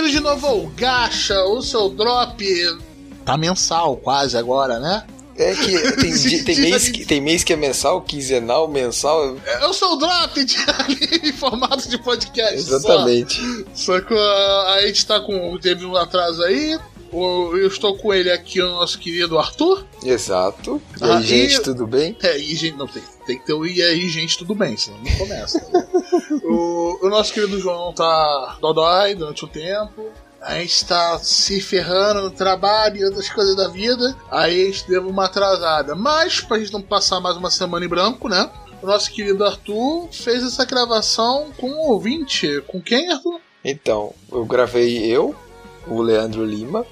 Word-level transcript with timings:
bem-vindos 0.00 0.12
de 0.12 0.20
novo 0.20 0.46
ao 0.46 0.66
Gacha, 0.68 1.42
o 1.44 1.60
seu 1.60 1.90
drop 1.90 2.42
tá 3.24 3.36
mensal 3.36 3.96
quase 3.98 4.36
agora, 4.36 4.78
né? 4.78 5.04
É 5.36 5.54
que 5.54 5.92
tem, 5.96 6.10
di- 6.16 6.42
tem, 6.42 6.56
mês 6.58 6.88
que 6.88 7.04
tem 7.04 7.20
mês 7.20 7.44
que 7.44 7.52
é 7.52 7.56
mensal, 7.56 8.00
quinzenal, 8.00 8.66
mensal. 8.66 9.36
Eu 9.60 9.72
sou 9.74 9.92
o 9.92 9.96
drop 9.96 10.42
de, 10.44 10.56
em 11.28 11.32
formato 11.32 11.88
de 11.88 11.98
podcast. 11.98 12.56
Exatamente. 12.56 13.36
Só, 13.74 13.94
só 13.94 14.00
que 14.00 14.14
uh, 14.14 14.60
a 14.74 14.82
gente 14.86 15.04
tá 15.06 15.20
com. 15.20 15.58
Teve 15.58 15.84
um 15.84 15.96
atraso 15.96 16.42
aí. 16.44 16.78
Eu 17.12 17.66
estou 17.66 17.96
com 17.98 18.14
ele 18.14 18.30
aqui, 18.30 18.60
o 18.62 18.70
nosso 18.70 18.98
querido 18.98 19.38
Arthur. 19.38 19.84
Exato. 20.02 20.80
E 21.00 21.04
aí, 21.04 21.10
Ah, 21.10 21.20
gente, 21.20 21.56
e- 21.56 21.62
tudo 21.62 21.86
bem? 21.86 22.16
É, 22.22 22.38
e 22.38 22.54
gente, 22.54 22.76
não 22.76 22.86
tem, 22.86 23.02
tem 23.26 23.38
que 23.38 23.44
ter 23.46 23.52
o 23.52 23.66
e 23.66 23.82
aí, 23.82 24.08
gente, 24.08 24.38
tudo 24.38 24.54
bem, 24.54 24.76
senão 24.76 24.98
não 25.02 25.12
começa. 25.16 25.60
o, 26.44 26.98
o 27.02 27.08
nosso 27.08 27.32
querido 27.32 27.58
João 27.58 27.92
tá 27.92 28.58
dodói 28.60 29.14
durante 29.14 29.44
o 29.44 29.48
tempo. 29.48 30.10
A 30.40 30.54
gente 30.54 30.86
tá 30.86 31.18
se 31.18 31.60
ferrando 31.60 32.22
no 32.22 32.30
trabalho 32.30 32.96
e 32.96 33.04
outras 33.04 33.28
coisas 33.28 33.54
da 33.54 33.68
vida. 33.68 34.16
Aí 34.30 34.62
a 34.62 34.66
gente 34.66 34.88
deu 34.88 35.06
uma 35.06 35.26
atrasada. 35.26 35.94
Mas, 35.94 36.40
pra 36.40 36.58
gente 36.58 36.72
não 36.72 36.80
passar 36.80 37.20
mais 37.20 37.36
uma 37.36 37.50
semana 37.50 37.84
em 37.84 37.88
branco, 37.88 38.28
né? 38.28 38.50
O 38.82 38.86
nosso 38.86 39.10
querido 39.10 39.44
Arthur 39.44 40.08
fez 40.10 40.42
essa 40.42 40.64
gravação 40.64 41.52
com 41.58 41.68
um 41.68 41.90
ouvinte. 41.90 42.62
Com 42.66 42.80
quem, 42.80 43.12
Arthur? 43.12 43.38
Então, 43.62 44.14
eu 44.32 44.46
gravei 44.46 45.04
eu, 45.04 45.34
o 45.86 46.00
Leandro 46.00 46.44
Lima 46.44 46.86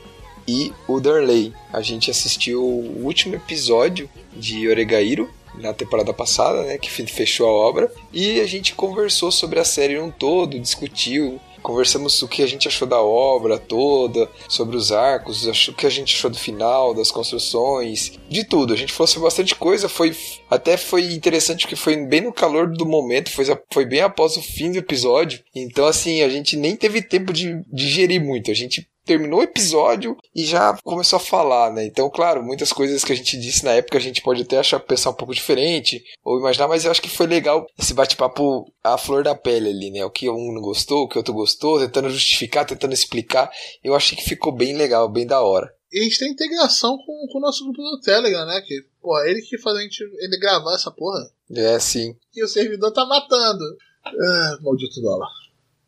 e 0.46 0.70
o 0.86 1.00
Darley. 1.00 1.54
A 1.72 1.80
gente 1.80 2.10
assistiu 2.10 2.62
o 2.62 3.04
último 3.04 3.34
episódio 3.34 4.10
de 4.36 4.68
Oregairo 4.68 5.30
na 5.60 5.72
temporada 5.72 6.12
passada, 6.12 6.62
né, 6.62 6.78
que 6.78 6.90
fe- 6.90 7.06
fechou 7.06 7.46
a 7.48 7.52
obra, 7.52 7.92
e 8.12 8.40
a 8.40 8.46
gente 8.46 8.74
conversou 8.74 9.30
sobre 9.30 9.58
a 9.58 9.64
série 9.64 9.98
um 9.98 10.10
todo, 10.10 10.58
discutiu, 10.58 11.40
conversamos 11.62 12.22
o 12.22 12.28
que 12.28 12.42
a 12.42 12.46
gente 12.46 12.68
achou 12.68 12.86
da 12.86 13.02
obra 13.02 13.58
toda, 13.58 14.30
sobre 14.48 14.76
os 14.76 14.92
arcos, 14.92 15.44
o 15.68 15.72
que 15.74 15.86
a 15.86 15.90
gente 15.90 16.14
achou 16.14 16.30
do 16.30 16.38
final, 16.38 16.94
das 16.94 17.10
construções, 17.10 18.12
de 18.28 18.44
tudo. 18.44 18.72
A 18.72 18.76
gente 18.76 18.92
falou 18.92 19.08
sobre 19.08 19.24
bastante 19.24 19.54
coisa, 19.54 19.88
foi 19.88 20.16
até 20.48 20.76
foi 20.76 21.12
interessante 21.12 21.62
porque 21.62 21.76
foi 21.76 21.96
bem 21.96 22.22
no 22.22 22.32
calor 22.32 22.68
do 22.70 22.86
momento, 22.86 23.30
foi, 23.30 23.44
foi 23.72 23.84
bem 23.84 24.00
após 24.00 24.36
o 24.36 24.42
fim 24.42 24.70
do 24.70 24.78
episódio. 24.78 25.40
Então, 25.54 25.86
assim, 25.86 26.22
a 26.22 26.28
gente 26.28 26.56
nem 26.56 26.76
teve 26.76 27.02
tempo 27.02 27.32
de 27.32 27.62
digerir 27.72 28.22
muito. 28.24 28.50
A 28.50 28.54
gente 28.54 28.88
terminou 29.08 29.40
o 29.40 29.42
episódio 29.42 30.16
e 30.36 30.44
já 30.44 30.76
começou 30.84 31.16
a 31.16 31.20
falar, 31.20 31.72
né? 31.72 31.86
Então, 31.86 32.10
claro, 32.10 32.42
muitas 32.42 32.72
coisas 32.72 33.02
que 33.02 33.12
a 33.12 33.16
gente 33.16 33.38
disse 33.38 33.64
na 33.64 33.72
época 33.72 33.96
a 33.96 34.00
gente 34.00 34.20
pode 34.20 34.42
até 34.42 34.58
achar 34.58 34.78
pensar 34.78 35.10
um 35.10 35.14
pouco 35.14 35.34
diferente 35.34 36.04
ou 36.22 36.38
imaginar, 36.38 36.68
mas 36.68 36.84
eu 36.84 36.90
acho 36.90 37.00
que 37.00 37.08
foi 37.08 37.26
legal 37.26 37.66
esse 37.78 37.94
bate-papo 37.94 38.70
à 38.84 38.98
flor 38.98 39.24
da 39.24 39.34
pele 39.34 39.70
ali, 39.70 39.90
né? 39.90 40.04
O 40.04 40.10
que 40.10 40.28
um 40.28 40.52
não 40.52 40.60
gostou, 40.60 41.04
o 41.04 41.08
que 41.08 41.16
outro 41.16 41.32
gostou, 41.32 41.80
tentando 41.80 42.10
justificar, 42.10 42.66
tentando 42.66 42.92
explicar. 42.92 43.50
Eu 43.82 43.94
achei 43.94 44.16
que 44.16 44.24
ficou 44.24 44.52
bem 44.52 44.76
legal, 44.76 45.08
bem 45.08 45.26
da 45.26 45.40
hora. 45.40 45.72
E 45.90 46.00
a 46.00 46.02
gente 46.02 46.18
tem 46.18 46.30
integração 46.30 46.98
com, 46.98 47.26
com 47.32 47.38
o 47.38 47.40
nosso 47.40 47.64
grupo 47.64 47.80
do 47.80 48.00
Telegram, 48.00 48.44
né? 48.44 48.60
Que, 48.60 48.84
pô, 49.00 49.18
ele 49.24 49.40
que 49.40 49.56
faz 49.56 49.78
a 49.78 49.80
gente 49.80 50.04
ele 50.18 50.38
gravar 50.38 50.74
essa 50.74 50.90
porra. 50.90 51.30
É, 51.50 51.78
sim. 51.78 52.14
que 52.30 52.44
o 52.44 52.48
servidor 52.48 52.92
tá 52.92 53.06
matando. 53.06 53.64
Ah, 54.04 54.58
maldito 54.60 55.00
dólar. 55.00 55.28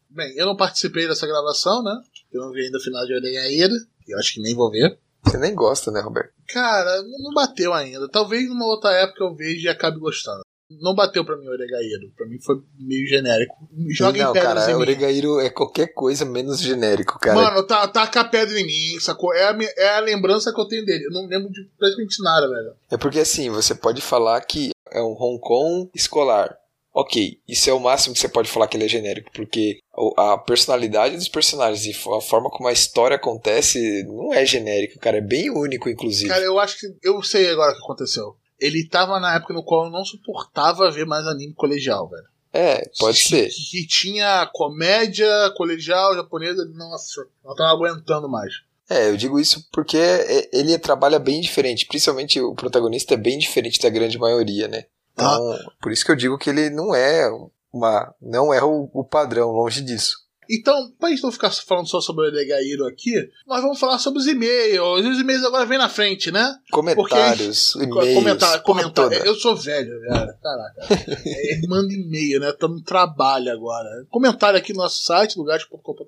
Bem, 0.09 0.35
eu 0.37 0.47
não 0.47 0.57
participei 0.57 1.07
dessa 1.07 1.27
gravação, 1.27 1.83
né? 1.85 1.93
Eu 2.33 2.43
não 2.43 2.53
vi 2.53 2.63
ainda 2.63 2.79
o 2.79 2.83
final 2.83 3.05
de 3.07 3.15
Oregaíra. 3.15 3.75
Eu 4.09 4.19
acho 4.19 4.35
que 4.35 4.41
nem 4.41 4.55
vou 4.55 4.71
ver. 4.71 4.99
Você 5.25 5.37
nem 5.37 5.55
gosta, 5.55 5.91
né, 5.91 6.01
Roberto? 6.01 6.33
Cara, 6.49 7.03
não 7.03 7.33
bateu 7.35 7.73
ainda. 7.73 8.09
Talvez 8.09 8.49
numa 8.49 8.67
outra 8.67 8.91
época 8.93 9.23
eu 9.23 9.35
veja 9.35 9.69
e 9.69 9.71
acabe 9.71 9.99
gostando. 9.99 10.43
Não 10.81 10.95
bateu 10.95 11.25
pra 11.25 11.37
mim 11.37 11.49
o 11.49 11.51
Oregaíro. 11.51 12.13
Pra 12.17 12.27
mim 12.27 12.39
foi 12.41 12.63
meio 12.79 13.07
genérico. 13.07 13.57
Joga 13.89 14.23
não, 14.23 14.31
em 14.31 14.33
pedras 14.33 14.67
cara, 14.67 15.11
em 15.11 15.45
é 15.45 15.51
qualquer 15.51 15.89
coisa 15.89 16.25
menos 16.25 16.61
genérico, 16.61 17.19
cara. 17.19 17.35
Mano, 17.35 17.67
tá, 17.67 17.89
taca 17.89 18.21
a 18.21 18.25
pedra 18.25 18.59
em 18.59 18.65
mim, 18.65 19.01
sacou? 19.01 19.35
É 19.35 19.49
a, 19.49 19.59
é 19.77 19.97
a 19.97 20.01
lembrança 20.01 20.53
que 20.55 20.61
eu 20.61 20.69
tenho 20.69 20.85
dele. 20.85 21.07
Eu 21.07 21.11
não 21.11 21.27
lembro 21.27 21.51
de 21.51 21.69
praticamente 21.77 22.23
nada, 22.23 22.49
velho. 22.49 22.75
É 22.89 22.97
porque 22.97 23.19
assim, 23.19 23.51
você 23.51 23.75
pode 23.75 24.01
falar 24.01 24.41
que 24.43 24.71
é 24.93 25.03
um 25.03 25.17
Hong 25.21 25.41
Kong 25.41 25.91
escolar. 25.93 26.57
Ok, 26.93 27.39
isso 27.47 27.71
é 27.71 27.73
o 27.73 27.79
máximo 27.79 28.15
que 28.15 28.21
você 28.21 28.29
pode 28.29 28.51
falar 28.51 28.67
que 28.67 28.77
ele 28.77 28.85
é 28.85 28.89
genérico, 28.89 29.31
porque 29.33 29.79
a 30.17 30.37
personalidade 30.39 31.17
dos 31.17 31.29
personagens 31.29 31.87
e 31.87 31.91
a 31.91 32.21
forma 32.21 32.51
como 32.51 32.69
a 32.69 32.73
história 32.73 33.15
acontece 33.17 34.03
não 34.05 34.35
é 34.35 34.45
genérico, 34.45 34.99
cara, 34.99 35.19
é 35.19 35.21
bem 35.21 35.51
único, 35.51 35.89
inclusive. 35.89 36.29
Cara, 36.29 36.45
eu 36.45 36.59
acho 36.59 36.79
que. 36.79 36.87
Eu 37.03 37.23
sei 37.23 37.49
agora 37.49 37.73
o 37.73 37.77
que 37.77 37.83
aconteceu. 37.83 38.37
Ele 38.59 38.87
tava 38.89 39.21
na 39.21 39.37
época 39.37 39.55
no 39.55 39.65
qual 39.65 39.85
eu 39.85 39.91
não 39.91 40.05
suportava 40.05 40.91
ver 40.91 41.07
mais 41.07 41.27
anime 41.27 41.55
colegial, 41.55 42.09
velho. 42.09 42.25
É, 42.53 42.83
pode 42.99 43.23
que, 43.23 43.29
ser. 43.29 43.49
Que, 43.49 43.71
que 43.71 43.87
tinha 43.87 44.51
comédia 44.53 45.29
colegial 45.57 46.15
japonesa. 46.17 46.65
Nossa, 46.75 47.25
não 47.45 47.55
tava 47.55 47.71
aguentando 47.71 48.29
mais. 48.29 48.53
É, 48.89 49.09
eu 49.09 49.17
digo 49.17 49.39
isso 49.39 49.65
porque 49.73 49.97
é- 49.97 50.51
ele 50.53 50.77
trabalha 50.77 51.21
bem 51.21 51.41
diferente, 51.41 51.87
principalmente 51.87 52.41
o 52.41 52.55
protagonista 52.57 53.15
é 53.15 53.17
bem 53.17 53.39
diferente 53.39 53.81
da 53.81 53.89
grande 53.89 54.19
maioria, 54.19 54.67
né? 54.67 54.85
Então, 55.27 55.59
por 55.81 55.93
isso 55.93 56.05
que 56.05 56.11
eu 56.11 56.17
digo 56.17 56.39
que 56.39 56.51
ele 56.51 56.71
não 56.71 56.95
é 56.95 57.29
uma. 57.73 58.15
não 58.21 58.53
é 58.53 58.63
o, 58.63 58.89
o 58.93 59.05
padrão, 59.05 59.51
longe 59.51 59.81
disso. 59.83 60.17
Então, 60.53 60.91
pra 60.99 61.11
gente 61.11 61.23
não 61.23 61.31
ficar 61.31 61.49
falando 61.53 61.87
só 61.89 62.01
sobre 62.01 62.25
o 62.25 62.29
Elegairo 62.29 62.85
aqui, 62.85 63.13
nós 63.47 63.63
vamos 63.63 63.79
falar 63.79 64.01
sobre 64.01 64.19
os 64.19 64.27
e-mails. 64.27 65.07
Os 65.07 65.21
e-mails 65.21 65.45
agora 65.45 65.65
vem 65.65 65.79
na 65.79 65.89
frente, 65.89 66.33
né? 66.33 66.53
Comentários, 66.73 67.75
Co- 67.75 67.83
e-mails, 67.85 68.15
Comentário, 68.15 68.63
comentário. 68.65 69.25
Eu 69.25 69.37
sou 69.37 69.55
velho, 69.55 69.93
cara. 70.09 70.37
Caraca. 70.43 71.05
É, 71.25 71.67
manda 71.69 71.93
e-mail, 71.95 72.41
né? 72.41 72.51
Tá 72.53 72.67
no 72.67 72.83
trabalho 72.83 73.53
agora. 73.53 73.89
Comentário 74.11 74.59
aqui 74.59 74.73
no 74.73 74.81
nosso 74.83 75.05
site, 75.05 75.39
lugares.com.br, 75.39 76.05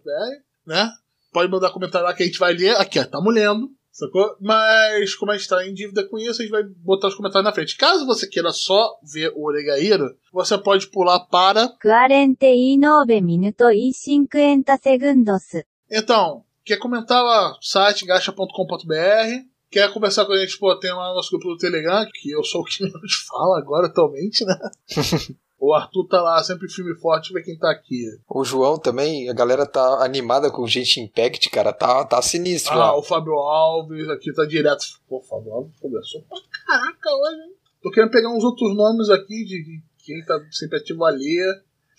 né? 0.67 0.91
Pode 1.33 1.49
mandar 1.51 1.71
comentário 1.71 2.07
lá 2.07 2.13
que 2.13 2.25
a 2.25 2.27
gente 2.27 2.39
vai 2.41 2.53
ler. 2.53 2.77
Aqui, 2.79 2.99
ó, 2.99 3.05
tamo 3.05 3.31
lendo. 3.31 3.71
Sacou? 3.93 4.35
Mas, 4.41 5.15
como 5.15 5.33
a 5.33 5.37
gente 5.37 5.49
tá 5.49 5.67
em 5.67 5.75
dívida 5.75 6.09
com 6.09 6.19
isso, 6.19 6.41
a 6.41 6.45
gente 6.45 6.51
vai 6.51 6.63
botar 6.63 7.09
os 7.09 7.15
comentários 7.15 7.45
na 7.45 7.53
frente. 7.53 7.77
Caso 7.77 8.07
você 8.07 8.27
queira 8.27 8.51
só 8.51 8.99
ver 9.03 9.31
o 9.37 9.45
Oregaíra, 9.45 10.17
você 10.33 10.57
pode 10.57 10.87
pular 10.87 11.21
para. 11.27 11.69
49 11.81 13.21
minutos 13.21 13.69
e 13.75 13.93
50 13.93 14.79
segundos. 14.79 15.43
Então, 15.91 16.43
quer 16.65 16.79
comentar 16.79 17.23
lá, 17.23 17.55
site 17.61 18.07
gacha.com.br. 18.07 19.53
Quer 19.71 19.93
conversar 19.93 20.25
com 20.25 20.33
a 20.33 20.39
gente, 20.39 20.59
pô, 20.59 20.75
tem 20.79 20.93
lá 20.93 21.11
no 21.11 21.15
nosso 21.15 21.31
grupo 21.31 21.49
do 21.49 21.57
Telegram, 21.57 22.07
que 22.15 22.31
eu 22.31 22.43
sou 22.45 22.63
o 22.63 22.65
que 22.65 22.83
menos 22.83 23.25
fala 23.29 23.59
agora 23.59 23.89
atualmente, 23.89 24.45
né? 24.45 24.59
o 25.65 25.73
Arthur 25.73 26.09
tá 26.09 26.21
lá, 26.21 26.43
sempre 26.43 26.69
firme 26.69 26.91
e 26.93 26.97
forte, 27.01 27.33
ver 27.33 27.45
quem 27.45 27.57
tá 27.57 27.71
aqui. 27.71 28.05
O 28.29 28.43
João 28.45 28.77
também, 28.77 29.31
a 29.31 29.33
galera 29.33 29.65
tá 29.65 30.05
animada 30.05 30.51
com 30.51 30.63
o 30.63 30.67
Gente 30.67 31.01
Impact, 31.01 31.49
cara, 31.51 31.73
tá, 31.73 32.05
tá 32.05 32.21
sinistro 32.21 32.73
Ah, 32.73 32.77
lá. 32.77 32.97
o 32.99 33.03
Fábio 33.03 33.35
Alves 33.35 34.09
aqui 34.09 34.33
tá 34.35 34.45
direto. 34.45 34.85
Pô, 35.09 35.19
o 35.19 35.23
Fábio 35.23 35.53
Alves 35.53 35.77
conversou 35.81 36.21
pra 36.23 36.37
caraca 36.67 37.11
hoje, 37.15 37.41
hein? 37.43 37.53
Tô 37.81 37.91
querendo 37.93 38.11
pegar 38.11 38.31
uns 38.31 38.43
outros 38.43 38.75
nomes 38.77 39.09
aqui 39.09 39.45
de, 39.45 39.63
de 39.63 39.83
quem 40.05 40.25
tá 40.25 40.37
sempre 40.51 40.79
ativo 40.79 41.05
ali. 41.05 41.39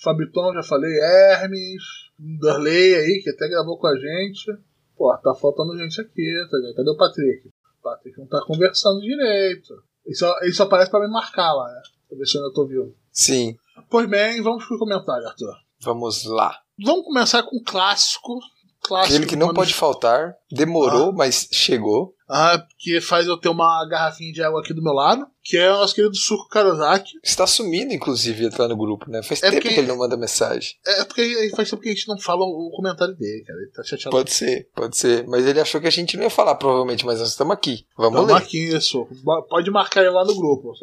Fabiton, 0.03 0.53
já 0.53 0.63
falei, 0.63 0.91
Hermes, 1.00 1.81
Darley 2.19 2.95
aí, 2.95 3.22
que 3.24 3.30
até 3.30 3.47
gravou 3.47 3.78
com 3.78 3.88
a 3.88 3.95
gente. 3.95 4.45
Pô, 4.97 5.16
tá 5.24 5.34
faltando 5.35 5.78
gente 5.78 6.01
aqui, 6.01 6.47
tá 6.51 6.57
ligado? 6.57 6.75
Cadê 6.75 6.90
o 6.90 6.97
Patrick? 6.97 7.47
O 7.47 7.84
Patrick 7.84 8.19
não 8.19 8.28
tá 8.28 8.44
conversando 8.45 9.00
direito. 9.00 9.74
Ele 10.06 10.16
só, 10.16 10.38
ele 10.41 10.51
só 10.53 10.63
aparece 10.63 10.91
pra 10.91 11.00
me 11.00 11.07
marcar 11.07 11.53
lá, 11.53 11.68
né? 11.72 11.81
Pra 12.09 12.18
ver 12.18 12.25
se 12.25 12.38
eu 12.38 12.41
ainda 12.44 12.53
tô 12.53 12.68
vivo. 12.68 12.94
Sim, 13.13 13.56
Pois 13.90 14.09
bem, 14.09 14.41
vamos 14.41 14.66
pro 14.66 14.79
comentário, 14.79 15.28
Arthur. 15.28 15.56
vamos 15.79 16.25
lá. 16.25 16.57
Vamos 16.83 17.06
começar 17.06 17.44
com 17.44 17.57
um 17.57 17.63
clássico. 17.63 18.39
clássico 18.81 19.13
Aquele 19.15 19.30
que 19.30 19.36
não 19.36 19.54
pode 19.54 19.74
faltar, 19.74 20.33
demorou, 20.51 21.13
mas 21.13 21.48
chegou. 21.51 22.15
Ah, 22.35 22.65
que 22.80 23.00
faz 23.00 23.27
eu 23.27 23.38
ter 23.38 23.50
uma 23.50 23.85
garrafinha 23.88 24.33
de 24.33 24.41
água 24.41 24.59
aqui 24.62 24.74
do 24.74 24.81
meu 24.81 24.94
lado, 24.94 25.27
que 25.44 25.56
é 25.56 25.69
o 25.71 25.77
nosso 25.77 25.94
querido 25.94 26.15
Suco 26.15 26.50
Karozaki. 26.50 27.12
Está 27.24 27.45
sumindo, 27.45 27.94
inclusive, 27.94 28.50
tá 28.50 28.68
no 28.68 28.75
grupo, 28.75 29.07
né? 29.07 29.21
Faz 29.21 29.44
É 29.44 29.51
tempo 29.51 29.62
porque- 29.62 29.75
que 29.75 29.80
ele 29.81 29.88
não 29.88 29.97
manda 30.00 30.18
mensagem. 30.18 30.71
É 30.85 31.03
porque 31.06 31.51
faz 31.56 31.69
tempo 31.69 31.81
que 31.83 31.89
a 31.89 31.94
gente 31.94 32.07
não 32.07 32.18
fala 32.18 32.44
o 32.44 32.71
comentário 32.75 33.13
dele, 33.15 33.44
cara. 33.45 33.59
Ele 33.59 33.69
tá 33.71 33.83
chateado. 33.83 34.09
Pode 34.09 34.33
ser, 34.33 34.68
pode 34.75 34.97
ser. 34.97 35.27
Mas 35.27 35.45
ele 35.45 35.59
achou 35.59 35.80
que 35.80 35.88
a 35.88 35.91
gente 35.91 36.18
não 36.18 36.24
ia 36.24 36.30
falar, 36.31 36.56
provavelmente, 36.56 37.06
mas 37.06 37.19
nós 37.19 37.30
estamos 37.30 37.53
aqui. 37.53 37.85
Vamos 37.95 38.13
Então 38.13 38.25
ler. 38.25 38.33
marque 38.33 38.57
isso. 38.57 39.07
Ba- 39.24 39.44
Pode 39.44 39.69
marcar 39.69 40.01
ele 40.01 40.09
lá 40.09 40.25
no 40.25 40.35
grupo. 40.35 40.74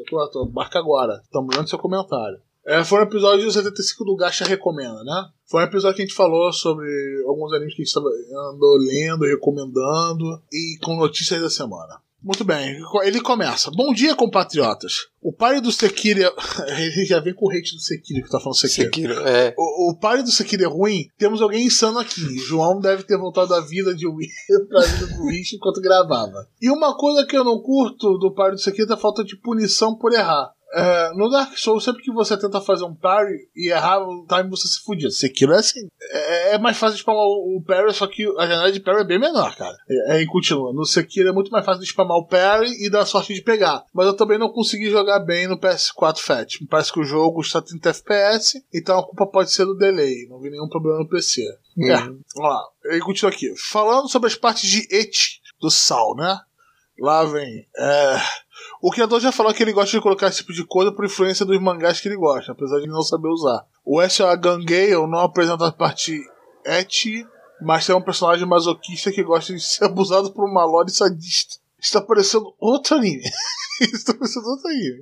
Marca 0.53 0.79
agora. 0.79 1.21
Estamos 1.25 1.57
lendo 1.57 1.69
seu 1.69 1.79
comentário. 1.79 2.39
É, 2.67 2.85
foi 2.85 3.01
um 3.01 3.05
episódio 3.05 3.51
75 3.51 4.05
do 4.05 4.17
Gacha 4.17 4.45
Recomenda, 4.45 5.03
né? 5.03 5.29
Foi 5.47 5.63
um 5.63 5.67
episódio 5.67 5.97
que 5.97 6.03
a 6.03 6.07
gente 6.07 6.15
falou 6.15 6.53
sobre 6.53 6.87
alguns 7.27 7.53
animes 7.53 7.75
que 7.75 7.83
a 7.83 7.85
gente 7.85 7.95
tava, 7.95 8.09
andou 8.53 8.77
lendo, 8.77 9.25
recomendando 9.25 10.43
e 10.53 10.79
com 10.83 10.97
notícias 10.97 11.41
da 11.41 11.51
semana. 11.51 12.01
Muito 12.23 12.45
bem, 12.45 12.79
ele 13.03 13.21
começa. 13.23 13.71
Bom 13.71 13.95
dia, 13.95 14.15
compatriotas. 14.15 15.07
O 15.23 15.33
pai 15.33 15.59
do 15.59 15.73
Sekiro. 15.73 16.21
Ele 16.69 17.07
já 17.07 17.19
vem 17.19 17.33
com 17.33 17.47
o 17.47 17.51
hate 17.51 17.75
do 17.75 17.81
Sekiro 17.81 18.23
que 18.23 18.31
tá 18.31 18.39
falando 18.39 18.59
Sekiro. 18.59 19.15
Sekiro, 19.15 19.27
é. 19.27 19.55
O, 19.57 19.91
o 19.91 19.97
pai 19.99 20.23
do 20.23 20.31
Sekiro 20.31 20.65
é 20.65 20.67
ruim, 20.67 21.09
temos 21.17 21.41
alguém 21.41 21.65
insano 21.65 21.99
aqui. 21.99 22.37
João 22.39 22.79
deve 22.79 23.05
ter 23.05 23.17
voltado 23.17 23.49
da 23.49 23.61
vida 23.61 23.95
de 23.95 24.07
Wish 24.07 24.31
pra 24.69 24.83
vida 24.83 25.07
do 25.15 25.25
Wish 25.25 25.57
enquanto 25.57 25.81
gravava. 25.81 26.47
E 26.61 26.71
uma 26.71 26.95
coisa 26.95 27.25
que 27.25 27.37
eu 27.37 27.43
não 27.43 27.59
curto 27.59 28.19
do 28.19 28.35
pai 28.35 28.51
do 28.51 28.59
Sekiro 28.59 28.91
é 28.91 28.95
a 28.95 28.99
falta 28.99 29.25
de 29.25 29.37
punição 29.37 29.97
por 29.97 30.13
errar. 30.13 30.53
É, 30.73 31.13
no 31.15 31.29
Dark 31.29 31.57
Souls, 31.57 31.83
sempre 31.83 32.03
que 32.03 32.13
você 32.13 32.37
tenta 32.37 32.61
fazer 32.61 32.85
um 32.85 32.95
parry 32.95 33.49
e 33.57 33.71
errar 33.71 34.01
o 34.01 34.25
time, 34.27 34.49
você 34.49 34.69
se 34.69 34.81
fudia. 34.81 35.11
Sekiro 35.11 35.53
é 35.53 35.59
assim. 35.59 35.89
É, 36.01 36.55
é 36.55 36.59
mais 36.59 36.77
fácil 36.77 36.95
de 36.95 37.01
spamar 37.01 37.25
o 37.25 37.63
parry, 37.67 37.93
só 37.93 38.07
que 38.07 38.25
a 38.39 38.47
janela 38.47 38.71
de 38.71 38.79
parry 38.81 39.01
é 39.01 39.05
bem 39.05 39.19
menor, 39.19 39.57
cara. 39.57 39.77
É, 39.89 40.13
aí 40.13 40.27
continua. 40.27 40.73
No 40.73 40.85
Sekiro 40.85 41.29
é 41.29 41.33
muito 41.33 41.51
mais 41.51 41.65
fácil 41.65 41.83
de 41.83 41.89
spamar 41.89 42.17
o 42.19 42.27
parry 42.27 42.71
e 42.85 42.89
dar 42.89 43.05
sorte 43.05 43.35
de 43.35 43.43
pegar. 43.43 43.85
Mas 43.93 44.07
eu 44.07 44.15
também 44.15 44.39
não 44.39 44.49
consegui 44.49 44.91
jogar 44.91 45.19
bem 45.21 45.49
no 45.49 45.59
PS4 45.59 46.19
Fat. 46.19 46.61
Me 46.61 46.69
parece 46.69 46.93
que 46.93 47.01
o 47.01 47.05
jogo 47.05 47.41
está 47.41 47.61
30 47.61 47.91
FPS, 47.91 48.65
então 48.73 48.99
a 48.99 49.05
culpa 49.05 49.27
pode 49.27 49.51
ser 49.51 49.65
do 49.65 49.77
delay. 49.77 50.29
Não 50.29 50.41
vi 50.41 50.51
nenhum 50.51 50.69
problema 50.69 50.99
no 50.99 51.09
PC. 51.09 51.43
Hum. 51.77 51.91
É, 51.91 51.97
vamos 51.97 52.25
lá. 52.37 52.63
Ele 52.85 53.01
continua 53.01 53.33
aqui. 53.33 53.53
Falando 53.57 54.09
sobre 54.09 54.29
as 54.29 54.37
partes 54.37 54.71
de 54.71 54.87
et 54.91 55.41
do 55.61 55.71
sal, 55.71 56.15
né? 56.15 56.39
Lá 56.99 57.25
vem. 57.25 57.67
É... 57.77 58.17
O 58.83 58.91
criador 58.91 59.21
já 59.21 59.31
falou 59.31 59.53
que 59.53 59.63
ele 59.63 59.75
gosta 59.75 59.95
de 59.95 60.03
colocar 60.03 60.29
esse 60.29 60.39
tipo 60.39 60.55
de 60.55 60.65
coisa 60.65 60.91
por 60.91 61.05
influência 61.05 61.45
dos 61.45 61.61
mangás 61.61 62.01
que 62.01 62.09
ele 62.09 62.17
gosta, 62.17 62.53
apesar 62.53 62.81
de 62.81 62.87
não 62.87 63.03
saber 63.03 63.29
usar. 63.29 63.63
O 63.85 64.01
S.A. 64.01 64.35
Gangale 64.35 65.07
não 65.07 65.21
apresenta 65.21 65.67
a 65.67 65.73
parte 65.73 66.19
et, 66.65 67.27
mas 67.61 67.89
é 67.91 67.95
um 67.95 68.01
personagem 68.01 68.47
masoquista 68.47 69.13
que 69.13 69.23
gosta 69.23 69.53
de 69.53 69.61
ser 69.61 69.85
abusado 69.87 70.33
por 70.33 70.49
uma 70.49 70.65
lore 70.65 70.91
sadista. 70.91 71.60
Está 71.83 72.01
parecendo 72.01 72.55
outro 72.59 72.97
anime. 72.97 73.23
Está 73.81 74.13
parecendo 74.13 74.47
outro 74.47 74.69
anime. 74.69 75.01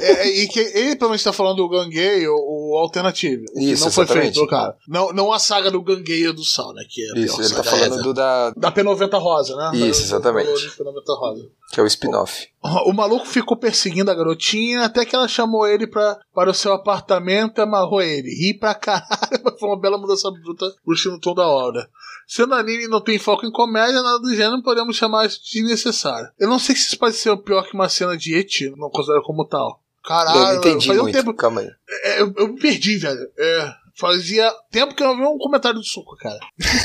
é, 0.00 0.28
e 0.28 0.46
que 0.46 0.60
ele 0.60 0.90
provavelmente 0.96 1.18
está 1.18 1.32
falando 1.32 1.56
do 1.56 1.68
Gangale, 1.68 2.28
o, 2.28 2.72
o 2.72 2.78
Alternative. 2.78 3.44
o 3.50 3.58
que 3.58 3.64
Isso, 3.72 3.84
não 3.84 3.90
foi 3.90 4.06
feito, 4.06 4.46
cara. 4.46 4.76
Não, 4.86 5.12
não 5.12 5.32
a 5.32 5.38
saga 5.40 5.68
do 5.68 5.82
Gangale 5.82 6.32
do 6.32 6.44
Sal, 6.44 6.72
né? 6.74 6.84
Que 6.88 7.02
é 7.02 7.18
Isso, 7.18 7.36
pior 7.36 7.46
ele 7.46 7.54
tá 7.54 7.64
falando 7.64 8.02
do 8.04 8.14
da. 8.14 8.50
Da 8.50 8.70
P90 8.70 9.18
Rosa, 9.20 9.56
né? 9.56 9.70
Isso, 9.74 10.00
Da- 10.00 10.06
exatamente. 10.06 10.46
da 10.46 10.84
P90 10.84 11.18
Rosa. 11.18 11.48
que 11.72 11.80
é 11.80 11.82
o 11.82 11.86
spin-off. 11.86 12.46
O 12.86 12.92
maluco 12.92 13.26
ficou 13.26 13.56
perseguindo 13.56 14.10
a 14.10 14.14
garotinha 14.14 14.84
até 14.84 15.04
que 15.04 15.14
ela 15.16 15.26
chamou 15.26 15.66
ele 15.66 15.86
pra, 15.88 16.16
para 16.34 16.50
o 16.50 16.54
seu 16.54 16.72
apartamento 16.72 17.58
e 17.58 17.62
amarrou 17.62 18.02
ele. 18.02 18.34
Ri 18.34 18.54
pra 18.54 18.74
caralho, 18.74 19.40
mas 19.42 19.54
foi 19.60 19.68
uma 19.68 19.80
bela 19.80 19.96
mudança 19.96 20.30
bruta 20.30 20.66
pro 20.84 20.94
estilo 20.94 21.18
toda 21.20 21.46
hora. 21.46 21.88
Sendo 22.26 22.54
anime 22.54 22.88
não 22.88 23.00
tem 23.00 23.18
foco 23.18 23.46
em 23.46 23.52
comédia, 23.52 24.02
nada 24.02 24.18
do 24.18 24.34
gênero, 24.34 24.62
podemos 24.62 24.96
chamar 24.96 25.26
isso 25.26 25.40
de 25.44 25.60
desnecessário. 25.60 26.28
Eu 26.38 26.48
não 26.48 26.58
sei 26.58 26.74
se 26.74 26.88
isso 26.88 26.98
pode 26.98 27.14
ser 27.16 27.36
pior 27.38 27.62
que 27.62 27.74
uma 27.74 27.88
cena 27.88 28.16
de 28.16 28.34
Eti, 28.34 28.70
não 28.76 28.90
considero 28.90 29.22
como 29.22 29.46
tal. 29.46 29.80
Caralho, 30.02 30.38
eu 30.38 30.44
não 30.44 30.54
entendi 30.56 31.00
um 31.00 31.10
tempo. 31.10 31.34
Calma 31.34 31.60
aí. 31.60 31.70
é, 31.88 32.20
eu, 32.20 32.32
eu 32.36 32.48
me 32.48 32.58
perdi, 32.58 32.98
velho. 32.98 33.30
É, 33.38 33.74
fazia 33.96 34.50
tempo 34.70 34.94
que 34.94 35.02
eu 35.02 35.06
não 35.08 35.16
vi 35.16 35.22
um 35.24 35.38
comentário 35.38 35.78
do 35.78 35.84
suco, 35.84 36.16
cara. 36.16 36.38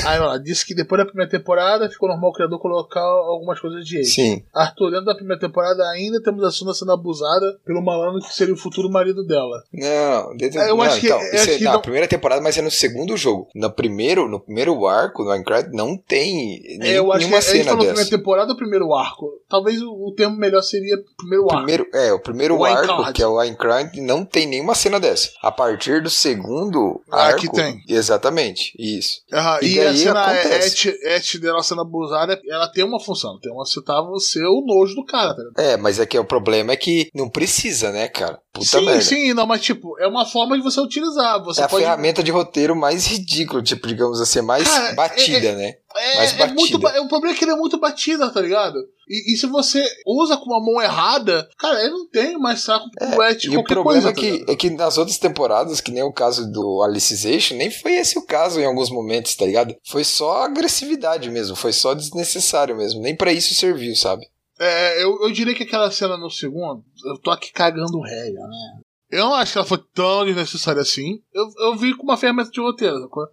Aí 0.06 0.16
ela 0.16 0.38
disse 0.38 0.64
que 0.66 0.74
depois 0.74 1.00
da 1.00 1.06
primeira 1.06 1.30
temporada 1.30 1.88
ficou 1.90 2.08
normal 2.08 2.30
o 2.30 2.32
criador 2.32 2.60
colocar 2.60 3.00
algumas 3.00 3.58
coisas 3.60 3.84
de 3.84 3.98
Eti. 3.98 4.08
Sim. 4.08 4.44
Arthur, 4.54 4.90
dentro 4.90 5.06
da 5.06 5.14
primeira 5.14 5.40
temporada 5.40 5.82
ainda 5.90 6.22
temos 6.22 6.44
a 6.44 6.50
Suna 6.50 6.72
sendo 6.74 6.92
abusada 6.92 7.58
pelo 7.64 7.82
malandro 7.82 8.20
que 8.20 8.32
seria 8.34 8.54
o 8.54 8.56
futuro 8.56 8.88
marido 8.90 9.24
dela. 9.26 9.62
Não, 9.72 10.36
dentro, 10.36 10.60
É, 10.60 10.70
eu 10.70 10.76
não, 10.76 10.82
acho 10.84 11.00
que- 11.00 11.06
então, 11.06 11.20
eu 11.20 11.26
isso 11.26 11.36
acho 11.36 11.50
é 11.50 11.58
que 11.58 11.64
na 11.64 11.72
não- 11.74 11.80
primeira 11.82 12.06
temporada, 12.08 12.40
mas 12.42 12.56
é 12.56 12.62
no 12.62 12.70
segundo 12.70 13.16
jogo. 13.16 13.48
No 13.54 13.70
primeiro, 13.72 14.28
no 14.28 14.40
primeiro 14.40 14.86
arco 14.86 15.24
do 15.24 15.30
Minecraft 15.30 15.70
não 15.74 15.96
tem 15.96 16.60
nem- 16.78 16.92
É, 16.92 16.98
eu 16.98 17.10
acho 17.12 17.18
que 17.20 17.24
nenhuma 17.24 17.38
a 17.38 17.40
gente 17.40 17.50
cena 17.52 17.64
falou 17.70 17.78
dessa. 17.80 17.94
primeira 17.94 18.10
temporada 18.18 18.50
ou 18.52 18.56
primeiro 18.56 18.94
arco. 18.94 19.26
Talvez 19.48 19.82
o, 19.82 19.90
o 19.90 20.14
termo 20.14 20.36
melhor 20.36 20.62
seria 20.62 20.96
primeiro 21.16 21.44
arco. 21.44 21.56
primeiro, 21.64 21.86
é, 21.92 22.12
o 22.12 22.20
primeiro 22.20 22.56
O 22.56 22.64
arco, 22.64 22.80
Minecraft. 22.86 23.12
que 23.14 23.22
é 23.22 23.26
o 23.26 23.36
Minecraft, 23.36 24.00
não 24.00 24.24
tem 24.24 24.46
nenhuma 24.46 24.74
cena 24.74 25.00
dessa. 25.00 25.30
A 25.42 25.50
partir 25.50 26.02
do 26.02 26.08
segundo 26.10 26.99
Ah, 27.10 27.26
arco. 27.26 27.40
que 27.40 27.52
tem. 27.52 27.82
Exatamente, 27.88 28.72
isso. 28.78 29.20
Aham, 29.32 29.58
E 29.62 29.74
e, 29.74 29.80
a 29.80 29.94
cena 29.96 30.22
acontece. 30.24 30.88
et, 30.88 31.34
et 31.34 31.38
dela 31.40 31.62
sendo 31.62 31.80
abusada, 31.82 32.40
ela 32.48 32.68
tem 32.68 32.84
uma 32.84 32.98
função. 33.00 33.38
Tem 33.40 33.52
uma 33.52 33.64
citar 33.64 34.02
você 34.04 34.42
o 34.44 34.60
nojo 34.66 34.94
do 34.94 35.04
cara, 35.04 35.34
tá 35.34 35.42
ligado? 35.42 35.58
É, 35.60 35.76
mas 35.76 35.98
é 36.00 36.06
que 36.06 36.18
o 36.18 36.24
problema 36.24 36.72
é 36.72 36.76
que 36.76 37.08
não 37.14 37.28
precisa, 37.28 37.90
né, 37.92 38.08
cara? 38.08 38.38
Puta 38.52 38.66
sim, 38.66 38.84
merda. 38.84 39.00
sim, 39.02 39.32
não, 39.32 39.46
mas 39.46 39.60
tipo, 39.60 39.96
é 40.00 40.06
uma 40.08 40.26
forma 40.26 40.56
de 40.56 40.62
você 40.64 40.80
utilizar. 40.80 41.42
Você 41.44 41.60
é 41.60 41.64
a 41.64 41.68
pode. 41.68 41.84
ferramenta 41.84 42.22
de 42.22 42.30
roteiro 42.32 42.74
mais 42.74 43.06
ridícula, 43.06 43.62
tipo, 43.62 43.86
digamos 43.86 44.20
assim, 44.20 44.40
mais 44.42 44.66
Cara, 44.68 44.92
batida, 44.94 45.48
é- 45.48 45.54
né? 45.56 45.74
É, 45.96 46.16
mais 46.16 46.32
é 46.32 46.36
batida. 46.36 46.54
muito. 46.60 46.78
ba- 46.78 46.92
é, 46.96 47.00
O 47.00 47.08
problema 47.08 47.34
é 47.34 47.38
que 47.38 47.44
ele 47.44 47.52
é 47.52 47.56
muito 47.56 47.78
batida, 47.78 48.28
tá 48.30 48.40
ligado? 48.40 48.76
E, 49.12 49.34
e 49.34 49.36
se 49.36 49.46
você 49.48 49.84
usa 50.06 50.36
com 50.36 50.54
a 50.54 50.60
mão 50.64 50.80
errada, 50.80 51.48
cara, 51.58 51.80
ele 51.80 51.90
não 51.90 52.08
tem 52.08 52.38
mais 52.38 52.60
saco 52.60 52.88
pro 52.92 53.24
et, 53.24 53.44
E 53.44 53.56
o 53.56 53.64
problema 53.64 53.82
coisa. 53.82 54.08
é, 54.10 54.12
tá 54.12 54.20
que, 54.20 54.30
ligado? 54.30 54.50
é 54.50 54.54
que 54.54 54.70
nas 54.70 54.96
outras 54.98 55.18
temporadas, 55.18 55.80
que 55.80 55.90
nem 55.90 56.04
o 56.04 56.12
caso 56.12 56.48
do 56.48 56.80
Alicization, 56.80 57.56
nem 57.56 57.72
foi 57.72 57.94
esse 57.94 58.16
o 58.16 58.22
caso 58.24 58.60
em 58.60 58.64
alguns 58.64 58.88
momentos, 58.88 59.34
tá 59.34 59.44
ligado? 59.44 59.74
Foi 59.84 60.04
só 60.04 60.44
agressividade 60.44 61.28
mesmo, 61.28 61.56
foi 61.56 61.72
só 61.72 61.92
desnecessário 61.92 62.76
mesmo. 62.76 63.00
Nem 63.00 63.16
pra 63.16 63.32
isso 63.32 63.52
serviu, 63.52 63.96
sabe? 63.96 64.24
É, 64.60 65.02
eu, 65.02 65.20
eu 65.22 65.32
diria 65.32 65.54
que 65.56 65.64
aquela 65.64 65.90
cena 65.90 66.16
no 66.16 66.30
segundo, 66.30 66.84
eu 67.04 67.18
tô 67.18 67.32
aqui 67.32 67.52
cagando 67.52 68.00
regra, 68.00 68.46
né? 68.46 68.80
Eu 69.10 69.24
não 69.24 69.34
acho 69.34 69.50
que 69.52 69.58
ela 69.58 69.66
foi 69.66 69.78
tão 69.92 70.24
desnecessária 70.24 70.82
assim. 70.82 71.18
Eu, 71.34 71.48
eu 71.58 71.76
vi 71.76 71.96
com 71.96 72.04
uma 72.04 72.16
ferramenta 72.16 72.50
de 72.50 72.60
roteiro. 72.60 73.00
sacou? 73.00 73.26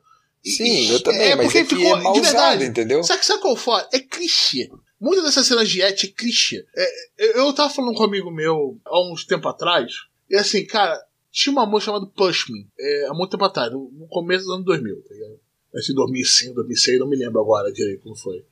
Sim, 0.44 0.90
eu 0.90 1.04
também, 1.04 1.36
mas 1.36 1.46
porque 1.46 1.58
é 1.60 1.64
que 1.66 1.76
ficou, 1.76 1.98
é 1.98 2.02
mal 2.02 2.14
de 2.14 2.20
usado, 2.22 2.64
entendeu? 2.64 3.04
Sabe, 3.04 3.24
sabe 3.26 3.42
qual 3.42 3.56
foi? 3.56 3.82
É 3.94 4.00
clichê. 4.00 4.70
Muitas 5.00 5.26
dessas 5.26 5.46
cenas 5.46 5.70
de 5.70 5.82
et 5.82 6.08
clichê. 6.08 6.66
É, 6.76 7.40
eu- 7.40 7.54
tava 7.54 7.74
falando 7.74 7.94
com 7.96 8.04
um 8.04 8.08
amigo 8.08 8.32
meu 8.32 8.80
há 8.86 9.12
uns 9.12 9.24
tempo 9.26 9.48
atrás, 9.48 9.94
e 10.30 10.36
assim, 10.36 10.66
cara, 10.66 11.00
tinha 11.32 11.52
uma 11.54 11.66
música 11.66 11.92
chamada 11.92 12.06
Push 12.16 12.50
Me, 12.50 12.68
é, 12.80 13.08
há 13.08 13.14
muito 13.14 13.32
tempo 13.32 13.46
atrás, 13.46 13.72
no, 13.72 13.92
no 13.92 14.08
começo 14.08 14.46
dos 14.46 14.54
anos 14.56 14.66
2000, 14.66 15.02
tá 15.04 15.14
ligado? 15.14 15.40
Esse 15.76 15.94
2005, 15.94 16.56
2006, 16.56 17.00
não 17.00 17.08
me 17.08 17.16
lembro 17.16 17.40
agora 17.40 17.72
direito 17.72 18.02
como 18.02 18.16
foi. 18.16 18.44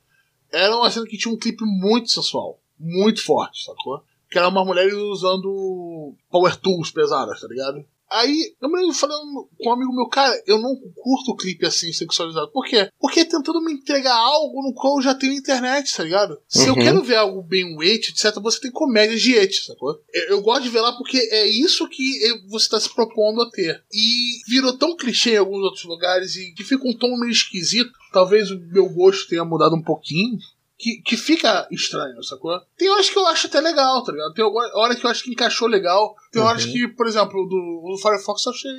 Era 0.52 0.76
uma 0.76 0.92
cena 0.92 1.08
que 1.08 1.18
tinha 1.18 1.34
um 1.34 1.38
clipe 1.38 1.64
muito 1.66 2.12
sensual, 2.12 2.60
muito 2.80 3.24
forte, 3.24 3.64
sacou? 3.64 4.04
Que 4.30 4.38
era 4.38 4.48
uma 4.48 4.64
mulher 4.64 4.94
usando 4.94 6.14
power 6.30 6.56
tools 6.58 6.92
pesadas, 6.92 7.42
tá 7.42 7.48
ligado? 7.48 7.84
Aí, 8.16 8.56
eu 8.62 8.70
me 8.70 8.80
lembro 8.80 8.94
falando 8.94 9.48
com 9.60 9.70
um 9.70 9.74
amigo 9.74 9.94
meu, 9.94 10.08
cara, 10.08 10.34
eu 10.48 10.60
não 10.62 10.76
curto 10.96 11.36
clipe 11.36 11.66
assim 11.66 11.92
sexualizado. 11.92 12.50
Por 12.52 12.66
quê? 12.66 12.90
Porque 13.00 13.20
é 13.22 13.26
tentando 13.26 13.62
me 13.62 13.74
entregar 13.74 14.16
algo 14.16 14.62
no 14.64 14.74
qual 14.74 14.98
eu 14.98 15.02
já 15.02 15.14
tenho 15.14 15.34
internet, 15.34 15.94
tá 15.96 16.04
ligado? 16.04 16.38
Se 16.48 16.68
eu 16.68 16.74
Uhum. 16.76 16.80
quero 16.82 17.04
ver 17.04 17.16
algo 17.16 17.42
bem 17.44 17.76
weight, 17.78 18.12
etc., 18.12 18.36
você 18.42 18.60
tem 18.62 18.72
comédias 18.72 19.22
de 19.22 19.34
et, 19.36 19.54
sacou? 19.66 20.00
Eu, 20.14 20.24
eu 20.38 20.42
gosto 20.42 20.64
de 20.64 20.70
ver 20.70 20.82
lá 20.82 20.94
porque 20.94 21.18
é 21.18 21.46
isso 21.46 21.88
que 21.90 22.24
eu- 22.24 22.48
você 22.50 22.70
tá 22.70 22.80
se 22.80 22.94
propondo 22.94 23.42
a 23.42 23.50
ter. 23.52 23.84
E 23.94 24.42
virou 24.48 24.78
tão 24.78 24.96
clichê 24.96 25.32
em 25.32 25.38
alguns 25.38 25.62
outros 25.64 25.84
lugares 25.84 26.36
e 26.36 26.54
que 26.54 26.64
fica 26.64 26.88
um 26.88 26.98
tom 26.98 27.18
meio 27.20 27.32
esquisito. 27.32 27.92
Talvez 28.14 28.50
o 28.50 28.58
meu 28.72 28.88
gosto 28.90 29.28
tenha 29.28 29.44
mudado 29.44 29.76
um 29.76 29.84
pouquinho. 29.84 30.38
Que, 30.78 31.02
que 31.02 31.16
fica 31.16 31.68
estranho, 31.72 32.22
sacou? 32.22 32.60
Tem 32.78 32.90
horas 32.90 33.10
que 33.10 33.18
eu 33.18 33.26
acho 33.28 33.48
até 33.48 33.62
legal, 33.62 34.04
tá 34.04 34.12
ligado? 34.12 34.34
Tem 34.34 34.44
hora 34.44 34.94
que 34.96 35.06
eu 35.06 35.10
acho 35.10 35.24
que 35.24 35.32
encaixou 35.32 35.70
legal. 35.70 36.16
Tem 36.32 36.42
horas 36.42 36.66
Uhum. 36.66 36.74
que, 36.74 36.88
por 36.90 37.08
exemplo, 37.08 37.46
do, 37.46 37.92
do 37.94 37.98
Firefox 38.02 38.46
eu 38.46 38.52
achei 38.52 38.72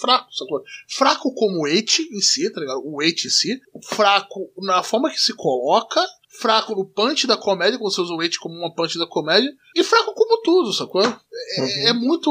fraco, 0.00 0.32
sacou? 0.34 0.60
Fraco 0.88 1.32
como 1.34 1.62
o 1.62 1.68
et 1.68 2.00
em 2.10 2.20
si, 2.20 2.50
tá 2.52 2.60
ligado? 2.60 2.82
O 2.84 3.00
et 3.00 3.24
em 3.24 3.30
si. 3.30 3.60
Fraco 3.84 4.50
na 4.58 4.82
forma 4.82 5.08
que 5.10 5.20
se 5.20 5.34
coloca. 5.34 6.04
Fraco 6.40 6.74
no 6.74 6.84
punch 6.84 7.26
da 7.26 7.36
comédia, 7.36 7.78
quando 7.78 7.92
você 7.94 8.00
usa 8.00 8.14
o 8.14 8.22
et 8.22 8.38
como 8.38 8.54
uma 8.54 8.74
punch 8.74 8.98
da 8.98 9.06
comédia. 9.06 9.50
E 9.74 9.82
fraco 9.82 10.12
como 10.14 10.40
tudo, 10.42 10.72
sacou? 10.72 11.02
É, 11.02 11.60
Uhum. 11.60 11.88
é 11.88 11.92
muito 11.92 12.30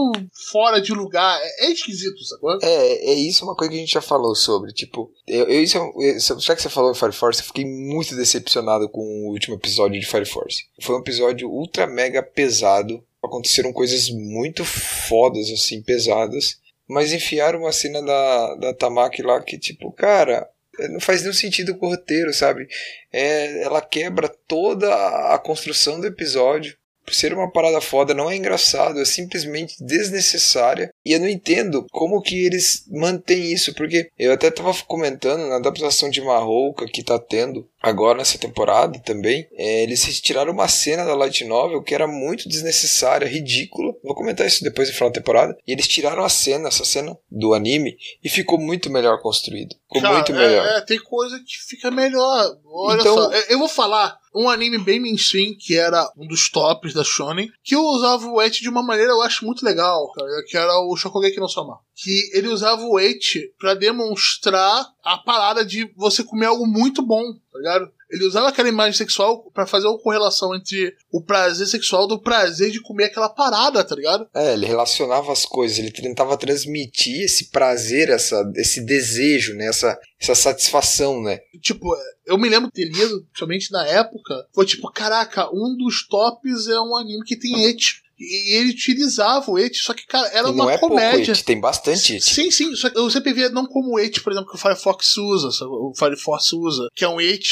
fora 0.51 0.81
de 0.81 0.93
lugar. 0.93 1.39
É, 1.41 1.65
é 1.67 1.71
esquisito, 1.71 2.23
sacou? 2.23 2.57
É, 2.61 3.11
é 3.11 3.13
isso 3.13 3.43
uma 3.45 3.55
coisa 3.55 3.71
que 3.71 3.77
a 3.77 3.79
gente 3.79 3.93
já 3.93 4.01
falou 4.01 4.35
sobre. 4.35 4.73
Tipo, 4.73 5.11
eu, 5.27 5.45
eu, 5.47 5.63
isso, 5.63 5.77
é- 5.77 6.17
isso- 6.17 6.39
já 6.39 6.55
que 6.55 6.61
você 6.61 6.69
falou 6.69 6.91
em 6.91 6.95
Fire 6.95 7.11
Force, 7.11 7.39
eu 7.41 7.45
fiquei 7.47 7.65
muito 7.65 8.15
decepcionado 8.15 8.89
com 8.89 9.01
o 9.01 9.31
último 9.31 9.55
episódio 9.55 9.99
de 9.99 10.05
Fire 10.05 10.25
Force. 10.25 10.63
Foi 10.81 10.95
um 10.95 10.99
episódio 10.99 11.49
ultra 11.49 11.87
mega 11.87 12.21
pesado. 12.23 13.03
Aconteceram 13.23 13.73
coisas 13.73 14.09
muito 14.09 14.63
fodas, 14.63 15.49
assim, 15.49 15.81
pesadas. 15.81 16.57
Mas 16.87 17.11
enfiaram 17.11 17.61
uma 17.61 17.71
cena 17.71 17.99
da, 18.03 18.55
da 18.55 18.73
Tamaki 18.75 19.23
lá 19.23 19.41
que, 19.41 19.57
tipo, 19.57 19.91
cara, 19.91 20.47
não 20.89 20.99
faz 20.99 21.21
nenhum 21.21 21.33
sentido 21.33 21.75
com 21.75 21.87
o 21.87 21.89
roteiro, 21.89 22.33
sabe? 22.33 22.67
É, 23.11 23.63
ela 23.63 23.81
quebra 23.81 24.27
toda 24.47 24.93
a 25.33 25.37
construção 25.39 25.99
do 25.99 26.07
episódio. 26.07 26.77
Por 27.05 27.13
ser 27.13 27.33
uma 27.33 27.51
parada 27.51 27.79
foda, 27.79 28.13
não 28.13 28.29
é 28.29 28.35
engraçado, 28.35 28.99
é 28.99 29.05
simplesmente 29.05 29.75
desnecessária. 29.79 30.89
E 31.05 31.11
eu 31.13 31.19
não 31.19 31.27
entendo 31.27 31.85
como 31.91 32.21
que 32.21 32.45
eles 32.45 32.83
mantêm 32.91 33.51
isso, 33.51 33.73
porque 33.75 34.09
eu 34.17 34.31
até 34.31 34.49
tava 34.49 34.73
comentando 34.87 35.47
na 35.47 35.57
adaptação 35.57 36.09
de 36.09 36.21
Marrouca 36.21 36.85
que 36.87 37.03
tá 37.03 37.19
tendo 37.19 37.67
agora 37.81 38.17
nessa 38.17 38.37
temporada 38.37 38.99
também. 38.99 39.47
é, 39.57 39.83
eles 39.83 40.03
retiraram 40.03 40.51
uma 40.51 40.67
cena 40.67 41.05
da 41.05 41.13
Light 41.15 41.43
Novel 41.45 41.83
que 41.83 41.93
era 41.93 42.07
muito 42.07 42.49
desnecessária, 42.49 43.27
ridícula. 43.27 43.93
Vou 44.03 44.15
comentar 44.15 44.47
isso 44.47 44.63
depois 44.63 44.87
no 44.89 44.93
final 44.95 45.09
da 45.09 45.15
temporada. 45.19 45.55
E 45.67 45.71
eles 45.71 45.87
tiraram 45.87 46.23
a 46.23 46.29
cena, 46.29 46.67
essa 46.69 46.83
cena 46.85 47.15
do 47.29 47.53
anime, 47.53 47.95
e 48.23 48.29
ficou 48.29 48.59
muito 48.59 48.89
melhor 48.89 49.21
construído. 49.21 49.75
Ficou 49.87 50.01
Cara, 50.01 50.13
muito 50.15 50.31
é- 50.31 50.35
melhor. 50.35 50.65
É, 50.65 50.81
tem 50.81 50.99
coisa 50.99 51.37
que 51.39 51.57
fica 51.69 51.91
melhor. 51.91 52.57
Olha 52.65 52.99
Então- 53.01 53.15
só, 53.15 53.31
eu- 53.31 53.45
eu 53.49 53.59
vou 53.59 53.69
falar 53.69 54.17
um 54.35 54.49
anime 54.49 54.77
bem 54.77 54.99
mainstream, 54.99 55.55
que 55.57 55.75
era 55.75 56.11
um 56.17 56.27
dos 56.27 56.49
tops 56.49 56.93
da 56.93 57.03
Shonen, 57.03 57.49
que 57.63 57.75
usava 57.75 58.27
o 58.27 58.41
et 58.41 58.51
de 58.61 58.69
uma 58.69 58.83
maneira 58.83 59.11
eu 59.11 59.21
acho 59.21 59.45
muito 59.45 59.63
legal, 59.63 60.11
cara, 60.11 60.43
que 60.45 60.57
era 60.57 60.79
o 60.81 60.95
Shokugeki 60.95 61.39
no 61.39 61.47
Soma. 61.47 61.79
Que 61.95 62.29
ele 62.33 62.49
usava 62.49 62.83
o 62.83 62.99
et 62.99 63.51
pra 63.57 63.73
demonstrar 63.73 64.85
a 65.03 65.17
parada 65.17 65.65
de 65.65 65.89
você 65.95 66.23
comer 66.23 66.47
algo 66.47 66.67
muito 66.67 67.01
bom, 67.01 67.23
tá 67.51 67.57
ligado? 67.57 67.91
Ele 68.09 68.25
usava 68.25 68.49
aquela 68.49 68.69
imagem 68.69 68.93
sexual 68.93 69.49
pra 69.51 69.65
fazer 69.65 69.87
uma 69.87 69.99
correlação 69.99 70.55
entre 70.55 70.93
o 71.11 71.21
prazer 71.21 71.67
sexual 71.67 72.07
do 72.07 72.21
prazer 72.21 72.71
de 72.71 72.81
comer 72.81 73.05
aquela 73.05 73.29
parada, 73.29 73.83
tá 73.83 73.95
ligado? 73.95 74.27
É, 74.33 74.53
ele 74.53 74.65
relacionava 74.65 75.31
as 75.31 75.45
coisas, 75.45 75.79
ele 75.79 75.91
tentava 75.91 76.37
transmitir 76.37 77.23
esse 77.23 77.49
prazer, 77.49 78.09
essa, 78.09 78.43
esse 78.55 78.81
desejo, 78.85 79.55
né? 79.55 79.67
Essa, 79.67 79.97
essa 80.19 80.35
satisfação, 80.35 81.21
né? 81.21 81.39
Tipo, 81.61 81.87
eu 82.25 82.37
me 82.37 82.49
lembro 82.49 82.67
de 82.67 82.73
ter 82.73 82.85
lido, 82.85 83.23
principalmente 83.25 83.71
na 83.71 83.85
época, 83.87 84.47
foi 84.53 84.65
tipo, 84.65 84.91
caraca, 84.91 85.49
um 85.53 85.75
dos 85.77 86.07
tops 86.07 86.67
é 86.67 86.79
um 86.79 86.95
anime 86.95 87.23
que 87.25 87.35
tem 87.35 87.65
et. 87.65 88.04
E 88.17 88.55
ele 88.57 88.69
utilizava 88.71 89.49
o 89.51 89.59
et, 89.59 89.75
só 89.75 89.93
que, 89.93 90.05
cara, 90.05 90.27
era 90.29 90.47
E 90.47 90.51
uma 90.51 90.63
não 90.65 90.69
é 90.69 90.77
comédia. 90.77 91.11
pouco, 91.17 91.31
it, 91.31 91.43
tem 91.43 91.59
bastante. 91.59 92.21
Sim, 92.21 92.49
sim, 92.49 92.73
só 92.75 92.89
que 92.89 92.97
eu 92.97 93.09
sempre 93.09 93.33
via 93.33 93.49
não 93.49 93.65
como 93.65 93.99
et, 93.99 94.21
por 94.21 94.31
exemplo, 94.31 94.49
que 94.49 94.55
o 94.55 94.59
Firefox 94.59 95.17
usa, 95.17 95.49
o 95.65 95.93
Firefox 95.97 96.53
usa, 96.53 96.87
que 96.95 97.03
é 97.03 97.09
um 97.09 97.19
et 97.19 97.45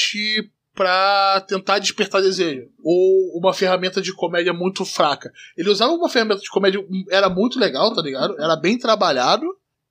pra 0.73 1.41
tentar 1.47 1.79
despertar 1.79 2.21
desejo. 2.21 2.63
Ou 2.83 3.37
uma 3.37 3.53
ferramenta 3.53 4.01
de 4.01 4.13
comédia 4.13 4.53
muito 4.53 4.83
fraca. 4.85 5.31
Ele 5.57 5.69
usava 5.69 5.93
uma 5.93 6.09
ferramenta 6.09 6.41
de 6.41 6.49
comédia, 6.49 6.79
era 7.11 7.29
muito 7.29 7.59
legal, 7.59 7.93
tá 7.93 8.01
ligado? 8.01 8.35
Era 8.41 8.55
bem 8.55 8.77
trabalhado. 8.77 9.45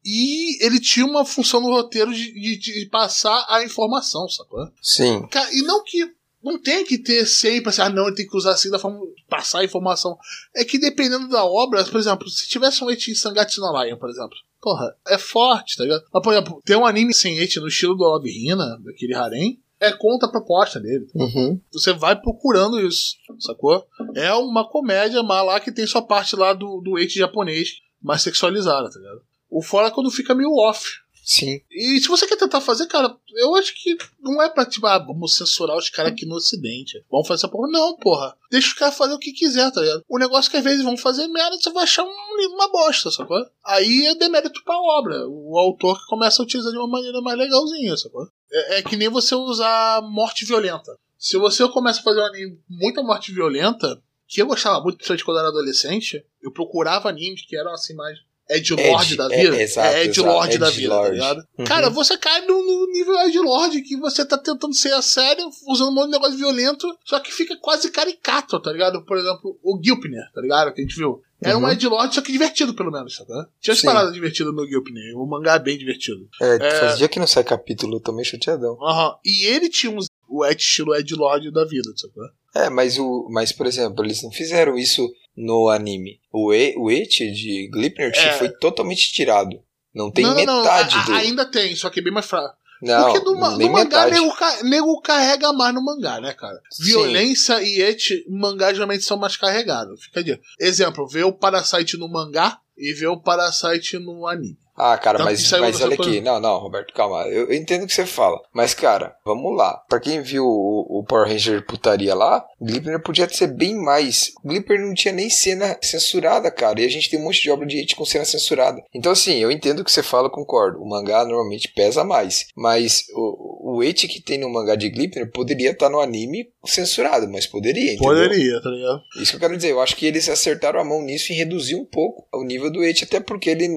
E 0.05 0.65
ele 0.65 0.81
tinha 0.81 1.07
uma 1.07 1.25
função 1.25 1.61
no 1.61 1.69
roteiro 1.71 2.13
de, 2.13 2.33
de- 2.33 2.59
de 2.59 2.87
passar 2.91 3.47
a 3.49 3.63
informação, 3.63 4.29
sacou? 4.29 4.67
Sim. 4.83 5.25
E 5.53 5.63
não 5.63 5.85
que. 5.85 6.05
Não 6.43 6.61
tem 6.61 6.85
que 6.85 6.99
ter 6.99 7.27
sempre 7.27 7.71
assim, 7.71 7.83
ah, 7.83 7.89
não, 7.89 8.07
ele 8.07 8.17
tem 8.17 8.27
que 8.27 8.37
usar 8.37 8.53
assim 8.53 8.71
da 8.71 8.79
forma. 8.79 9.01
passar 9.29 9.61
a 9.61 9.65
informação. 9.65 10.17
É 10.55 10.65
que 10.65 10.79
dependendo 10.79 11.29
da 11.29 11.45
obra, 11.45 11.85
por 11.85 12.01
exemplo, 12.01 12.29
se 12.29 12.49
tivesse 12.49 12.83
um 12.83 12.91
Eti 12.91 13.13
em 13.13 13.15
Sangatsu 13.15 13.61
no 13.61 13.83
Lion, 13.83 13.97
por 13.97 14.11
exemplo. 14.11 14.37
Porra, 14.61 14.95
é 15.09 15.19
forte, 15.19 15.77
tá 15.77 15.85
ligado? 15.85 16.05
Mas, 16.13 16.23
por 16.23 16.33
exemplo, 16.33 16.63
tem 16.65 16.77
um 16.77 16.87
anime 16.87 17.13
sem 17.13 17.39
Eti 17.39 17.59
no 17.59 17.69
estilo 17.69 17.97
do 17.97 18.05
Love 18.05 18.31
Hina, 18.31 18.79
daquele 18.85 19.15
harem, 19.15 19.61
é 19.81 19.91
contra 19.91 20.29
a 20.29 20.31
proposta 20.31 20.79
dele. 20.79 21.09
Uhum. 21.15 21.61
Você 21.73 21.93
vai 21.93 22.15
procurando 22.15 22.81
isso, 22.81 23.17
sacou? 23.41 23.85
É 24.15 24.33
uma 24.35 24.69
comédia, 24.69 25.23
mas 25.25 25.45
lá 25.45 25.59
que 25.59 25.73
tem 25.73 25.87
sua 25.87 26.03
parte 26.03 26.37
lá 26.37 26.53
do, 26.53 26.81
do 26.81 26.99
Eti 26.99 27.19
japonês, 27.19 27.81
mais 28.01 28.23
sexualizada, 28.23 28.89
tá 28.89 28.99
ligado? 28.99 29.23
O 29.51 29.61
fora 29.61 29.89
é 29.89 29.91
quando 29.91 30.11
fica 30.11 30.35
meio 30.35 30.55
off. 30.55 31.02
Sim. 31.25 31.61
E 31.71 32.01
se 32.01 32.09
você 32.09 32.27
quer 32.27 32.37
tentar 32.37 32.61
fazer, 32.61 32.87
cara, 32.87 33.17
eu 33.37 33.55
acho 33.55 33.73
que 33.81 33.97
não 34.21 34.43
é 34.43 34.49
pra, 34.49 34.67
tipo, 34.67 34.87
ah, 34.87 34.99
vamos 34.99 35.35
censurar 35.37 35.77
os 35.77 35.89
caras 35.89 36.13
aqui 36.13 36.27
no 36.27 36.35
ocidente. 36.35 37.03
Vamos 37.11 37.29
fazer 37.29 37.41
essa 37.41 37.49
porra. 37.49 37.69
Não, 37.71 37.97
porra. 37.97 38.37
Deixa 38.51 38.69
os 38.69 38.75
caras 38.75 38.97
fazer 38.97 39.15
o 39.15 39.19
que 39.19 39.33
quiser, 39.33 39.71
tá 39.71 39.81
ligado? 39.81 40.03
O 40.09 40.19
negócio 40.19 40.49
é 40.49 40.51
que 40.51 40.57
às 40.57 40.65
vezes 40.65 40.83
vão 40.85 40.97
fazer 40.97 41.29
merda, 41.29 41.57
você 41.57 41.71
vai 41.71 41.85
achar 41.85 42.03
um- 42.03 42.55
uma 42.55 42.69
bosta, 42.73 43.11
sacou? 43.11 43.39
Aí 43.65 44.07
é 44.07 44.15
demérito 44.17 44.63
pra 44.65 44.77
obra. 44.77 45.29
O 45.29 45.57
autor 45.59 45.99
que 46.01 46.07
começa 46.07 46.43
a 46.43 46.45
utilizar 46.45 46.73
de 46.73 46.79
uma 46.79 46.89
maneira 46.89 47.21
mais 47.21 47.39
legalzinha, 47.39 47.97
sacou? 47.97 48.27
É, 48.51 48.79
é 48.79 48.83
que 48.83 48.97
nem 48.97 49.09
você 49.09 49.35
usar 49.35 50.03
morte 50.03 50.45
violenta. 50.45 50.97
Se 51.17 51.37
você 51.37 51.67
começa 51.69 52.01
a 52.01 52.03
fazer 52.03 52.21
um 52.21 52.27
anime 52.27 52.59
muita 52.69 53.01
morte 53.01 53.31
violenta, 53.33 54.03
que 54.27 54.43
eu 54.43 54.47
gostava 54.47 54.81
muito, 54.83 54.97
principalmente 54.97 55.25
quando 55.25 55.37
eu 55.37 55.41
era 55.41 55.49
adolescente, 55.51 56.25
eu 56.43 56.51
procurava 56.51 57.09
animes 57.09 57.47
que 57.47 57.57
eram 57.57 57.73
assim 57.73 57.95
mais 57.95 58.19
Ed 58.51 58.75
Lord 58.75 59.05
Ed, 59.13 59.17
da 59.17 59.25
é, 59.35 59.43
vida. 59.45 59.63
exato, 59.63 59.97
é 59.97 60.05
Ed 60.05 60.21
Lord 60.21 60.59
da 60.59 60.71
vida, 60.71 60.89
tá 60.89 60.95
Lord. 60.97 61.15
ligado? 61.15 61.43
Uhum. 61.59 61.65
Cara, 61.65 61.89
você 61.91 62.19
cai 62.19 62.41
no, 62.47 62.59
no 62.63 62.93
nível 62.93 63.19
Ed 63.21 63.39
Lord 63.39 63.81
que 63.83 63.97
você 63.97 64.25
tá 64.25 64.37
tentando 64.37 64.75
ser 64.75 64.93
a 64.93 65.01
sério, 65.03 65.49
usando 65.69 65.91
um 65.91 65.95
monte 65.95 66.07
de 66.07 66.13
negócio 66.13 66.37
violento, 66.37 66.87
só 67.05 67.19
que 67.21 67.33
fica 67.33 67.57
quase 67.61 67.91
caricato, 67.91 68.61
tá 68.61 68.73
ligado? 68.73 69.05
Por 69.05 69.17
exemplo, 69.17 69.59
o 69.63 69.81
Gilpner, 69.83 70.25
tá 70.35 70.41
ligado? 70.41 70.73
Que 70.75 70.81
a 70.81 70.85
gente 70.85 70.97
viu. 70.97 71.23
Era 71.45 71.59
um 71.59 71.63
Uhum. 71.63 71.71
Ed 71.73 71.87
Lord, 71.89 72.15
só 72.15 72.21
que 72.23 72.31
divertido, 72.31 72.73
pelo 72.73 72.93
menos, 72.93 73.17
tá? 73.17 73.49
Tinha 73.61 73.75
as 73.75 73.83
paradas 73.83 74.13
divertidas 74.15 74.55
no 74.55 74.65
Gilpner. 74.69 75.17
O 75.17 75.27
mangá 75.27 75.55
é 75.55 75.59
bem 75.59 75.77
divertido. 75.77 76.29
É, 76.41 76.55
É. 76.57 76.71
faz 76.81 76.99
dia 76.99 77.09
que 77.09 77.19
não 77.19 77.27
sai 77.27 77.43
capítulo, 77.43 77.97
eu 77.97 78.01
tô 78.01 78.13
meio 78.13 78.25
chateadão. 78.25 78.79
Aham. 78.81 79.17
E 79.25 79.47
ele 79.47 79.69
tinha 79.69 79.91
uns, 79.91 80.07
o 80.33 80.45
Ed 80.47 80.61
estilo 80.63 80.95
Ed 80.95 81.15
Lord 81.15 81.51
da 81.53 81.65
vida, 81.65 81.91
sacou? 81.97 82.25
É, 82.55 82.69
mas 82.71 82.99
o. 82.99 83.29
Mas, 83.31 83.53
por 83.53 83.67
exemplo, 83.67 84.05
eles 84.05 84.23
não 84.23 84.31
fizeram 84.31 84.77
isso 84.79 85.09
no 85.37 85.69
anime. 85.69 86.21
O, 86.33 86.53
e, 86.53 86.75
o 86.77 86.89
It 86.89 87.31
de 87.33 87.69
Glipner 87.69 88.13
É. 88.15 88.33
foi 88.33 88.49
totalmente 88.51 89.13
tirado. 89.13 89.59
Não 89.95 90.11
tem 90.11 90.25
não, 90.25 90.35
não, 90.35 90.45
não, 90.45 90.59
metade 90.63 90.95
a- 90.97 91.03
do. 91.05 91.13
Ainda 91.13 91.45
tem, 91.45 91.75
só 91.77 91.89
que 91.91 92.01
é 92.01 92.03
bem 92.03 92.13
mais 92.13 92.27
fraco. 92.27 92.57
Não, 92.83 93.13
Porque 93.13 93.25
no, 93.25 93.35
no 93.35 93.39
mangá 93.71 94.07
metade. 94.07 94.11
nego, 94.11 94.35
nego 94.65 95.01
carrega 95.03 95.53
mais 95.53 95.73
no 95.73 95.85
mangá, 95.85 96.21
né, 96.21 96.33
cara? 96.33 96.59
Sim. 96.71 96.83
Violência 96.85 97.63
e 97.63 97.81
et, 97.81 98.25
mangá 98.29 98.73
geralmente 98.73 99.05
são 99.05 99.17
mais 99.17 99.37
carregados. 99.37 100.03
Fica 100.05 100.23
de 100.25 100.37
exemplo, 100.59 101.07
vê 101.07 101.23
o 101.23 101.33
Parasite 101.33 101.97
no 101.97 102.09
mangá 102.09 102.59
e 102.77 102.93
vê 102.93 103.07
o 103.07 103.17
Parasite 103.21 103.99
no 104.01 104.27
anime. 104.27 104.59
Ah, 104.77 104.97
cara, 104.97 105.19
Então, 105.19 105.27
mas, 105.27 105.51
mas 105.53 105.81
olha 105.81 105.95
aqui. 105.95 106.21
Não, 106.21 106.41
não, 106.41 106.59
Roberto, 106.59 106.95
calma. 106.95 107.23
Eu, 107.29 107.49
eu 107.49 107.55
entendo 107.55 107.85
o 107.85 107.87
que 107.87 107.93
você 107.95 108.07
fala. 108.07 108.41
Mas, 108.53 108.75
cara, 108.75 109.15
vamos 109.25 109.57
lá. 109.57 109.83
Pra 109.89 110.01
quem 110.01 110.23
viu 110.23 110.45
o, 110.45 111.01
o 111.01 111.05
Power 111.05 111.29
Ranger 111.29 111.65
putaria 111.67 112.15
lá, 112.15 112.45
Glipner 112.61 113.03
podia 113.03 113.29
ser 113.29 113.49
bem 113.49 113.77
mais. 113.77 114.33
Glipner 114.45 114.81
não 114.81 114.95
tinha 114.95 115.13
nem 115.13 115.29
cena 115.29 115.77
censurada, 115.83 116.51
cara. 116.51 116.81
E 116.81 116.87
a 116.87 116.89
gente 116.89 117.11
tem 117.11 117.21
um 117.21 117.25
monte 117.25 117.43
de 117.43 117.51
obra 117.51 117.67
de 117.67 117.81
hate 117.81 117.95
com 117.95 118.05
cena 118.05 118.25
censurada. 118.25 118.83
Então, 118.95 119.13
assim, 119.13 119.39
eu 119.39 119.51
entendo 119.51 119.81
o 119.81 119.85
que 119.85 119.93
você 119.93 120.03
fala, 120.03 120.31
concordo. 120.31 120.81
O 120.81 120.89
mangá 120.89 121.25
normalmente 121.25 121.73
pesa 121.75 122.03
mais. 122.03 122.47
Mas 122.57 123.05
o, 123.15 123.77
o 123.77 123.83
hate 123.83 124.09
que 124.09 124.21
tem 124.21 124.39
no 124.39 124.49
mangá 124.51 124.75
de 124.75 124.89
Glipner 124.89 125.31
poderia 125.31 125.71
estar 125.71 125.91
no 125.91 126.01
anime 126.01 126.49
censurado, 126.65 127.29
mas 127.29 127.47
poderia, 127.47 127.93
entendeu? 127.95 128.09
Poderia, 128.09 128.61
tá 128.63 128.71
ligado? 128.71 129.03
Isso 129.21 129.33
que 129.33 129.37
eu 129.37 129.41
quero 129.41 129.57
dizer, 129.57 129.71
eu 129.71 129.81
acho 129.81 129.97
que 129.97 130.07
eles 130.07 130.29
acertaram 130.29 130.81
a 130.81 130.85
mão 130.85 131.03
nisso 131.03 131.33
e 131.33 131.37
reduzir 131.37 131.75
um 131.75 131.85
pouco 131.85 132.27
o 132.33 132.45
nível 132.45 132.71
do 132.71 132.85
et, 132.85 133.03
até 133.03 133.19
porque 133.21 133.51
ele 133.51 133.69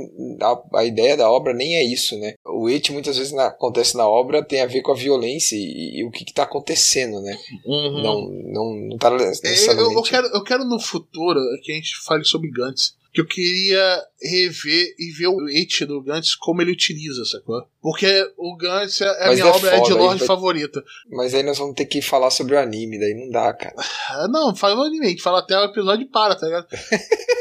a, 0.41 0.79
a 0.79 0.84
ideia 0.85 1.15
da 1.17 1.29
obra 1.29 1.53
nem 1.53 1.75
é 1.77 1.83
isso, 1.83 2.17
né? 2.19 2.33
O 2.45 2.69
et 2.69 2.89
muitas 2.91 3.17
vezes 3.17 3.31
na- 3.33 3.47
acontece 3.47 3.95
na 3.97 4.07
obra 4.07 4.43
tem 4.43 4.61
a 4.61 4.65
ver 4.65 4.81
com 4.81 4.91
a 4.91 4.95
violência 4.95 5.55
e, 5.55 5.99
e 5.99 6.03
o 6.03 6.11
que, 6.11 6.23
que 6.25 6.33
tá 6.33 6.43
acontecendo, 6.43 7.21
né? 7.21 7.37
Uhum. 7.65 8.01
Não, 8.01 8.21
não, 8.29 8.75
não 8.89 8.97
tá 8.97 9.09
É, 9.09 9.11
Eu, 9.13 9.17
necessariamente. 9.17 9.95
eu 9.95 10.03
quero, 10.03 10.27
eu 10.27 10.43
quero 10.43 10.65
no 10.65 10.79
futuro 10.79 11.39
que 11.63 11.71
a 11.71 11.75
gente 11.75 11.95
fale 12.05 12.23
sobre 12.23 12.49
Gantz. 12.51 12.93
Que 13.13 13.21
eu 13.21 13.25
queria 13.25 14.03
rever 14.21 14.93
e 14.99 15.09
ver 15.13 15.27
o 15.27 15.47
et 15.47 15.85
do 15.85 16.01
Gantz 16.01 16.35
como 16.35 16.61
ele 16.61 16.73
utiliza, 16.73 17.23
sacou? 17.23 17.63
Porque 17.81 18.05
o 18.37 18.57
Gantz 18.57 18.99
é 18.99 19.07
a 19.07 19.27
Mas 19.27 19.39
minha 19.39 19.47
é 19.49 19.55
obra 19.55 19.77
Ed 19.77 19.79
foda, 19.83 19.95
Lord 19.95 20.13
aí 20.13 20.17
vai- 20.19 20.27
favorita. 20.27 20.83
Mas 21.11 21.33
aí 21.33 21.41
nós 21.41 21.57
vamos 21.57 21.75
ter 21.75 21.85
que 21.85 22.01
falar 22.01 22.29
sobre 22.29 22.55
o 22.55 22.59
anime, 22.59 22.99
daí 22.99 23.13
não 23.13 23.29
dá, 23.29 23.53
cara. 23.53 23.73
Ah, 24.09 24.27
não, 24.27 24.53
faz 24.53 24.77
o 24.77 24.81
anime, 24.81 25.05
a 25.05 25.09
gente 25.11 25.21
fala 25.21 25.39
até 25.39 25.57
o 25.57 25.63
episódio 25.63 26.03
e 26.03 26.09
para, 26.09 26.35
tá 26.35 26.45
ligado? 26.45 26.67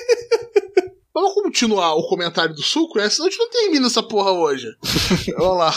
Vamos 1.14 1.32
continuar 1.34 1.94
o 1.94 2.08
comentário 2.08 2.54
do 2.54 2.62
suco, 2.62 2.98
né? 2.98 3.08
Senão 3.08 3.28
a 3.28 3.30
gente 3.30 3.38
não 3.38 3.48
termina 3.50 3.86
essa 3.86 4.02
porra 4.02 4.32
hoje. 4.32 4.66
Vamos 5.38 5.58
lá. 5.58 5.74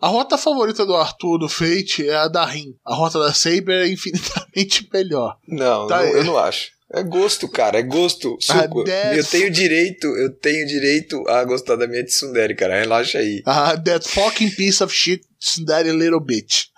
A 0.00 0.08
rota 0.08 0.38
favorita 0.38 0.86
do 0.86 0.96
Arthur 0.96 1.38
do 1.38 1.48
Fate 1.48 2.08
é 2.08 2.14
a 2.14 2.28
da 2.28 2.44
Rin. 2.44 2.74
A 2.86 2.94
rota 2.94 3.18
da 3.18 3.32
Saber 3.34 3.84
é 3.84 3.88
infinitamente 3.88 4.88
melhor. 4.92 5.36
Não, 5.46 5.86
Tá 5.86 5.98
não- 6.02 6.08
eu 6.08 6.24
não 6.24 6.38
acho. 6.38 6.70
É 6.90 7.02
gosto, 7.02 7.46
cara, 7.50 7.78
é 7.78 7.82
gosto. 7.82 8.38
Suco. 8.40 8.82
Def- 8.82 9.18
Eu 9.18 9.24
tenho 9.24 9.50
direito, 9.50 10.06
eu 10.06 10.32
tenho 10.34 10.66
direito 10.66 11.22
a 11.28 11.44
gostar 11.44 11.76
da 11.76 11.86
minha 11.86 12.02
Tsundere, 12.02 12.54
cara. 12.54 12.80
Relaxa 12.80 13.18
aí. 13.18 13.42
Ah, 13.44 13.76
that 13.76 14.08
fucking 14.08 14.50
piece 14.52 14.82
of 14.82 14.94
shit, 14.94 15.22
that 15.66 15.86
little 15.90 16.18
bitch. 16.18 16.68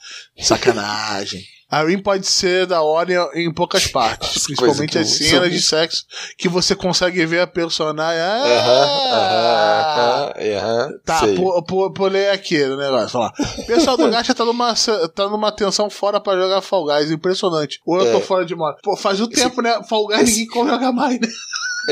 Sacanagem. 0.43 1.45
A 1.71 1.85
pode 2.03 2.27
ser 2.27 2.67
da 2.67 2.83
hora 2.83 3.31
em 3.35 3.53
poucas 3.53 3.87
partes, 3.87 4.37
As 4.39 4.43
principalmente 4.45 4.99
as 4.99 5.09
cenas 5.09 5.53
de 5.53 5.63
sexo 5.63 6.05
que 6.37 6.49
você 6.49 6.75
consegue 6.75 7.25
ver 7.25 7.41
a 7.41 7.47
personagem. 7.47 8.21
Ah, 8.21 8.43
Aham, 8.45 9.13
aham, 9.13 10.33
aham, 10.37 10.57
aham. 10.59 10.99
Tá, 11.05 11.19
sei. 11.21 11.35
pu- 11.37 11.63
pu- 11.63 11.93
pulei 11.93 12.31
aqui 12.31 12.61
o 12.63 12.77
negócio. 12.77 13.11
Falar. 13.11 13.33
O 13.59 13.67
pessoal 13.67 13.97
do 13.97 14.11
Gacha 14.11 14.35
tá 14.35 14.45
numa, 14.45 14.75
tá 15.15 15.29
numa 15.29 15.53
tensão 15.53 15.89
fora 15.89 16.21
pra 16.21 16.37
jogar 16.37 16.61
Fall 16.61 16.85
Guys. 16.87 17.11
Impressionante. 17.11 17.81
Ou 17.87 17.99
eu 18.01 18.11
tô 18.13 18.19
É. 18.19 18.21
fora 18.21 18.45
de 18.45 18.55
moda. 18.57 18.77
Pô, 18.83 18.97
faz 18.97 19.21
o 19.21 19.29
tempo, 19.29 19.63
né? 19.63 19.81
Fall 19.89 20.07
Guys 20.09 20.23
esse- 20.29 20.41
ninguém 20.41 20.67
joga 20.69 20.91
mais, 20.93 21.21
né? 21.21 21.29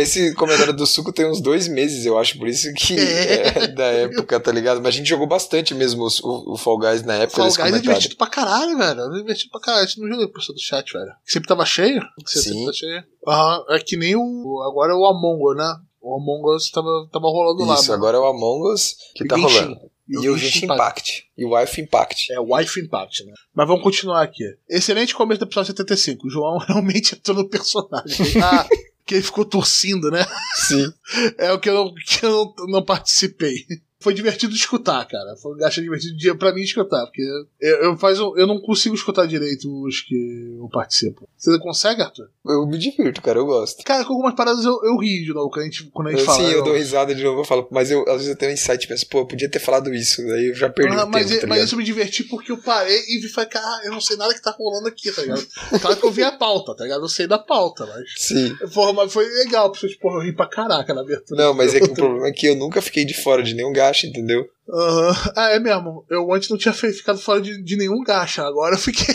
Esse 0.01 0.35
comentário 0.35 0.73
do 0.73 0.87
suco 0.87 1.13
tem 1.13 1.27
uns 1.31 1.41
dois 1.41 1.69
meses, 1.69 2.05
eu 2.07 2.19
acho, 2.19 2.39
por 2.39 2.49
isso 2.49 2.73
que 2.75 2.95
É. 2.99 3.65
é, 3.65 3.67
da 3.69 3.85
época, 3.85 4.39
tá 4.41 4.51
ligado? 4.53 4.79
Mas 4.79 4.95
a 4.95 4.99
gente 4.99 5.09
jogou 5.09 5.27
bastante 5.27 5.75
mesmo 5.75 6.05
os- 6.05 6.21
o, 6.21 6.53
o 6.53 6.57
Fall 6.57 6.79
Guys 6.79 7.03
na 7.03 7.15
época 7.15 7.37
Fall 7.37 7.47
desse 7.47 7.61
Guys 7.63 7.75
é 7.75 7.79
divertido 7.81 8.17
pra 8.17 8.27
caralho, 8.27 8.77
velho. 8.79 9.01
É 9.01 9.19
divertido 9.19 9.51
pra 9.51 9.61
caralho. 9.61 9.85
A 9.85 9.87
gente 9.87 10.01
não 10.01 10.09
joga 10.09 10.29
pessoa 10.33 10.55
do 10.55 10.61
chat, 10.61 10.93
velho. 10.93 11.13
Sempre 11.25 11.49
tava 11.49 11.65
cheio? 11.65 12.01
Sim. 12.27 12.41
sempre 12.43 12.67
tá 12.67 12.73
cheio? 12.73 13.05
Aham. 13.27 13.65
É 13.71 13.79
que 13.81 13.97
nem 13.97 14.15
o. 14.17 14.63
Agora 14.69 14.93
é 14.93 14.97
o 14.97 15.05
Among 15.07 15.43
Us, 15.51 15.57
né? 15.57 15.75
O 16.01 16.15
Among 16.17 16.57
Us 16.57 16.71
tava, 16.71 17.09
tava 17.13 17.27
rolando 17.27 17.65
lá. 17.65 17.75
Isso, 17.75 17.93
agora 17.93 18.17
é 18.17 18.21
o 18.21 18.25
Among 18.27 18.73
Us 18.73 18.97
que 19.15 19.27
tá 19.27 19.37
Genshin. 19.37 19.55
rolando. 19.61 19.81
E, 20.11 20.27
o 20.27 20.39
Genshin 20.39 20.65
Impact. 20.65 21.25
E 21.37 21.45
o 21.45 21.55
Wife 21.55 21.83
Impact. 21.83 22.33
É, 22.33 22.41
Wife 22.41 22.81
Impact, 22.81 23.25
né? 23.27 23.33
Mas 23.55 23.69
vamos 23.69 23.83
continuar 23.83 24.23
aqui. 24.23 24.43
Excelente 24.71 25.15
começo 25.15 25.39
do 25.41 25.45
episódio 25.45 25.67
75. 25.77 26.27
O 26.27 26.31
João 26.31 26.57
realmente 26.67 27.15
entrou 27.15 27.37
no 27.37 27.47
personagem. 27.49 28.17
Ah, 28.43 28.67
que 29.09 29.15
ele 29.15 29.23
ficou 29.23 29.45
torcendo, 29.45 30.11
né? 30.11 30.25
Sim. 30.69 30.93
É 31.39 31.51
o 31.51 31.59
que 31.59 31.71
eu, 31.71 31.95
que 32.07 32.27
eu 32.27 32.31
não, 32.31 32.67
não 32.67 32.85
participei. 32.85 33.65
Foi 34.01 34.15
divertido 34.15 34.53
de 34.53 34.59
escutar, 34.59 35.05
cara. 35.07 35.37
Foi 35.37 35.55
um 35.55 35.57
gacha 35.57 35.81
divertido 35.81 36.17
de, 36.17 36.33
pra 36.35 36.53
mim 36.55 36.63
escutar, 36.63 37.05
porque 37.07 37.23
eu, 37.61 37.77
eu, 37.85 37.97
faz, 37.99 38.21
um- 38.21 38.37
eu 38.37 38.47
não 38.47 38.61
consigo 38.61 38.95
escutar 38.95 39.27
direito 39.27 39.69
os 39.85 40.01
que 40.03 40.15
eu 40.59 40.69
participo. 40.69 41.29
Você 41.37 41.59
consegue, 41.59 42.03
Arthur? 42.03 42.29
Eu 42.47 42.67
me 42.67 42.79
divirto, 42.79 43.21
cara, 43.21 43.39
eu 43.39 43.47
gosto. 43.47 43.83
Cara, 43.85 44.05
com 44.05 44.13
algumas 44.13 44.35
paradas 44.35 44.65
eu, 44.65 44.79
eu 44.85 44.97
rio 44.99 45.25
de 45.25 45.33
novo 45.35 45.51
quando 45.51 45.63
a 45.63 45.65
gente, 45.65 45.85
quando 45.93 46.09
a 46.09 46.11
gente 46.13 46.21
Eu, 46.21 46.27
fala. 46.27 46.39
sim, 46.39 46.45
eu 46.45 46.59
eu- 46.59 46.65
dou 46.65 46.75
risada 46.75 47.15
de 47.15 47.23
novo, 47.23 47.41
eu 47.41 47.45
falo, 47.45 47.67
mas 47.71 47.91
eu, 47.91 48.03
às 48.09 48.15
vezes 48.19 48.29
eu 48.29 48.37
tenho 48.37 48.51
um 48.51 48.55
insight, 48.55 48.87
penso, 48.87 49.07
pô, 49.09 49.19
eu 49.21 49.27
podia 49.27 49.51
ter 49.51 49.59
falado 49.59 49.93
isso, 49.93 50.25
daí 50.27 50.49
eu 50.49 50.55
já 50.55 50.69
perdi 50.71 50.95
Ah, 50.97 51.05
o 51.05 51.09
mas, 51.11 51.27
tempo, 51.29 51.41
tá 51.43 51.47
mas 51.49 51.65
isso 51.65 51.75
eu 51.75 51.79
me 51.79 51.85
diverti 51.85 52.25
porque 52.25 52.53
eu 52.53 52.59
parei 52.59 52.99
e 53.09 53.19
vi 53.19 53.29
falei, 53.29 53.51
cara, 53.51 53.85
eu 53.85 53.91
não 53.93 54.01
sei 54.01 54.17
nada 54.17 54.33
que 54.33 54.41
tá 54.43 54.51
rolando 54.57 54.89
aqui, 54.89 55.11
tá 55.13 55.23
ligado? 55.23 55.47
Claro 55.81 55.97
que 55.97 56.07
eu 56.07 56.11
vi 56.13 56.23
a 56.23 56.33
pauta, 56.33 56.75
tá 56.77 56.85
ligado? 56.85 57.03
Eu 57.03 57.09
sei 57.09 57.27
da 57.27 57.39
pauta, 57.39 57.85
mas. 57.87 58.05
Sim. 58.17 58.55
Porra, 58.73 58.93
mas 58.93 59.13
foi 59.13 59.27
legal, 59.45 59.71
porque 59.73 59.89
porra, 60.01 60.19
eu 60.19 60.23
ri 60.23 60.33
pra 60.35 60.47
caraca 60.47 60.95
na 60.95 61.01
abertura. 61.01 61.43
Não, 61.43 61.53
mas 61.55 61.75
é 61.75 61.81
que 61.81 61.87
o 61.91 61.95
problema 61.95 62.29
é 62.29 62.33
que 62.33 62.47
eu 62.47 62.55
nunca 62.57 62.81
fiquei 62.81 63.05
de 63.05 63.15
fora 63.15 63.43
de 63.43 63.55
nenhum 63.55 63.73
gacha, 63.73 63.88
entendeu? 64.07 64.47
Aham. 64.71 65.15
Ah, 65.35 65.51
é 65.51 65.59
mesmo. 65.59 66.05
Eu 66.11 66.31
antes 66.33 66.51
não 66.51 66.59
tinha 66.59 66.75
ficado 66.75 67.19
fora 67.19 67.41
de, 67.41 67.63
de 67.63 67.77
nenhum 67.77 68.03
gacha, 68.03 68.43
agora 68.47 68.75
eu 68.75 68.79
fiquei. 68.79 69.15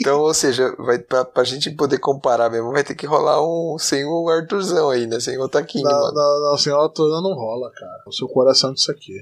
Então, 0.00 0.20
ou 0.20 0.32
seja, 0.34 0.74
vai, 0.78 0.98
pra, 0.98 1.24
pra 1.24 1.44
gente 1.44 1.70
poder 1.70 1.98
comparar 1.98 2.50
mesmo, 2.50 2.72
vai 2.72 2.82
ter 2.84 2.94
que 2.94 3.06
rolar 3.06 3.42
um 3.42 3.76
sem 3.78 4.04
o 4.04 4.28
Arthurzão 4.30 4.90
aí, 4.90 5.06
né? 5.06 5.20
Sem 5.20 5.38
o 5.38 5.48
Taquinho, 5.48 5.84
Não, 5.84 5.90
mano. 5.92 6.12
não, 6.14 6.50
não, 6.50 6.58
senhora 6.58 6.88
toda 6.90 7.20
não 7.22 7.34
rola, 7.34 7.70
cara. 7.72 8.02
O 8.06 8.12
seu 8.12 8.26
coração 8.28 8.72
disso 8.72 8.90
aqui. 8.90 9.12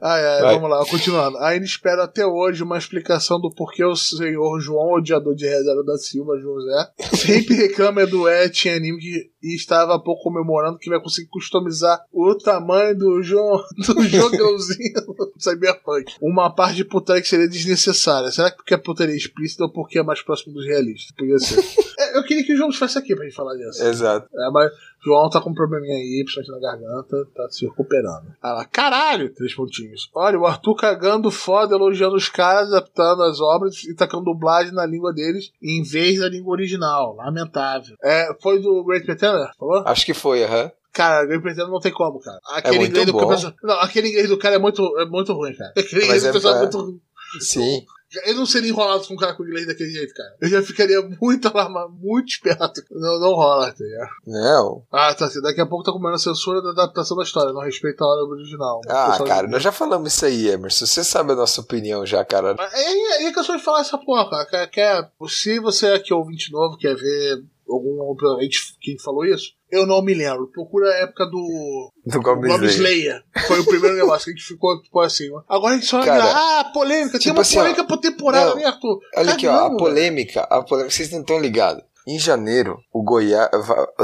Ai, 0.00 0.24
ai, 0.24 0.42
Vai. 0.42 0.54
vamos 0.54 0.70
lá, 0.70 0.84
continuando. 0.86 1.38
Ainda 1.38 1.64
espero 1.66 2.02
até 2.02 2.24
hoje 2.26 2.62
uma 2.62 2.78
explicação 2.78 3.40
do 3.40 3.50
porquê 3.50 3.84
o 3.84 3.96
senhor 3.96 4.60
João, 4.60 4.92
odiador 4.92 5.34
de 5.34 5.46
reserva 5.46 5.82
da 5.84 5.96
Silva, 5.98 6.38
José, 6.38 6.88
sempre 7.16 7.54
reclama 7.54 8.06
do 8.06 8.28
Et 8.28 8.66
em 8.66 8.70
anime 8.74 8.98
que 8.98 9.30
e 9.42 9.54
estava 9.54 9.94
há 9.94 9.98
pouco 9.98 10.24
comemorando 10.24 10.78
que 10.78 10.90
vai 10.90 11.00
conseguir 11.00 11.28
customizar 11.28 12.00
o 12.12 12.34
tamanho 12.34 12.96
do, 12.96 13.22
João, 13.22 13.62
do 13.76 14.02
jogãozinho 14.02 14.94
do 15.06 15.32
Cyberpunk. 15.38 16.14
Uma 16.20 16.54
parte 16.54 16.76
de 16.76 16.84
putaria 16.84 17.22
que 17.22 17.28
seria 17.28 17.48
desnecessária. 17.48 18.30
Será 18.30 18.50
que 18.50 18.56
porque 18.56 18.74
é 18.74 18.78
putaria 18.78 19.16
explícita 19.16 19.64
ou 19.64 19.72
porque 19.72 19.98
é 19.98 20.02
mais 20.02 20.22
próximo 20.22 20.54
dos 20.54 20.66
realistas? 20.66 21.14
Podia 21.16 21.38
ser. 21.38 21.58
É, 21.98 22.16
eu 22.16 22.22
queria 22.22 22.44
que 22.44 22.52
o 22.52 22.56
João 22.56 22.70
fosse 22.70 22.96
aqui 22.96 23.12
pra 23.12 23.24
gente 23.24 23.34
falar 23.34 23.56
disso. 23.56 23.82
Exato. 23.82 24.28
É, 24.32 24.50
mas 24.52 24.70
João 25.04 25.30
tá 25.30 25.40
com 25.40 25.50
um 25.50 25.54
probleminha 25.54 25.94
aí, 25.94 26.24
principalmente 26.24 26.60
na 26.62 26.70
garganta, 26.70 27.28
tá 27.34 27.48
se 27.50 27.64
recuperando. 27.64 28.34
Ah 28.42 28.52
lá, 28.54 28.64
caralho! 28.64 29.32
Três 29.34 29.54
pontinhos. 29.54 30.10
Olha, 30.14 30.38
o 30.38 30.46
Arthur 30.46 30.74
cagando 30.74 31.30
foda, 31.30 31.74
elogiando 31.76 32.16
os 32.16 32.28
caras, 32.28 32.68
adaptando 32.72 33.22
as 33.22 33.40
obras 33.40 33.84
e 33.84 33.94
tacando 33.94 34.24
dublagem 34.24 34.72
na 34.72 34.84
língua 34.84 35.12
deles 35.12 35.50
em 35.62 35.82
vez 35.82 36.18
da 36.20 36.28
língua 36.28 36.52
original. 36.52 37.14
Lamentável. 37.16 37.96
É, 38.02 38.28
foi 38.42 38.60
do 38.60 38.84
Great 38.84 39.06
Pretender? 39.06 39.50
Falou? 39.58 39.82
Acho 39.86 40.04
que 40.04 40.14
foi, 40.14 40.42
aham. 40.44 40.70
Cara, 40.92 41.24
Great 41.26 41.42
Pretender 41.42 41.70
não 41.70 41.78
tem 41.80 41.92
como, 41.92 42.18
cara. 42.18 42.38
Aquele 42.54 42.78
muito 42.78 42.90
inglês 42.90 43.06
do 43.06 43.12
pessoal- 43.28 43.54
Não, 43.62 43.80
aquele 43.80 44.08
inglês 44.08 44.28
do 44.28 44.38
cara 44.38 44.56
é 44.56 44.58
muito, 44.58 44.82
é 44.98 45.06
muito 45.06 45.32
ruim, 45.32 45.54
cara. 45.54 45.70
Aquele 45.76 46.06
Mas 46.06 46.22
inglês 46.22 46.22
do 46.22 46.28
é 46.28 46.32
pessoal 46.32 46.54
é 46.56 46.58
muito 46.60 46.78
ruim. 46.78 47.00
Sim. 47.40 47.84
Eu 48.24 48.34
não 48.34 48.46
seria 48.46 48.70
enrolado 48.70 49.06
com 49.06 49.14
um 49.14 49.16
cara 49.16 49.34
com 49.34 49.44
inglês 49.44 49.66
daquele 49.66 49.90
jeito, 49.90 50.14
cara. 50.14 50.36
Eu 50.40 50.48
já 50.48 50.62
ficaria 50.62 51.00
muito 51.20 51.46
alarmado, 51.48 51.92
muito 51.92 52.28
esperto. 52.28 52.82
Não, 52.90 53.20
não 53.20 53.34
rola, 53.34 53.70
tá 53.70 53.84
ligado? 53.84 54.10
Não. 54.26 54.82
Ah, 54.90 55.14
tá. 55.14 55.26
assim, 55.26 55.42
Daqui 55.42 55.60
a 55.60 55.66
pouco 55.66 55.84
tá 55.84 55.92
comendo 55.92 56.14
a 56.14 56.18
censura 56.18 56.62
da 56.62 56.70
adaptação 56.70 57.16
da 57.16 57.22
história, 57.22 57.52
não 57.52 57.60
respeita 57.60 58.04
a 58.04 58.06
obra 58.06 58.36
original. 58.36 58.80
Ah, 58.88 59.18
cara, 59.26 59.46
nós 59.46 59.62
já 59.62 59.72
falamos 59.72 60.14
isso 60.14 60.24
aí, 60.24 60.48
Emerson. 60.48 60.86
Você 60.86 61.04
sabe 61.04 61.32
a 61.32 61.36
nossa 61.36 61.60
opinião 61.60 62.06
já, 62.06 62.24
cara. 62.24 62.56
É, 62.72 63.24
é, 63.24 63.24
é 63.26 63.32
que 63.32 63.38
eu 63.38 63.44
só 63.44 63.56
de 63.56 63.62
falar 63.62 63.80
essa 63.80 63.98
porra, 63.98 64.46
cara. 64.46 64.66
Quer, 64.66 65.10
se 65.28 65.60
você 65.60 65.88
aqui 65.88 66.12
é 66.12 66.16
ouvinte 66.16 66.50
novo, 66.50 66.78
quer 66.78 66.96
ver 66.96 67.42
algum 67.68 68.16
gente- 68.40 68.76
quem 68.80 68.98
falou 68.98 69.24
isso, 69.24 69.52
eu 69.70 69.86
não 69.86 70.02
me 70.02 70.14
lembro. 70.14 70.50
Procura 70.50 70.88
a 70.90 70.94
época 71.02 71.26
do 71.26 71.92
Do 72.06 72.20
Goblin 72.22 72.50
Goblin 72.50 72.68
Slayer. 72.68 73.22
Foi 73.46 73.60
o 73.60 73.64
primeiro 73.64 73.96
negócio 73.98 74.24
que 74.24 74.30
a 74.30 74.34
gente 74.34 74.46
ficou, 74.46 74.82
ficou 74.82 75.02
assim. 75.02 75.30
ó. 75.32 75.42
Agora 75.48 75.74
a 75.74 75.76
gente 75.76 75.86
só 75.86 76.02
Cara, 76.02 76.24
ah, 76.60 76.64
polêmica. 76.72 77.12
Tem 77.12 77.20
tipo 77.20 77.34
uma 77.34 77.42
assim, 77.42 77.56
ó, 77.58 77.60
polêmica 77.60 77.84
por 77.86 77.98
temporada, 77.98 78.50
não, 78.50 78.56
né, 78.56 78.64
Arthur? 78.64 79.00
Olha 79.16 79.32
aqui, 79.32 79.46
ó, 79.46 79.66
a 79.66 79.76
polêmica, 79.76 80.40
a 80.42 80.62
polêmica, 80.62 80.94
vocês 80.94 81.10
não 81.12 81.20
estão 81.20 81.38
ligados. 81.40 81.82
Em 82.10 82.18
janeiro, 82.18 82.80
o 82.90 83.02
Goiás. 83.02 83.50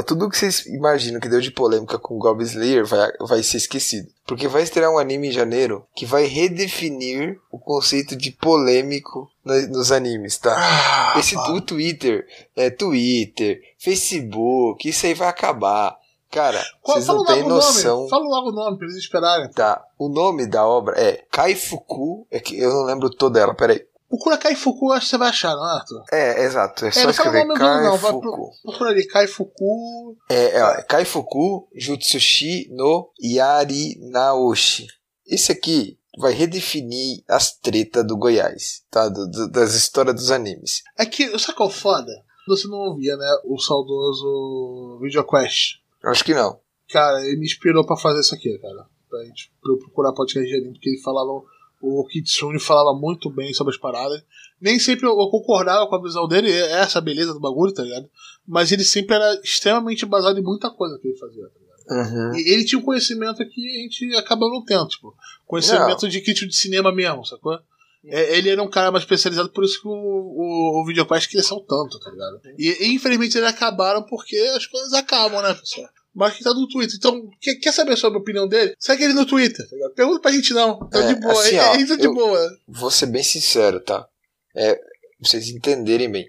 Tudo 0.05 0.29
que 0.29 0.37
vocês 0.37 0.65
imaginam 0.67 1.19
que 1.19 1.27
deu 1.27 1.41
de 1.41 1.49
polêmica 1.49 1.97
com 1.97 2.13
o 2.15 2.19
Goblin 2.19 2.45
Slayer 2.45 2.85
vai, 2.85 3.09
vai 3.21 3.41
ser 3.41 3.57
esquecido. 3.57 4.07
Porque 4.27 4.47
vai 4.47 4.61
estrear 4.61 4.91
um 4.91 4.99
anime 4.99 5.29
em 5.29 5.31
janeiro 5.31 5.83
que 5.95 6.05
vai 6.05 6.25
redefinir 6.25 7.39
o 7.51 7.57
conceito 7.57 8.15
de 8.15 8.29
polêmico 8.31 9.27
no- 9.43 9.67
nos 9.69 9.91
animes, 9.91 10.37
tá? 10.37 10.55
Ah, 10.55 11.19
Esse 11.19 11.35
o 11.35 11.59
Twitter, 11.61 12.27
é 12.55 12.69
Twitter, 12.69 13.59
Facebook, 13.79 14.87
isso 14.87 15.05
aí 15.05 15.13
vai 15.13 15.27
acabar. 15.27 15.97
Cara, 16.31 16.61
Qual- 16.81 16.97
vocês 16.97 17.07
não 17.07 17.23
têm 17.23 17.43
noção. 17.47 17.97
nome. 17.99 18.09
Fala 18.09 18.25
logo 18.25 18.49
o 18.49 18.53
nome 18.53 18.77
pra 18.77 18.87
eles 18.87 18.97
esperarem. 18.97 19.49
Tá, 19.51 19.81
o 19.97 20.09
nome 20.09 20.45
da 20.45 20.67
obra 20.67 20.93
é 20.99 21.23
Kaifuku, 21.31 22.27
é 22.29 22.39
que 22.39 22.59
eu 22.59 22.69
não 22.71 22.83
lembro 22.83 23.09
toda 23.09 23.39
ela, 23.39 23.53
peraí. 23.55 23.83
Procura 24.07 24.37
Kaifuku, 24.37 24.91
acho 24.91 25.05
que 25.05 25.09
você 25.09 25.17
vai 25.17 25.29
achar, 25.29 25.55
não 25.55 25.65
é, 25.67 25.71
Arthur? 25.79 26.03
É, 26.11 26.43
exato, 26.45 26.85
é 26.85 26.91
só 26.91 27.03
não 27.07 27.13
fala 27.13 27.29
o 27.29 27.31
escrever 27.33 27.45
nome 27.45 27.59
dele, 27.59 27.81
não, 27.81 27.97
Kaifuku. 27.99 28.51
Procura 28.63 28.89
ali, 28.91 29.07
Kaifuku. 29.07 30.17
É, 30.29 30.57
é, 30.57 30.63
ó, 30.63 30.83
Kaifuku 30.83 31.67
Jutsushi 31.75 32.69
no 32.71 33.11
Yari 33.21 33.97
Naoshi. 34.11 34.87
Esse 35.27 35.51
aqui 35.51 35.97
vai 36.19 36.31
redefinir 36.33 37.23
as 37.27 37.57
tretas 37.57 38.05
do 38.05 38.15
Goiás, 38.15 38.83
tá? 38.91 39.09
Do- 39.09 39.27
do- 39.29 39.49
das 39.51 39.73
histórias 39.73 40.15
dos 40.15 40.31
animes. 40.31 40.81
É 40.97 41.05
que, 41.05 41.37
sabe 41.39 41.57
qual 41.57 41.69
é 41.69 41.73
foda? 41.73 42.11
Você 42.47 42.67
não 42.67 42.77
ouvia, 42.77 43.17
né? 43.17 43.25
O 43.43 43.57
saudoso 43.59 44.99
VideoQuest. 45.01 45.79
Eu 46.03 46.11
acho 46.11 46.23
que 46.23 46.33
não. 46.33 46.59
Cara, 46.91 47.25
ele 47.25 47.37
me 47.37 47.45
inspirou 47.45 47.85
pra 47.85 47.97
fazer 47.97 48.19
isso 48.21 48.35
aqui, 48.35 48.57
cara. 48.59 48.85
Pra, 49.09 49.23
gente, 49.25 49.51
pra 49.61 49.73
eu 49.73 49.79
procurar 49.79 50.13
podcast 50.13 50.47
de 50.47 50.55
anime, 50.55 50.73
porque 50.73 50.89
ele 50.89 51.01
falava. 51.01 51.41
O 51.81 52.05
Kitsune 52.07 52.59
falava 52.59 52.97
muito 52.97 53.29
bem 53.29 53.53
sobre 53.53 53.73
as 53.73 53.79
paradas. 53.79 54.23
Nem 54.59 54.79
sempre 54.79 55.05
eu, 55.05 55.15
concordava 55.29 55.87
com 55.87 55.95
a 55.95 56.01
visão 56.01 56.27
dele, 56.27 56.51
é 56.51 56.79
essa 56.79 57.01
beleza 57.01 57.33
do 57.33 57.39
bagulho, 57.39 57.73
tá 57.73 57.83
ligado? 57.83 58.09
Mas 58.47 58.71
ele 58.71 58.83
sempre 58.83 59.15
era 59.15 59.39
extremamente 59.43 60.05
baseado 60.05 60.37
em 60.37 60.43
muita 60.43 60.69
coisa 60.69 60.97
que 60.99 61.07
ele 61.07 61.17
fazia, 61.17 61.43
tá 61.43 61.59
ligado? 61.59 61.75
Uhum. 61.87 62.35
E 62.37 62.53
ele 62.53 62.65
tinha 62.65 62.79
um 62.79 62.83
conhecimento 62.83 63.45
que 63.47 63.77
a 63.77 63.81
gente 63.81 64.15
acaba 64.15 64.47
não 64.49 64.63
tendo, 64.63 64.87
tipo, 64.87 65.13
conhecimento 65.45 66.07
de 66.07 66.21
crítico 66.21 66.49
de 66.49 66.55
cinema 66.55 66.91
mesmo, 66.91 67.25
sacou? 67.25 67.59
É, 68.07 68.37
ele 68.37 68.49
era 68.49 68.61
um 68.61 68.69
cara 68.69 68.91
mais 68.91 69.03
especializado, 69.03 69.49
por 69.49 69.63
isso 69.63 69.81
que 69.81 69.87
o, 69.87 69.91
o, 69.91 70.83
o 70.83 71.05
cresceu 71.05 71.59
tanto, 71.61 71.99
tá 71.99 72.11
ligado? 72.11 72.39
E, 72.57 72.85
e, 72.85 72.93
infelizmente 72.93 73.37
eles 73.37 73.49
acabaram 73.49 74.03
porque 74.03 74.37
as 74.55 74.67
coisas 74.67 74.93
acabam, 74.93 75.41
né, 75.41 75.53
pessoal? 75.53 75.89
Mas 76.15 76.35
que 76.35 76.43
tá 76.43 76.53
no 76.53 76.67
Twitter. 76.67 76.95
Então, 76.97 77.29
quer, 77.41 77.55
quer 77.55 77.73
saber 77.73 77.97
sobre 77.97 78.17
a 78.17 78.21
opinião 78.21 78.47
dele? 78.47 78.73
Segue 78.79 79.03
ele 79.03 79.13
no 79.13 79.25
Twitter? 79.25 79.65
Pergunta 79.95 80.21
pra 80.21 80.31
gente 80.31 80.53
não. 80.53 80.79
Tá 80.87 80.99
É, 80.99 81.13
de 81.13 81.19
boa. 81.19 81.33
assim, 81.33 81.55
é, 81.57 81.61
ó, 81.69 81.75
é, 81.75 81.81
isso 81.81 81.93
é 81.93 81.97
de 81.97 82.05
eu- 82.05 82.13
boa. 82.13 82.39
Vou 82.67 82.89
ser 82.89 83.07
bem 83.07 83.21
sincero, 83.23 83.81
tá? 83.81 84.07
É, 84.55 84.75
pra 84.75 84.83
vocês 85.21 85.49
entenderem 85.49 86.09
bem. 86.09 86.25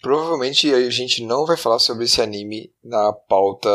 Provavelmente 0.00 0.72
a 0.72 0.88
gente 0.90 1.22
não 1.24 1.44
vai 1.44 1.56
falar 1.56 1.78
sobre 1.78 2.04
esse 2.04 2.22
anime 2.22 2.70
na 2.82 3.12
pauta 3.12 3.68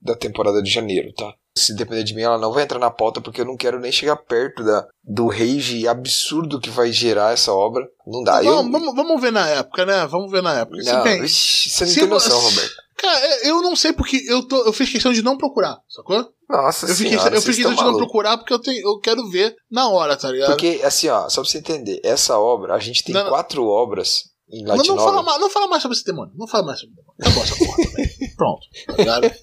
da 0.00 0.14
temporada 0.14 0.62
de 0.62 0.70
janeiro, 0.70 1.12
tá? 1.14 1.32
Se 1.56 1.74
depender 1.74 2.04
de 2.04 2.14
mim, 2.14 2.22
ela 2.22 2.38
não 2.38 2.52
vai 2.52 2.62
entrar 2.62 2.78
na 2.78 2.90
pauta 2.90 3.20
porque 3.20 3.40
eu 3.40 3.44
não 3.44 3.56
quero 3.56 3.80
nem 3.80 3.90
chegar 3.90 4.16
perto 4.16 4.62
da, 4.62 4.86
do 5.02 5.26
rage 5.26 5.88
absurdo 5.88 6.60
que 6.60 6.70
vai 6.70 6.92
gerar 6.92 7.32
essa 7.32 7.52
obra. 7.52 7.88
Não 8.06 8.22
dá. 8.22 8.42
eu, 8.44 8.56
vamos, 8.70 8.94
vamos, 8.94 9.20
ver 9.20 9.32
na 9.32 9.48
época, 9.48 9.84
né? 9.84 10.06
Vamos 10.06 10.30
ver 10.30 10.42
na 10.42 10.60
época. 10.60 10.82
Se 10.82 10.92
não, 10.92 11.02
bem, 11.02 11.24
ixi, 11.24 11.70
você 11.70 11.84
não 11.84 11.92
se 11.92 12.00
tem 12.00 12.08
noção, 12.08 12.38
Roberto. 12.38 12.74
Cara, 13.00 13.18
é, 13.18 13.48
eu 13.50 13.62
não 13.62 13.74
sei 13.74 13.92
porque 13.92 14.22
eu, 14.28 14.46
tô, 14.46 14.64
eu 14.64 14.72
fiz 14.72 14.90
questão 14.90 15.12
de 15.12 15.22
não 15.22 15.38
procurar, 15.38 15.78
sacou? 15.88 16.32
Nossa 16.48 16.86
Eu 16.86 16.94
senhora, 16.94 17.34
eu 17.34 17.40
fiz 17.40 17.56
questão 17.56 17.72
estão 17.72 17.86
de 17.86 17.92
não 17.92 17.96
procurar 17.98 18.36
porque 18.36 18.52
eu, 18.52 18.58
tenho, 18.58 18.86
eu 18.86 18.98
quero 19.00 19.26
ver 19.28 19.56
na 19.70 19.88
hora, 19.88 20.16
tá 20.16 20.30
ligado? 20.30 20.48
Porque, 20.50 20.80
assim, 20.84 21.08
ó, 21.08 21.28
só 21.28 21.40
pra 21.42 21.50
você 21.50 21.58
entender, 21.58 22.00
essa 22.04 22.38
obra, 22.38 22.74
a 22.74 22.78
gente 22.78 23.02
tem 23.04 23.14
Não, 23.14 23.22
não. 23.22 23.30
quatro 23.30 23.64
obras 23.66 24.24
em 24.50 24.62
Não, 24.64 24.74
Light 24.74 24.88
não, 24.88 24.96
Novel. 24.96 25.12
fala 25.12 25.22
mais, 25.22 25.40
não 25.40 25.50
fala 25.50 25.66
mais 25.68 25.82
sobre 25.82 25.96
esse 25.96 26.04
demônio. 26.04 26.34
Não 26.36 26.46
fala 26.46 26.64
mais 26.66 26.80
sobre 26.80 26.94
o 26.94 26.96
demônio. 26.96 27.14
Acabou 27.20 27.42
essa 27.42 27.56
porra 27.56 27.76
também. 27.88 28.34
Pronto. 28.36 28.66
Tá 28.86 28.96
ligado? 28.96 29.34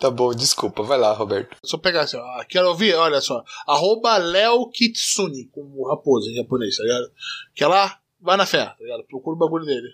Tá 0.00 0.10
bom, 0.10 0.34
desculpa, 0.34 0.82
vai 0.82 0.98
lá, 0.98 1.12
Roberto. 1.12 1.56
Só 1.64 1.78
pegar 1.78 2.02
assim, 2.02 2.16
ó. 2.16 2.44
Quero 2.48 2.68
ouvir, 2.68 2.94
olha 2.96 3.20
só. 3.20 3.42
Arroba 3.68 4.16
Leo 4.16 4.68
Kitsune, 4.70 5.48
como 5.52 5.86
raposa 5.88 6.28
em 6.28 6.34
japonês, 6.34 6.76
tá 6.76 6.82
ligado? 6.82 7.12
Que 7.54 7.62
é 7.62 7.68
lá, 7.68 7.98
vai 8.20 8.36
na 8.36 8.44
fé, 8.44 8.64
tá 8.66 8.76
ligado? 8.80 9.04
Procura 9.04 9.36
o 9.36 9.38
bagulho 9.38 9.64
dele. 9.64 9.86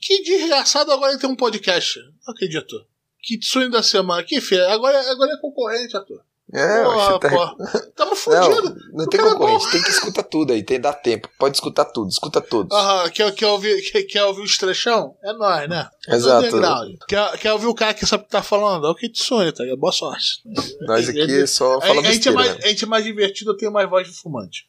Que 0.00 0.22
desgraçado 0.22 0.90
agora 0.92 1.12
ele 1.12 1.20
tem 1.20 1.28
um 1.30 1.36
podcast. 1.36 1.98
Não 2.26 2.32
acredito. 2.34 2.84
Kitsune 3.22 3.70
da 3.70 3.82
semana. 3.82 4.22
Que 4.22 4.40
feia. 4.40 4.70
Agora, 4.72 4.98
agora 5.10 5.32
é 5.32 5.36
concorrente, 5.40 5.96
Arthur. 5.96 6.20
É, 6.52 6.84
você 6.84 7.18
tá... 7.18 7.28
porra. 7.28 7.56
Tamo 7.96 8.10
Não, 8.10 8.16
fudido. 8.16 8.76
não 8.92 9.06
tem 9.08 9.18
cara 9.18 9.30
é 9.30 9.34
concorrente, 9.34 9.68
tem 9.72 9.82
que 9.82 9.90
escutar 9.90 10.22
tudo 10.22 10.52
aí, 10.52 10.62
tem 10.62 10.80
dá 10.80 10.92
tempo. 10.92 11.28
Pode 11.36 11.56
escutar 11.56 11.84
tudo, 11.86 12.08
escuta 12.08 12.40
todos. 12.40 12.72
Aham, 12.76 13.10
quer, 13.10 13.34
quer, 13.34 13.46
ouvir, 13.48 13.82
quer, 13.90 14.02
quer 14.04 14.24
ouvir 14.24 14.42
o 14.42 14.44
estrechão? 14.44 15.16
É 15.24 15.32
nós, 15.32 15.68
né? 15.68 15.88
Exato. 16.08 16.46
Quer, 17.08 17.38
quer 17.38 17.52
ouvir 17.52 17.66
o 17.66 17.74
cara 17.74 17.94
que 17.94 18.06
sabe 18.06 18.22
o 18.22 18.26
que 18.26 18.30
tá 18.32 18.44
falando? 18.44 18.86
É 18.86 18.90
o 18.90 18.94
Kitsune, 18.94 19.50
tá 19.50 19.64
ligado? 19.64 19.78
Boa 19.80 19.92
sorte. 19.92 20.40
Nós 20.82 21.08
aqui 21.08 21.18
Ele- 21.18 21.48
só 21.48 21.78
A, 21.78 21.80
fala 21.80 22.00
a 22.00 22.12
gente 22.12 22.28
é 22.28 22.30
mais, 22.32 22.64
a 22.64 22.68
gente 22.68 22.84
é 22.84 22.86
mais 22.86 23.04
divertido, 23.04 23.50
eu 23.50 23.56
tenho 23.56 23.72
mais 23.72 23.90
voz 23.90 24.06
de 24.06 24.14
fumante. 24.14 24.68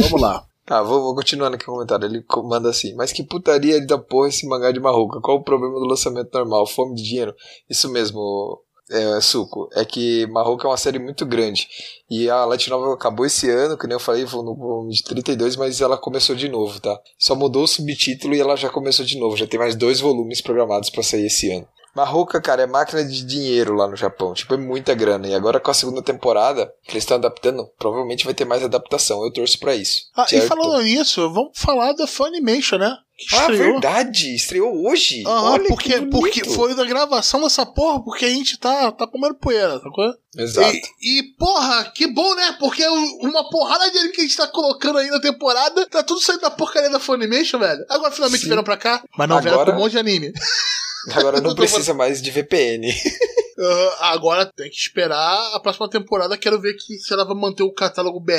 Vamos 0.00 0.20
lá. 0.20 0.44
Tá, 0.64 0.80
vou, 0.82 1.02
vou 1.02 1.14
continuando 1.14 1.56
aqui 1.56 1.64
o 1.64 1.72
comentário. 1.72 2.06
Ele 2.06 2.24
manda 2.44 2.70
assim: 2.70 2.94
Mas 2.94 3.12
que 3.12 3.22
putaria 3.22 3.84
da 3.84 3.98
porra 3.98 4.28
esse 4.28 4.46
mangá 4.46 4.70
de 4.70 4.80
Marruca? 4.80 5.20
Qual 5.20 5.38
o 5.38 5.44
problema 5.44 5.74
do 5.80 5.86
lançamento 5.86 6.32
normal? 6.32 6.66
Fome 6.66 6.94
de 6.94 7.02
dinheiro? 7.02 7.34
Isso 7.68 7.90
mesmo, 7.90 8.62
é, 8.90 9.20
suco, 9.20 9.68
é 9.72 9.84
que 9.84 10.26
Marroco 10.28 10.64
é 10.66 10.70
uma 10.70 10.76
série 10.76 10.98
muito 10.98 11.26
grande. 11.26 11.68
E 12.08 12.28
a 12.30 12.44
Light 12.44 12.68
Novel 12.70 12.92
acabou 12.92 13.26
esse 13.26 13.50
ano, 13.50 13.76
que 13.76 13.86
nem 13.86 13.94
eu 13.94 14.00
falei, 14.00 14.22
no 14.24 14.54
volume 14.54 14.92
de 14.92 15.02
32, 15.02 15.56
mas 15.56 15.80
ela 15.80 15.98
começou 15.98 16.36
de 16.36 16.48
novo, 16.48 16.78
tá? 16.78 16.96
Só 17.18 17.34
mudou 17.34 17.64
o 17.64 17.68
subtítulo 17.68 18.34
e 18.34 18.40
ela 18.40 18.56
já 18.56 18.68
começou 18.68 19.04
de 19.04 19.18
novo. 19.18 19.36
Já 19.36 19.46
tem 19.46 19.58
mais 19.58 19.74
dois 19.74 19.98
volumes 19.98 20.40
programados 20.40 20.90
para 20.90 21.02
sair 21.02 21.26
esse 21.26 21.50
ano. 21.50 21.66
Marroca, 21.94 22.40
cara, 22.40 22.62
é 22.62 22.66
máquina 22.66 23.04
de 23.04 23.24
dinheiro 23.24 23.74
lá 23.74 23.86
no 23.86 23.96
Japão. 23.96 24.32
Tipo, 24.32 24.54
é 24.54 24.56
muita 24.56 24.94
grana. 24.94 25.28
E 25.28 25.34
agora 25.34 25.60
com 25.60 25.70
a 25.70 25.74
segunda 25.74 26.02
temporada, 26.02 26.72
que 26.84 26.92
eles 26.92 27.02
estão 27.04 27.18
adaptando, 27.18 27.68
provavelmente 27.78 28.24
vai 28.24 28.32
ter 28.32 28.44
mais 28.44 28.62
adaptação. 28.62 29.22
Eu 29.22 29.32
torço 29.32 29.58
para 29.58 29.74
isso. 29.74 30.04
Ah, 30.16 30.26
certo? 30.26 30.44
e 30.44 30.48
falando 30.48 30.82
nisso, 30.82 31.30
vamos 31.30 31.52
falar 31.54 31.92
da 31.92 32.06
Funimation, 32.06 32.78
né? 32.78 32.96
Ah, 33.32 33.42
estreou. 33.42 33.72
verdade! 33.72 34.34
Estreou 34.34 34.86
hoje! 34.86 35.22
Aham, 35.26 35.52
Olha 35.52 35.68
porque, 35.68 36.00
porque 36.06 36.44
foi 36.44 36.74
da 36.74 36.84
gravação 36.84 37.42
dessa 37.42 37.64
porra, 37.64 38.02
porque 38.02 38.24
a 38.24 38.28
gente 38.28 38.58
tá, 38.58 38.90
tá 38.90 39.06
comendo 39.06 39.34
poeira, 39.34 39.78
sacou? 39.78 40.12
Exato. 40.36 40.76
E, 41.00 41.18
e, 41.18 41.22
porra, 41.38 41.84
que 41.94 42.06
bom, 42.08 42.34
né? 42.34 42.56
Porque 42.58 42.84
uma 43.20 43.48
porrada 43.48 43.90
de 43.90 43.98
anime 43.98 44.14
que 44.14 44.22
a 44.22 44.24
gente 44.24 44.36
tá 44.36 44.48
colocando 44.48 44.98
aí 44.98 45.08
na 45.08 45.20
temporada, 45.20 45.86
tá 45.86 46.02
tudo 46.02 46.20
saindo 46.20 46.40
da 46.40 46.50
porcaria 46.50 46.90
da 46.90 46.98
Funimation, 46.98 47.58
velho. 47.58 47.84
Agora 47.88 48.10
finalmente 48.10 48.40
Sim. 48.40 48.46
vieram 48.46 48.64
pra 48.64 48.76
cá, 48.76 49.04
mas 49.16 49.28
não 49.28 49.36
Agora... 49.36 49.56
vieram 49.56 49.72
com 49.72 49.78
um 49.78 49.82
monte 49.82 49.92
de 49.92 49.98
anime. 49.98 50.32
Agora 51.10 51.40
não 51.42 51.54
precisa 51.54 51.94
mais 51.94 52.20
de 52.20 52.30
VPN. 52.30 52.92
Agora 54.00 54.46
tem 54.46 54.68
que 54.68 54.76
esperar 54.76 55.54
a 55.54 55.60
próxima 55.60 55.88
temporada. 55.88 56.36
Quero 56.36 56.60
ver 56.60 56.74
que 56.74 56.98
se 56.98 57.12
ela 57.12 57.24
vai 57.24 57.36
manter 57.36 57.62
o 57.62 57.72
catálogo 57.72 58.18
BR 58.18 58.32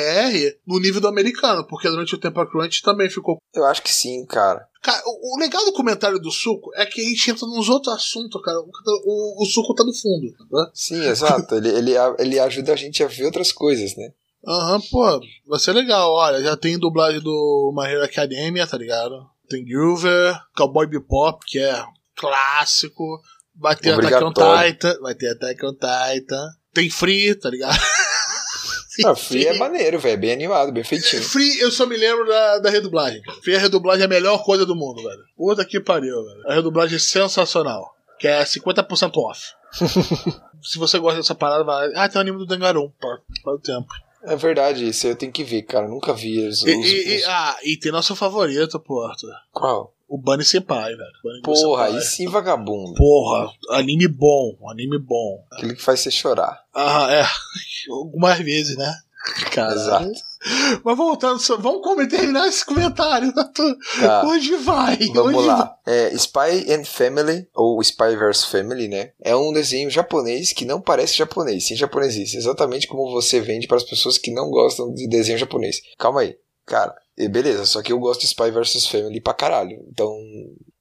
no 0.65 0.79
nível 0.79 0.99
do 0.99 1.07
americano, 1.07 1.65
porque 1.67 1.89
durante 1.89 2.15
o 2.15 2.17
tempo 2.17 2.39
a 2.41 2.49
Crunch 2.49 2.81
também 2.81 3.09
ficou. 3.09 3.37
Eu 3.53 3.65
acho 3.65 3.81
que 3.81 3.93
sim, 3.93 4.25
cara. 4.25 4.67
Cara, 4.81 5.01
o, 5.05 5.35
o 5.35 5.39
legal 5.39 5.63
do 5.63 5.71
comentário 5.71 6.19
do 6.19 6.29
Suco 6.29 6.71
é 6.75 6.85
que 6.85 6.99
a 6.99 7.03
gente 7.05 7.31
entra 7.31 7.47
nos 7.47 7.69
outros 7.69 7.93
assuntos, 7.93 8.41
cara. 8.41 8.59
O, 8.59 8.69
o, 9.05 9.43
o 9.43 9.45
Suco 9.45 9.73
tá 9.73 9.83
no 9.83 9.93
fundo, 9.93 10.35
né? 10.51 10.65
Sim, 10.73 11.05
exato. 11.05 11.55
ele, 11.55 11.69
ele, 11.69 11.93
ele 12.19 12.39
ajuda 12.39 12.73
a 12.73 12.75
gente 12.75 13.01
a 13.01 13.07
ver 13.07 13.25
outras 13.25 13.53
coisas, 13.53 13.95
né? 13.95 14.11
Aham, 14.45 14.75
uhum, 14.75 14.81
pô, 14.91 15.21
vai 15.47 15.59
ser 15.59 15.71
legal. 15.71 16.11
Olha, 16.11 16.43
já 16.43 16.57
tem 16.57 16.77
dublagem 16.77 17.21
do 17.21 17.73
Hero 17.85 18.03
Academia, 18.03 18.67
tá 18.67 18.77
ligado? 18.77 19.25
Tem 19.47 19.63
Groover, 19.63 20.37
Cowboy 20.55 20.85
Bebop, 20.85 21.45
que 21.45 21.59
é 21.59 21.85
clássico. 22.15 23.21
Vai 23.55 23.75
ter 23.75 23.93
Attack 23.93 24.23
on 24.23 24.33
Titan. 24.33 24.99
Vai 25.01 25.15
ter 25.15 25.29
Attack 25.29 25.65
on 25.65 25.73
Titan. 25.73 26.49
Tem 26.73 26.89
Free, 26.89 27.35
tá 27.35 27.49
ligado? 27.49 27.77
Ah, 29.03 29.15
Free 29.15 29.47
é 29.47 29.57
maneiro, 29.57 29.97
velho. 29.97 30.19
Bem 30.19 30.31
animado, 30.31 30.71
bem 30.71 30.83
feitinho. 30.83 31.23
Free, 31.23 31.59
eu 31.59 31.71
só 31.71 31.85
me 31.85 31.97
lembro 31.97 32.27
da, 32.27 32.59
da 32.59 32.69
redublagem. 32.69 33.23
Free, 33.41 33.55
a 33.55 33.59
redublagem 33.59 34.03
é 34.03 34.05
a 34.05 34.09
melhor 34.09 34.43
coisa 34.43 34.67
do 34.67 34.75
mundo, 34.75 35.01
velho. 35.01 35.23
Puta 35.35 35.65
que 35.65 35.79
pariu, 35.79 36.23
velho. 36.23 36.47
A 36.47 36.53
redublagem 36.53 36.97
é 36.97 36.99
sensacional. 36.99 37.95
Que 38.19 38.27
é 38.27 38.43
50% 38.43 39.17
off. 39.17 39.41
Se 40.61 40.77
você 40.77 40.99
gosta 40.99 41.17
dessa 41.17 41.33
parada, 41.33 41.63
vai. 41.63 41.91
Ah, 41.95 42.07
tem 42.07 42.17
o 42.17 42.19
um 42.19 42.21
anime 42.21 42.37
do 42.37 42.45
Dangaron. 42.45 42.91
Para 42.99 43.53
o 43.53 43.59
tempo. 43.59 43.87
É 44.25 44.35
verdade, 44.35 44.87
isso 44.87 45.07
eu 45.07 45.15
tenho 45.15 45.31
que 45.31 45.43
ver, 45.43 45.63
cara. 45.63 45.87
nunca 45.87 46.13
vi 46.13 46.47
os. 46.47 46.63
E, 46.63 46.73
os, 46.73 46.87
e, 46.87 47.15
os... 47.17 47.23
Ah, 47.25 47.57
e 47.63 47.77
tem 47.77 47.91
nosso 47.91 48.15
favorito, 48.15 48.79
pô. 48.79 49.11
Qual? 49.51 49.92
O 50.13 50.17
Bunny 50.19 50.45
Senpai, 50.45 50.95
velho. 50.95 51.11
Bunny 51.23 51.41
Porra, 51.41 51.85
aí 51.85 51.99
sim, 51.99 52.27
vagabundo. 52.27 52.93
Porra, 52.93 53.51
anime 53.71 54.07
bom, 54.07 54.55
anime 54.69 54.99
bom. 54.99 55.43
Aquele 55.51 55.73
que 55.73 55.81
faz 55.81 56.01
você 56.01 56.11
chorar. 56.11 56.55
Ah, 56.71 57.11
é. 57.11 57.25
Algumas 57.89 58.37
vezes, 58.37 58.77
né? 58.77 58.95
Cara. 59.49 59.73
Exato. 59.73 60.11
Mas 60.83 60.97
voltando, 60.97 61.39
vamos 61.59 61.81
como 61.81 62.07
terminar 62.07 62.47
esse 62.47 62.63
comentário. 62.63 63.33
Tá. 63.33 64.23
Hoje 64.27 64.55
vai. 64.57 64.97
Vamos 65.15 65.33
hoje 65.33 65.47
lá. 65.47 65.75
Vai. 65.83 65.95
É, 65.95 66.13
Spy 66.13 66.71
and 66.71 66.85
Family, 66.85 67.47
ou 67.55 67.81
Spy 67.81 68.15
vs 68.15 68.45
Family, 68.45 68.87
né? 68.87 69.13
É 69.19 69.35
um 69.35 69.51
desenho 69.51 69.89
japonês 69.89 70.53
que 70.53 70.63
não 70.63 70.79
parece 70.79 71.17
japonês, 71.17 71.65
sim 71.65 71.75
japonesice. 71.75 72.37
Exatamente 72.37 72.87
como 72.87 73.09
você 73.11 73.39
vende 73.39 73.65
para 73.65 73.77
as 73.77 73.83
pessoas 73.83 74.19
que 74.19 74.31
não 74.31 74.51
gostam 74.51 74.93
de 74.93 75.07
desenho 75.07 75.39
japonês. 75.39 75.81
Calma 75.97 76.21
aí. 76.21 76.35
Cara, 76.65 76.95
e 77.17 77.27
beleza, 77.27 77.65
só 77.65 77.81
que 77.81 77.91
eu 77.91 77.99
gosto 77.99 78.21
de 78.21 78.27
Spy 78.27 78.51
vs 78.51 78.87
Family 78.87 79.21
pra 79.21 79.33
caralho. 79.33 79.85
Então, 79.89 80.17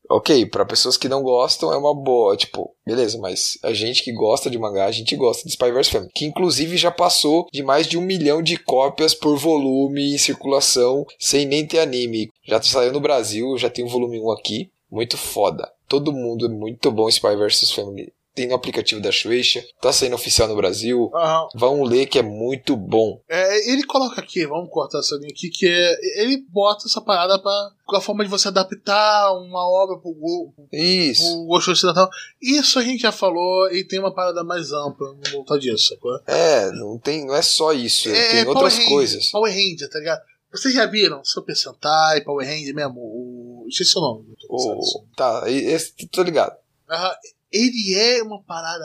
ok, 0.09 0.47
para 0.47 0.65
pessoas 0.65 0.97
que 0.97 1.09
não 1.09 1.23
gostam 1.23 1.73
é 1.73 1.77
uma 1.77 1.95
boa, 1.95 2.37
tipo, 2.37 2.75
beleza, 2.87 3.19
mas 3.19 3.59
a 3.63 3.73
gente 3.73 4.03
que 4.03 4.13
gosta 4.13 4.49
de 4.49 4.59
mangá, 4.59 4.87
a 4.87 4.93
gente 4.93 5.17
gosta 5.17 5.45
de 5.45 5.51
Spy 5.51 5.73
vs 5.73 5.89
Family, 5.89 6.13
que 6.15 6.25
inclusive 6.25 6.77
já 6.77 6.91
passou 6.91 7.47
de 7.53 7.63
mais 7.63 7.87
de 7.87 7.99
um 7.99 8.03
milhão 8.03 8.43
de 8.43 8.57
cópias 8.57 9.15
por 9.15 9.37
volume 9.37 10.15
em 10.15 10.19
circulação, 10.19 11.07
sem 11.19 11.47
nem 11.47 11.67
ter 11.67 11.81
anime. 11.81 12.31
Já 12.45 12.63
saiu 12.63 12.93
no 12.93 13.01
Brasil, 13.01 13.59
já 13.59 13.69
tem 13.69 13.85
o 13.85 13.89
volume 13.89 14.21
1 14.21 14.31
aqui, 14.31 14.71
muito 14.91 15.17
foda. 15.17 15.71
Todo 15.89 16.13
mundo 16.13 16.47
é 16.47 16.49
muito 16.49 16.91
bom 16.91 17.09
Spy 17.09 17.37
vs 17.37 17.73
Family 17.73 18.13
tem 18.35 18.49
no 18.49 18.55
aplicativo 18.55 19.01
da 19.01 19.13
Shueisha, 19.13 19.65
tá 19.81 19.93
saindo 19.93 20.15
oficial 20.15 20.49
no 20.49 20.57
Brasil. 20.57 21.11
Uhum. 21.13 21.49
Vão 21.55 21.83
ler 21.83 22.07
que 22.07 22.19
é 22.19 22.23
muito 22.23 22.77
bom. 22.77 23.21
É, 23.29 23.71
ele 23.71 23.85
coloca 23.85 24.21
aqui, 24.21 24.47
vamos 24.47 24.71
cortar 24.71 25.01
essa 25.01 25.17
linha 25.17 25.31
aqui, 25.31 25.51
que 25.51 25.67
é, 25.67 26.23
ele 26.23 26.45
bota 26.49 26.87
essa 26.87 27.01
parada 27.01 27.39
pra, 27.39 27.71
com 27.85 27.97
a 27.97 28.01
forma 28.01 28.25
de 28.25 28.31
você 28.31 28.49
adaptar 28.49 29.33
uma 29.35 29.69
obra 29.69 29.99
pro, 29.99 30.15
pro, 30.15 30.69
Isso. 30.73 31.23
pro 31.23 31.45
gosto 31.45 31.71
ocidental. 31.73 32.09
Isso 32.41 32.79
a 32.79 32.83
gente 32.83 33.03
já 33.03 33.13
falou 33.13 33.71
e 33.71 33.85
tem 33.85 33.99
uma 33.99 34.15
parada 34.15 34.43
mais 34.43 34.73
ampla, 34.73 35.15
não 35.15 35.33
voltar 35.33 35.59
disso, 35.59 35.89
sacou? 35.89 36.19
É, 36.27 36.71
não, 36.73 36.99
tem, 36.99 37.27
não 37.27 37.35
é 37.35 37.43
só 37.43 37.73
isso, 37.73 38.09
é, 38.09 38.31
tem 38.31 38.47
outras 38.47 38.77
Power 38.77 38.89
coisas. 38.89 39.31
Power 39.31 39.53
Ranger, 39.53 39.91
tá 39.91 39.99
ligado? 39.99 40.23
Vocês 40.51 40.75
já 40.75 40.85
viram 40.87 41.25
Super 41.25 41.57
Sentai, 41.57 42.21
Power 42.23 42.47
Ranger 42.47 42.75
mesmo? 42.75 43.01
O... 43.01 43.67
Esqueci 43.69 43.97
o 43.97 44.01
nome. 44.01 44.25
O... 44.51 45.05
Tá, 45.17 45.45
esse, 45.47 45.93
tô 46.09 46.23
ligado. 46.23 46.55
Aham 46.91 47.13
ele 47.53 47.95
é 47.95 48.23
uma 48.23 48.43
parada. 48.43 48.85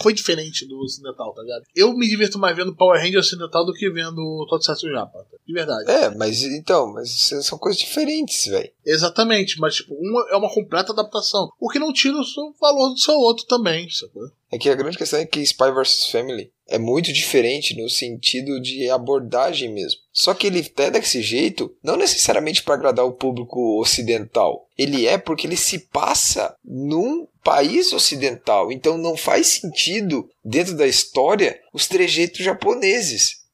Foi 0.00 0.14
diferente 0.14 0.66
do 0.66 0.78
ocidental, 0.78 1.34
tá 1.34 1.42
ligado? 1.42 1.64
Eu 1.74 1.92
me 1.94 2.08
diverto 2.08 2.38
mais 2.38 2.56
vendo 2.56 2.74
Power 2.74 3.00
Ranger 3.00 3.18
ocidental 3.18 3.66
do 3.66 3.72
que 3.72 3.90
vendo 3.90 4.46
Tokusatsu 4.48 4.90
Japa, 4.90 5.26
de 5.46 5.52
verdade. 5.52 5.90
É, 5.90 6.10
mas 6.10 6.42
então, 6.42 6.92
mas 6.92 7.10
são 7.42 7.58
coisas 7.58 7.80
diferentes, 7.80 8.46
velho. 8.46 8.70
Exatamente, 8.86 9.58
mas 9.58 9.76
tipo, 9.76 9.94
uma 9.94 10.26
é 10.30 10.36
uma 10.36 10.52
completa 10.52 10.92
adaptação. 10.92 11.50
O 11.58 11.68
que 11.68 11.78
não 11.78 11.92
tira 11.92 12.16
o 12.16 12.54
valor 12.60 12.90
do 12.90 12.98
seu 12.98 13.14
outro 13.14 13.44
também, 13.46 13.90
sacou? 13.90 14.30
É 14.52 14.58
que 14.58 14.70
a 14.70 14.74
grande 14.76 14.96
questão 14.96 15.18
é 15.18 15.26
que 15.26 15.40
Spy 15.40 15.72
vs 15.72 16.06
Family 16.10 16.52
é 16.68 16.78
muito 16.78 17.12
diferente 17.12 17.76
no 17.76 17.90
sentido 17.90 18.60
de 18.60 18.88
abordagem 18.88 19.72
mesmo. 19.72 20.00
Só 20.12 20.32
que 20.32 20.46
ele 20.46 20.64
é 20.76 20.90
desse 20.90 21.20
jeito, 21.20 21.74
não 21.82 21.96
necessariamente 21.96 22.62
para 22.62 22.74
agradar 22.74 23.04
o 23.04 23.12
público 23.12 23.80
ocidental. 23.80 24.68
Ele 24.78 25.06
é 25.06 25.18
porque 25.18 25.46
ele 25.46 25.56
se 25.56 25.80
passa 25.80 26.54
num 26.64 27.26
país 27.44 27.92
ocidental. 27.92 28.72
Então 28.72 28.98
não 28.98 29.16
faz 29.16 29.46
sentido, 29.46 30.26
dentro 30.44 30.76
da 30.76 30.86
história, 30.86 31.60
os 31.72 31.86
trejeitos 31.86 32.44
japoneses. 32.44 33.44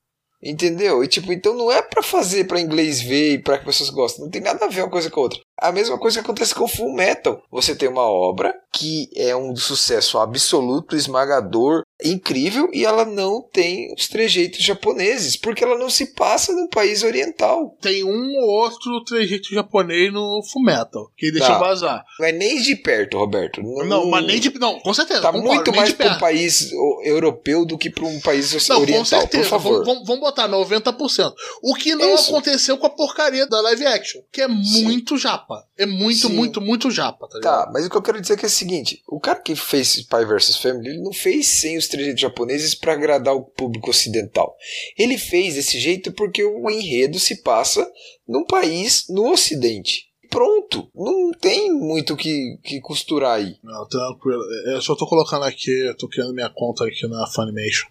Entendeu? 0.42 1.04
E 1.04 1.08
tipo, 1.08 1.30
então 1.32 1.54
não 1.54 1.70
é 1.70 1.82
para 1.82 2.02
fazer 2.02 2.44
para 2.44 2.60
inglês 2.60 3.02
ver 3.02 3.34
e 3.34 3.38
para 3.38 3.58
que 3.58 3.66
pessoas 3.66 3.90
gostem. 3.90 4.24
Não 4.24 4.30
tem 4.30 4.40
nada 4.40 4.64
a 4.64 4.68
ver 4.68 4.82
uma 4.82 4.90
coisa 4.90 5.10
com 5.10 5.20
a 5.20 5.22
outra. 5.24 5.40
A 5.60 5.70
mesma 5.70 5.98
coisa 5.98 6.18
que 6.18 6.24
acontece 6.24 6.54
com 6.54 6.64
o 6.64 6.68
Full 6.68 6.94
Metal. 6.94 7.42
Você 7.50 7.74
tem 7.74 7.88
uma 7.88 8.08
obra 8.08 8.54
que 8.72 9.10
é 9.14 9.36
um 9.36 9.54
sucesso 9.54 10.18
absoluto, 10.18 10.96
esmagador, 10.96 11.82
incrível, 12.02 12.68
e 12.72 12.84
ela 12.84 13.04
não 13.04 13.42
tem 13.42 13.92
os 13.92 14.08
trejeitos 14.08 14.62
japoneses, 14.62 15.36
porque 15.36 15.62
ela 15.62 15.76
não 15.76 15.90
se 15.90 16.14
passa 16.14 16.52
num 16.52 16.68
país 16.68 17.02
oriental. 17.02 17.76
Tem 17.80 18.04
um 18.04 18.38
ou 18.38 18.48
outro 18.48 19.04
trejeito 19.04 19.52
japonês 19.52 20.12
no 20.12 20.42
Full 20.50 20.62
Metal, 20.62 21.10
que 21.16 21.30
deixa 21.30 21.48
tá. 21.48 21.58
vazar. 21.58 22.04
Não 22.18 22.26
é 22.26 22.32
nem 22.32 22.60
de 22.62 22.76
perto, 22.76 23.18
Roberto. 23.18 23.62
Não, 23.62 23.84
não 23.84 24.06
mas 24.06 24.24
nem 24.24 24.40
de. 24.40 24.56
Não, 24.58 24.78
com 24.80 24.94
certeza. 24.94 25.20
Tá 25.20 25.32
concordo, 25.32 25.54
muito 25.54 25.74
mais 25.74 25.92
para 25.92 26.14
um 26.14 26.18
país 26.18 26.72
europeu 27.04 27.66
do 27.66 27.76
que 27.76 27.90
para 27.90 28.04
um 28.04 28.20
país 28.20 28.68
não, 28.68 28.80
oriental. 28.80 29.00
Com 29.00 29.04
certeza. 29.04 29.42
Por 29.42 29.50
favor. 29.50 29.84
Vamos, 29.84 30.06
vamos 30.06 30.20
botar 30.20 30.48
90%. 30.48 31.32
O 31.62 31.74
que 31.74 31.94
não 31.94 32.14
Isso. 32.14 32.30
aconteceu 32.30 32.78
com 32.78 32.86
a 32.86 32.90
porcaria 32.90 33.46
da 33.46 33.60
live 33.60 33.86
action, 33.86 34.22
que 34.32 34.40
é 34.40 34.48
Sim. 34.48 34.84
muito 34.84 35.18
japa 35.18 35.49
japa. 35.50 35.66
É 35.76 35.86
muito, 35.86 36.28
Sim. 36.28 36.34
muito, 36.34 36.60
muito 36.60 36.90
japa, 36.90 37.26
tá 37.28 37.38
ligado? 37.38 37.64
Tá, 37.66 37.70
mas 37.72 37.86
o 37.86 37.90
que 37.90 37.96
eu 37.96 38.02
quero 38.02 38.20
dizer 38.20 38.34
é 38.34 38.36
que 38.36 38.44
é 38.44 38.48
o 38.48 38.50
seguinte: 38.50 39.02
o 39.08 39.20
cara 39.20 39.40
que 39.40 39.56
fez 39.56 39.96
Spy 39.96 40.24
vs 40.24 40.56
Family, 40.56 40.90
ele 40.90 41.02
não 41.02 41.12
fez 41.12 41.46
sem 41.48 41.76
os 41.76 41.88
trejeitos 41.88 42.20
japoneses 42.20 42.74
para 42.74 42.92
agradar 42.92 43.34
o 43.34 43.42
público 43.42 43.90
ocidental. 43.90 44.54
Ele 44.96 45.18
fez 45.18 45.54
desse 45.54 45.78
jeito 45.78 46.12
porque 46.12 46.44
o 46.44 46.70
enredo 46.70 47.18
se 47.18 47.42
passa 47.42 47.86
num 48.26 48.44
país 48.44 49.06
no 49.08 49.30
ocidente 49.30 50.08
pronto. 50.30 50.88
Não 50.94 51.32
tem 51.32 51.72
muito 51.72 52.16
que, 52.16 52.56
que 52.62 52.80
costurar 52.80 53.38
aí. 53.38 53.56
Não, 53.64 53.84
tranquilo. 53.88 54.40
Eu 54.66 54.80
só 54.80 54.94
tô 54.94 55.04
colocando 55.04 55.44
aqui, 55.44 55.72
eu 55.72 55.96
tô 55.96 56.08
criando 56.08 56.32
minha 56.32 56.48
conta 56.48 56.86
aqui 56.86 57.04
na 57.08 57.26
Funimation. 57.26 57.88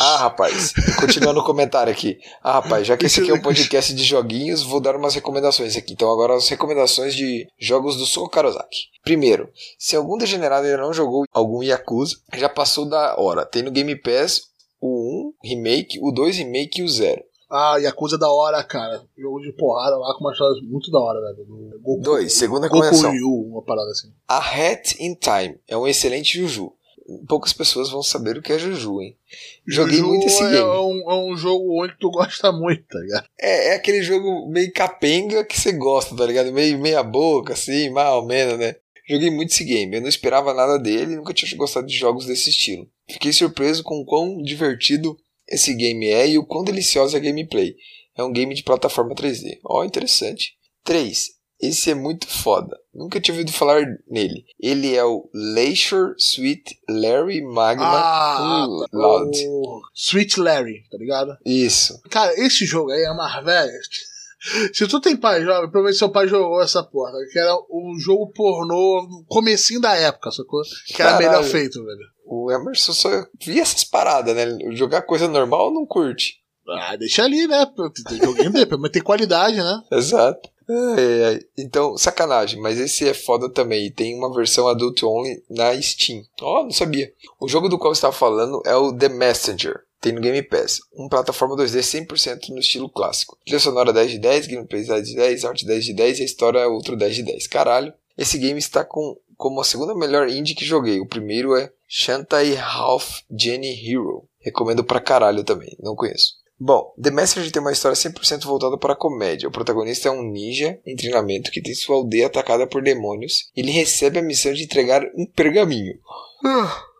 Ah, 0.00 0.16
rapaz, 0.16 0.72
continuando 0.98 1.40
o 1.40 1.44
comentário 1.44 1.92
aqui. 1.92 2.18
Ah, 2.42 2.54
rapaz, 2.54 2.86
já 2.86 2.96
que 2.96 3.06
esse 3.06 3.20
aqui 3.20 3.30
é 3.30 3.34
um 3.34 3.40
podcast 3.40 3.94
de 3.94 4.02
joguinhos, 4.02 4.62
vou 4.62 4.80
dar 4.80 4.96
umas 4.96 5.14
recomendações 5.14 5.76
aqui. 5.76 5.92
Então, 5.92 6.10
agora 6.10 6.34
as 6.34 6.48
recomendações 6.48 7.14
de 7.14 7.46
jogos 7.58 7.96
do 7.96 8.04
Sou 8.04 8.28
Karozaki. 8.28 8.88
Primeiro, 9.02 9.48
se 9.78 9.96
algum 9.96 10.18
degenerado 10.18 10.66
ainda 10.66 10.78
não 10.78 10.92
jogou 10.92 11.24
algum 11.32 11.62
Yakuza, 11.62 12.16
já 12.34 12.48
passou 12.48 12.88
da 12.88 13.16
hora. 13.18 13.46
Tem 13.46 13.62
no 13.62 13.70
Game 13.70 13.94
Pass 13.96 14.42
o 14.80 15.32
1 15.44 15.48
Remake, 15.48 15.98
o 16.02 16.10
2 16.10 16.38
Remake 16.38 16.80
e 16.80 16.84
o 16.84 16.88
0. 16.88 17.22
Ah, 17.54 17.76
Yakuza 17.76 18.16
é 18.16 18.18
da 18.18 18.32
hora, 18.32 18.64
cara. 18.64 19.02
Jogo 19.16 19.40
de 19.40 19.52
porrada 19.52 19.96
lá 19.98 20.14
com 20.14 20.24
uma 20.24 20.32
história 20.32 20.58
muito 20.62 20.90
da 20.90 20.98
hora, 20.98 21.20
velho. 21.20 21.46
Do 21.46 21.80
Goku, 21.82 22.00
Dois, 22.00 22.32
segunda. 22.32 22.66
Goku 22.66 22.96
Ryu, 23.10 23.30
uma 23.50 23.62
parada 23.62 23.90
assim. 23.90 24.10
A 24.26 24.38
Hat 24.38 24.96
in 24.98 25.14
Time 25.14 25.60
é 25.68 25.76
um 25.76 25.86
excelente 25.86 26.38
Juju. 26.38 26.72
Poucas 27.28 27.52
pessoas 27.52 27.90
vão 27.90 28.02
saber 28.02 28.36
o 28.36 28.42
que 28.42 28.52
é 28.52 28.58
Juju, 28.58 29.00
hein? 29.00 29.16
Joguei 29.66 29.98
Juju 29.98 30.08
muito 30.08 30.26
esse 30.26 30.42
é 30.42 30.50
game. 30.50 30.62
Um, 30.62 31.10
é 31.10 31.14
um 31.14 31.36
jogo 31.36 31.82
onde 31.82 31.94
tu 31.98 32.10
gosta 32.10 32.52
muito, 32.52 32.84
tá 32.86 32.98
ligado? 32.98 33.26
É, 33.38 33.68
é 33.68 33.74
aquele 33.74 34.02
jogo 34.02 34.48
meio 34.48 34.72
capenga 34.72 35.44
que 35.44 35.58
você 35.58 35.72
gosta, 35.72 36.16
tá 36.16 36.26
ligado? 36.26 36.52
Meio 36.52 36.78
meia 36.78 37.02
boca, 37.02 37.52
assim, 37.52 37.90
mal 37.90 38.20
ou 38.20 38.26
menos, 38.26 38.58
né? 38.58 38.76
Joguei 39.08 39.30
muito 39.30 39.50
esse 39.50 39.64
game, 39.64 39.96
eu 39.96 40.00
não 40.00 40.08
esperava 40.08 40.54
nada 40.54 40.78
dele 40.78 41.16
nunca 41.16 41.34
tinha 41.34 41.56
gostado 41.56 41.86
de 41.86 41.96
jogos 41.96 42.24
desse 42.24 42.50
estilo. 42.50 42.88
Fiquei 43.10 43.32
surpreso 43.32 43.82
com 43.82 44.00
o 44.00 44.04
quão 44.04 44.40
divertido 44.40 45.16
esse 45.48 45.74
game 45.74 46.06
é 46.06 46.28
e 46.28 46.38
o 46.38 46.46
quão 46.46 46.64
deliciosa 46.64 47.16
é 47.16 47.20
a 47.20 47.22
gameplay. 47.22 47.74
É 48.16 48.22
um 48.22 48.32
game 48.32 48.54
de 48.54 48.62
plataforma 48.62 49.14
3D. 49.14 49.58
Ó, 49.64 49.80
oh, 49.80 49.84
interessante. 49.84 50.56
3. 50.84 51.30
Esse 51.62 51.92
é 51.92 51.94
muito 51.94 52.26
foda. 52.26 52.76
Nunca 52.92 53.20
tinha 53.20 53.34
ouvido 53.34 53.52
falar 53.52 53.84
nele. 54.10 54.44
Ele 54.60 54.96
é 54.96 55.04
o 55.04 55.30
Leisure 55.32 56.14
Sweet 56.18 56.76
Larry 56.90 57.40
Magma 57.40 57.84
Ah, 57.86 58.66
uh, 58.68 58.84
Loud. 58.92 59.38
Sweet 59.94 60.40
Larry, 60.40 60.82
tá 60.90 60.98
ligado? 60.98 61.36
Isso. 61.46 62.02
Cara, 62.10 62.34
esse 62.34 62.66
jogo 62.66 62.90
aí 62.90 63.02
é 63.02 63.14
mais 63.14 63.42
velho. 63.44 63.72
Se 64.74 64.88
tu 64.88 65.00
tem 65.00 65.16
pai 65.16 65.40
jovem, 65.42 65.70
provavelmente 65.70 65.98
seu 65.98 66.10
pai 66.10 66.26
jogou 66.26 66.60
essa 66.60 66.82
porra. 66.82 67.12
Que 67.32 67.38
era 67.38 67.54
um 67.70 67.96
jogo 67.96 68.32
pornô 68.32 69.06
no 69.08 69.24
comecinho 69.28 69.80
da 69.80 69.94
época, 69.94 70.32
sacou? 70.32 70.62
Que 70.88 71.00
era 71.00 71.12
Caralho. 71.12 71.26
melhor 71.30 71.44
feito, 71.44 71.82
velho. 71.84 72.12
O 72.26 72.50
Emerson 72.50 72.92
só 72.92 73.08
via 73.40 73.62
essas 73.62 73.84
paradas, 73.84 74.34
né? 74.34 74.46
Jogar 74.74 75.02
coisa 75.02 75.28
normal 75.28 75.72
não 75.72 75.86
curte. 75.86 76.38
Ah, 76.68 76.96
deixa 76.96 77.22
ali, 77.24 77.46
né? 77.46 77.64
Tem 78.08 78.18
joguinho 78.18 78.52
dele, 78.52 78.76
mas 78.78 78.90
tem 78.90 79.02
qualidade, 79.02 79.56
né? 79.58 79.82
Exato. 79.92 80.50
É, 80.96 81.34
é. 81.34 81.40
Então, 81.58 81.96
sacanagem, 81.96 82.60
mas 82.60 82.78
esse 82.78 83.08
é 83.08 83.14
foda 83.14 83.48
também. 83.48 83.86
E 83.86 83.90
tem 83.90 84.16
uma 84.16 84.32
versão 84.32 84.68
adult 84.68 85.02
only 85.02 85.42
na 85.50 85.80
Steam. 85.80 86.24
Ó, 86.40 86.60
oh, 86.60 86.64
não 86.64 86.70
sabia. 86.70 87.12
O 87.40 87.48
jogo 87.48 87.68
do 87.68 87.78
qual 87.78 87.90
eu 87.90 87.94
estava 87.94 88.12
falando 88.12 88.62
é 88.64 88.74
o 88.74 88.92
The 88.92 89.08
Messenger. 89.08 89.80
Tem 90.00 90.12
no 90.12 90.20
Game 90.20 90.42
Pass. 90.42 90.80
Um 90.96 91.08
plataforma 91.08 91.56
2D 91.56 92.06
100% 92.06 92.48
no 92.48 92.58
estilo 92.58 92.88
clássico. 92.88 93.38
Trilha 93.44 93.60
sonora 93.60 93.92
10 93.92 94.10
de 94.10 94.18
10, 94.18 94.46
gameplay 94.48 94.84
10 94.84 95.08
de 95.08 95.14
10, 95.14 95.44
arte 95.44 95.64
10 95.64 95.84
de 95.84 95.92
10 95.92 96.18
e 96.18 96.22
a 96.22 96.24
história 96.24 96.58
é 96.58 96.66
outro 96.66 96.96
10 96.96 97.14
de 97.14 97.22
10. 97.22 97.46
Caralho. 97.46 97.92
Esse 98.18 98.36
game 98.36 98.58
está 98.58 98.84
com 98.84 99.16
como 99.36 99.60
a 99.60 99.64
segunda 99.64 99.94
melhor 99.94 100.28
indie 100.28 100.54
que 100.54 100.64
joguei. 100.64 101.00
O 101.00 101.06
primeiro 101.06 101.56
é 101.56 101.72
Shantai 101.88 102.56
Half 102.56 103.22
Jenny 103.30 103.68
Hero. 103.68 104.24
Recomendo 104.40 104.82
pra 104.82 105.00
caralho 105.00 105.44
também. 105.44 105.76
Não 105.80 105.94
conheço. 105.94 106.34
Bom, 106.64 106.94
The 107.02 107.10
Messenger 107.10 107.50
tem 107.50 107.60
uma 107.60 107.72
história 107.72 107.96
100% 107.96 108.44
voltada 108.44 108.78
para 108.78 108.92
a 108.92 108.96
comédia. 108.96 109.48
O 109.48 109.52
protagonista 109.52 110.06
é 110.06 110.12
um 110.12 110.22
ninja 110.22 110.78
em 110.86 110.94
treinamento 110.94 111.50
que 111.50 111.60
tem 111.60 111.74
sua 111.74 111.96
aldeia 111.96 112.28
atacada 112.28 112.68
por 112.68 112.80
demônios. 112.80 113.50
Ele 113.56 113.72
recebe 113.72 114.20
a 114.20 114.22
missão 114.22 114.52
de 114.52 114.62
entregar 114.62 115.02
um 115.16 115.26
pergaminho. 115.26 115.98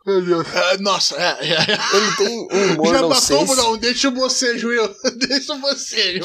Meu 0.05 0.21
Deus. 0.21 0.49
Ah, 0.53 0.77
nossa, 0.81 1.15
é, 1.17 1.47
é, 1.47 1.53
é. 1.53 1.97
Ele 1.97 2.17
tem 2.17 2.49
um 2.51 2.73
humor 2.73 2.93
Já 2.93 3.03
nonsense. 3.03 3.33
matou, 3.35 3.57
não? 3.57 3.79
Deixa 3.79 4.11
você, 4.11 4.53
Will. 4.55 4.91
Deixa 5.29 5.57
você, 5.57 6.21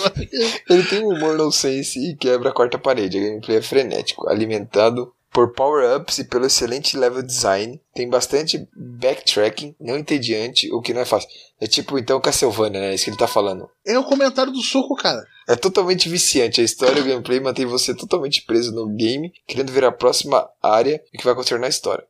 Ele 0.68 0.84
tem 0.90 1.04
um 1.04 1.10
humor 1.10 1.38
nonsense 1.38 2.00
e 2.00 2.16
quebra 2.16 2.50
a 2.50 2.54
quarta 2.54 2.80
parede. 2.80 3.20
A 3.20 3.22
gameplay 3.22 3.58
é 3.58 3.62
frenético, 3.62 4.28
alimentado 4.28 5.14
por 5.38 5.54
power-ups 5.54 6.18
e 6.18 6.24
pelo 6.24 6.48
excelente 6.48 6.98
level 6.98 7.22
design. 7.22 7.80
Tem 7.94 8.10
bastante 8.10 8.68
backtracking, 8.76 9.76
não 9.80 9.96
entediante, 9.96 10.68
o 10.74 10.82
que 10.82 10.96
não 10.96 11.02
é 11.02 11.06
fácil. 11.06 11.30
É 11.62 11.68
tipo, 11.68 12.00
então, 12.00 12.20
Castlevania, 12.20 12.82
né? 12.82 12.96
Isso 12.96 13.04
que 13.04 13.12
ele 13.12 13.20
tá 13.20 13.28
falando. 13.28 13.70
É 13.86 14.00
o 14.00 14.04
comentário 14.04 14.52
do 14.52 14.64
soco, 14.64 14.96
cara. 14.96 15.24
É 15.48 15.56
totalmente 15.56 16.10
viciante. 16.10 16.60
A 16.60 16.64
história 16.64 16.98
e 16.98 17.04
o 17.04 17.06
gameplay 17.06 17.40
mantém 17.40 17.68
você 17.68 17.94
totalmente 17.94 18.42
preso 18.48 18.74
no 18.74 18.88
game, 18.88 19.32
querendo 19.46 19.72
ver 19.72 19.84
a 19.84 19.92
próxima 19.92 20.50
área 20.60 21.00
e 21.14 21.18
que 21.20 21.24
vai 21.24 21.34
acontecer 21.34 21.60
na 21.60 21.68
história. 21.68 22.04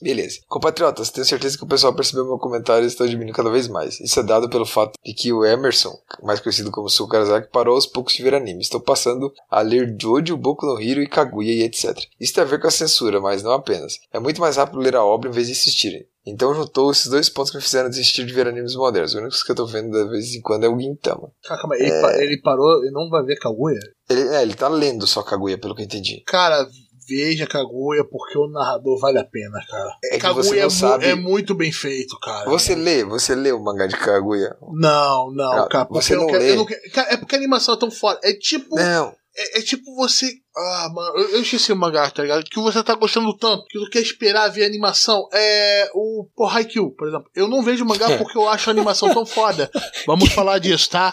Beleza. 0.00 0.38
Compatriotas, 0.46 1.10
tenho 1.10 1.26
certeza 1.26 1.56
que 1.58 1.64
o 1.64 1.68
pessoal 1.68 1.94
percebeu 1.94 2.24
meu 2.24 2.38
comentário 2.38 2.84
e 2.84 2.86
está 2.86 3.04
diminuindo 3.06 3.34
cada 3.34 3.50
vez 3.50 3.68
mais. 3.68 3.98
Isso 4.00 4.20
é 4.20 4.22
dado 4.22 4.48
pelo 4.48 4.64
fato 4.66 4.92
de 5.04 5.12
que 5.14 5.32
o 5.32 5.44
Emerson, 5.44 5.96
mais 6.22 6.40
conhecido 6.40 6.70
como 6.70 6.88
Suko 6.88 7.10
Karasaki, 7.10 7.50
parou 7.50 7.74
aos 7.74 7.86
poucos 7.86 8.14
de 8.14 8.22
ver 8.22 8.34
anime. 8.34 8.60
Estou 8.62 8.80
passando 8.80 9.32
a 9.50 9.60
ler 9.60 9.96
Jojo, 10.00 10.36
Boku 10.36 10.66
no 10.66 10.80
Hero 10.80 11.02
e 11.02 11.08
Kaguya 11.08 11.52
e 11.52 11.62
etc. 11.62 11.96
Isso 12.20 12.34
tem 12.34 12.44
a 12.44 12.46
ver 12.46 12.60
com 12.60 12.68
a 12.68 12.70
censura, 12.70 13.20
mas 13.20 13.42
não 13.42 13.52
apenas. 13.52 13.98
É 14.12 14.18
muito 14.18 14.40
mais 14.40 14.56
rápido 14.56 14.78
ler 14.78 14.94
a 14.96 15.04
obra 15.04 15.28
em 15.28 15.32
vez 15.32 15.46
de 15.46 15.52
assistirem. 15.54 16.06
Então 16.26 16.54
juntou 16.54 16.90
esses 16.90 17.06
dois 17.06 17.28
pontos 17.30 17.50
que 17.50 17.56
me 17.56 17.62
fizeram 17.62 17.88
desistir 17.88 18.26
de 18.26 18.34
ver 18.34 18.46
animes 18.46 18.74
modernos. 18.74 19.14
O 19.14 19.18
único 19.18 19.44
que 19.44 19.50
eu 19.50 19.56
tô 19.56 19.64
vendo 19.66 19.90
de 19.90 20.10
vez 20.10 20.34
em 20.34 20.42
quando 20.42 20.64
é 20.64 20.68
o 20.68 20.78
Gintama. 20.78 21.30
Calma, 21.42 21.74
ele, 21.76 21.90
pa- 22.02 22.14
ele 22.18 22.40
parou 22.42 22.84
e 22.84 22.90
não 22.90 23.08
vai 23.08 23.22
ver 23.24 23.36
Kaguya? 23.38 23.80
Ele, 24.10 24.28
é, 24.28 24.42
ele 24.42 24.52
tá 24.54 24.68
lendo 24.68 25.06
só 25.06 25.22
Kaguya, 25.22 25.56
pelo 25.56 25.74
que 25.74 25.80
eu 25.80 25.86
entendi. 25.86 26.22
Cara, 26.26 26.68
veja 27.08 27.46
Kaguya 27.46 28.04
porque 28.04 28.36
o 28.38 28.48
narrador 28.48 28.98
vale 29.00 29.18
a 29.18 29.24
pena, 29.24 29.58
cara. 29.68 29.90
É 30.12 30.18
Kaguya 30.18 30.66
é, 30.66 30.70
sabe- 30.70 31.06
é 31.06 31.14
muito 31.14 31.54
bem 31.54 31.72
feito, 31.72 32.18
cara. 32.20 32.48
Você 32.50 32.74
lê, 32.74 33.04
você 33.04 33.34
lê 33.34 33.50
o 33.52 33.60
mangá 33.62 33.86
de 33.86 33.96
Kaguya? 33.96 34.56
Não, 34.74 35.30
não, 35.32 35.56
Não, 35.56 35.68
cara. 35.68 35.88
Você 35.90 36.14
não 36.14 36.26
quero, 36.26 36.42
lê. 36.42 36.64
quero- 36.90 37.08
é 37.10 37.16
porque 37.16 37.34
a 37.34 37.38
animação 37.38 37.74
é 37.74 37.78
tão 37.78 37.90
foda. 37.90 38.20
É 38.22 38.32
tipo. 38.34 38.76
Não. 38.76 39.14
É, 39.40 39.58
é 39.60 39.62
tipo 39.62 39.94
você. 39.94 40.28
Ah, 40.56 40.88
mano, 40.92 41.16
eu, 41.18 41.28
eu 41.36 41.42
esqueci 41.42 41.72
o 41.72 41.76
mangá, 41.76 42.10
tá 42.10 42.22
ligado? 42.22 42.42
Que 42.44 42.60
você 42.60 42.82
tá 42.82 42.94
gostando 42.94 43.32
tanto 43.36 43.64
que 43.66 43.78
tu 43.78 43.88
quer 43.90 44.00
esperar 44.02 44.48
ver 44.48 44.64
a 44.64 44.66
animação. 44.66 45.28
É. 45.32 45.88
O. 45.94 46.26
Pô, 46.34 46.46
Haikyuu, 46.46 46.90
por 46.96 47.06
exemplo. 47.08 47.30
Eu 47.34 47.46
não 47.48 47.62
vejo 47.62 47.84
mangá 47.84 48.06
porque 48.18 48.36
eu 48.36 48.48
acho 48.48 48.68
a 48.68 48.72
animação 48.72 49.12
tão 49.14 49.24
foda. 49.24 49.70
Vamos 50.06 50.30
falar 50.32 50.58
disso, 50.58 50.90
tá? 50.90 51.12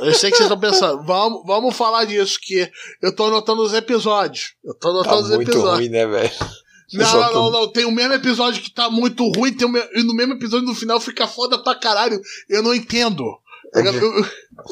Eu 0.00 0.14
sei 0.14 0.30
que 0.30 0.36
vocês 0.38 0.50
estão 0.50 0.58
pensando. 0.58 1.02
Vamos, 1.04 1.42
vamos 1.46 1.76
falar 1.76 2.04
disso, 2.06 2.38
que 2.42 2.70
eu 3.02 3.14
tô 3.14 3.26
anotando 3.26 3.62
os 3.62 3.74
episódios. 3.74 4.54
Eu 4.64 4.74
tô 4.74 4.88
anotando 4.88 5.16
Tá 5.16 5.20
os 5.22 5.30
muito 5.30 5.50
episódios. 5.50 5.78
ruim, 5.78 5.88
né, 5.90 6.06
velho? 6.06 6.32
Não, 6.92 7.12
não, 7.20 7.32
não, 7.32 7.50
não. 7.50 7.72
Tem 7.72 7.84
o 7.84 7.90
mesmo 7.90 8.14
episódio 8.14 8.62
que 8.62 8.72
tá 8.72 8.88
muito 8.88 9.28
ruim, 9.32 9.52
tem 9.52 9.66
o 9.66 9.70
me- 9.70 9.82
e 9.96 10.02
no 10.04 10.14
mesmo 10.14 10.34
episódio 10.34 10.64
no 10.66 10.74
final 10.74 11.00
fica 11.00 11.26
foda 11.26 11.60
pra 11.62 11.74
caralho. 11.74 12.20
Eu 12.48 12.62
não 12.62 12.72
entendo. 12.72 13.24
É 13.78 13.90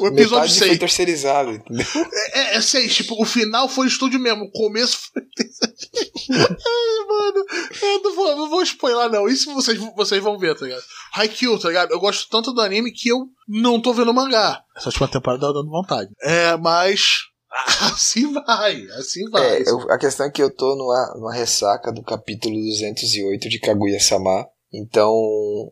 o 0.01 0.07
episódio 0.07 0.13
Metade 0.13 0.59
foi 0.59 0.67
6. 0.67 0.79
terceirizado, 0.79 1.51
entendeu? 1.51 1.85
É, 2.33 2.55
é 2.57 2.61
6, 2.61 2.95
tipo, 2.95 3.21
o 3.21 3.25
final 3.25 3.69
foi 3.69 3.87
estúdio 3.87 4.19
mesmo, 4.19 4.45
o 4.45 4.51
começo 4.51 4.97
foi. 5.13 5.21
Ai, 6.31 7.07
mano, 7.07 7.45
eu 7.81 8.01
não 8.03 8.15
vou, 8.15 8.35
não 8.35 8.49
vou 8.49 8.61
spoiler, 8.63 9.09
não. 9.09 9.27
Isso 9.27 9.53
vocês, 9.53 9.77
vocês 9.95 10.21
vão 10.23 10.37
ver, 10.37 10.55
tá 10.57 10.65
ligado? 10.65 10.83
Haikyuu, 11.13 11.59
tá 11.59 11.67
ligado? 11.67 11.91
Eu 11.91 11.99
gosto 11.99 12.27
tanto 12.29 12.51
do 12.51 12.61
anime 12.61 12.91
que 12.91 13.09
eu 13.09 13.27
não 13.47 13.79
tô 13.81 13.93
vendo 13.93 14.13
mangá. 14.13 14.61
Essa 14.75 14.89
última 14.89 15.07
temporada 15.07 15.47
tá 15.47 15.53
dando 15.53 15.69
vontade. 15.69 16.09
É, 16.21 16.57
mas. 16.57 17.19
Assim 17.81 18.33
vai, 18.33 18.85
assim 18.99 19.29
vai. 19.29 19.61
É, 19.61 19.69
eu- 19.69 19.89
a 19.89 19.97
questão 19.97 20.25
é 20.25 20.29
que 20.29 20.43
eu 20.43 20.53
tô 20.53 20.75
numa, 20.75 21.13
numa 21.15 21.33
ressaca 21.33 21.89
do 21.89 22.03
capítulo 22.03 22.53
208 22.53 23.47
de 23.47 23.59
Kaguya-sama. 23.59 24.45
Então, 24.77 25.13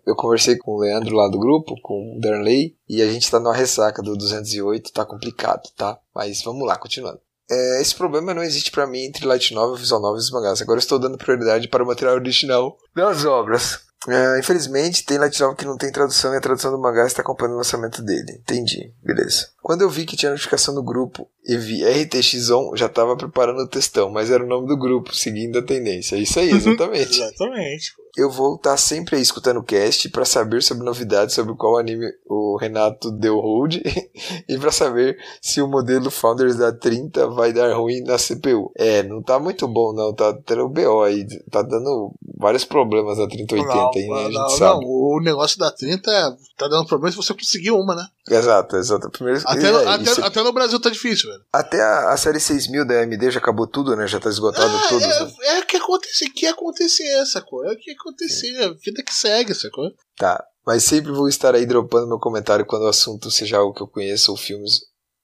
eu 0.06 0.16
conversei 0.16 0.58
com 0.58 0.72
o 0.72 0.80
Leandro 0.80 1.16
lá 1.16 1.28
do 1.28 1.40
grupo, 1.40 1.76
com 1.82 2.16
o 2.16 2.20
Darnley, 2.20 2.76
e 2.88 3.02
a 3.02 3.12
gente 3.12 3.30
tá 3.30 3.40
numa 3.40 3.56
ressaca 3.56 4.02
do 4.02 4.16
208, 4.16 4.92
tá 4.92 5.06
complicado, 5.06 5.64
tá? 5.76 5.98
Mas 6.16 6.42
vamos 6.44 6.66
lá, 6.68 6.78
continuando. 6.78 7.20
É, 7.50 7.82
esse 7.82 7.94
problema 7.94 8.34
não 8.34 8.44
existe 8.44 8.72
pra 8.72 8.88
mim 8.88 9.04
entre 9.04 9.26
Light 9.26 9.54
Novel, 9.54 9.76
Visual 9.76 10.02
Novel 10.02 10.18
e 10.18 10.20
os 10.20 10.32
mangás. 10.32 10.62
Agora 10.62 10.78
eu 10.78 10.82
estou 10.82 10.98
dando 10.98 11.18
prioridade 11.18 11.68
para 11.68 11.84
o 11.84 11.88
material 11.88 12.16
original 12.16 12.78
das 12.96 13.26
obras. 13.26 13.82
É, 14.08 14.38
infelizmente, 14.38 15.06
tem 15.06 15.18
Light 15.18 15.40
Novel 15.40 15.56
que 15.56 15.66
não 15.66 15.78
tem 15.78 15.92
tradução 15.92 16.34
e 16.34 16.38
a 16.38 16.42
tradução 16.42 16.72
do 16.72 16.80
mangá 16.80 17.06
está 17.06 17.22
acompanhando 17.22 17.56
o 17.56 17.58
lançamento 17.58 18.02
dele. 18.02 18.40
Entendi, 18.40 18.94
beleza. 19.02 19.48
Quando 19.62 19.82
eu 19.82 19.90
vi 19.90 20.06
que 20.06 20.18
tinha 20.18 20.32
notificação 20.32 20.74
no 20.74 20.84
grupo 20.84 21.30
e 21.46 21.56
vi 21.58 21.84
RTX-ON, 21.86 22.76
já 22.76 22.88
estava 22.88 23.16
preparando 23.16 23.62
o 23.62 23.68
textão, 23.68 24.10
mas 24.10 24.30
era 24.30 24.44
o 24.44 24.48
nome 24.48 24.68
do 24.68 24.78
grupo, 24.78 25.16
seguindo 25.16 25.60
a 25.60 25.66
tendência. 25.66 26.18
Isso 26.18 26.40
aí, 26.40 26.52
exatamente. 26.52 27.22
Exatamente. 27.22 27.94
Eu 28.16 28.30
vou 28.30 28.56
estar 28.56 28.78
sempre 28.78 29.16
aí 29.16 29.22
escutando 29.22 29.58
o 29.58 29.64
cast 29.64 30.08
para 30.10 30.24
saber 30.24 30.62
sobre 30.62 30.86
novidades 30.86 31.34
sobre 31.34 31.56
qual 31.56 31.78
anime 31.78 32.06
o 32.28 32.58
Renato 32.58 33.10
deu 33.12 33.40
hold 33.40 33.76
e 34.48 34.58
para 34.58 34.72
saber 34.72 35.18
se 35.42 35.62
o 35.62 35.68
modelo 35.68 36.12
Founders 36.12 36.56
da 36.56 36.72
30 36.72 37.28
vai 37.28 37.52
dar 37.52 37.76
ruim 37.76 38.02
na 38.02 38.18
CPU. 38.18 38.72
É, 38.76 39.02
não 39.02 39.22
tá 39.22 39.40
muito 39.40 39.68
bom 39.68 39.94
não, 39.94 40.14
tá 40.14 40.32
tendo 40.46 40.70
BO 40.70 41.02
aí, 41.02 41.26
tá 41.50 41.64
dando 41.64 42.12
vários 42.38 42.64
problemas 42.64 43.18
na 43.18 43.28
3080 43.28 43.90
aí, 43.96 44.08
né? 44.08 44.16
A 44.16 44.24
gente 44.26 44.34
não, 44.34 44.50
sabe. 44.50 44.86
não, 44.86 44.92
o 44.92 45.20
negócio 45.20 45.58
da 45.58 45.72
30 45.72 46.12
é, 46.12 46.24
tá 46.56 46.68
dando 46.68 46.86
problema 46.86 47.12
se 47.12 47.18
você 47.18 47.34
conseguir 47.34 47.72
uma, 47.72 47.96
né? 47.96 48.06
Exato, 48.30 48.78
exato. 48.78 49.10
Primeiro, 49.10 49.42
Até, 49.46 49.68
é, 49.68 49.72
no, 49.72 49.90
até, 49.90 50.04
isso- 50.04 50.24
até 50.24 50.42
no 50.44 50.54
Brasil 50.54 50.80
tá 50.80 50.90
difícil, 50.90 51.30
velho. 51.30 51.44
até 51.52 51.82
a, 51.82 52.12
a 52.14 52.18
série 52.18 52.40
6000 52.40 52.86
da 52.88 53.02
AMD 53.02 53.32
já 53.32 53.40
acabou 53.40 53.68
tudo, 53.68 53.96
né? 53.96 54.08
Já 54.08 54.20
tá 54.20 54.30
esgotado 54.30 54.74
Ah, 54.76 54.88
tudo. 54.88 55.02
né? 55.06 55.34
é, 55.42 55.58
é 55.58 55.60
o 55.60 55.66
que 55.66 55.76
acontecer, 55.78 56.30
que 56.30 56.46
acontecer, 56.48 57.26
sacou? 57.26 57.66
É 57.66 57.74
o 57.74 57.78
que 57.78 57.92
acontecer, 57.92 58.74
vida 58.84 59.04
que 59.04 59.14
segue, 59.14 59.54
sacou? 59.54 59.92
Tá, 60.18 60.42
mas 60.66 60.84
sempre 60.84 61.12
vou 61.12 61.28
estar 61.28 61.54
aí 61.54 61.66
dropando 61.66 62.08
meu 62.08 62.20
comentário 62.20 62.66
quando 62.66 62.84
o 62.84 62.88
assunto 62.90 63.30
seja 63.30 63.58
algo 63.58 63.74
que 63.74 63.82
eu 63.84 63.88
conheço 63.88 64.32
ou 64.32 64.38
filmes 64.38 64.80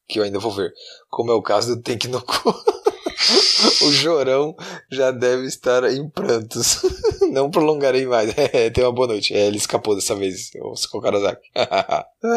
que 0.08 0.20
eu 0.20 0.24
ainda 0.24 0.40
vou 0.40 0.52
ver. 0.52 0.74
Como 1.10 1.32
é 1.32 1.36
o 1.36 1.42
caso 1.42 1.76
do 1.76 1.82
Tank 1.82 2.06
no 2.10 2.22
Cu. 2.22 2.54
o 3.84 3.92
Jorão 3.92 4.56
já 4.92 5.12
deve 5.12 5.46
estar 5.46 5.84
em 5.92 6.10
prantos. 6.10 6.82
Não 7.32 7.52
prolongarei 7.52 8.06
mais. 8.06 8.34
Tenha 8.74 8.88
uma 8.88 8.94
boa 8.94 9.08
noite. 9.08 9.34
É, 9.34 9.48
ele 9.48 9.58
escapou 9.58 9.96
dessa 9.96 10.16
vez, 10.16 10.52
o 10.62 10.76
Suko 10.76 11.02
Karasaki. 11.02 11.50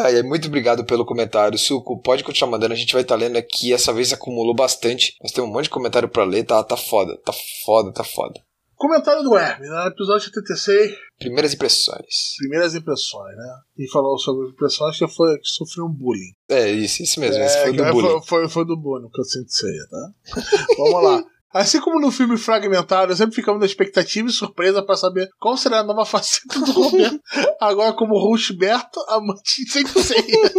Ai, 0.03 0.17
é, 0.17 0.23
muito 0.23 0.47
obrigado 0.47 0.85
pelo 0.85 1.05
comentário, 1.05 1.57
Suco. 1.57 2.01
Pode 2.01 2.23
continuar 2.23 2.51
mandando, 2.51 2.73
a 2.73 2.77
gente 2.77 2.93
vai 2.93 3.01
estar 3.01 3.15
lendo 3.15 3.37
aqui. 3.37 3.73
Essa 3.73 3.93
vez 3.93 4.11
acumulou 4.13 4.53
bastante. 4.53 5.15
Nós 5.21 5.31
temos 5.31 5.49
um 5.49 5.53
monte 5.53 5.65
de 5.65 5.69
comentário 5.69 6.09
pra 6.09 6.23
ler, 6.23 6.43
tá, 6.43 6.63
tá 6.63 6.77
foda. 6.77 7.17
Tá 7.25 7.33
foda, 7.65 7.91
tá 7.91 8.03
foda. 8.03 8.39
Comentário 8.75 9.23
do 9.23 9.37
Hermes, 9.37 9.69
né? 9.69 9.87
episódio 9.87 10.25
76, 10.25 10.95
Primeiras 11.19 11.53
impressões. 11.53 12.35
primeiras 12.37 12.75
impressões, 12.75 13.37
né? 13.37 13.55
E 13.77 13.89
falou 13.89 14.17
sobre 14.17 14.49
impressões 14.49 14.97
que, 14.97 15.07
foi, 15.07 15.37
que 15.39 15.47
sofreu 15.47 15.85
um 15.85 15.93
bullying. 15.93 16.33
É, 16.49 16.69
isso, 16.69 17.01
isso 17.01 17.19
mesmo. 17.19 17.41
esse 17.41 17.57
É, 17.57 17.63
foi 17.63 17.71
que 17.71 17.77
do 17.77 17.91
bullying. 17.91 18.09
Foi, 18.09 18.21
foi, 18.21 18.49
foi 18.49 18.65
do 18.65 18.75
bullying 18.77 19.09
que 19.09 19.21
eu 19.21 19.25
sinto 19.25 19.51
ser, 19.51 19.87
tá? 19.89 20.11
Vamos 20.77 21.03
lá. 21.03 21.23
Assim 21.53 21.79
como 21.79 21.99
no 21.99 22.11
filme 22.11 22.35
Fragmentado, 22.35 23.15
sempre 23.15 23.35
ficamos 23.35 23.59
na 23.59 23.65
expectativa 23.67 24.27
e 24.27 24.31
surpresa 24.31 24.83
para 24.83 24.95
saber 24.95 25.29
qual 25.39 25.55
será 25.55 25.79
a 25.79 25.83
nova 25.83 26.03
faceta 26.05 26.59
do 26.59 26.71
Roberto, 26.71 27.19
agora 27.61 27.93
como 27.93 28.17
Roxberto, 28.17 28.99
amante 29.07 29.69
sem 29.69 29.85
ceia. 29.85 30.51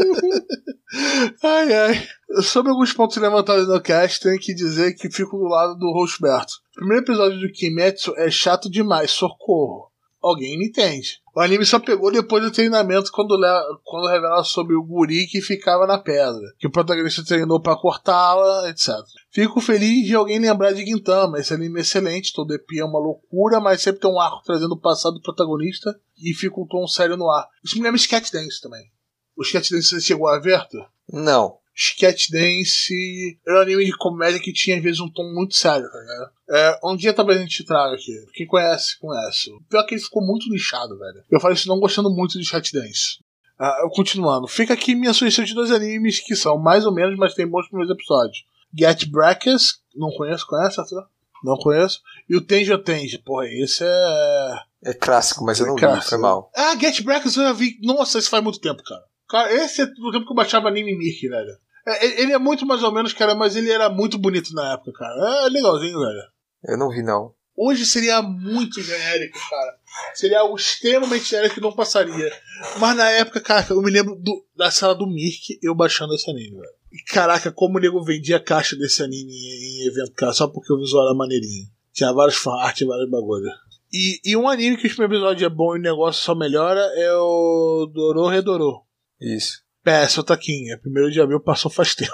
ai, 1.43 1.73
ai. 1.73 2.09
Sobre 2.43 2.71
alguns 2.71 2.93
pontos 2.93 3.17
levantados 3.17 3.67
no 3.67 3.81
cast, 3.81 4.21
tenho 4.21 4.39
que 4.39 4.55
dizer 4.55 4.95
que 4.95 5.11
fico 5.11 5.37
do 5.37 5.45
lado 5.45 5.77
do 5.77 5.93
Roxberto. 5.93 6.53
O 6.73 6.81
primeiro 6.81 7.05
episódio 7.05 7.41
do 7.41 7.53
Kimetsu 7.53 8.15
é 8.17 8.31
chato 8.31 8.71
demais, 8.71 9.11
socorro. 9.11 9.91
Alguém 10.25 10.57
me 10.57 10.69
entende. 10.69 11.21
O 11.37 11.41
anime 11.41 11.67
só 11.67 11.79
pegou 11.79 12.11
depois 12.11 12.43
do 12.43 12.51
treinamento 12.51 13.13
quando, 13.13 13.39
quando 13.85 14.09
revela 14.09 14.43
sobre 14.43 14.75
o 14.75 14.83
guri 14.83 15.27
que 15.27 15.43
ficava 15.43 15.87
na 15.87 15.99
pedra, 15.99 16.41
que 16.59 16.67
o 16.67 16.71
protagonista 16.71 17.23
treinou 17.23 17.61
para 17.61 17.77
cortá-la, 17.77 18.71
etc. 18.71 18.95
Fico 19.31 19.61
feliz 19.61 20.07
de 20.07 20.15
alguém 20.15 20.39
lembrar 20.39 20.73
de 20.73 20.83
Gintama. 20.87 21.39
Esse 21.39 21.53
anime 21.53 21.81
é 21.81 21.83
excelente, 21.83 22.33
todo 22.33 22.55
EP 22.55 22.65
é 22.79 22.85
uma 22.87 22.99
loucura, 22.99 23.61
mas 23.61 23.83
sempre 23.83 24.01
tem 24.01 24.11
um 24.11 24.19
arco 24.19 24.43
trazendo 24.47 24.73
o 24.73 24.81
passado 24.81 25.17
do 25.17 25.21
protagonista 25.21 25.95
e 26.17 26.33
fica 26.33 26.59
um 26.59 26.67
tom 26.67 26.87
sério 26.87 27.19
no 27.19 27.31
ar. 27.31 27.47
Isso 27.63 27.77
me 27.77 27.83
lembra 27.83 27.99
Sketch 27.99 28.33
Dance 28.33 28.63
também. 28.63 28.91
O 29.37 29.43
Sketch 29.43 29.73
Dance 29.73 29.89
você 29.89 30.01
chegou 30.01 30.27
a 30.27 30.39
ver? 30.39 30.67
Não. 31.13 31.59
Sketch 31.75 32.31
Dance 32.31 33.39
era 33.47 33.59
um 33.59 33.63
anime 33.63 33.85
de 33.87 33.97
comédia 33.97 34.41
que 34.41 34.53
tinha 34.53 34.77
às 34.77 34.83
vezes 34.83 35.01
um 35.01 35.09
tom 35.09 35.33
muito 35.35 35.57
sério, 35.57 35.91
tá 35.91 35.99
ligado? 35.99 36.31
É, 36.51 36.81
um 36.85 36.97
dia 36.97 37.13
talvez 37.13 37.39
a 37.39 37.43
gente 37.43 37.65
traga 37.65 37.95
aqui. 37.95 38.13
Quem 38.33 38.47
conhece, 38.47 38.99
conhece. 38.99 39.51
O 39.51 39.61
pior 39.69 39.81
é 39.81 39.87
que 39.87 39.95
ele 39.95 40.03
ficou 40.03 40.25
muito 40.25 40.49
lixado, 40.53 40.97
velho. 40.99 41.25
Eu 41.31 41.41
falei 41.41 41.57
isso 41.57 41.69
não 41.69 41.81
gostando 41.81 42.11
muito 42.11 42.39
de 42.39 42.45
Sketch 42.45 42.73
Dance. 42.73 43.19
Ah, 43.59 43.89
continuando. 43.93 44.47
Fica 44.47 44.75
aqui 44.75 44.95
minha 44.95 45.13
sugestão 45.13 45.45
de 45.45 45.55
dois 45.55 45.71
animes 45.71 46.21
que 46.21 46.37
são 46.37 46.59
mais 46.59 46.85
ou 46.85 46.95
menos, 46.95 47.17
mas 47.17 47.35
tem 47.35 47.47
bons 47.47 47.67
primeiros 47.69 47.95
episódios. 47.95 48.45
Get 48.77 49.07
Brackers, 49.07 49.79
não 49.95 50.11
conheço, 50.11 50.47
conhece, 50.47 50.81
Arthur? 50.81 51.07
Não 51.43 51.57
conheço. 51.57 52.01
E 52.29 52.37
o 52.37 52.41
Tenjo 52.41 52.77
Tenji, 52.79 53.19
porra, 53.19 53.47
esse 53.47 53.85
é. 53.85 54.59
É 54.87 54.93
clássico, 54.95 55.45
mas 55.45 55.61
eu 55.61 55.67
não 55.67 55.75
vi, 55.75 55.81
Clássico. 55.81 56.09
foi 56.11 56.19
mal. 56.19 56.51
Ah, 56.55 56.77
Get 56.79 57.03
Brackers 57.03 57.37
eu 57.37 57.45
já 57.45 57.53
vi. 57.53 57.79
Nossa, 57.83 58.19
isso 58.19 58.31
faz 58.31 58.43
muito 58.43 58.61
tempo, 58.61 58.83
cara. 58.83 59.03
Cara, 59.35 59.53
esse 59.53 59.83
é 59.83 59.87
do 59.87 60.13
tempo 60.13 60.25
que 60.27 60.31
eu 60.31 60.37
baixava 60.37 60.69
anime 60.69 60.97
Mickey, 60.97 61.27
velho. 61.29 61.51
É, 61.85 62.21
ele- 62.23 62.33
é 62.33 62.39
muito 62.39 62.65
mais 62.65 62.85
ou 62.85 62.93
menos, 62.93 63.13
cara, 63.13 63.35
mas 63.35 63.57
ele 63.57 63.69
era 63.69 63.91
muito 63.91 64.17
bonito 64.17 64.55
na 64.55 64.75
época, 64.75 64.93
cara. 64.93 65.45
É 65.45 65.49
legalzinho, 65.49 65.99
velho. 65.99 66.23
Eu 66.69 66.79
não 66.79 66.89
vi, 66.89 67.03
não. 67.03 67.35
Hoje 67.57 67.85
seria 67.85 68.23
muito 68.23 68.81
genérico, 68.81 69.37
cara. 69.51 69.75
Seria 70.15 70.39
algo 70.39 70.55
extremamente 70.57 71.25
genérico 71.31 71.57
que 71.57 71.61
não 71.61 71.73
passaria. 71.73 72.33
Mas 72.79 72.97
na 72.97 73.11
época, 73.11 73.41
cara, 73.41 73.67
eu 73.71 73.83
me 73.83 73.91
lembro 73.91 74.15
do- 74.15 74.47
da 74.57 74.71
sala 74.71 74.95
do 74.95 75.05
Mirk 75.07 75.59
eu 75.63 75.75
baixando 75.75 76.15
esse 76.15 76.31
anime, 76.31 76.53
velho. 76.57 76.73
E 76.93 77.03
caraca, 77.13 77.51
como 77.51 77.77
o 77.79 77.81
nego 77.81 78.05
vendia 78.05 78.39
caixa 78.39 78.77
desse 78.77 79.03
anime 79.03 79.33
em, 79.33 79.83
em 79.83 79.89
evento, 79.89 80.13
cara, 80.13 80.33
só 80.33 80.47
porque 80.47 80.73
o 80.73 80.79
visual 80.79 81.07
era 81.07 81.15
maneirinho. 81.17 81.67
Tinha 81.93 82.13
vários 82.13 82.37
fanart 82.37 82.81
e 82.81 82.85
vários 82.87 83.11
bagulho. 83.11 83.51
E, 83.93 84.21
e 84.25 84.37
um 84.37 84.49
anime 84.49 84.77
que 84.77 84.87
o 84.87 84.91
primeiro 84.91 85.15
episódio 85.15 85.45
é 85.45 85.51
bom 85.51 85.75
e 85.75 85.81
o 85.81 85.83
negócio 85.83 86.23
só 86.23 86.37
melhora 86.37 86.81
é 86.97 87.13
o 87.15 87.91
Dorô 87.93 88.29
Redorô. 88.29 88.85
Isso. 89.21 89.63
PS, 89.85 90.19
o 90.19 90.25
Taquinha. 90.25 90.79
Primeiro 90.79 91.11
de 91.11 91.21
abril 91.21 91.41
passou 91.41 91.71
faz 91.71 91.95
tempo. 91.95 92.13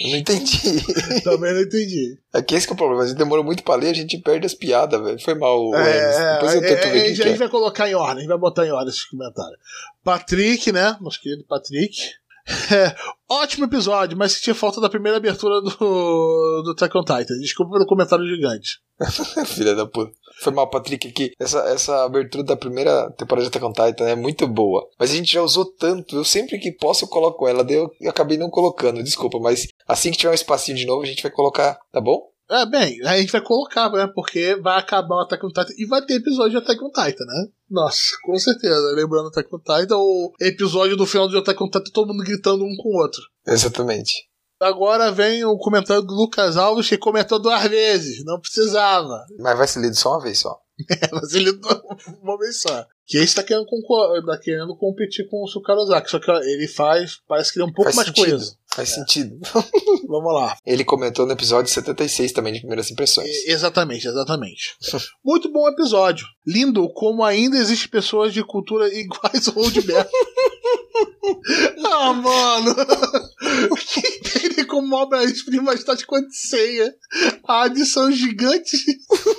Eu 0.00 0.10
não 0.10 0.16
entendi. 0.16 0.58
Também 1.24 1.54
não 1.54 1.62
entendi. 1.62 2.18
É 2.32 2.40
que 2.40 2.54
esse 2.54 2.66
que 2.66 2.72
é 2.72 2.74
o 2.74 2.76
problema. 2.76 3.02
A 3.02 3.06
gente 3.06 3.16
demorou 3.16 3.44
muito 3.44 3.64
pra 3.64 3.74
ler, 3.74 3.88
a 3.88 3.94
gente 3.94 4.18
perde 4.18 4.46
as 4.46 4.54
piadas, 4.54 5.02
velho. 5.02 5.18
Foi 5.20 5.34
mal, 5.34 5.74
É, 5.74 5.98
Hermes. 5.98 6.34
Depois 6.34 6.54
eu 6.54 6.62
é, 6.62 6.68
tento 6.68 6.86
é, 6.86 6.90
ver 6.90 6.98
gente 7.06 7.16
que, 7.16 7.22
a 7.22 7.26
gente 7.26 7.34
é. 7.34 7.38
vai 7.38 7.48
colocar 7.48 7.88
em 7.88 7.94
ordem, 7.94 8.16
a 8.16 8.20
gente 8.20 8.28
vai 8.28 8.38
botar 8.38 8.66
em 8.66 8.70
ordem 8.70 8.90
esses 8.90 9.04
comentários. 9.04 9.58
Patrick, 10.04 10.70
né? 10.70 10.96
Nosso 11.00 11.20
querido 11.20 11.44
Patrick. 11.48 12.12
É, 12.70 12.94
ótimo 13.28 13.66
episódio, 13.66 14.16
mas 14.16 14.32
sentia 14.32 14.54
falta 14.54 14.80
da 14.80 14.88
primeira 14.88 15.18
abertura 15.18 15.60
do, 15.60 16.62
do 16.62 16.70
Attack 16.70 16.96
on 16.96 17.02
Titan. 17.02 17.38
Desculpa 17.40 17.72
pelo 17.72 17.86
comentário 17.86 18.26
gigante. 18.26 18.78
Filha 19.46 19.74
da 19.74 19.86
puta. 19.86 20.12
Foi 20.40 20.52
mal, 20.52 20.68
Patrick, 20.70 21.08
aqui. 21.08 21.32
Essa, 21.38 21.60
essa 21.68 22.04
abertura 22.04 22.44
da 22.44 22.56
primeira 22.56 23.10
temporada 23.12 23.42
de 23.42 23.48
Attack 23.48 23.64
on 23.64 23.72
Titan 23.72 24.08
é 24.08 24.14
muito 24.14 24.46
boa. 24.46 24.88
Mas 24.98 25.10
a 25.10 25.14
gente 25.14 25.32
já 25.32 25.42
usou 25.42 25.64
tanto. 25.64 26.16
Eu 26.16 26.24
sempre 26.24 26.58
que 26.58 26.72
posso 26.72 27.04
eu 27.04 27.08
coloco 27.08 27.46
ela. 27.46 27.64
Daí 27.64 27.76
eu 27.76 27.90
acabei 28.08 28.38
não 28.38 28.48
colocando, 28.48 29.02
desculpa. 29.02 29.38
Mas 29.38 29.68
assim 29.86 30.10
que 30.10 30.16
tiver 30.16 30.30
um 30.30 30.34
espacinho 30.34 30.76
de 30.76 30.86
novo, 30.86 31.02
a 31.02 31.06
gente 31.06 31.22
vai 31.22 31.30
colocar, 31.30 31.78
tá 31.92 32.00
bom? 32.00 32.30
É, 32.50 32.64
bem, 32.64 33.00
a 33.06 33.18
gente 33.18 33.30
vai 33.30 33.42
colocar, 33.42 33.90
né? 33.90 34.06
Porque 34.06 34.56
vai 34.56 34.78
acabar 34.78 35.16
o 35.16 35.20
Attack 35.20 35.44
on 35.44 35.48
Titan 35.48 35.74
e 35.76 35.84
vai 35.84 36.00
ter 36.04 36.14
episódio 36.14 36.52
de 36.52 36.56
Attack 36.56 36.82
on 36.82 36.88
Titan, 36.88 37.24
né? 37.26 37.48
Nossa, 37.70 38.16
com 38.22 38.38
certeza. 38.38 38.92
Lembrando 38.94 39.28
Attack 39.28 39.54
on 39.54 39.58
Titan, 39.58 39.96
o 39.98 40.32
episódio 40.40 40.96
do 40.96 41.06
final 41.06 41.28
de 41.28 41.36
Attack 41.36 41.62
on 41.62 41.66
Titan, 41.66 41.92
todo 41.92 42.08
mundo 42.14 42.24
gritando 42.24 42.64
um 42.64 42.74
com 42.76 42.88
o 42.88 43.02
outro. 43.02 43.20
Exatamente. 43.46 44.28
Agora 44.60 45.12
vem 45.12 45.44
o 45.44 45.56
comentário 45.56 46.02
do 46.02 46.14
Lucas 46.14 46.56
Alves, 46.56 46.88
que 46.88 46.98
comentou 46.98 47.38
duas 47.40 47.62
vezes. 47.68 48.24
Não 48.24 48.40
precisava. 48.40 49.24
Mas 49.38 49.56
vai 49.56 49.68
ser 49.68 49.80
lido 49.80 49.94
só 49.94 50.12
uma 50.12 50.22
vez 50.22 50.38
só. 50.38 50.58
Mas 51.12 51.34
ele 51.34 51.50
uma 52.22 52.38
vez 52.38 52.60
só. 52.60 52.86
Que 53.06 53.18
esse 53.18 53.34
tá 53.36 53.42
querendo, 53.42 53.66
tá 54.26 54.38
querendo 54.38 54.76
competir 54.76 55.28
com 55.28 55.44
o 55.44 55.46
Sukarozaki. 55.46 56.10
Só 56.10 56.18
que 56.18 56.30
ele 56.30 56.66
faz, 56.66 57.20
parece 57.28 57.52
que 57.52 57.58
ele 57.58 57.66
é 57.66 57.70
um 57.70 57.72
pouco 57.72 57.92
Faz 57.92 57.96
mais 57.96 58.08
sentido. 58.08 58.30
coeso. 58.30 58.58
Faz 58.78 58.94
sentido. 58.94 59.36
Vamos 60.06 60.32
lá. 60.32 60.56
Ele 60.64 60.84
comentou 60.84 61.26
no 61.26 61.32
episódio 61.32 61.72
76 61.72 62.30
também 62.30 62.52
de 62.52 62.60
primeiras 62.60 62.88
impressões. 62.92 63.28
Exatamente, 63.46 64.06
exatamente. 64.06 64.76
Muito 65.24 65.52
bom 65.52 65.68
episódio. 65.68 66.24
Lindo 66.48 66.88
como 66.94 67.22
ainda 67.22 67.58
existem 67.58 67.90
pessoas 67.90 68.32
de 68.32 68.42
cultura 68.42 68.88
iguais 68.94 69.48
ao 69.48 69.54
Roldberto. 69.54 70.10
ah, 71.84 72.12
mano. 72.14 72.74
Quem 74.32 74.50
tem 74.54 74.66
como 74.66 74.94
obra-prima 74.96 75.74
está 75.74 75.94
de 75.94 76.06
quanto 76.06 76.28
ceia? 76.32 76.94
A 77.46 77.64
adição 77.64 78.10
gigante 78.10 78.76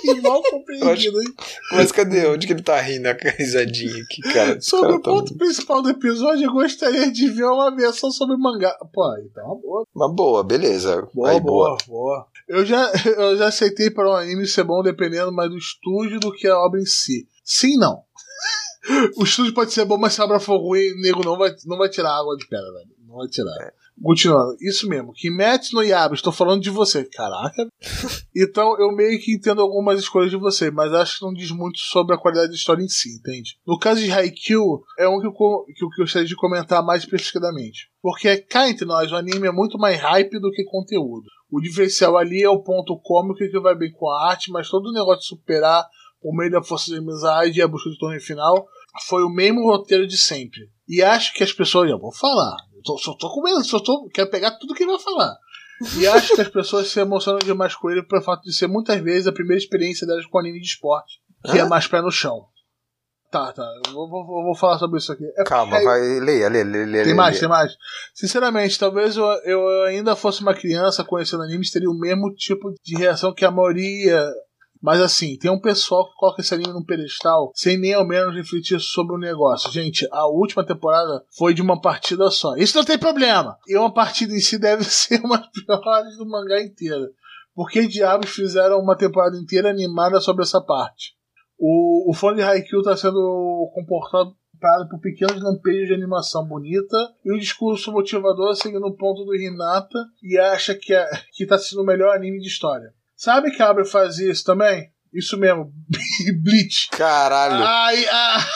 e 0.04 0.14
mal 0.20 0.42
compreendida, 0.42 1.18
hein? 1.18 1.34
Mas 1.72 1.90
cadê? 1.92 2.26
Onde 2.26 2.46
que 2.46 2.52
ele 2.52 2.62
tá 2.62 2.80
rindo? 2.80 3.08
A 3.08 3.16
risadinha 3.36 4.02
aqui, 4.04 4.22
cara. 4.32 4.60
Sobre 4.60 4.86
cara 4.88 4.98
o 4.98 5.02
tá 5.02 5.10
ponto 5.10 5.28
muito- 5.30 5.38
principal 5.38 5.82
do 5.82 5.90
episódio, 5.90 6.44
eu 6.46 6.52
gostaria 6.52 7.10
de 7.10 7.28
ver 7.28 7.44
uma 7.44 7.74
versão 7.74 8.10
sobre 8.10 8.36
mangá. 8.36 8.72
Pô, 8.92 9.04
então 9.18 9.44
uma 9.46 9.56
boa. 9.60 9.84
Uma 9.94 10.08
boa, 10.14 10.44
beleza. 10.44 11.08
Boa, 11.14 11.30
Aí, 11.30 11.40
boa, 11.40 11.76
boa. 11.86 12.26
Eu 12.50 12.66
já, 12.66 12.90
eu 13.16 13.36
já 13.36 13.46
aceitei 13.46 13.90
para 13.90 14.10
um 14.10 14.12
anime 14.12 14.44
ser 14.44 14.64
bom 14.64 14.82
dependendo 14.82 15.32
mais 15.32 15.48
do 15.48 15.56
estúdio 15.56 16.18
do 16.18 16.32
que 16.32 16.48
a 16.48 16.58
obra 16.58 16.80
em 16.80 16.86
si. 16.86 17.28
Sim, 17.44 17.78
não. 17.78 18.02
O 19.16 19.24
estúdio 19.24 19.52
pode 19.52 19.72
ser 19.72 19.84
bom, 19.84 19.98
mas 19.98 20.14
se 20.14 20.22
a 20.22 20.24
obra 20.24 20.40
for 20.40 20.56
ruim, 20.56 20.92
o 20.92 21.00
nego 21.02 21.22
não 21.22 21.36
vai, 21.36 21.54
não 21.66 21.76
vai 21.76 21.88
tirar 21.90 22.16
água 22.16 22.34
de 22.34 22.48
pedra, 22.48 22.72
velho. 22.72 22.88
Não 23.06 23.16
vai 23.16 23.28
tirar. 23.28 23.52
Continuando, 24.02 24.56
isso 24.58 24.88
mesmo. 24.88 25.12
Kimetsu 25.12 25.76
no 25.76 25.82
Yaba, 25.82 26.14
estou 26.14 26.32
falando 26.32 26.62
de 26.62 26.70
você. 26.70 27.04
Caraca. 27.04 27.68
Então 28.34 28.78
eu 28.78 28.90
meio 28.92 29.20
que 29.20 29.34
entendo 29.34 29.60
algumas 29.60 29.98
escolhas 29.98 30.30
de 30.30 30.36
você, 30.36 30.70
mas 30.70 30.94
acho 30.94 31.18
que 31.18 31.24
não 31.24 31.34
diz 31.34 31.50
muito 31.50 31.78
sobre 31.78 32.14
a 32.14 32.18
qualidade 32.18 32.48
da 32.48 32.54
história 32.54 32.82
em 32.82 32.88
si, 32.88 33.16
entende? 33.16 33.58
No 33.66 33.78
caso 33.78 34.00
de 34.00 34.10
Haikyuu, 34.10 34.82
é 34.98 35.06
um 35.08 35.20
que 35.20 35.26
eu, 35.26 35.32
que 35.32 35.84
eu 35.84 35.88
gostaria 35.98 36.26
de 36.26 36.36
comentar 36.36 36.82
mais 36.82 37.02
especificadamente. 37.02 37.90
Porque 38.00 38.38
cá 38.38 38.70
entre 38.70 38.86
nós, 38.86 39.10
o 39.10 39.16
anime 39.16 39.48
é 39.48 39.52
muito 39.52 39.76
mais 39.76 40.00
hype 40.00 40.38
do 40.38 40.52
que 40.52 40.64
conteúdo. 40.64 41.26
O 41.50 41.60
diferencial 41.60 42.16
ali 42.16 42.42
é 42.42 42.48
o 42.48 42.62
ponto 42.62 42.98
cômico 43.02 43.38
que 43.38 43.58
vai 43.58 43.74
bem 43.74 43.92
com 43.92 44.08
a 44.08 44.30
arte, 44.30 44.50
mas 44.50 44.68
todo 44.68 44.88
o 44.88 44.92
negócio 44.92 45.20
de 45.20 45.26
superar 45.26 45.86
por 46.20 46.34
meio 46.34 46.50
da 46.50 46.62
força 46.62 46.90
de 46.90 46.98
amizade 46.98 47.58
e 47.58 47.62
a 47.62 47.68
busca 47.68 47.90
do 47.90 47.98
torneio 47.98 48.22
final 48.22 48.66
foi 49.08 49.22
o 49.22 49.30
mesmo 49.30 49.64
roteiro 49.64 50.06
de 50.06 50.16
sempre. 50.16 50.70
E 50.88 51.02
acho 51.02 51.32
que 51.34 51.42
as 51.42 51.52
pessoas, 51.52 51.90
eu 51.90 51.98
vou 51.98 52.12
falar, 52.12 52.56
eu 52.74 52.82
tô, 52.82 52.98
só 52.98 53.14
tô 53.14 53.30
com 53.30 53.42
medo, 53.42 53.64
só 53.64 53.80
tô, 53.80 54.08
quero 54.12 54.30
pegar 54.30 54.52
tudo 54.52 54.74
que 54.74 54.82
ele 54.82 54.92
vai 54.92 55.00
falar. 55.00 55.36
E 55.98 56.06
acho 56.06 56.34
que 56.34 56.40
as 56.40 56.48
pessoas 56.48 56.88
se 56.88 57.00
emocionam 57.00 57.38
demais 57.38 57.74
com 57.74 57.90
ele 57.90 58.02
pelo 58.02 58.22
fato 58.22 58.42
de 58.42 58.52
ser 58.52 58.66
muitas 58.66 59.00
vezes 59.00 59.26
a 59.26 59.32
primeira 59.32 59.62
experiência 59.62 60.06
delas 60.06 60.26
com 60.26 60.38
anime 60.38 60.60
de 60.60 60.66
esporte, 60.66 61.20
que 61.50 61.58
é 61.58 61.64
mais 61.64 61.86
pé 61.86 62.02
no 62.02 62.10
chão. 62.10 62.46
Tá, 63.30 63.52
tá, 63.52 63.62
eu 63.86 63.92
vou, 63.92 64.08
vou, 64.08 64.24
vou 64.26 64.56
falar 64.56 64.76
sobre 64.78 64.98
isso 64.98 65.12
aqui. 65.12 65.24
É- 65.36 65.44
Calma, 65.44 65.78
é- 65.78 65.84
vai, 65.84 66.00
leia, 66.18 66.48
leia, 66.48 66.64
leia. 66.64 66.86
leia 66.86 67.04
tem 67.04 67.14
mais, 67.14 67.34
leia. 67.34 67.40
tem 67.40 67.48
mais. 67.48 67.76
Sinceramente, 68.12 68.76
talvez 68.76 69.16
eu, 69.16 69.24
eu 69.44 69.82
ainda 69.84 70.16
fosse 70.16 70.42
uma 70.42 70.52
criança 70.52 71.04
conhecendo 71.04 71.44
animes, 71.44 71.70
teria 71.70 71.88
o 71.88 71.96
mesmo 71.96 72.34
tipo 72.34 72.74
de 72.84 72.96
reação 72.96 73.32
que 73.32 73.44
a 73.44 73.50
maioria. 73.50 74.20
Mas 74.82 75.00
assim, 75.00 75.36
tem 75.36 75.50
um 75.50 75.60
pessoal 75.60 76.08
que 76.08 76.16
coloca 76.16 76.40
esse 76.40 76.54
anime 76.54 76.72
num 76.72 76.82
pedestal 76.84 77.52
sem 77.54 77.78
nem 77.78 77.92
ao 77.94 78.04
menos 78.04 78.34
refletir 78.34 78.80
sobre 78.80 79.14
o 79.14 79.18
negócio. 79.18 79.70
Gente, 79.70 80.08
a 80.10 80.26
última 80.26 80.66
temporada 80.66 81.22
foi 81.36 81.52
de 81.54 81.60
uma 81.62 81.80
partida 81.80 82.30
só. 82.30 82.56
Isso 82.56 82.76
não 82.76 82.84
tem 82.84 82.98
problema. 82.98 83.56
E 83.68 83.76
uma 83.76 83.92
partida 83.92 84.34
em 84.34 84.40
si 84.40 84.58
deve 84.58 84.82
ser 84.90 85.20
uma 85.22 85.36
das 85.36 85.50
piores 85.50 86.16
do 86.16 86.26
mangá 86.26 86.60
inteiro. 86.60 87.10
Por 87.54 87.68
que 87.70 87.86
diabos 87.86 88.30
fizeram 88.30 88.80
uma 88.80 88.96
temporada 88.96 89.36
inteira 89.36 89.68
animada 89.70 90.18
sobre 90.18 90.42
essa 90.42 90.60
parte? 90.62 91.19
O, 91.62 92.10
o 92.10 92.14
fã 92.14 92.34
de 92.34 92.42
Haikyuu 92.42 92.80
está 92.80 92.96
sendo 92.96 93.70
comportado 93.74 94.34
por 94.88 94.98
pequenos 95.00 95.42
lampejos 95.42 95.88
de 95.88 95.94
animação 95.94 96.44
bonita 96.46 96.96
e 97.24 97.32
um 97.32 97.38
discurso 97.38 97.92
motivador 97.92 98.54
seguindo 98.56 98.86
o 98.86 98.96
ponto 98.96 99.24
do 99.24 99.34
Hinata 99.34 99.98
e 100.22 100.38
acha 100.38 100.74
que, 100.74 100.94
é, 100.94 101.06
que 101.32 101.46
tá 101.46 101.58
sendo 101.58 101.82
o 101.82 101.86
melhor 101.86 102.16
anime 102.16 102.40
de 102.40 102.48
história. 102.48 102.92
Sabe 103.14 103.50
que 103.50 103.62
a 103.62 103.68
Abre 103.68 103.84
faz 103.84 104.18
isso 104.18 104.42
também? 104.44 104.90
Isso 105.12 105.36
mesmo. 105.36 105.70
Bleach. 106.42 106.88
Caralho. 106.90 107.62
Ai, 107.62 108.06
ah. 108.10 108.46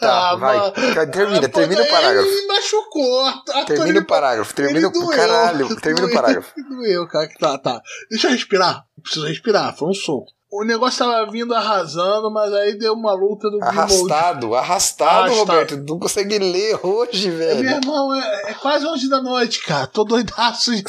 Tá, 0.00 0.30
ah, 0.30 0.36
vai. 0.36 0.72
Termina, 1.10 1.44
Ah, 1.44 1.48
termina 1.48 1.82
o 1.82 1.88
parágrafo. 1.88 2.28
Ele 2.28 2.46
machucou. 2.46 3.20
A- 3.24 3.64
Termina 3.66 4.00
o 4.00 4.04
parágrafo, 4.06 4.54
termina 4.54 4.88
o 4.88 4.92
doeu. 4.92 5.08
caralho, 5.08 5.80
termina 5.80 6.06
o 6.06 6.12
parágrafo. 6.12 6.54
Doeu, 6.68 7.06
cara. 7.08 7.28
Tá, 7.38 7.58
tá. 7.58 7.82
Deixa 8.10 8.28
eu 8.28 8.30
respirar. 8.32 8.84
Preciso 9.02 9.26
respirar. 9.26 9.76
Foi 9.76 9.88
um 9.88 9.94
soco. 9.94 10.30
O 10.50 10.64
negócio 10.64 10.98
tava 11.04 11.30
vindo 11.30 11.54
arrasando, 11.54 12.30
mas 12.30 12.50
aí 12.54 12.78
deu 12.78 12.94
uma 12.94 13.12
luta 13.12 13.50
do. 13.50 13.62
Arrastado, 13.62 14.54
arrastado, 14.54 15.10
Arrastado. 15.10 15.38
Roberto. 15.40 15.76
Não 15.86 15.98
consegue 15.98 16.38
ler 16.38 16.78
hoje, 16.82 17.28
Meu 17.28 17.38
velho. 17.38 17.68
irmão, 17.68 18.14
é, 18.14 18.50
é 18.50 18.54
quase 18.54 18.86
11 18.86 19.10
da 19.10 19.20
noite, 19.22 19.62
cara. 19.62 19.86
Tô 19.86 20.04
doidaço 20.04 20.74
já. 20.74 20.82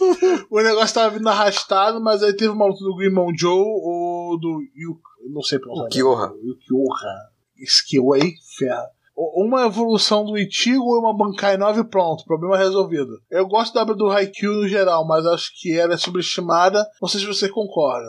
o 0.50 0.60
negócio 0.62 0.94
tava 0.94 1.10
vindo 1.10 1.28
arrastado, 1.28 2.00
mas 2.00 2.22
aí 2.22 2.32
teve 2.32 2.50
uma 2.50 2.64
luta 2.66 2.82
do 2.82 2.96
Grimon 2.96 3.32
Joe 3.36 3.52
ou 3.54 4.38
do 4.40 4.62
Yuk... 4.74 5.00
Não 5.30 5.42
sei 5.42 5.58
pronunciar. 5.58 5.86
O 5.86 5.90
Kyoha. 5.90 6.32
Yukioha. 6.42 7.32
Skill 7.58 8.14
aí, 8.14 8.34
ferra. 8.58 8.88
Uma 9.16 9.66
evolução 9.66 10.24
do 10.24 10.38
Ichigo 10.38 10.82
ou 10.84 11.00
uma 11.00 11.16
Bankai 11.16 11.56
9 11.56 11.80
e 11.80 11.84
pronto, 11.84 12.24
problema 12.24 12.56
resolvido. 12.56 13.20
Eu 13.30 13.46
gosto 13.46 13.74
da 13.74 13.82
obra 13.82 13.94
do 13.94 14.10
Haikyuu 14.10 14.62
no 14.62 14.68
geral, 14.68 15.06
mas 15.06 15.26
acho 15.26 15.52
que 15.60 15.76
ela 15.78 15.94
é 15.94 15.96
subestimada. 15.98 16.86
Não 17.00 17.08
sei 17.08 17.20
se 17.20 17.26
você 17.26 17.48
concorda. 17.48 18.08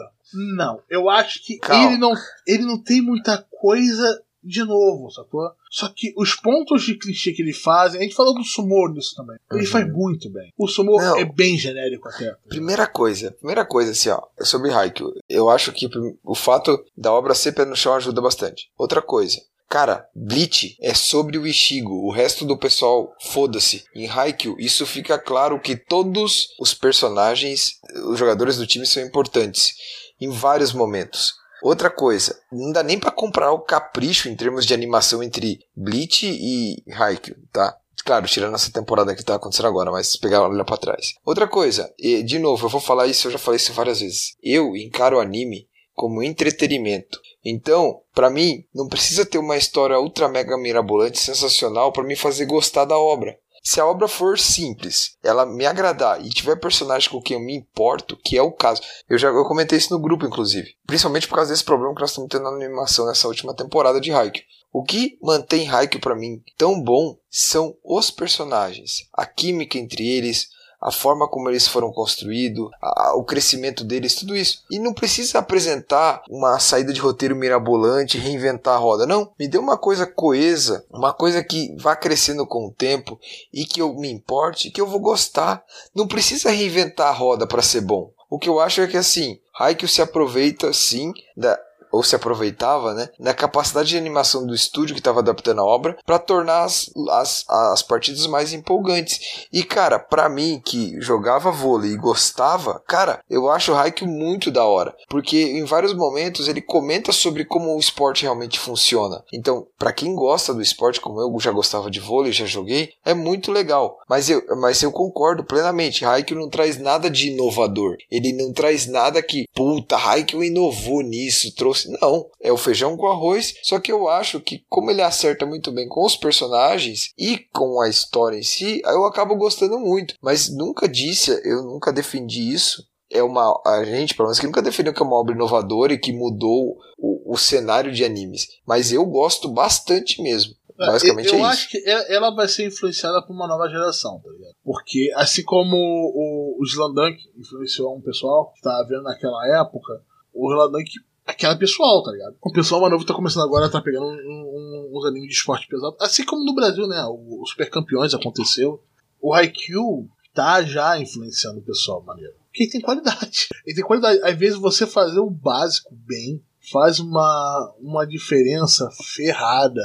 Não, 0.55 0.79
eu 0.89 1.09
acho 1.09 1.43
que 1.45 1.57
Calma. 1.59 1.85
ele 1.91 1.97
não, 1.97 2.13
ele 2.47 2.63
não 2.63 2.81
tem 2.81 3.01
muita 3.01 3.45
coisa 3.61 4.21
de 4.45 4.61
novo, 4.63 5.09
sacou? 5.11 5.49
Só 5.71 5.87
que 5.87 6.13
os 6.17 6.35
pontos 6.35 6.83
de 6.83 6.95
clichê 6.97 7.31
que 7.31 7.41
ele 7.41 7.53
faz, 7.53 7.95
a 7.95 7.99
gente 7.99 8.13
falou 8.15 8.33
do 8.33 8.43
Sumo 8.43 8.89
nisso 8.89 9.15
também. 9.15 9.37
Ele 9.51 9.61
Uhum. 9.61 9.67
faz 9.67 9.89
muito 9.93 10.29
bem. 10.29 10.51
O 10.57 10.67
Sumo 10.67 10.97
Não. 10.97 11.17
é 11.17 11.23
bem 11.23 11.57
genérico 11.57 12.09
até. 12.09 12.35
Primeira 12.49 12.85
coisa, 12.85 13.31
primeira 13.31 13.65
coisa 13.65 13.91
assim, 13.91 14.09
ó, 14.09 14.21
sobre 14.41 14.71
Haikyuu. 14.71 15.13
Eu 15.29 15.49
acho 15.49 15.71
que 15.71 15.89
o 16.23 16.35
fato 16.35 16.83
da 16.97 17.13
obra 17.13 17.33
ser 17.33 17.53
pé 17.53 17.63
no 17.63 17.75
chão 17.75 17.93
ajuda 17.93 18.21
bastante. 18.21 18.69
Outra 18.77 19.01
coisa, 19.01 19.39
cara, 19.73 20.07
Bleach 20.13 20.77
é 20.79 20.93
sobre 20.93 21.35
o 21.35 21.47
Ishigo, 21.47 22.05
o 22.05 22.11
resto 22.11 22.45
do 22.45 22.55
pessoal, 22.55 23.11
foda-se. 23.19 23.83
Em 23.95 24.07
Haikyuu, 24.07 24.55
isso 24.59 24.85
fica 24.85 25.17
claro 25.17 25.59
que 25.59 25.75
todos 25.75 26.49
os 26.59 26.75
personagens, 26.75 27.79
os 28.05 28.19
jogadores 28.19 28.55
do 28.55 28.67
time 28.67 28.85
são 28.85 29.01
importantes 29.01 29.73
em 30.21 30.29
vários 30.29 30.73
momentos. 30.73 31.33
Outra 31.63 31.89
coisa, 31.89 32.39
não 32.51 32.71
dá 32.71 32.83
nem 32.83 32.99
pra 32.99 33.09
comprar 33.09 33.51
o 33.51 33.61
capricho 33.61 34.29
em 34.29 34.35
termos 34.35 34.63
de 34.63 34.75
animação 34.75 35.23
entre 35.23 35.57
Bleach 35.75 36.23
e 36.23 36.83
Haikyuu, 36.93 37.37
tá? 37.51 37.75
Claro, 38.05 38.27
tirando 38.27 38.53
essa 38.53 38.71
temporada 38.71 39.15
que 39.15 39.23
tá 39.23 39.33
acontecendo 39.33 39.69
agora, 39.69 39.91
mas 39.91 40.15
pegar 40.15 40.43
olha 40.43 40.63
pra 40.63 40.77
trás. 40.77 41.15
Outra 41.25 41.47
coisa, 41.47 41.91
e, 41.97 42.21
de 42.21 42.37
novo, 42.37 42.67
eu 42.67 42.69
vou 42.69 42.81
falar 42.81 43.07
isso, 43.07 43.25
eu 43.25 43.31
já 43.31 43.39
falei 43.39 43.55
isso 43.55 43.73
várias 43.73 44.01
vezes. 44.01 44.35
Eu 44.43 44.75
encaro 44.75 45.17
o 45.17 45.19
anime 45.19 45.67
como 45.93 46.23
entretenimento. 46.23 47.19
Então, 47.43 48.01
pra 48.13 48.29
mim, 48.29 48.65
não 48.73 48.87
precisa 48.87 49.25
ter 49.25 49.37
uma 49.37 49.57
história 49.57 49.99
ultra 49.99 50.27
mega 50.27 50.57
mirabolante, 50.57 51.19
sensacional 51.19 51.91
pra 51.91 52.03
me 52.03 52.15
fazer 52.15 52.45
gostar 52.45 52.85
da 52.85 52.97
obra. 52.97 53.37
Se 53.65 53.79
a 53.79 53.85
obra 53.85 54.09
for 54.09 54.37
simples, 54.37 55.17
ela 55.23 55.45
me 55.45 55.65
agradar 55.65 56.23
e 56.23 56.29
tiver 56.29 56.59
personagem 56.59 57.09
com 57.09 57.21
quem 57.21 57.37
eu 57.37 57.43
me 57.43 57.55
importo, 57.55 58.17
que 58.17 58.37
é 58.37 58.41
o 58.41 58.51
caso. 58.51 58.81
Eu 59.09 59.17
já 59.17 59.29
eu 59.29 59.45
comentei 59.45 59.77
isso 59.77 59.93
no 59.93 60.01
grupo, 60.01 60.25
inclusive. 60.25 60.75
Principalmente 60.85 61.29
por 61.29 61.35
causa 61.35 61.51
desse 61.51 61.63
problema 61.63 61.95
que 61.95 62.01
nós 62.01 62.09
estamos 62.09 62.29
tendo 62.29 62.43
na 62.43 62.49
animação 62.49 63.05
nessa 63.05 63.25
última 63.25 63.55
temporada 63.55 64.01
de 64.01 64.11
Haikyuu. 64.11 64.45
O 64.73 64.83
que 64.83 65.17
mantém 65.21 65.69
Haikyuu 65.69 66.01
pra 66.01 66.15
mim 66.15 66.43
tão 66.57 66.81
bom 66.81 67.17
são 67.29 67.73
os 67.85 68.11
personagens, 68.11 69.07
a 69.13 69.25
química 69.25 69.77
entre 69.77 70.05
eles, 70.09 70.49
a 70.83 70.91
forma 70.91 71.27
como 71.29 71.49
eles 71.49 71.65
foram 71.65 71.91
construídos, 71.93 72.69
o 73.15 73.23
crescimento 73.23 73.85
deles, 73.85 74.15
tudo 74.15 74.35
isso. 74.35 74.63
E 74.69 74.77
não 74.77 74.93
precisa 74.93 75.39
apresentar 75.39 76.21
uma 76.29 76.59
saída 76.59 76.91
de 76.91 76.99
roteiro 76.99 77.37
mirabolante, 77.37 78.17
reinventar 78.17 78.75
a 78.75 78.77
roda. 78.77 79.07
Não, 79.07 79.31
me 79.39 79.47
dê 79.47 79.57
uma 79.57 79.77
coisa 79.77 80.05
coesa, 80.05 80.85
uma 80.91 81.13
coisa 81.13 81.41
que 81.41 81.73
vá 81.79 81.95
crescendo 81.95 82.45
com 82.45 82.67
o 82.67 82.71
tempo 82.71 83.17
e 83.53 83.65
que 83.65 83.81
eu 83.81 83.93
me 83.93 84.11
importe, 84.11 84.69
que 84.71 84.81
eu 84.81 84.87
vou 84.87 84.99
gostar. 84.99 85.63
Não 85.95 86.05
precisa 86.05 86.51
reinventar 86.51 87.07
a 87.07 87.11
roda 87.11 87.47
para 87.47 87.61
ser 87.61 87.81
bom. 87.81 88.11
O 88.29 88.37
que 88.37 88.49
eu 88.49 88.59
acho 88.59 88.81
é 88.81 88.87
que 88.87 88.97
assim, 88.97 89.39
Haikyuu 89.57 89.87
se 89.87 90.01
aproveita 90.01 90.73
sim 90.73 91.13
da 91.37 91.57
ou 91.93 92.01
se 92.01 92.15
aproveitava, 92.15 92.95
né, 92.95 93.07
da 93.19 93.35
capacidade 93.35 93.89
de 93.89 93.97
animação 93.97 94.47
do 94.47 94.55
estúdio 94.55 94.95
que 94.95 94.99
estava 94.99 95.19
adaptando 95.19 95.61
a 95.61 95.65
obra 95.65 95.95
para 96.03 96.17
tornar 96.17 96.63
as, 96.63 96.89
as, 97.11 97.45
as 97.47 97.83
partidas 97.83 98.25
mais 98.25 98.51
empolgantes. 98.51 99.45
E 99.53 99.63
cara, 99.63 99.99
pra 99.99 100.27
mim 100.27 100.59
que 100.65 100.99
jogava 100.99 101.51
vôlei 101.51 101.91
e 101.91 101.97
gostava, 101.97 102.81
cara, 102.87 103.21
eu 103.29 103.49
acho 103.49 103.71
o 103.71 103.75
Haikyuu 103.75 104.09
muito 104.09 104.49
da 104.49 104.65
hora, 104.65 104.95
porque 105.07 105.37
em 105.37 105.63
vários 105.65 105.93
momentos 105.93 106.47
ele 106.47 106.61
comenta 106.61 107.11
sobre 107.11 107.45
como 107.45 107.75
o 107.75 107.79
esporte 107.79 108.23
realmente 108.23 108.59
funciona. 108.59 109.23
Então, 109.31 109.67
pra 109.77 109.93
quem 109.93 110.15
gosta 110.15 110.53
do 110.53 110.61
esporte, 110.61 110.99
como 110.99 111.21
eu 111.21 111.39
já 111.39 111.51
gostava 111.51 111.91
de 111.91 111.99
vôlei, 111.99 112.31
já 112.31 112.45
joguei, 112.45 112.89
é 113.05 113.13
muito 113.13 113.51
legal. 113.51 113.99
Mas 114.09 114.29
eu, 114.29 114.41
mas 114.59 114.81
eu 114.81 114.91
concordo 114.91 115.43
plenamente, 115.43 116.05
Haikyuu 116.05 116.39
não 116.39 116.49
traz 116.49 116.79
nada 116.79 117.07
de 117.09 117.29
inovador. 117.29 117.97
Ele 118.09 118.33
não 118.33 118.51
traz 118.51 118.87
nada 118.87 119.21
que, 119.21 119.45
puta, 119.53 119.95
Haikyuu 119.95 120.43
inovou 120.43 121.01
nisso, 121.01 121.53
trouxe 121.55 121.82
não, 122.01 122.29
é 122.41 122.51
o 122.51 122.57
feijão 122.57 122.95
com 122.97 123.07
arroz, 123.07 123.53
só 123.63 123.79
que 123.79 123.91
eu 123.91 124.07
acho 124.09 124.39
que 124.39 124.63
como 124.69 124.91
ele 124.91 125.01
acerta 125.01 125.45
muito 125.45 125.71
bem 125.71 125.87
com 125.87 126.05
os 126.05 126.15
personagens 126.15 127.11
e 127.17 127.37
com 127.53 127.81
a 127.81 127.89
história 127.89 128.37
em 128.37 128.43
si, 128.43 128.81
eu 128.85 129.05
acabo 129.05 129.35
gostando 129.35 129.79
muito. 129.79 130.15
Mas 130.21 130.49
nunca 130.49 130.87
disse, 130.87 131.31
eu 131.43 131.63
nunca 131.63 131.91
defendi 131.91 132.51
isso. 132.53 132.83
É 133.11 133.21
uma. 133.21 133.61
A 133.65 133.83
gente, 133.83 134.15
pelo 134.15 134.27
menos, 134.27 134.39
que 134.39 134.47
nunca 134.47 134.61
defendeu 134.61 134.91
que 134.93 135.01
é 135.01 135.05
uma 135.05 135.19
obra 135.19 135.35
inovadora 135.35 135.93
e 135.93 135.99
que 135.99 136.11
mudou 136.11 136.77
o, 136.97 137.33
o 137.33 137.37
cenário 137.37 137.91
de 137.91 138.03
animes. 138.03 138.47
Mas 138.65 138.91
eu 138.91 139.05
gosto 139.05 139.47
bastante 139.49 140.19
mesmo. 140.21 140.55
Basicamente 140.75 141.27
eu 141.27 141.35
é 141.35 141.37
isso. 141.37 141.45
acho 141.45 141.69
que 141.69 141.77
é- 141.77 142.15
ela 142.15 142.33
vai 142.33 142.47
ser 142.47 142.65
influenciada 142.65 143.21
por 143.21 143.33
uma 143.33 143.47
nova 143.47 143.69
geração, 143.69 144.19
tá 144.19 144.29
ligado? 144.31 144.55
Porque, 144.63 145.11
assim 145.15 145.43
como 145.43 145.75
o, 145.75 146.57
o 146.59 146.63
Slandunk 146.65 147.17
influenciou 147.37 147.95
um 147.95 148.01
pessoal 148.01 148.51
que 148.53 148.61
tava 148.61 148.87
vendo 148.87 149.03
naquela 149.03 149.61
época, 149.61 150.01
o 150.33 150.51
Slandunk 150.51 150.89
aquela 151.25 151.57
pessoal, 151.57 152.03
tá 152.03 152.11
ligado? 152.11 152.35
O 152.41 152.51
pessoal 152.51 152.81
mais 152.81 152.91
novo 152.91 153.05
tá 153.05 153.13
começando 153.13 153.43
agora 153.43 153.65
a 153.67 153.69
tá 153.69 153.81
pegando 153.81 154.05
um- 154.05 154.09
um- 154.11 154.91
uns 154.97 155.05
animes 155.05 155.29
de 155.29 155.35
esporte 155.35 155.67
pesado. 155.67 155.95
Assim 155.99 156.23
como 156.25 156.43
no 156.45 156.53
Brasil, 156.55 156.87
né? 156.87 157.03
O, 157.05 157.41
o 157.41 157.45
Super 157.45 157.69
Campeões 157.69 158.13
aconteceu. 158.13 158.81
O 159.21 159.33
Haikyuu 159.33 160.07
tá 160.33 160.63
já 160.63 160.99
influenciando 160.99 161.59
o 161.59 161.63
pessoal, 161.63 162.01
maneiro. 162.03 162.33
Porque 162.47 162.63
ele 162.63 162.71
tem 162.71 162.81
qualidade. 162.81 163.47
Ele 163.65 163.75
tem 163.75 163.83
qualidade. 163.83 164.19
Às 164.23 164.37
vezes 164.37 164.59
você 164.59 164.85
fazer 164.85 165.19
o 165.19 165.29
básico 165.29 165.89
bem 165.95 166.41
faz 166.71 166.99
uma, 166.99 167.73
uma 167.79 168.05
diferença 168.05 168.89
ferrada 169.15 169.81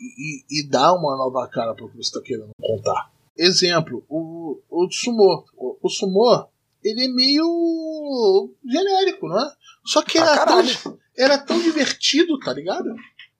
e, 0.00 0.44
e 0.60 0.68
dá 0.68 0.92
uma 0.92 1.16
nova 1.16 1.46
cara 1.48 1.74
para 1.74 1.84
o 1.84 1.88
que 1.90 1.96
você 1.96 2.08
está 2.08 2.20
querendo 2.20 2.50
contar. 2.60 3.10
Exemplo, 3.36 4.04
o, 4.08 4.60
o 4.70 4.88
Sumo. 4.90 5.44
O, 5.56 5.76
o 5.82 5.88
Sumo, 5.88 6.46
ele 6.82 7.04
é 7.04 7.08
meio 7.08 8.50
genérico, 8.64 9.26
não 9.28 9.38
é? 9.40 9.52
Só 9.84 10.02
que 10.02 10.18
era 10.18 10.36
tão, 10.36 10.46
caralho. 10.46 11.00
era 11.16 11.38
tão 11.38 11.60
divertido, 11.60 12.38
tá 12.38 12.52
ligado? 12.52 12.94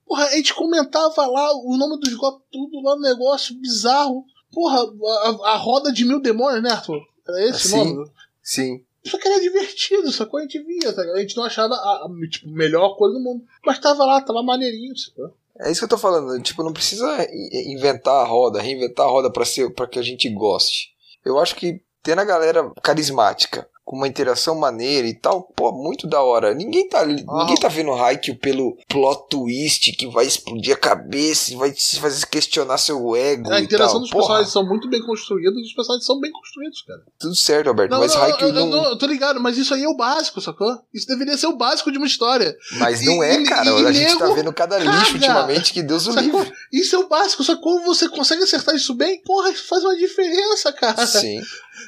Porra, 0.07 0.25
a 0.27 0.37
gente 0.37 0.55
comentava 0.55 1.27
lá 1.27 1.53
o 1.53 1.77
nome 1.77 1.99
dos 1.99 2.15
golpes, 2.15 2.47
tudo 2.53 2.83
lá 2.83 2.95
no 2.97 3.03
negócio 3.03 3.55
bizarro. 3.59 4.25
Porra, 4.53 4.81
a, 4.81 5.53
a 5.53 5.57
roda 5.57 5.93
de 5.93 6.05
mil 6.05 6.21
demônios, 6.21 6.63
né, 6.63 6.71
Arthur? 6.71 7.01
Era 7.27 7.49
esse 7.49 7.69
Sim. 7.69 7.95
nome? 7.95 8.11
Sim. 8.43 8.85
Só 9.05 9.19
que 9.19 9.29
era 9.29 9.41
divertido, 9.41 10.11
só 10.11 10.25
que 10.25 10.37
a 10.37 10.41
gente 10.41 10.63
via, 10.63 10.93
tá 10.93 11.03
ligado? 11.03 11.17
A 11.17 11.21
gente 11.21 11.37
não 11.37 11.45
achava 11.45 11.75
a, 11.75 12.07
a 12.07 12.29
tipo, 12.29 12.49
melhor 12.51 12.97
coisa 12.97 13.15
do 13.15 13.21
mundo. 13.21 13.45
Mas 13.65 13.79
tava 13.79 14.05
lá, 14.05 14.21
tava 14.21 14.43
maneirinho, 14.43 14.97
sacou? 14.97 15.35
É 15.61 15.71
isso 15.71 15.81
que 15.81 15.85
eu 15.85 15.89
tô 15.89 15.99
falando. 15.99 16.43
Tipo, 16.43 16.63
não 16.63 16.73
precisa 16.73 17.07
inventar 17.53 18.15
a 18.15 18.27
roda, 18.27 18.61
reinventar 18.61 19.07
a 19.07 19.11
roda 19.11 19.31
pra 19.31 19.45
ser 19.45 19.73
para 19.73 19.87
que 19.87 19.99
a 19.99 20.03
gente 20.03 20.29
goste. 20.31 20.95
Eu 21.25 21.39
acho 21.39 21.55
que 21.55 21.81
tendo 22.03 22.21
a 22.21 22.25
galera 22.25 22.71
carismática, 22.83 23.69
com 23.85 23.97
uma 23.97 24.09
interação 24.09 24.55
maneira 24.59 25.07
e 25.07 25.15
tal, 25.15 25.43
pô, 25.43 25.71
muito 25.71 26.07
da 26.07 26.23
hora. 26.23 26.55
Ninguém 26.55 26.89
tá, 26.89 27.01
Ah. 27.03 27.07
ninguém 27.07 27.57
tá 27.57 27.69
vendo 27.69 27.93
Haikyuu 27.93 28.39
pelo 28.39 28.77
plot 28.89 29.29
twist 29.29 29.93
que 29.93 30.07
vai 30.07 30.25
explodir 30.27 30.73
a 30.75 30.79
cabeça 30.79 31.53
e 31.53 31.57
vai 31.57 31.71
te 31.71 32.01
fazer 32.01 32.25
questionar 32.27 32.79
seu 32.79 33.15
ego 33.15 33.53
A 33.53 33.61
e 33.61 33.65
interação 33.65 33.95
tal. 33.97 34.01
dos 34.01 34.11
Porra, 34.11 34.23
personagens 34.23 34.53
são 34.53 34.67
muito 34.67 34.89
bem 34.89 35.03
construídos 35.05 35.59
e 35.63 35.67
os 35.67 35.75
personagens 35.75 36.07
são 36.07 36.19
bem 36.19 36.33
construídos, 36.33 36.81
cara. 36.83 37.03
tudo 37.19 37.35
certo, 37.37 37.69
Alberto, 37.69 37.91
Não, 37.93 38.01
mas 38.01 38.15
não, 38.15 38.23
Haikyuu 38.23 38.49
eu, 38.49 38.55
não, 38.55 38.61
eu, 38.63 38.67
não, 38.69 38.85
eu 38.91 38.99
tô 38.99 39.07
ligado, 39.07 39.39
mas 39.41 39.59
isso 39.59 39.75
aí 39.75 39.83
é 39.85 39.89
o 39.89 39.97
básico, 39.97 40.41
sacou? 40.41 40.79
Isso 40.95 41.07
deveria 41.07 41.37
ser 41.37 41.47
o 41.49 41.57
básico 41.57 41.93
de 41.93 41.99
uma 41.99 42.07
história. 42.07 42.57
mas 42.79 43.05
não 43.05 43.23
e- 43.23 43.27
é, 43.27 43.41
e- 43.41 43.45
cara. 43.45 43.71
e 43.71 43.87
a 43.87 43.93
gente 43.93 44.17
tá 44.19 44.27
vendo 44.33 44.53
cada 44.53 44.79
lixo 44.79 45.15
ultimamente 45.15 45.73
que 45.75 45.83
Deus 45.83 46.07
o 46.07 46.13
Sacou? 46.13 46.41
livre. 46.41 46.53
Isso 46.73 46.97
é 46.97 46.99
o 46.99 47.09
básico, 47.09 47.45
só 47.45 47.55
que 47.55 47.61
quando 47.63 47.85
você 47.85 48.09
consegue 48.09 48.43
acertar 48.45 48.75
isso 48.75 48.95
bem, 48.95 49.21
porra, 49.23 49.51
isso 49.51 49.67
faz 49.69 49.85
uma 49.85 49.95
diferença, 49.97 50.73
cara. 50.73 51.07
Sim. 51.07 51.43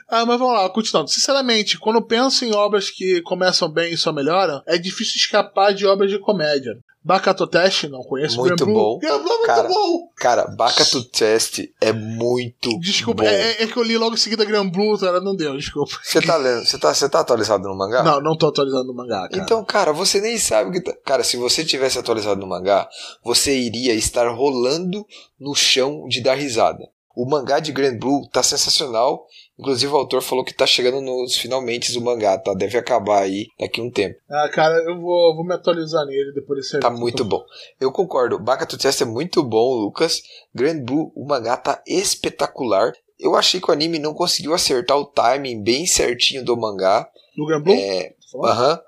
Ah, 0.08 0.26
mas 0.26 0.38
vamos 0.38 0.54
lá, 0.54 0.68
continuando. 0.70 1.08
Sinceramente, 1.10 1.78
quando 1.86 2.02
penso 2.02 2.44
em 2.44 2.52
obras 2.52 2.90
que 2.90 3.22
começam 3.22 3.68
bem 3.68 3.92
e 3.94 3.96
só 3.96 4.12
melhoram, 4.12 4.60
é 4.66 4.76
difícil 4.76 5.18
escapar 5.18 5.72
de 5.72 5.86
obras 5.86 6.10
de 6.10 6.18
comédia. 6.18 6.72
Bakato 7.00 7.46
Test, 7.46 7.84
não 7.84 8.02
conheço. 8.02 8.38
Muito 8.38 8.56
Granblue. 8.56 8.74
bom. 8.74 8.98
É 9.04 9.12
muito 9.12 9.46
Cara, 9.46 9.68
bom. 9.68 10.08
Cara, 10.16 10.46
Bakato 10.48 11.04
Test 11.04 11.60
é 11.80 11.92
muito 11.92 12.76
Desculpa, 12.80 13.22
bom. 13.22 13.28
é, 13.28 13.62
é 13.62 13.66
que 13.68 13.76
eu 13.76 13.84
li 13.84 13.96
logo 13.96 14.14
em 14.16 14.18
seguida 14.18 14.44
Granblue, 14.44 14.98
cara, 14.98 15.20
não 15.20 15.36
deu, 15.36 15.56
desculpa. 15.56 15.96
Você 16.02 16.20
tá 16.20 16.36
lendo, 16.36 16.66
você 16.66 16.76
tá, 16.76 16.92
você 16.92 17.08
tá 17.08 17.20
atualizado 17.20 17.68
no 17.68 17.78
mangá? 17.78 18.02
Não, 18.02 18.20
não 18.20 18.36
tô 18.36 18.48
atualizando 18.48 18.90
o 18.90 18.96
mangá, 18.96 19.28
cara. 19.28 19.40
Então, 19.40 19.64
cara, 19.64 19.92
você 19.92 20.20
nem 20.20 20.36
sabe 20.38 20.70
o 20.70 20.72
que 20.72 20.80
tá. 20.80 20.92
Cara, 21.04 21.22
se 21.22 21.36
você 21.36 21.64
tivesse 21.64 21.96
atualizado 22.00 22.40
no 22.40 22.48
mangá, 22.48 22.88
você 23.22 23.56
iria 23.56 23.94
estar 23.94 24.28
rolando 24.28 25.06
no 25.38 25.54
chão 25.54 26.08
de 26.08 26.20
dar 26.20 26.34
risada. 26.34 26.82
O 27.14 27.24
mangá 27.24 27.60
de 27.60 27.70
Grand 27.70 27.96
Blue 27.96 28.28
tá 28.30 28.42
sensacional. 28.42 29.24
Inclusive 29.58 29.90
o 29.92 29.96
autor 29.96 30.20
falou 30.22 30.44
que 30.44 30.52
tá 30.52 30.66
chegando 30.66 31.00
nos 31.00 31.34
finalmente 31.36 31.92
do 31.92 32.00
mangá, 32.02 32.36
tá? 32.38 32.52
Deve 32.52 32.76
acabar 32.76 33.22
aí 33.22 33.46
daqui 33.58 33.80
a 33.80 33.84
um 33.84 33.90
tempo. 33.90 34.18
Ah, 34.30 34.48
cara, 34.52 34.74
eu 34.84 35.00
vou, 35.00 35.34
vou 35.34 35.44
me 35.46 35.54
atualizar 35.54 36.04
nele 36.04 36.32
depois 36.34 36.60
desse 36.60 36.78
Tá 36.78 36.90
muito 36.90 37.24
bom. 37.24 37.42
Eu 37.80 37.90
concordo. 37.90 38.38
Bakato 38.38 38.76
Test 38.76 39.00
é 39.00 39.06
muito 39.06 39.42
bom, 39.42 39.74
Lucas. 39.74 40.22
Grand 40.54 40.84
Blue, 40.84 41.10
o 41.16 41.26
mangá 41.26 41.56
tá 41.56 41.82
espetacular. 41.86 42.92
Eu 43.18 43.34
achei 43.34 43.60
que 43.60 43.70
o 43.70 43.72
anime 43.72 43.98
não 43.98 44.12
conseguiu 44.12 44.52
acertar 44.52 44.98
o 44.98 45.06
timing 45.06 45.62
bem 45.62 45.86
certinho 45.86 46.44
do 46.44 46.56
mangá. 46.56 47.08
Do 47.36 47.46
Granblue? 47.46 47.80
É, 47.80 48.10
Tá 48.10 48.16
falando? 48.32 48.50
aham. 48.52 48.80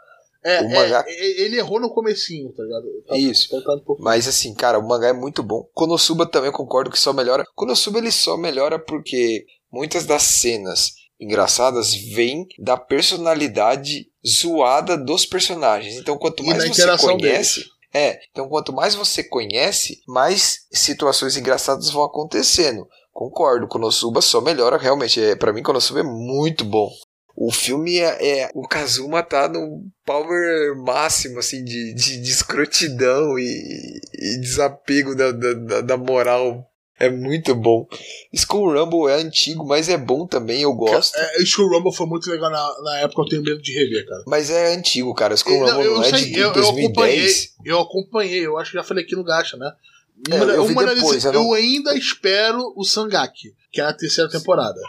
É, 0.45 0.63
o 0.63 0.65
é, 0.67 0.75
mangá- 0.75 1.05
é, 1.07 1.41
ele 1.43 1.57
errou 1.59 1.81
no 1.81 1.91
comecinho, 1.91 2.53
tá 2.53 2.63
ligado? 2.63 2.85
Isso. 3.19 3.49
Um. 3.57 3.97
Mas 3.99 4.29
assim, 4.29 4.55
cara, 4.55 4.79
o 4.79 4.87
mangá 4.87 5.09
é 5.09 5.13
muito 5.13 5.43
bom. 5.43 5.67
Konosuba 5.75 6.27
também 6.27 6.49
eu 6.49 6.53
concordo 6.57 6.91
que 6.91 6.99
só 6.99 7.13
melhora. 7.13 7.45
Konosuba 7.55 7.99
ele 7.99 8.13
só 8.13 8.37
melhora 8.37 8.79
porque 8.79 9.45
muitas 9.73 10.07
das 10.07 10.23
cenas 10.23 10.93
engraçadas 11.21 11.95
vêm 11.95 12.47
da 12.59 12.77
personalidade 12.77 14.07
zoada 14.27 14.97
dos 14.97 15.27
personagens. 15.27 15.95
Então 15.97 16.17
quanto 16.17 16.43
mais 16.45 16.59
você 16.75 16.83
conhece, 17.23 17.65
é, 17.93 18.21
então 18.31 18.49
quanto 18.49 18.73
mais 18.73 18.95
você 18.95 19.25
conhece, 19.25 20.01
mais 20.07 20.61
situações 20.73 21.37
engraçadas 21.37 21.91
vão 21.91 22.05
acontecendo. 22.05 22.87
Concordo, 23.13 23.67
Konosuba 23.67 24.21
só 24.21 24.41
melhora 24.41 24.77
realmente. 24.79 25.21
É, 25.21 25.35
para 25.35 25.53
mim 25.53 25.63
Konosuba 25.63 26.01
é 26.01 26.05
muito 26.05 26.65
bom. 26.65 26.89
O 27.41 27.51
filme 27.53 27.99
é, 27.99 28.41
é- 28.43 28.51
O 28.55 28.67
Kazuma 28.67 29.23
tá 29.23 29.49
no 29.49 29.83
power 30.05 30.77
máximo, 30.85 31.39
assim, 31.39 31.63
de, 31.65 31.95
de, 31.95 32.21
de 32.21 32.31
escrotidão 32.31 33.39
e, 33.39 34.01
e 34.15 34.39
desapego 34.41 35.15
da, 35.17 35.31
da- 35.33 35.81
da 35.81 35.97
moral. 35.97 36.68
É 36.99 37.09
muito 37.09 37.55
bom. 37.55 37.87
Skull 38.33 38.73
Rumble 38.73 39.09
é 39.11 39.15
antigo, 39.23 39.65
mas 39.65 39.89
é 39.89 39.97
bom 39.97 40.27
também, 40.27 40.63
eu 40.63 40.73
gosto. 40.73 41.15
É, 41.17 41.43
Skull 41.43 41.69
Rumble 41.69 41.95
foi 41.95 42.07
muito 42.07 42.29
legal 42.29 42.51
na, 42.51 42.83
na 42.83 42.99
época, 43.01 43.23
eu 43.23 43.29
tenho 43.29 43.43
medo 43.43 43.63
de 43.63 43.73
rever, 43.73 44.05
cara. 44.07 44.23
Mas 44.27 44.51
é 44.51 44.75
antigo, 44.75 45.15
cara. 45.15 45.35
Skull 45.35 45.61
Não, 45.61 45.77
Rumble 45.77 45.95
não, 45.95 46.05
é 46.05 46.11
de 46.11 46.35
eu, 46.39 46.53
eu 46.53 46.69
acompanhei, 46.69 47.21
2010. 47.21 47.55
eu 47.65 47.81
acompanhei, 47.81 48.47
eu 48.47 48.59
acho 48.59 48.73
que 48.73 48.77
já 48.79 48.83
falei 48.83 49.05
aqui 49.05 49.15
no 49.15 49.23
Gacha, 49.23 49.57
né? 49.57 49.73
É, 50.31 50.35
Uma, 50.35 50.53
eu 50.53 50.65
uma 50.65 50.95
depois, 50.95 51.25
eu 51.25 51.33
não- 51.33 51.43
eu 51.45 51.53
ainda 51.55 51.95
espero 51.97 52.73
o 52.77 52.85
Sangaki, 52.85 53.55
que 53.71 53.81
é 53.81 53.85
a 53.85 53.93
terceira 53.93 54.29
temporada. 54.29 54.81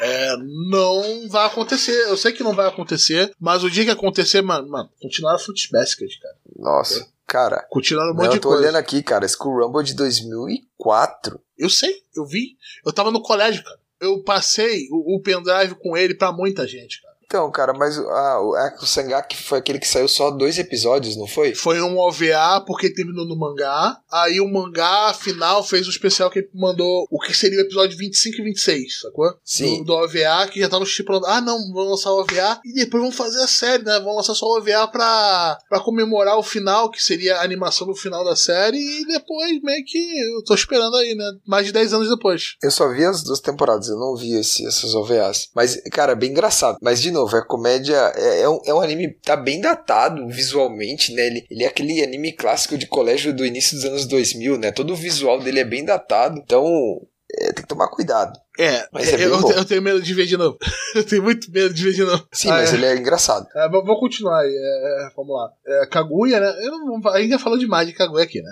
É, 0.00 0.36
não 0.70 1.28
vai 1.28 1.44
acontecer, 1.46 1.92
eu 2.08 2.16
sei 2.16 2.32
que 2.32 2.42
não 2.42 2.54
vai 2.54 2.66
acontecer, 2.68 3.32
mas 3.38 3.64
o 3.64 3.70
dia 3.70 3.84
que 3.84 3.90
acontecer, 3.90 4.40
mano, 4.40 4.68
mano 4.68 4.88
continuaram 5.02 5.38
Fruits 5.38 5.68
Basket, 5.70 6.10
cara. 6.22 6.36
Nossa, 6.56 7.06
cara. 7.28 7.64
Continuaram 7.70 8.12
um 8.12 8.14
monte 8.14 8.24
Não, 8.24 8.30
de 8.30 8.36
eu 8.38 8.40
tô 8.40 8.48
coisa. 8.48 8.62
olhando 8.64 8.76
aqui, 8.76 9.02
cara. 9.02 9.26
Skull 9.26 9.64
Rumble 9.64 9.84
de 9.84 9.94
2004. 9.94 11.40
Eu 11.56 11.68
sei, 11.70 12.02
eu 12.16 12.24
vi. 12.26 12.56
Eu 12.84 12.92
tava 12.92 13.10
no 13.10 13.22
colégio, 13.22 13.62
cara. 13.62 13.78
Eu 14.00 14.22
passei 14.22 14.88
o, 14.90 15.16
o 15.16 15.20
pendrive 15.22 15.74
com 15.76 15.96
ele 15.96 16.14
pra 16.14 16.32
muita 16.32 16.66
gente, 16.66 17.02
cara. 17.02 17.07
Então, 17.28 17.50
cara, 17.50 17.74
mas 17.74 17.98
ah, 17.98 18.40
o, 18.40 18.56
é 18.56 18.74
Sangaki 18.80 19.36
foi 19.36 19.58
aquele 19.58 19.78
que 19.78 19.86
saiu 19.86 20.08
só 20.08 20.30
dois 20.30 20.58
episódios, 20.58 21.14
não 21.14 21.26
foi? 21.26 21.54
Foi 21.54 21.78
um 21.82 21.98
OVA 21.98 22.64
porque 22.66 22.88
terminou 22.88 23.26
no 23.26 23.36
mangá. 23.36 23.98
Aí 24.10 24.40
o 24.40 24.50
mangá 24.50 25.12
final 25.12 25.62
fez 25.62 25.86
o 25.86 25.90
especial 25.90 26.30
que 26.30 26.38
ele 26.38 26.48
mandou 26.54 27.06
o 27.10 27.20
que 27.20 27.34
seria 27.34 27.58
o 27.58 27.60
episódio 27.60 27.98
25 27.98 28.40
e 28.40 28.44
26, 28.44 29.00
sacou? 29.02 29.34
Sim. 29.44 29.80
Do, 29.80 29.84
do 29.84 29.92
OVA, 29.92 30.48
que 30.50 30.58
já 30.58 30.70
tava 30.70 30.84
estipulando. 30.84 31.26
Ah, 31.26 31.42
não, 31.42 31.58
vamos 31.70 31.90
lançar 31.90 32.12
o 32.12 32.22
OVA 32.22 32.60
e 32.64 32.72
depois 32.72 33.02
vamos 33.02 33.16
fazer 33.16 33.42
a 33.42 33.46
série, 33.46 33.84
né? 33.84 33.98
Vamos 33.98 34.16
lançar 34.16 34.34
só 34.34 34.46
o 34.46 34.56
OVA 34.56 34.88
pra, 34.88 35.58
pra 35.68 35.80
comemorar 35.80 36.38
o 36.38 36.42
final, 36.42 36.90
que 36.90 37.02
seria 37.02 37.36
a 37.36 37.44
animação 37.44 37.86
do 37.86 37.94
final 37.94 38.24
da 38.24 38.36
série. 38.36 38.78
E 38.78 39.06
depois 39.06 39.60
meio 39.62 39.84
que 39.84 39.98
eu 39.98 40.42
tô 40.44 40.54
esperando 40.54 40.96
aí, 40.96 41.14
né? 41.14 41.30
Mais 41.46 41.66
de 41.66 41.72
10 41.72 41.92
anos 41.92 42.08
depois. 42.08 42.56
Eu 42.62 42.70
só 42.70 42.88
vi 42.90 43.04
as 43.04 43.22
duas 43.22 43.40
temporadas, 43.40 43.88
eu 43.88 43.98
não 43.98 44.16
vi 44.16 44.32
esse, 44.32 44.66
essas 44.66 44.94
OVAs. 44.94 45.50
Mas, 45.54 45.78
cara, 45.92 46.12
é 46.12 46.16
bem 46.16 46.30
engraçado. 46.30 46.78
Mas, 46.80 47.02
de 47.02 47.10
novo, 47.10 47.17
a 47.26 47.42
comédia 47.42 47.96
é, 48.14 48.42
é 48.42 48.48
um, 48.48 48.60
é 48.64 48.74
um 48.74 48.80
anime 48.80 49.08
tá 49.22 49.36
bem 49.36 49.60
datado 49.60 50.26
visualmente, 50.28 51.12
né? 51.12 51.26
Ele, 51.26 51.46
ele 51.50 51.64
é 51.64 51.66
aquele 51.66 52.02
anime 52.02 52.32
clássico 52.32 52.76
de 52.76 52.86
colégio 52.86 53.34
do 53.34 53.44
início 53.44 53.76
dos 53.76 53.84
anos 53.84 54.06
2000, 54.06 54.58
né? 54.58 54.70
Todo 54.70 54.92
o 54.92 54.96
visual 54.96 55.40
dele 55.40 55.60
é 55.60 55.64
bem 55.64 55.84
datado. 55.84 56.40
Então, 56.44 56.64
é, 56.64 57.17
tem 57.52 57.62
que 57.62 57.68
tomar 57.68 57.88
cuidado. 57.88 58.38
É, 58.58 58.88
Mas 58.92 59.12
é 59.12 59.16
bem 59.16 59.26
eu, 59.26 59.50
eu 59.52 59.64
tenho 59.64 59.80
medo 59.80 60.02
de 60.02 60.12
ver 60.14 60.26
de 60.26 60.36
novo. 60.36 60.58
eu 60.96 61.04
tenho 61.04 61.22
muito 61.22 61.50
medo 61.52 61.72
de 61.72 61.84
ver 61.84 61.92
de 61.92 62.02
novo. 62.04 62.26
Sim, 62.32 62.48
Ah, 62.50 62.54
mas 62.54 62.72
é. 62.72 62.76
ele 62.76 62.86
é 62.86 62.96
engraçado. 62.96 63.46
É, 63.54 63.68
v- 63.68 63.82
vou 63.84 64.00
continuar 64.00 64.40
aí. 64.40 64.48
é, 64.52 65.06
é, 65.06 65.10
vamos 65.16 65.32
lá. 65.36 65.50
É, 65.66 65.86
Kaguya, 65.86 66.40
né? 66.40 66.52
Eu 66.64 66.72
não, 66.72 67.00
a 67.10 67.20
gente 67.20 67.30
já 67.30 67.38
falou 67.38 67.56
demais 67.58 67.86
de 67.86 67.92
Kaguya 67.94 68.24
aqui, 68.24 68.42
né? 68.42 68.50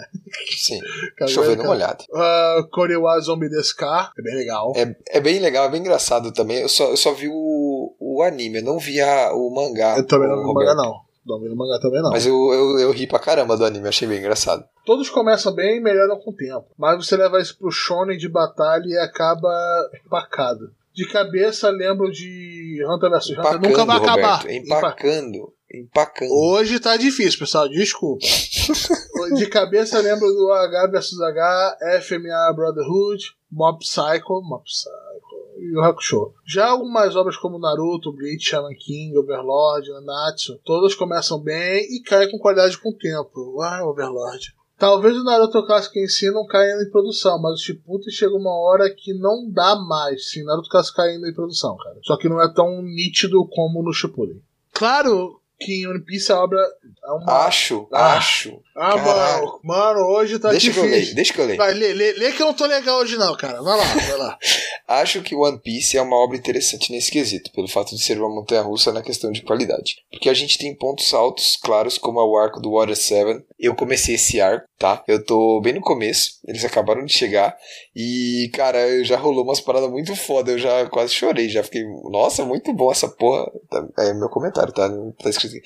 Sim. 0.57 0.80
Kaguya, 1.18 1.34
Chovendo 1.34 1.57
Kaguya. 1.62 1.68
molhado. 1.72 2.05
Uh, 2.11 2.68
Korewa 2.70 3.18
Zombie 3.20 3.49
Deska, 3.49 4.11
é 4.16 4.22
bem 4.22 4.34
legal. 4.36 4.72
É, 4.76 4.94
é 5.11 5.20
bem 5.20 5.40
legal, 5.40 5.64
é 5.66 5.70
bem 5.70 5.80
engraçado 5.80 6.32
também. 6.32 6.59
Eu 6.61 6.68
só, 6.68 6.90
eu 6.90 6.97
só 6.97 7.12
vi 7.12 7.28
o, 7.28 7.94
o 7.99 8.22
anime, 8.22 8.59
eu 8.59 8.64
não 8.64 8.78
vi 8.78 9.01
a, 9.01 9.32
o 9.32 9.51
mangá. 9.53 9.97
eu 9.99 10.07
também 10.07 10.28
não 10.28 10.36
o 10.36 10.40
vi 10.40 10.47
Roberto. 10.47 10.76
mangá, 10.76 10.82
não. 10.88 11.06
Vi 11.41 11.49
no 11.49 11.57
mangá 11.57 11.79
também, 11.81 12.01
não. 12.01 12.11
Mas 12.11 12.27
eu, 12.27 12.35
eu, 12.53 12.79
eu 12.79 12.93
ri 12.93 13.07
pra 13.07 13.18
caramba 13.18 13.57
do 13.57 13.64
anime, 13.64 13.89
achei 13.89 14.07
bem 14.07 14.18
engraçado. 14.18 14.64
Todos 14.85 15.11
começam 15.11 15.53
bem 15.53 15.79
e 15.79 15.81
melhoram 15.81 16.18
com 16.20 16.31
o 16.31 16.37
tempo. 16.37 16.66
Mas 16.79 17.05
você 17.05 17.16
leva 17.16 17.41
isso 17.41 17.59
pro 17.59 17.70
shonen 17.70 18.16
de 18.16 18.29
batalha 18.29 18.85
e 18.87 18.99
acaba 18.99 19.51
empacado. 20.05 20.70
De 20.95 21.07
cabeça, 21.09 21.68
lembro 21.68 22.11
de 22.11 22.83
Hunter 22.89 23.11
vs 23.11 23.31
Hunter. 23.31 23.39
Empacando, 23.41 23.68
Nunca 23.68 23.85
vai 23.85 23.99
Roberto, 23.99 24.18
acabar. 24.18 24.51
Empacando. 24.51 25.53
Empacando. 25.74 26.31
Hoje 26.31 26.79
tá 26.79 26.97
difícil, 26.97 27.41
pessoal. 27.41 27.68
Desculpa. 27.68 28.24
De 29.35 29.47
cabeça 29.49 30.01
lembro 30.01 30.29
do 30.29 30.53
H 30.53 30.87
vs 30.87 31.20
H, 31.20 31.79
FMA 32.01 32.53
Brotherhood, 32.55 33.35
Mob 33.51 33.79
Psycho, 33.81 34.41
Mob 34.43 34.62
Psycho 34.62 35.06
o 35.75 35.81
Hakusho. 35.81 36.33
Já 36.47 36.69
algumas 36.69 37.17
obras 37.17 37.37
como 37.37 37.59
Naruto, 37.59 38.12
Bleach, 38.12 38.45
Shaman 38.45 38.75
King, 38.75 39.17
Overlord, 39.17 39.91
Nanatsu, 39.91 40.61
todas 40.64 40.95
começam 40.95 41.39
bem 41.41 41.83
e 41.95 42.03
caem 42.03 42.31
com 42.31 42.39
qualidade 42.39 42.79
com 42.79 42.91
o 42.91 42.97
tempo. 42.97 43.61
Ah, 43.62 43.85
Overlord. 43.85 44.55
Talvez 44.79 45.17
o 45.17 45.25
Naruto 45.25 45.64
Clássico 45.67 45.99
em 45.99 46.07
si 46.07 46.31
não 46.31 46.47
caia 46.47 46.83
em 46.83 46.91
produção, 46.91 47.41
mas 47.41 47.55
o 47.55 47.62
Shippuden 47.62 48.11
chega 48.11 48.35
uma 48.35 48.55
hora 48.55 48.91
que 48.91 49.14
não 49.14 49.51
dá 49.51 49.75
mais. 49.75 50.29
Sim, 50.29 50.45
Naruto 50.45 50.69
Clássico 50.69 50.99
caindo 50.99 51.27
em 51.27 51.33
produção, 51.33 51.77
cara. 51.79 51.99
Só 52.03 52.17
que 52.17 52.29
não 52.29 52.43
é 52.43 52.53
tão 52.53 52.83
nítido 52.83 53.47
como 53.49 53.83
no 53.83 53.93
Shippuden. 53.93 54.43
Claro 54.73 55.41
que 55.59 55.83
em 55.83 55.87
One 55.87 56.05
Piece 56.05 56.31
a 56.33 56.41
obra 56.41 56.59
é 56.61 57.11
uma... 57.13 57.47
Acho, 57.47 57.89
Ah. 57.93 58.15
acho. 58.17 58.61
Ah, 58.79 58.95
mano, 58.97 59.61
mano, 59.65 60.01
hoje 60.09 60.39
tá 60.39 60.51
deixa 60.51 60.71
que 60.71 60.79
eu 60.79 60.83
leio, 60.83 60.95
difícil. 60.97 61.15
deixa 61.15 61.33
que 61.33 61.41
eu 61.41 61.47
leio. 61.47 61.57
Vai, 61.57 61.73
lê, 61.73 61.95
lê, 61.95 62.13
lê 62.13 62.33
que 62.33 62.43
eu 62.43 62.47
não 62.47 62.53
tô 62.55 62.67
legal 62.67 62.99
hoje 63.01 63.17
não, 63.17 63.35
cara. 63.37 63.63
Vai 63.63 63.75
lá, 63.77 63.85
vai 63.85 64.19
lá. 64.19 64.39
Acho 64.87 65.23
que 65.23 65.35
One 65.35 65.59
Piece 65.59 65.97
é 65.97 66.03
uma 66.03 66.17
obra 66.17 66.37
interessante 66.37 66.93
nesse 66.93 67.11
quesito, 67.11 67.51
pelo 67.53 67.67
fato 67.69 67.95
de 67.97 68.03
ser 68.03 68.19
uma 68.19 68.29
montanha 68.29 68.61
russa 68.61 68.93
na 68.93 69.01
questão 69.03 69.33
de 69.33 69.41
qualidade. 69.43 69.97
Porque 70.11 70.29
a 70.29 70.35
gente 70.35 70.59
tem 70.59 70.75
pontos 70.75 71.13
altos, 71.15 71.57
claros, 71.57 71.97
como 71.97 72.21
é 72.21 72.23
o 72.25 72.37
arco 72.37 72.61
do 72.61 72.73
Water 72.73 72.95
7. 72.97 73.43
Eu 73.59 73.75
comecei 73.75 74.17
esse 74.17 74.39
arco, 74.41 74.69
tá? 74.79 75.03
Eu 75.09 75.25
tô 75.25 75.61
bem 75.63 75.73
no 75.73 75.81
começo, 75.81 76.33
eles 76.47 76.65
acabaram 76.65 77.05
de 77.05 77.13
chegar. 77.13 77.57
E, 77.95 78.51
cara, 78.55 79.03
já 79.05 79.17
rolou 79.17 79.43
umas 79.43 79.61
paradas 79.61 79.91
muito 79.91 80.15
foda. 80.15 80.53
Eu 80.53 80.59
já 80.59 80.87
quase 80.91 81.15
chorei, 81.15 81.49
já 81.49 81.63
fiquei, 81.63 81.83
nossa, 82.11 82.45
muito 82.45 82.73
bom 82.75 82.93
essa 82.93 83.09
porra. 83.09 83.51
Tá- 83.71 83.89
É 84.05 84.13
meu 84.13 84.29
comentário, 84.29 84.73
tá? 84.73 84.87
Não 84.89 85.13
tá 85.13 85.31
escrito 85.31 85.45
aqui. 85.49 85.62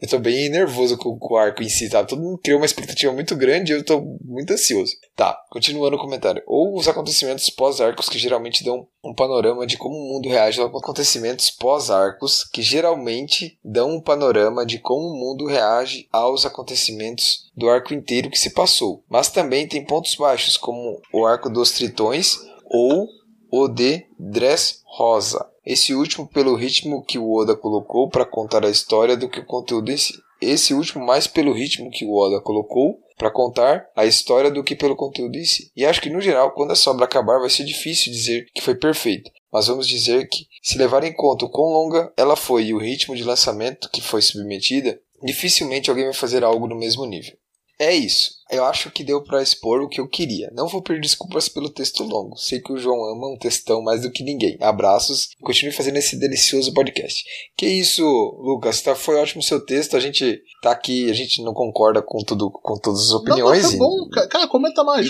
Eu 0.00 0.08
tô 0.08 0.18
bem 0.18 0.48
nervoso 0.48 0.96
com, 0.96 1.18
com 1.18 1.34
o 1.34 1.36
arco 1.36 1.62
em 1.62 1.68
si, 1.68 1.88
tá? 1.88 2.04
Todo 2.04 2.22
mundo 2.22 2.38
criou 2.38 2.58
uma 2.58 2.66
expectativa 2.66 3.12
muito 3.12 3.36
grande 3.36 3.72
e 3.72 3.76
eu 3.76 3.84
tô 3.84 4.00
muito 4.24 4.52
ansioso. 4.52 4.94
Tá, 5.16 5.38
continuando 5.50 5.96
o 5.96 6.00
comentário. 6.00 6.42
Ou 6.46 6.76
os 6.76 6.88
acontecimentos 6.88 7.50
pós-arcos 7.50 8.08
que 8.08 8.18
geralmente 8.18 8.64
dão 8.64 8.86
um 9.04 9.14
panorama 9.14 9.66
de 9.66 9.76
como 9.76 9.96
o 9.96 10.12
mundo 10.14 10.28
reage 10.28 10.60
aos 10.60 10.74
acontecimentos 10.74 11.50
pós-arcos 11.50 12.44
que 12.44 12.62
geralmente 12.62 13.58
dão 13.64 13.96
um 13.96 14.00
panorama 14.00 14.64
de 14.64 14.78
como 14.78 15.08
o 15.08 15.16
mundo 15.16 15.46
reage 15.46 16.08
aos 16.12 16.44
acontecimentos 16.44 17.50
do 17.56 17.68
arco 17.68 17.94
inteiro 17.94 18.30
que 18.30 18.38
se 18.38 18.50
passou. 18.50 19.02
Mas 19.08 19.28
também 19.28 19.66
tem 19.66 19.84
pontos 19.84 20.14
baixos, 20.14 20.56
como 20.56 21.00
o 21.12 21.26
arco 21.26 21.50
dos 21.50 21.72
tritões 21.72 22.38
ou 22.66 23.08
o 23.50 23.68
de 23.68 24.06
Dress 24.18 24.80
Rosa. 24.84 25.46
Esse 25.70 25.94
último 25.94 26.26
pelo 26.26 26.56
ritmo 26.56 27.00
que 27.00 27.16
o 27.16 27.32
Oda 27.32 27.54
colocou 27.54 28.10
para 28.10 28.24
contar 28.24 28.64
a 28.64 28.68
história 28.68 29.16
do 29.16 29.28
que 29.28 29.38
o 29.38 29.46
conteúdo 29.46 29.92
em 29.92 29.96
si. 29.96 30.14
Esse 30.42 30.74
último 30.74 31.06
mais 31.06 31.28
pelo 31.28 31.52
ritmo 31.52 31.92
que 31.92 32.04
o 32.04 32.12
Oda 32.12 32.40
colocou 32.40 32.98
para 33.16 33.30
contar 33.30 33.88
a 33.94 34.04
história 34.04 34.50
do 34.50 34.64
que 34.64 34.74
pelo 34.74 34.96
conteúdo 34.96 35.38
em 35.38 35.44
si. 35.44 35.70
E 35.76 35.86
acho 35.86 36.00
que 36.00 36.10
no 36.10 36.20
geral, 36.20 36.50
quando 36.54 36.72
essa 36.72 36.90
obra 36.90 37.04
acabar, 37.04 37.38
vai 37.38 37.48
ser 37.48 37.62
difícil 37.62 38.10
dizer 38.10 38.46
que 38.52 38.60
foi 38.60 38.74
perfeita. 38.74 39.30
Mas 39.52 39.68
vamos 39.68 39.86
dizer 39.86 40.28
que, 40.28 40.44
se 40.60 40.76
levar 40.76 41.04
em 41.04 41.14
conta 41.14 41.44
o 41.44 41.48
quão 41.48 41.68
longa 41.68 42.12
ela 42.16 42.34
foi 42.34 42.64
e 42.64 42.74
o 42.74 42.78
ritmo 42.78 43.14
de 43.14 43.22
lançamento 43.22 43.88
que 43.92 44.00
foi 44.00 44.22
submetida, 44.22 45.00
dificilmente 45.22 45.88
alguém 45.88 46.06
vai 46.06 46.14
fazer 46.14 46.42
algo 46.42 46.66
no 46.66 46.74
mesmo 46.74 47.06
nível. 47.06 47.36
É 47.80 47.94
isso. 47.94 48.34
Eu 48.50 48.66
acho 48.66 48.90
que 48.90 49.02
deu 49.02 49.22
para 49.22 49.42
expor 49.42 49.80
o 49.80 49.88
que 49.88 49.98
eu 49.98 50.06
queria. 50.06 50.50
Não 50.52 50.68
vou 50.68 50.82
pedir 50.82 51.00
desculpas 51.00 51.48
pelo 51.48 51.70
texto 51.70 52.04
longo. 52.04 52.36
Sei 52.36 52.60
que 52.60 52.70
o 52.70 52.76
João 52.76 53.06
ama 53.06 53.28
um 53.28 53.38
textão 53.38 53.80
mais 53.80 54.02
do 54.02 54.10
que 54.10 54.22
ninguém. 54.22 54.58
Abraços 54.60 55.30
e 55.40 55.42
continue 55.42 55.72
fazendo 55.72 55.96
esse 55.96 56.18
delicioso 56.18 56.74
podcast. 56.74 57.24
Que 57.56 57.66
isso, 57.66 58.04
Lucas? 58.38 58.82
Tá, 58.82 58.94
foi 58.94 59.16
ótimo 59.16 59.40
o 59.40 59.44
seu 59.44 59.64
texto. 59.64 59.96
A 59.96 60.00
gente 60.00 60.42
tá 60.60 60.72
aqui, 60.72 61.10
a 61.10 61.14
gente 61.14 61.42
não 61.42 61.54
concorda 61.54 62.02
com 62.02 62.18
tudo, 62.22 62.50
com 62.50 62.78
todas 62.78 63.00
as 63.00 63.12
opiniões. 63.12 63.62
Não, 63.62 63.70
tá 63.70 63.78
bom. 63.78 64.24
E, 64.24 64.28
cara, 64.28 64.46
comenta 64.46 64.84
mais. 64.84 65.06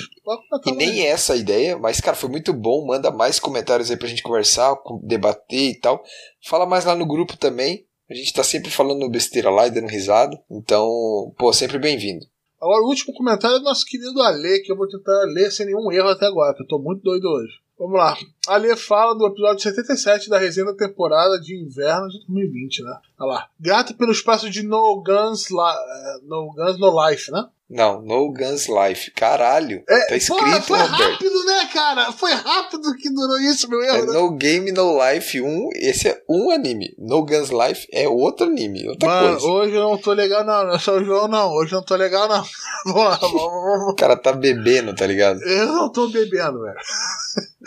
E 0.65 0.71
nem 0.71 1.05
essa 1.07 1.33
a 1.33 1.37
ideia, 1.37 1.77
mas, 1.77 2.01
cara, 2.01 2.17
foi 2.17 2.29
muito 2.31 2.53
bom. 2.53 2.87
Manda 2.87 3.11
mais 3.11 3.41
comentários 3.41 3.91
aí 3.91 3.97
pra 3.97 4.07
gente 4.07 4.23
conversar, 4.23 4.77
debater 5.03 5.71
e 5.71 5.81
tal. 5.81 6.05
Fala 6.45 6.67
mais 6.67 6.85
lá 6.85 6.95
no 6.95 7.05
grupo 7.07 7.37
também. 7.37 7.85
A 8.09 8.15
gente 8.15 8.33
tá 8.33 8.45
sempre 8.45 8.71
falando 8.71 9.11
besteira 9.11 9.51
lá 9.51 9.67
e 9.67 9.71
dando 9.73 9.89
risada. 9.89 10.41
Então, 10.49 10.89
pô, 11.37 11.53
sempre 11.53 11.77
bem-vindo. 11.77 12.25
Agora, 12.61 12.83
o 12.83 12.89
último 12.89 13.15
comentário 13.15 13.57
é 13.57 13.59
do 13.59 13.65
nosso 13.65 13.87
querido 13.87 14.21
Ale, 14.21 14.61
que 14.61 14.71
eu 14.71 14.77
vou 14.77 14.87
tentar 14.87 15.25
ler 15.33 15.51
sem 15.51 15.67
nenhum 15.67 15.91
erro 15.91 16.09
até 16.09 16.27
agora, 16.27 16.55
que 16.55 16.63
eu 16.63 16.67
tô 16.67 16.79
muito 16.79 17.03
doido 17.03 17.25
hoje. 17.27 17.55
Vamos 17.79 17.97
lá. 17.97 18.15
Ale 18.49 18.75
fala 18.75 19.15
do 19.15 19.27
episódio 19.27 19.63
77 19.63 20.31
da 20.31 20.39
resenha 20.39 20.67
da 20.67 20.75
temporada 20.75 21.39
de 21.39 21.55
inverno 21.55 22.09
de 22.09 22.19
2020, 22.21 22.83
né? 22.83 22.99
Olha 23.19 23.33
lá. 23.33 23.47
Grato 23.59 23.95
pelo 23.95 24.13
espaço 24.13 24.49
de 24.49 24.63
No 24.63 25.03
Guns, 25.03 25.47
eh, 25.51 26.19
no, 26.23 26.53
Guns 26.55 26.79
No 26.79 27.09
Life, 27.09 27.31
né? 27.31 27.45
Não, 27.69 28.03
No 28.03 28.33
Guns 28.33 28.67
Life. 28.67 29.13
Caralho. 29.13 29.85
É, 29.89 30.07
tá 30.09 30.17
escrito, 30.17 30.43
porra, 30.43 30.61
foi 30.63 30.79
rápido, 30.79 31.45
né, 31.45 31.69
cara? 31.73 32.11
Foi 32.13 32.33
rápido 32.33 32.97
que 32.97 33.09
durou 33.11 33.39
isso, 33.39 33.69
meu 33.69 33.81
erro. 33.81 33.97
É 33.97 34.07
né? 34.07 34.13
No 34.15 34.31
Game 34.33 34.73
No 34.73 34.99
Life 34.99 35.41
1, 35.41 35.69
esse 35.77 36.09
é 36.09 36.21
um 36.29 36.51
anime. 36.51 36.93
No 36.99 37.25
Guns 37.25 37.51
Life 37.51 37.87
é 37.93 38.09
outro 38.09 38.47
anime, 38.47 38.89
outra 38.89 39.09
Mano, 39.09 39.39
coisa. 39.39 39.47
hoje 39.47 39.75
eu 39.77 39.83
não 39.83 39.99
tô 39.99 40.13
legal, 40.13 40.45
não. 40.45 40.73
Eu 40.73 40.81
sou 40.81 40.97
o 40.99 41.05
João, 41.05 41.29
não. 41.29 41.53
Hoje 41.53 41.73
eu 41.73 41.77
não 41.77 41.85
tô 41.85 41.95
legal, 41.95 42.27
não. 42.27 42.43
vamos 42.87 43.05
lá, 43.05 43.17
vamos, 43.19 43.41
vamos. 43.41 43.93
O 43.93 43.95
cara 43.95 44.17
tá 44.17 44.33
bebendo, 44.33 44.93
tá 44.93 45.07
ligado? 45.07 45.41
Eu 45.43 45.67
não 45.67 45.93
tô 45.93 46.09
bebendo, 46.09 46.63
velho. 46.63 46.77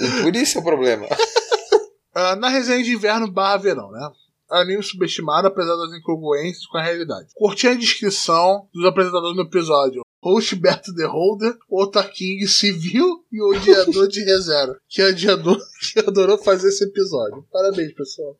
E 0.02 0.22
por 0.22 0.36
isso 0.36 0.58
é 0.58 0.62
o 0.62 0.64
problema. 0.74 1.08
Uh, 2.16 2.36
na 2.40 2.50
resenha 2.50 2.84
de 2.84 2.92
inverno 2.94 3.32
barra 3.32 3.58
verão, 3.58 3.92
né? 3.92 4.10
Anime 4.50 4.84
subestimado, 4.84 5.48
apesar 5.48 5.76
das 5.76 5.94
incongruências 5.98 6.66
com 6.68 6.78
a 6.78 6.84
realidade. 6.84 7.28
Curti 7.34 7.68
a 7.68 7.74
descrição 7.74 8.68
dos 8.74 8.86
apresentadores 8.86 9.36
no 9.36 9.44
episódio. 9.44 10.02
Host 10.22 10.56
Beto 10.56 10.94
The 10.96 11.06
Holder, 11.06 11.54
Ota 11.70 12.04
King 12.04 12.48
civil 12.48 13.26
e 13.32 13.42
odiador 13.42 14.08
de 14.08 14.24
reserva. 14.24 14.78
Que, 14.88 15.02
adiador, 15.02 15.58
que 15.92 16.00
adorou 16.00 16.38
fazer 16.38 16.70
esse 16.70 16.86
episódio. 16.86 17.46
Parabéns, 17.52 17.94
pessoal. 17.94 18.38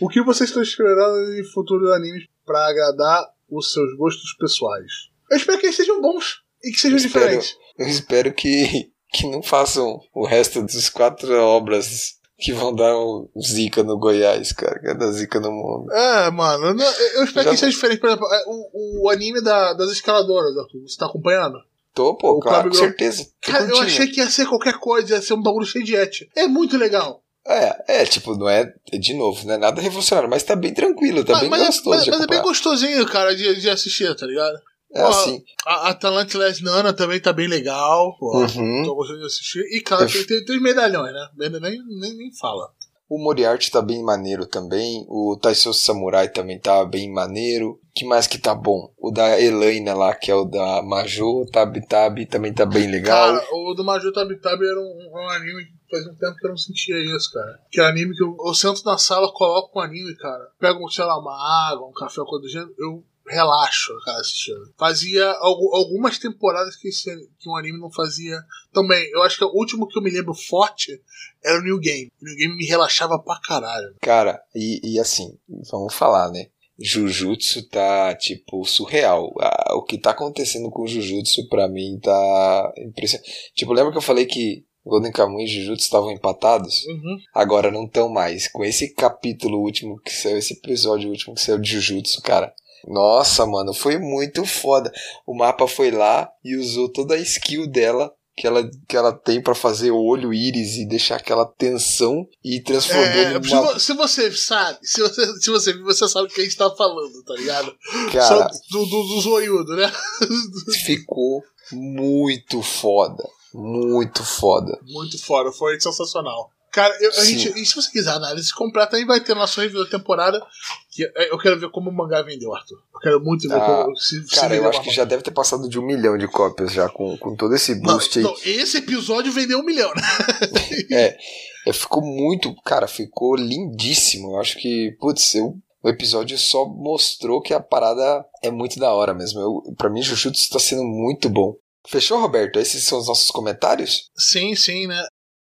O 0.00 0.08
que 0.08 0.22
vocês 0.22 0.50
estão 0.50 0.62
esperando 0.62 1.32
em 1.34 1.44
futuros 1.44 1.90
animes 1.92 2.24
para 2.44 2.66
agradar 2.68 3.24
os 3.48 3.72
seus 3.72 3.96
gostos 3.96 4.34
pessoais? 4.38 4.92
Eu 5.30 5.36
espero 5.36 5.58
que 5.58 5.66
eles 5.66 5.76
sejam 5.76 6.02
bons 6.02 6.42
e 6.62 6.70
que 6.70 6.78
sejam 6.78 6.98
Eu 6.98 7.04
espero- 7.06 7.24
diferentes. 7.24 7.56
Eu 7.78 7.86
espero 7.86 8.34
que, 8.34 8.91
que 9.12 9.28
não 9.28 9.42
façam 9.42 10.00
o 10.14 10.24
resto 10.26 10.62
das 10.62 10.88
quatro 10.88 11.32
obras 11.34 12.14
que 12.38 12.52
vão 12.52 12.74
dar 12.74 12.96
um 12.98 13.28
zica 13.40 13.82
no 13.82 13.98
Goiás, 13.98 14.52
cara. 14.52 14.80
Que 14.80 14.88
é 14.88 14.94
da 14.94 15.10
zica 15.12 15.38
no 15.38 15.52
mundo. 15.52 15.92
É, 15.92 16.30
mano, 16.30 16.80
eu, 17.16 17.24
espero 17.24 17.44
Já- 17.44 17.50
que 17.50 17.56
seja 17.56 17.70
diferente. 17.72 18.00
Por 18.00 18.08
exemplo, 18.08 18.26
é, 18.32 18.42
o, 18.46 19.04
o 19.04 19.10
anime 19.10 19.40
da- 19.42 19.74
das 19.74 19.90
escaladoras, 19.92 20.56
Arthur. 20.56 20.80
Você 20.88 20.96
tá 20.96 21.06
acompanhando? 21.06 21.58
Tô, 21.94 22.16
pô, 22.16 22.32
O 22.32 22.40
claro, 22.40 22.70
com 22.70 22.74
certeza. 22.76 23.28
Cara, 23.42 23.64
eu 23.66 23.78
achei 23.82 24.06
que 24.08 24.18
ia 24.18 24.30
ser 24.30 24.46
qualquer 24.46 24.78
coisa, 24.78 25.14
ia 25.14 25.22
ser 25.22 25.34
um 25.34 25.42
bagulho 25.42 25.66
cheio 25.66 25.84
de 25.84 25.94
et. 25.94 26.26
É 26.34 26.46
muito 26.48 26.76
legal. 26.78 27.22
É, 27.46 28.02
é, 28.02 28.04
tipo, 28.06 28.34
não 28.36 28.48
é, 28.48 28.72
é 28.92 28.98
de 28.98 29.14
novo, 29.14 29.46
não 29.46 29.54
é 29.54 29.58
nada 29.58 29.80
revolucionário, 29.82 30.30
mas 30.30 30.42
tá 30.44 30.54
bem 30.56 30.72
tranquilo, 30.72 31.24
tá 31.24 31.32
mas 31.32 31.40
bem 31.42 31.50
mas 31.50 31.62
é- 31.62 31.66
gostoso 31.66 31.88
mas- 31.96 32.04
de 32.04 32.10
mas 32.12 32.20
é 32.22 32.26
bem 32.28 32.40
gostosinho, 32.40 33.06
cara, 33.06 33.34
de, 33.36 33.60
de 33.60 33.68
assistir, 33.68 34.14
tá 34.16 34.24
ligado? 34.26 34.58
É 34.94 35.02
assim. 35.02 35.42
A, 35.66 35.88
a 35.90 35.94
Talentless 35.94 36.62
Nana 36.62 36.92
também 36.92 37.20
tá 37.20 37.32
bem 37.32 37.48
legal. 37.48 38.16
Pô, 38.18 38.38
Uhum. 38.38 38.82
Tô 38.84 38.94
gostando 38.94 39.20
de 39.20 39.26
assistir. 39.26 39.60
E, 39.72 39.80
cara, 39.80 40.06
tem, 40.06 40.24
tem, 40.24 40.44
tem 40.44 40.60
medalhões, 40.60 41.12
né? 41.12 41.28
Nem, 41.36 41.50
nem, 41.60 41.82
nem, 42.16 42.34
fala. 42.38 42.70
O 43.08 43.18
Moriarty 43.22 43.70
tá 43.70 43.82
bem 43.82 44.02
maneiro 44.02 44.46
também. 44.46 45.04
O 45.08 45.38
Taisou 45.40 45.74
Samurai 45.74 46.30
também 46.30 46.58
tá 46.58 46.82
bem 46.86 47.12
maneiro. 47.12 47.78
que 47.94 48.06
mais 48.06 48.26
que 48.26 48.38
tá 48.38 48.54
bom? 48.54 48.90
O 48.98 49.10
da 49.10 49.38
Elaine 49.38 49.92
lá, 49.92 50.14
que 50.14 50.30
é 50.30 50.34
o 50.34 50.46
da 50.46 50.82
Majô, 50.82 51.44
Tab 51.52 51.76
Tab, 51.86 52.24
também 52.26 52.54
tá 52.54 52.64
bem 52.64 52.90
legal. 52.90 53.34
Cara, 53.34 53.46
o 53.52 53.74
do 53.74 53.84
Major 53.84 54.10
Tabi 54.14 54.40
Tabi 54.40 54.64
era 54.66 54.80
um, 54.80 55.10
um 55.12 55.28
anime 55.28 55.64
que 55.66 55.72
fazia 55.90 56.10
um 56.10 56.16
tempo 56.16 56.36
que 56.36 56.46
eu 56.46 56.50
não 56.50 56.56
sentia 56.56 56.96
isso, 57.14 57.30
cara. 57.32 57.60
Que 57.70 57.80
é 57.82 57.84
anime 57.84 58.16
que 58.16 58.22
eu, 58.22 58.34
eu 58.46 58.54
sento 58.54 58.82
na 58.82 58.96
sala, 58.96 59.30
coloco 59.30 59.78
um 59.78 59.82
anime, 59.82 60.16
cara. 60.16 60.48
Pego, 60.58 60.88
sei 60.90 61.04
lá, 61.04 61.18
uma 61.18 61.70
água, 61.70 61.86
um 61.86 61.92
café, 61.92 62.22
coisa 62.26 62.42
do 62.42 62.48
gênero, 62.48 62.74
eu 62.78 63.04
relaxo, 63.26 63.92
cara, 64.04 64.18
assistindo. 64.20 64.72
Fazia 64.78 65.24
algu- 65.40 65.74
algumas 65.74 66.18
temporadas 66.18 66.76
que, 66.76 66.88
esse, 66.88 67.10
que 67.38 67.48
um 67.48 67.56
anime 67.56 67.78
não 67.78 67.90
fazia 67.90 68.38
também. 68.72 69.08
Eu 69.12 69.22
acho 69.22 69.38
que 69.38 69.44
o 69.44 69.52
último 69.54 69.86
que 69.86 69.98
eu 69.98 70.02
me 70.02 70.10
lembro 70.10 70.34
forte 70.34 71.00
era 71.44 71.58
o 71.58 71.62
New 71.62 71.78
Game. 71.78 72.10
O 72.20 72.24
New 72.24 72.36
Game 72.36 72.56
me 72.56 72.66
relaxava 72.66 73.18
pra 73.18 73.40
caralho. 73.40 73.94
Cara, 74.00 74.40
e, 74.54 74.94
e 74.94 74.98
assim, 75.00 75.36
vamos 75.70 75.94
falar, 75.94 76.30
né? 76.30 76.46
Jujutsu 76.78 77.68
tá, 77.68 78.14
tipo, 78.16 78.64
surreal. 78.64 79.32
Ah, 79.40 79.74
o 79.76 79.82
que 79.84 79.98
tá 79.98 80.10
acontecendo 80.10 80.70
com 80.70 80.82
o 80.82 80.86
Jujutsu, 80.88 81.48
pra 81.48 81.68
mim, 81.68 81.98
tá 82.02 82.72
impressionante. 82.78 83.30
Tipo, 83.54 83.72
lembra 83.72 83.92
que 83.92 83.98
eu 83.98 84.02
falei 84.02 84.26
que 84.26 84.64
Golden 84.84 85.12
Kamuy 85.12 85.44
e 85.44 85.46
Jujutsu 85.46 85.84
estavam 85.84 86.10
empatados? 86.10 86.84
Uhum. 86.86 87.18
Agora 87.34 87.70
não 87.70 87.84
estão 87.84 88.08
mais. 88.08 88.48
Com 88.50 88.64
esse 88.64 88.92
capítulo 88.94 89.60
último 89.60 90.00
que 90.00 90.10
saiu, 90.12 90.38
esse 90.38 90.54
episódio 90.54 91.08
último 91.10 91.34
que 91.36 91.40
saiu 91.40 91.58
de 91.58 91.70
Jujutsu, 91.70 92.20
cara. 92.20 92.52
Nossa, 92.86 93.46
mano, 93.46 93.72
foi 93.72 93.98
muito 93.98 94.44
foda. 94.44 94.92
O 95.26 95.34
mapa 95.34 95.66
foi 95.66 95.90
lá 95.90 96.28
e 96.44 96.56
usou 96.56 96.88
toda 96.88 97.14
a 97.14 97.18
skill 97.18 97.66
dela 97.66 98.12
que 98.36 98.46
ela, 98.46 98.68
que 98.88 98.96
ela 98.96 99.12
tem 99.12 99.42
pra 99.42 99.54
fazer 99.54 99.90
o 99.90 100.02
olho 100.02 100.32
íris 100.32 100.76
e 100.76 100.86
deixar 100.88 101.16
aquela 101.16 101.44
tensão 101.46 102.26
e 102.42 102.60
transformou 102.60 103.04
É, 103.04 103.42
se, 103.42 103.54
numa. 103.54 103.78
se 103.78 103.92
você 103.92 104.32
sabe, 104.32 104.78
se 104.82 105.00
você, 105.02 105.40
se 105.40 105.50
você 105.50 105.72
viu, 105.74 105.84
você 105.84 106.08
sabe 106.08 106.26
o 106.26 106.30
que 106.30 106.40
a 106.40 106.44
gente 106.44 106.56
tá 106.56 106.70
falando, 106.74 107.22
tá 107.24 107.34
ligado? 107.34 107.74
Cara, 108.10 108.26
Só 108.26 108.48
do, 108.70 108.86
do, 108.86 109.02
do 109.08 109.20
zoiudo, 109.20 109.76
né? 109.76 109.92
ficou 110.84 111.42
muito 111.70 112.62
foda. 112.62 113.22
Muito 113.54 114.24
foda. 114.24 114.78
Muito 114.82 115.22
fora, 115.22 115.52
foi 115.52 115.78
sensacional. 115.78 116.50
Cara, 116.72 116.96
eu- 117.00 117.10
a 117.10 117.24
gente, 117.24 117.48
e 117.60 117.66
se 117.66 117.74
você 117.76 117.90
quiser 117.90 118.12
análise 118.12 118.52
completa, 118.54 118.96
aí 118.96 119.04
vai 119.04 119.20
ter 119.20 119.34
nosso 119.34 119.60
review 119.60 119.84
da 119.84 119.90
temporada. 119.90 120.42
Que 120.90 121.04
é- 121.04 121.30
eu 121.30 121.38
quero 121.38 121.60
ver 121.60 121.70
como 121.70 121.90
o 121.90 121.92
mangá 121.92 122.22
vendeu, 122.22 122.54
Arthur. 122.54 122.78
Eu 122.94 123.00
quero 123.00 123.20
muito 123.20 123.46
ver 123.48 123.56
Ah, 123.56 123.82
como, 123.84 123.96
se, 123.96 124.26
se 124.26 124.34
Cara, 124.34 124.56
eu 124.56 124.66
acho 124.68 124.80
que 124.82 124.90
já 124.90 125.04
deve 125.04 125.22
ter 125.22 125.30
passado 125.32 125.68
de 125.68 125.78
um 125.78 125.82
milhão 125.84 126.16
de 126.16 126.26
cópias 126.26 126.72
já 126.72 126.88
com, 126.88 127.16
com 127.18 127.36
todo 127.36 127.54
esse 127.54 127.74
Não, 127.74 127.92
boost 127.94 128.18
aí. 128.18 128.24
não, 128.24 128.34
esse 128.44 128.78
episódio 128.78 129.30
vendeu 129.32 129.58
um 129.58 129.64
milhão, 129.64 129.92
né? 129.94 130.02
É, 131.66 131.72
ficou 131.72 132.02
muito, 132.02 132.54
cara, 132.64 132.86
ficou 132.88 133.36
lindíssimo. 133.36 134.32
Eu 134.32 134.40
acho 134.40 134.58
que, 134.58 134.96
putz, 134.98 135.34
eu, 135.34 135.54
o 135.82 135.88
episódio 135.88 136.36
só 136.38 136.64
mostrou 136.66 137.40
que 137.40 137.52
a 137.54 137.60
parada 137.60 138.24
é 138.42 138.50
muito 138.50 138.78
da 138.78 138.92
hora 138.92 139.12
mesmo. 139.14 139.40
Eu, 139.40 139.74
pra 139.76 139.90
mim, 139.90 140.02
Jujutsu 140.02 140.50
tá 140.50 140.58
sendo 140.58 140.82
muito 140.84 141.28
bom. 141.28 141.54
Fechou, 141.86 142.20
Roberto? 142.20 142.58
Esses 142.58 142.84
são 142.84 142.98
os 142.98 143.08
nossos 143.08 143.30
comentários? 143.30 144.10
Sim, 144.16 144.54
sim, 144.54 144.86
né? 144.86 145.04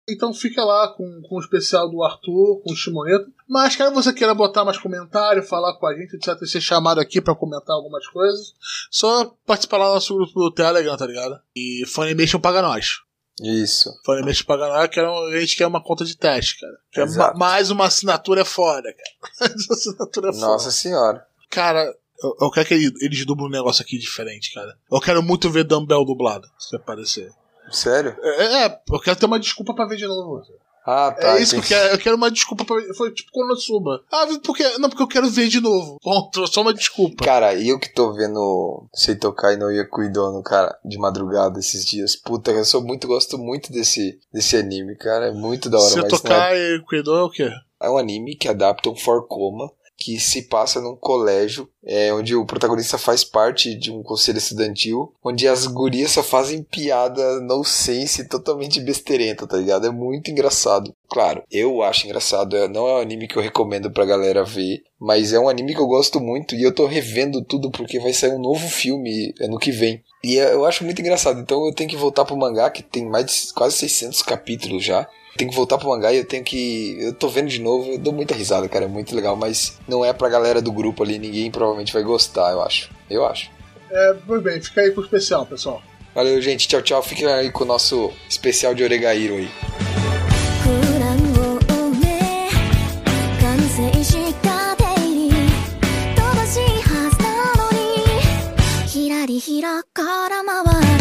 Então 0.09 0.35
fica 0.35 0.63
lá 0.65 0.89
com, 0.89 1.23
com 1.29 1.37
o 1.37 1.41
especial 1.41 1.91
do 1.91 2.03
Arthur, 2.03 2.61
com 2.63 2.73
o 2.73 2.77
Shimoneto. 2.77 3.27
Mas 3.49 3.75
caso 3.75 3.95
você 3.95 4.13
queira 4.13 4.35
botar 4.35 4.65
mais 4.65 4.77
comentário, 4.79 5.43
falar 5.43 5.75
com 5.79 5.87
a 5.87 5.95
gente, 5.95 6.15
etc., 6.17 6.37
ser 6.47 6.61
chamado 6.61 7.01
aqui 7.01 7.21
pra 7.21 7.35
comentar 7.35 7.75
algumas 7.75 8.07
coisas, 8.09 8.53
só 8.91 9.35
participar 9.47 9.79
lá 9.79 9.89
do 9.89 9.95
nosso 9.95 10.15
grupo 10.15 10.33
do 10.41 10.51
Telegram, 10.53 10.97
tá 10.97 11.07
ligado? 11.07 11.39
E 11.57 11.85
Funimation 11.87 12.39
paga 12.39 12.61
nós. 12.61 12.99
Isso. 13.43 13.91
Funimation 14.05 14.45
paga 14.47 14.69
nós, 14.69 14.89
que 14.91 15.01
é 15.01 15.05
a 15.05 15.41
gente 15.41 15.57
quer 15.57 15.67
uma 15.67 15.83
conta 15.83 16.05
de 16.05 16.17
teste, 16.17 16.61
cara. 16.61 16.75
Que 16.93 17.01
é 17.01 17.07
ma- 17.07 17.35
mais 17.35 17.71
uma 17.71 17.87
assinatura 17.87 18.43
é 18.43 18.45
foda, 18.45 18.93
cara. 18.95 19.33
Mais 19.51 19.67
uma 19.67 19.75
assinatura 19.75 20.29
é 20.29 20.33
foda. 20.33 20.47
Nossa 20.47 20.71
senhora. 20.71 21.27
Cara, 21.51 21.83
eu, 22.23 22.37
eu 22.43 22.51
quero 22.51 22.67
que 22.69 22.75
ele- 22.75 22.95
eles 23.01 23.25
dublem 23.25 23.49
um 23.49 23.51
negócio 23.53 23.83
aqui 23.83 23.99
diferente, 23.99 24.53
cara. 24.53 24.77
Eu 24.93 25.01
quero 25.01 25.23
muito 25.23 25.51
ver 25.51 25.65
Dumbbell 25.65 26.05
dublado, 26.05 26.47
se 26.59 26.77
aparecer. 26.77 27.33
Sério? 27.71 28.17
É, 28.21 28.65
é, 28.67 28.81
eu 28.91 29.01
quero 29.01 29.17
ter 29.17 29.27
uma 29.27 29.41
desculpa 29.41 29.75
pra 29.75 29.87
ver 29.87 29.97
de 29.97 30.07
novo. 30.07 30.43
Ah, 30.87 31.13
tá. 31.13 31.39
é 31.39 31.43
isso 31.43 31.55
que 31.55 31.61
eu 31.61 31.63
quero. 31.63 31.95
Eu 31.95 31.99
quero 31.99 32.17
uma 32.17 32.31
desculpa 32.31 32.65
pra 32.65 32.77
ver. 32.77 32.93
Foi 32.95 33.11
tipo 33.11 33.33
Konosuba. 33.33 34.03
Ah, 34.13 34.27
porque. 34.45 34.63
Não, 34.79 34.91
porque 34.91 35.03
eu 35.03 35.09
quero 35.09 35.31
ver 35.31 35.49
de 35.49 35.59
novo. 35.59 35.99
Ponto. 36.03 36.47
Só 36.47 36.61
uma 36.61 36.75
desculpa. 36.75 37.25
Cara, 37.25 37.55
e 37.55 37.71
eu 37.71 37.79
que 37.79 37.89
tô 37.89 38.13
vendo 38.13 38.87
Seitokai 38.93 39.57
no 39.57 39.71
Yakuidono, 39.71 40.43
cara, 40.43 40.79
de 40.85 40.99
madrugada 40.99 41.59
esses 41.59 41.87
dias. 41.87 42.15
Puta, 42.15 42.51
eu 42.51 42.65
sou 42.67 42.83
muito, 42.83 43.07
gosto 43.07 43.39
muito 43.39 43.73
desse, 43.73 44.21
desse 44.31 44.59
anime, 44.59 44.95
cara. 44.97 45.29
É 45.29 45.33
muito 45.33 45.71
da 45.71 45.79
hora. 45.79 45.89
Se 45.89 46.01
mas 46.03 46.11
tocar 46.11 46.55
e 46.55 46.81
cuidou 46.87 47.17
é 47.17 47.23
o 47.23 47.31
quê? 47.31 47.51
É 47.81 47.89
um 47.89 47.97
anime 47.97 48.37
que 48.37 48.49
adapta 48.49 48.91
um 48.91 48.97
Forcoma 48.97 49.71
que 50.05 50.21
se 50.21 50.43
passa 50.43 50.83
num 50.83 50.95
colégio 50.95 51.67
é, 51.83 52.13
onde 52.13 52.37
o 52.37 52.45
protagonista 52.45 52.99
faz 52.99 53.25
parte 53.25 53.75
de 53.75 53.91
um 53.91 54.03
conselho 54.03 54.37
estudantil, 54.37 55.15
onde 55.25 55.49
as 55.49 55.67
gurias 55.67 56.11
só 56.11 56.23
fazem 56.23 56.63
piada 56.63 57.41
no 57.41 57.65
sense 57.65 58.29
totalmente 58.29 58.81
besteirenta, 58.81 59.47
tá 59.47 59.57
ligado? 59.57 59.87
É 59.87 59.91
muito 59.91 60.31
engraçado. 60.31 60.95
Claro, 61.15 61.45
eu 61.49 61.81
acho 61.85 62.07
engraçado. 62.07 62.57
é- 62.57 62.67
Não 62.67 62.89
é 62.89 62.95
um 62.95 62.99
anime 63.01 63.29
que 63.29 63.37
eu 63.37 63.43
recomendo 63.43 63.89
pra 63.89 64.05
galera 64.05 64.43
ver, 64.45 64.83
mas 65.01 65.33
é 65.33 65.39
um 65.39 65.49
anime 65.49 65.73
que 65.73 65.81
eu 65.81 65.87
gosto 65.87 66.19
muito 66.21 66.57
e 66.57 66.63
eu 66.65 66.75
tô 66.75 66.87
revendo 66.87 67.41
tudo 67.41 67.71
porque 67.71 68.01
vai 68.01 68.13
sair 68.13 68.33
um 68.33 68.41
novo 68.43 68.67
filme 68.69 69.33
ano 69.41 69.57
que 69.59 69.71
vem. 69.71 70.03
E 70.25 70.39
é- 70.41 70.53
eu 70.53 70.67
acho 70.67 70.83
muito 70.85 71.01
engraçado, 71.01 71.39
então 71.41 71.65
eu 71.67 71.73
tenho 71.73 71.89
que 71.89 71.97
voltar 71.97 72.25
pro 72.25 72.37
mangá, 72.37 72.69
que 72.69 72.83
tem 72.83 73.07
mais 73.09 73.27
de 73.47 73.53
quase 73.55 73.77
600 73.77 74.23
capítulos 74.23 74.85
já. 74.85 75.07
Tenho 75.37 75.51
que 75.51 75.57
voltar 75.57 75.79
pro 75.79 75.89
mangá 75.89 76.13
e 76.13 76.19
eu 76.19 76.25
tenho 76.25 76.43
que. 76.43 76.97
Eu 77.01 77.15
tô 77.15 77.29
vendo 77.29 77.49
de 77.49 77.61
novo, 77.61 77.93
eu 77.93 77.99
dou 77.99 78.13
muita 78.13 78.35
risada, 78.35 78.69
cara, 78.69 78.87
é 78.87 78.89
muito 78.89 79.15
legal, 79.15 79.37
mas 79.37 79.79
não 79.87 80.05
é 80.05 80.13
pra 80.13 80.29
galera 80.29 80.61
do 80.61 80.73
grupo 80.73 81.03
ali, 81.05 81.19
ninguém 81.19 81.51
provavelmente 81.51 81.93
vai 81.93 82.03
gostar, 82.03 82.51
eu 82.53 82.61
acho. 82.63 82.91
Eu 83.09 83.25
acho. 83.25 83.51
É, 83.91 84.15
muito 84.27 84.43
bem, 84.43 84.61
fica 84.61 84.81
aí 84.81 84.91
pro 84.91 85.05
especial, 85.05 85.47
pessoal. 85.47 85.81
Valeu, 86.13 86.41
gente. 86.43 86.67
Tchau, 86.69 86.83
tchau. 86.83 87.03
Fiquem 87.03 87.27
aí 87.27 87.51
com 87.53 87.65
o 87.65 87.67
nosso 87.67 88.13
especial 88.29 88.75
de 88.75 88.83
Oregairo 88.85 89.35
aí. 89.35 89.94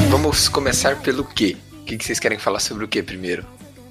Vamos 0.10 0.50
começar 0.50 1.00
pelo 1.02 1.24
quê? 1.24 1.56
O 1.82 1.84
que, 1.86 1.98
que 1.98 2.04
vocês 2.06 2.20
querem 2.20 2.40
falar 2.40 2.60
sobre 2.60 2.84
o 2.84 2.88
que 2.88 3.04
primeiro? 3.04 3.46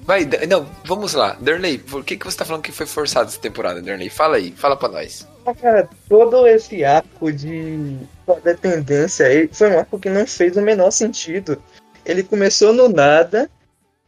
Vai, 0.05 0.27
não, 0.49 0.67
vamos 0.83 1.13
lá. 1.13 1.37
Darnley, 1.39 1.77
por 1.77 2.03
que, 2.03 2.17
que 2.17 2.25
você 2.25 2.37
tá 2.37 2.43
falando 2.43 2.61
que 2.61 2.71
foi 2.71 2.85
forçado 2.85 3.29
essa 3.29 3.39
temporada, 3.39 3.81
Darnley? 3.81 4.09
Fala 4.09 4.35
aí, 4.35 4.51
fala 4.51 4.75
pra 4.75 4.89
nós. 4.89 5.25
Ah, 5.45 5.53
Cara, 5.53 5.89
todo 6.09 6.45
esse 6.45 6.83
arco 6.83 7.31
de 7.31 7.97
dependência 8.43 9.27
aí 9.27 9.49
foi 9.51 9.69
um 9.71 9.79
arco 9.79 9.97
que 9.97 10.09
não 10.09 10.27
fez 10.27 10.57
o 10.57 10.61
menor 10.61 10.91
sentido. 10.91 11.61
Ele 12.05 12.21
começou 12.21 12.73
no 12.73 12.89
nada, 12.89 13.49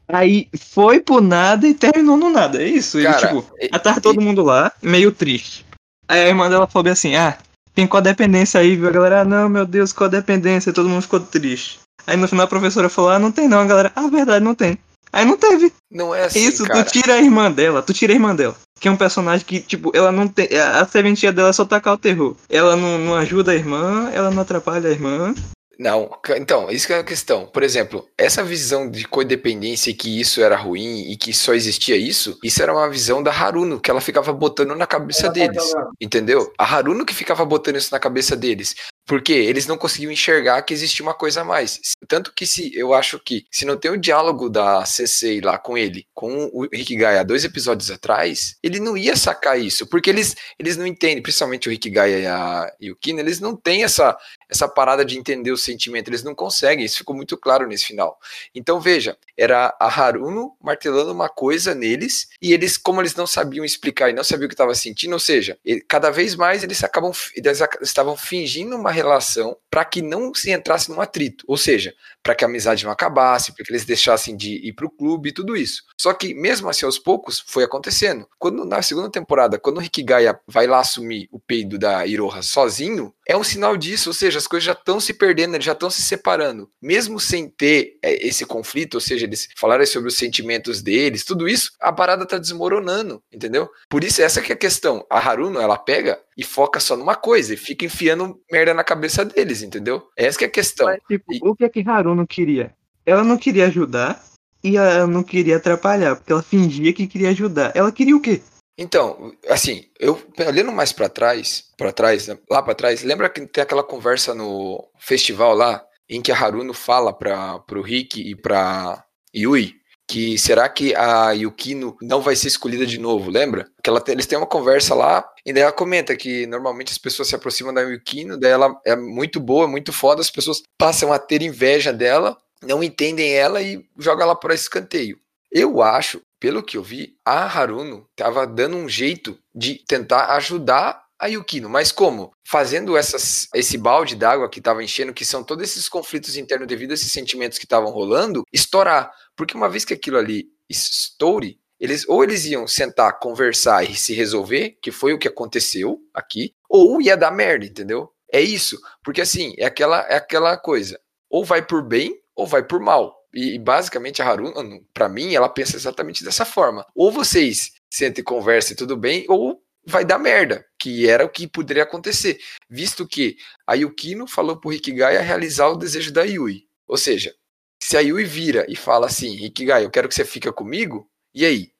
aí 0.05 0.49
foi 0.73 0.99
pro 0.99 1.21
nada 1.21 1.65
e 1.65 1.73
terminou 1.73 2.17
no 2.17 2.29
nada. 2.29 2.61
É 2.61 2.67
isso. 2.67 2.97
Ele, 2.97 3.07
Cara, 3.07 3.27
tipo, 3.27 3.45
e- 3.57 3.69
tava 3.79 4.01
todo 4.01 4.19
mundo 4.19 4.43
lá, 4.43 4.69
meio 4.81 5.13
triste. 5.13 5.65
Aí 6.09 6.19
a 6.25 6.27
irmã 6.27 6.49
dela 6.49 6.67
falou 6.67 6.83
bem 6.83 6.93
assim: 6.93 7.15
ah, 7.15 7.37
tem 7.75 7.85
codependência 7.85 8.59
aí, 8.59 8.77
viu? 8.77 8.87
A 8.87 8.91
galera, 8.91 9.21
ah, 9.21 9.25
não, 9.25 9.49
meu 9.49 9.65
Deus, 9.65 9.91
codependência. 9.91 10.71
Todo 10.71 10.87
mundo 10.87 11.01
ficou 11.01 11.19
triste. 11.19 11.79
Aí 12.07 12.15
no 12.15 12.27
final 12.27 12.45
a 12.45 12.49
professora 12.49 12.87
falou: 12.87 13.11
ah, 13.11 13.19
não 13.19 13.31
tem 13.31 13.47
não. 13.47 13.59
A 13.59 13.65
galera, 13.65 13.91
ah, 13.95 14.07
verdade, 14.07 14.43
não 14.43 14.55
tem. 14.55 14.77
Aí 15.11 15.25
não 15.25 15.37
teve. 15.37 15.71
Não 15.91 16.13
é 16.13 16.25
assim, 16.25 16.45
Isso, 16.45 16.65
cara. 16.65 16.83
tu 16.83 16.91
tira 16.91 17.13
a 17.13 17.21
irmã 17.21 17.51
dela, 17.51 17.81
tu 17.81 17.93
tira 17.93 18.11
a 18.11 18.15
irmã 18.15 18.35
dela. 18.35 18.55
Que 18.79 18.87
é 18.87 18.91
um 18.91 18.97
personagem 18.97 19.45
que, 19.45 19.61
tipo, 19.61 19.91
ela 19.95 20.11
não 20.11 20.27
tem. 20.27 20.47
A 20.57 20.81
a 20.81 20.85
sementinha 20.85 21.31
dela 21.31 21.49
é 21.49 21.53
só 21.53 21.63
tacar 21.63 21.93
o 21.93 21.97
terror. 21.97 22.35
Ela 22.49 22.75
não, 22.75 22.97
não 22.97 23.15
ajuda 23.15 23.51
a 23.51 23.55
irmã, 23.55 24.09
ela 24.13 24.31
não 24.31 24.41
atrapalha 24.41 24.89
a 24.89 24.91
irmã. 24.91 25.33
Não, 25.77 26.09
então, 26.37 26.69
isso 26.71 26.87
que 26.87 26.93
é 26.93 26.99
a 26.99 27.03
questão. 27.03 27.45
Por 27.47 27.63
exemplo, 27.63 28.07
essa 28.17 28.43
visão 28.43 28.89
de 28.89 29.05
codependência 29.05 29.89
e 29.89 29.93
que 29.93 30.19
isso 30.19 30.41
era 30.41 30.55
ruim 30.55 31.11
e 31.11 31.17
que 31.17 31.33
só 31.33 31.53
existia 31.53 31.97
isso, 31.97 32.37
isso 32.43 32.61
era 32.61 32.73
uma 32.73 32.89
visão 32.89 33.21
da 33.21 33.31
Haruno, 33.31 33.79
que 33.79 33.91
ela 33.91 34.01
ficava 34.01 34.31
botando 34.31 34.75
na 34.75 34.87
cabeça 34.87 35.29
deles. 35.29 35.73
Entendeu? 35.99 36.51
A 36.57 36.63
Haruno 36.63 37.05
que 37.05 37.13
ficava 37.13 37.43
botando 37.45 37.75
isso 37.75 37.91
na 37.91 37.99
cabeça 37.99 38.35
deles. 38.35 38.75
Porque 39.05 39.33
eles 39.33 39.67
não 39.67 39.77
conseguiam 39.77 40.11
enxergar 40.11 40.61
que 40.63 40.73
existia 40.73 41.03
uma 41.03 41.13
coisa 41.13 41.41
a 41.41 41.45
mais. 41.45 41.79
Tanto 42.07 42.33
que 42.33 42.45
se 42.45 42.75
eu 42.75 42.93
acho 42.93 43.19
que 43.19 43.45
se 43.51 43.65
não 43.65 43.77
tem 43.77 43.91
o 43.91 43.97
diálogo 43.97 44.49
da 44.49 44.85
Sensei 44.85 45.41
lá 45.41 45.57
com 45.57 45.77
ele, 45.77 46.07
com 46.13 46.49
o 46.53 46.67
Rikigai 46.71 47.17
há 47.17 47.23
dois 47.23 47.43
episódios 47.43 47.91
atrás, 47.91 48.57
ele 48.63 48.79
não 48.79 48.97
ia 48.97 49.15
sacar 49.15 49.59
isso. 49.59 49.87
Porque 49.87 50.09
eles, 50.09 50.35
eles 50.57 50.77
não 50.77 50.87
entendem, 50.87 51.21
principalmente 51.21 51.67
o 51.67 51.71
Rikigai 51.71 52.23
e, 52.23 52.27
a, 52.27 52.73
e 52.79 52.91
o 52.91 52.95
Kino, 52.95 53.19
eles 53.19 53.39
não 53.39 53.55
têm 53.55 53.83
essa, 53.83 54.17
essa 54.49 54.67
parada 54.67 55.03
de 55.03 55.17
entender 55.17 55.51
o 55.51 55.57
sentimento, 55.57 56.09
eles 56.09 56.23
não 56.23 56.33
conseguem, 56.33 56.85
isso 56.85 56.97
ficou 56.97 57.15
muito 57.15 57.37
claro 57.37 57.67
nesse 57.67 57.85
final. 57.85 58.17
Então 58.53 58.79
veja, 58.79 59.17
era 59.37 59.75
a 59.79 59.87
Haruno 59.87 60.55
martelando 60.61 61.11
uma 61.11 61.29
coisa 61.29 61.75
neles, 61.75 62.27
e 62.41 62.53
eles, 62.53 62.77
como 62.77 63.01
eles 63.01 63.15
não 63.15 63.27
sabiam 63.27 63.65
explicar 63.65 64.09
e 64.09 64.13
não 64.13 64.23
sabiam 64.23 64.45
o 64.45 64.49
que 64.49 64.53
estava 64.53 64.73
sentindo, 64.73 65.13
ou 65.13 65.19
seja, 65.19 65.57
cada 65.87 66.09
vez 66.09 66.35
mais 66.35 66.63
eles 66.63 66.83
acabam 66.83 67.11
eles 67.35 67.61
estavam 67.81 68.15
fingindo 68.15 68.75
uma 68.75 68.91
relação 68.95 69.55
para 69.69 69.85
que 69.85 70.01
não 70.01 70.33
se 70.33 70.51
entrasse 70.51 70.89
num 70.89 71.01
atrito, 71.01 71.43
ou 71.47 71.57
seja, 71.57 71.93
para 72.23 72.33
que 72.33 72.43
a 72.43 72.47
amizade 72.47 72.83
não 72.85 72.91
acabasse, 72.91 73.53
para 73.53 73.63
que 73.63 73.71
eles 73.71 73.85
deixassem 73.85 74.35
de 74.35 74.67
ir 74.67 74.73
para 74.73 74.85
o 74.85 74.89
clube 74.89 75.29
e 75.29 75.31
tudo 75.33 75.55
isso. 75.55 75.83
Só 75.99 76.13
que 76.13 76.33
mesmo 76.33 76.69
assim 76.69 76.85
aos 76.85 76.97
poucos 76.97 77.43
foi 77.45 77.63
acontecendo. 77.63 78.27
Quando 78.39 78.65
na 78.65 78.81
segunda 78.81 79.11
temporada, 79.11 79.59
quando 79.59 79.77
o 79.77 79.81
Rikigaya 79.81 80.39
vai 80.47 80.65
lá 80.65 80.79
assumir 80.79 81.27
o 81.31 81.39
peido 81.39 81.77
da 81.77 82.05
Iroha 82.07 82.41
sozinho, 82.41 83.13
é 83.27 83.35
um 83.35 83.43
sinal 83.43 83.75
disso, 83.75 84.09
ou 84.09 84.13
seja, 84.13 84.37
as 84.37 84.47
coisas 84.47 84.65
já 84.65 84.73
estão 84.73 84.99
se 84.99 85.13
perdendo, 85.13 85.59
já 85.61 85.71
estão 85.71 85.89
se 85.89 86.01
separando. 86.01 86.69
Mesmo 86.81 87.19
sem 87.19 87.49
ter 87.49 87.97
é, 88.03 88.27
esse 88.27 88.45
conflito, 88.45 88.95
ou 88.95 89.01
seja, 89.01 89.25
eles 89.25 89.47
falarem 89.57 89.85
sobre 89.85 90.09
os 90.09 90.17
sentimentos 90.17 90.81
deles, 90.81 91.23
tudo 91.25 91.47
isso, 91.47 91.71
a 91.79 91.91
parada 91.91 92.25
tá 92.25 92.37
desmoronando, 92.37 93.21
entendeu? 93.31 93.69
Por 93.89 94.03
isso, 94.03 94.21
essa 94.21 94.41
que 94.41 94.51
é 94.51 94.55
a 94.55 94.57
questão. 94.57 95.05
A 95.09 95.17
Haruno, 95.17 95.59
ela 95.59 95.77
pega 95.77 96.19
e 96.37 96.43
foca 96.43 96.79
só 96.79 96.95
numa 96.95 97.15
coisa 97.15 97.53
e 97.53 97.57
fica 97.57 97.85
enfiando 97.85 98.39
merda 98.51 98.73
na 98.73 98.83
cabeça 98.83 99.25
deles, 99.25 99.61
entendeu? 99.61 100.03
Essa 100.15 100.37
que 100.37 100.45
é 100.45 100.47
a 100.47 100.51
questão. 100.51 100.85
Mas, 100.87 100.99
tipo, 101.07 101.33
E- 101.33 101.39
o 101.41 101.55
que 101.55 101.63
é 101.65 101.69
que 101.69 101.83
Haruno 101.87 102.27
queria? 102.27 102.73
Ela 103.05 103.23
não 103.23 103.37
queria 103.37 103.67
ajudar 103.67 104.23
e 104.63 104.77
ela 104.77 105.05
não 105.07 105.21
queria 105.23 105.57
atrapalhar, 105.57 106.15
porque 106.15 106.31
ela 106.31 106.41
fingia 106.41 106.91
que 106.91 107.05
queria 107.07 107.29
ajudar. 107.29 107.71
Ela 107.75 107.91
queria 107.91 108.15
o 108.15 108.19
quê? 108.19 108.41
Então, 108.77 109.31
assim, 109.47 109.85
eu 109.99 110.21
olhando 110.47 110.71
mais 110.71 110.91
pra 110.91 111.07
trás, 111.07 111.65
para 111.77 111.91
trás, 111.93 112.27
né, 112.27 112.37
lá 112.49 112.61
pra 112.61 112.75
trás, 112.75 113.03
lembra 113.03 113.29
que 113.29 113.45
tem 113.47 113.61
aquela 113.63 113.83
conversa 113.83 114.33
no 114.35 114.85
festival 114.99 115.55
lá 115.55 115.83
em 116.09 116.21
que 116.21 116.31
a 116.31 116.37
Haruno 116.37 116.73
fala 116.73 117.13
para 117.13 117.59
pro 117.59 117.81
Rick 117.81 118.19
e 118.21 118.35
pra 118.35 119.03
Yui 119.35 119.75
que 120.07 120.37
será 120.37 120.69
que 120.69 120.93
a 120.95 121.31
Yukino 121.31 121.97
não 122.01 122.21
vai 122.21 122.35
ser 122.35 122.47
escolhida 122.47 122.85
de 122.85 122.99
novo, 122.99 123.29
lembra? 123.31 123.67
Que 123.83 123.89
ela 123.89 123.99
tem- 123.99 124.13
eles 124.13 124.27
têm 124.27 124.37
uma 124.37 124.45
conversa 124.45 124.93
lá 124.93 125.27
e 125.45 125.51
daí 125.51 125.63
ela 125.63 125.71
comenta 125.71 126.15
que 126.15 126.45
normalmente 126.45 126.91
as 126.91 126.97
pessoas 126.97 127.27
se 127.27 127.35
aproximam 127.35 127.73
da 127.73 127.81
Yukino, 127.81 128.39
daí 128.39 128.51
ela 128.51 128.79
é 128.85 128.95
muito 128.95 129.39
boa, 129.39 129.67
muito 129.67 129.91
foda, 129.91 130.21
as 130.21 130.29
pessoas 130.29 130.61
passam 130.77 131.11
a 131.11 131.17
ter 131.17 131.41
inveja 131.41 131.91
dela, 131.91 132.37
não 132.61 132.83
entendem 132.83 133.33
ela 133.33 133.61
e 133.61 133.83
jogam 133.97 134.23
ela 134.23 134.35
para 134.35 134.53
escanteio. 134.53 135.17
Eu 135.51 135.81
acho, 135.81 136.21
pelo 136.39 136.63
que 136.63 136.77
eu 136.77 136.83
vi, 136.83 137.17
a 137.25 137.45
Haruno 137.45 138.07
tava 138.15 138.45
dando 138.45 138.77
um 138.77 138.89
jeito 138.89 139.37
de 139.53 139.83
tentar 139.87 140.35
ajudar 140.35 141.03
a 141.19 141.27
Yukino, 141.27 141.69
mas 141.69 141.91
como? 141.91 142.31
Fazendo 142.45 142.97
essas, 142.97 143.47
esse 143.53 143.77
balde 143.77 144.15
d'água 144.15 144.49
que 144.49 144.61
tava 144.61 144.83
enchendo, 144.83 145.13
que 145.13 145.25
são 145.25 145.43
todos 145.43 145.63
esses 145.63 145.87
conflitos 145.87 146.35
internos 146.37 146.67
devido 146.67 146.91
a 146.91 146.93
esses 146.93 147.11
sentimentos 147.11 147.57
que 147.57 147.65
estavam 147.65 147.91
rolando, 147.91 148.43
estourar. 148.51 149.11
Porque 149.35 149.55
uma 149.55 149.69
vez 149.69 149.85
que 149.85 149.93
aquilo 149.93 150.17
ali 150.17 150.47
estoure, 150.69 151.59
eles 151.79 152.07
ou 152.07 152.23
eles 152.23 152.45
iam 152.45 152.67
sentar, 152.67 153.19
conversar 153.19 153.83
e 153.83 153.95
se 153.95 154.13
resolver, 154.13 154.77
que 154.81 154.91
foi 154.91 155.13
o 155.13 155.19
que 155.19 155.27
aconteceu 155.27 155.99
aqui, 156.13 156.53
ou 156.69 157.01
ia 157.01 157.15
dar 157.17 157.31
merda, 157.31 157.65
entendeu? 157.65 158.11
É 158.31 158.41
isso, 158.41 158.77
porque 159.03 159.21
assim, 159.21 159.53
é 159.57 159.65
aquela 159.65 160.01
é 160.09 160.15
aquela 160.15 160.57
coisa, 160.57 160.99
ou 161.29 161.45
vai 161.45 161.65
por 161.65 161.83
bem 161.83 162.19
ou 162.35 162.45
vai 162.45 162.63
por 162.63 162.79
mal. 162.79 163.15
E, 163.35 163.55
e 163.55 163.59
basicamente 163.59 164.21
a 164.21 164.27
Haruna, 164.27 164.81
pra 164.93 165.09
mim, 165.09 165.35
ela 165.35 165.49
pensa 165.49 165.75
exatamente 165.75 166.23
dessa 166.23 166.45
forma. 166.45 166.85
Ou 166.95 167.11
vocês 167.11 167.73
sentem 167.91 168.23
conversam 168.23 168.73
e 168.73 168.77
tudo 168.77 168.95
bem, 168.95 169.25
ou 169.27 169.61
vai 169.85 170.03
dar 170.03 170.17
merda, 170.17 170.65
que 170.79 171.07
era 171.07 171.25
o 171.25 171.29
que 171.29 171.47
poderia 171.47 171.83
acontecer, 171.83 172.39
visto 172.69 173.07
que 173.07 173.37
a 173.67 173.75
Yukino 173.75 174.25
falou 174.25 174.57
pro 174.57 174.71
Rikigaya 174.71 175.21
realizar 175.21 175.67
o 175.67 175.75
desejo 175.75 176.11
da 176.11 176.23
Yui. 176.23 176.67
Ou 176.87 176.97
seja, 176.97 177.35
se 177.81 177.95
a 177.95 177.99
Yui 177.99 178.23
vira 178.23 178.65
e 178.67 178.75
fala 178.75 179.05
assim, 179.05 179.35
Rikigaya, 179.35 179.83
eu 179.83 179.91
quero 179.91 180.07
que 180.07 180.15
você 180.15 180.25
fique 180.25 180.51
comigo, 180.51 181.07
e 181.33 181.45
aí? 181.45 181.71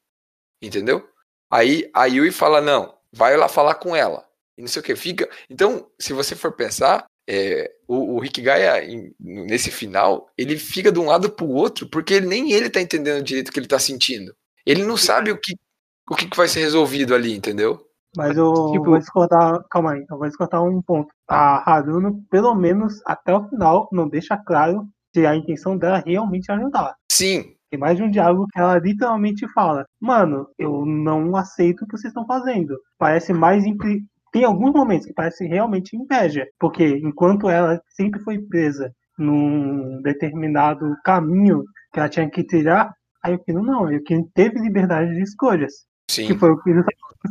Entendeu? 0.62 1.08
Aí 1.49 1.89
a 1.93 2.06
Yui 2.06 2.32
fala, 2.32 2.62
não, 2.62 2.95
vai 3.12 3.36
lá 3.36 3.47
falar 3.47 3.76
com 3.76 3.95
ela. 3.95 4.28
E 4.58 4.62
não 4.62 4.68
sei 4.68 4.82
o 4.82 4.84
que, 4.84 4.95
fica. 4.95 5.30
Então, 5.49 5.89
se 5.99 6.14
você 6.14 6.36
for 6.36 6.53
pensar, 6.53 7.06
é, 7.28 7.71
o, 7.88 8.15
o 8.15 8.19
Rikigaya, 8.19 8.84
em- 8.86 9.13
nesse 9.19 9.71
final, 9.71 10.30
ele 10.38 10.57
fica 10.57 10.91
de 10.91 10.99
um 10.99 11.05
lado 11.07 11.30
pro 11.30 11.47
outro, 11.47 11.88
porque 11.89 12.13
ele- 12.15 12.28
nem 12.28 12.51
ele 12.51 12.69
tá 12.69 12.82
entendendo 12.82 13.23
direito 13.23 13.49
o 13.49 13.51
que 13.51 13.59
ele 13.59 13.67
tá 13.67 13.80
sentindo. 13.80 14.34
Ele 14.65 14.84
não 14.84 14.97
sabe 14.97 15.32
o 15.32 15.38
que, 15.39 15.53
o 16.09 16.15
que 16.15 16.28
que 16.28 16.38
vai 16.38 16.47
ser 16.47 16.59
resolvido 16.61 17.13
ali, 17.15 17.36
entendeu? 17.36 17.80
Mas 18.17 18.38
eu 18.38 18.53
Tipo- 18.71 18.86
vou 18.86 18.97
discordar, 18.99 19.61
calma 19.69 19.93
aí, 19.93 20.05
eu 20.09 20.17
vou 20.17 20.28
discordar 20.28 20.63
um 20.63 20.82
ponto. 20.82 21.09
A 21.28 21.69
Haruno, 21.69 22.23
pelo 22.30 22.55
menos 22.55 23.01
até 23.05 23.34
o 23.36 23.47
final, 23.49 23.89
não 23.91 24.07
deixa 24.07 24.38
claro 24.38 24.88
se 25.13 25.26
a 25.26 25.36
intenção 25.36 25.78
dela 25.78 25.97
é 25.99 26.09
realmente 26.11 26.51
ajudar. 26.51 26.95
Sim, 27.11 27.53
Tem 27.69 27.80
mais 27.80 27.97
de 27.97 28.03
um 28.03 28.09
diálogo 28.11 28.45
que 28.53 28.59
ela 28.59 28.78
literalmente 28.78 29.45
fala: 29.51 29.86
Mano, 29.99 30.47
eu 30.57 30.86
não 30.86 31.36
aceito 31.36 31.82
o 31.84 31.88
que 31.88 31.97
vocês 31.97 32.11
estão 32.11 32.26
fazendo. 32.26 32.80
Parece 32.97 33.34
mais. 33.34 33.65
impli- 33.65 34.03
Tem 34.36 34.43
alguns 34.43 34.73
momentos 34.73 35.07
que 35.07 35.13
parece 35.13 35.47
realmente 35.47 35.95
inveja. 35.95 36.45
Porque 36.59 36.86
enquanto 37.01 37.49
ela 37.49 37.81
sempre 37.95 38.19
foi 38.21 38.38
presa 38.38 38.91
num 39.17 40.01
determinado 40.01 40.93
caminho 41.05 41.63
que 41.93 41.99
ela 42.01 42.09
tinha 42.09 42.29
que 42.29 42.43
trilhar, 42.43 42.93
a 43.23 43.29
Yukino 43.29 43.63
não. 43.63 43.86
A 43.86 43.91
Yukino 43.93 44.29
teve 44.36 44.59
liberdade 44.59 45.13
de 45.15 45.21
escolhas. 45.21 45.71
sim. 46.11 46.27
Que 46.27 46.38
foi 46.38 46.51
o 46.51 46.61
que 46.61 46.73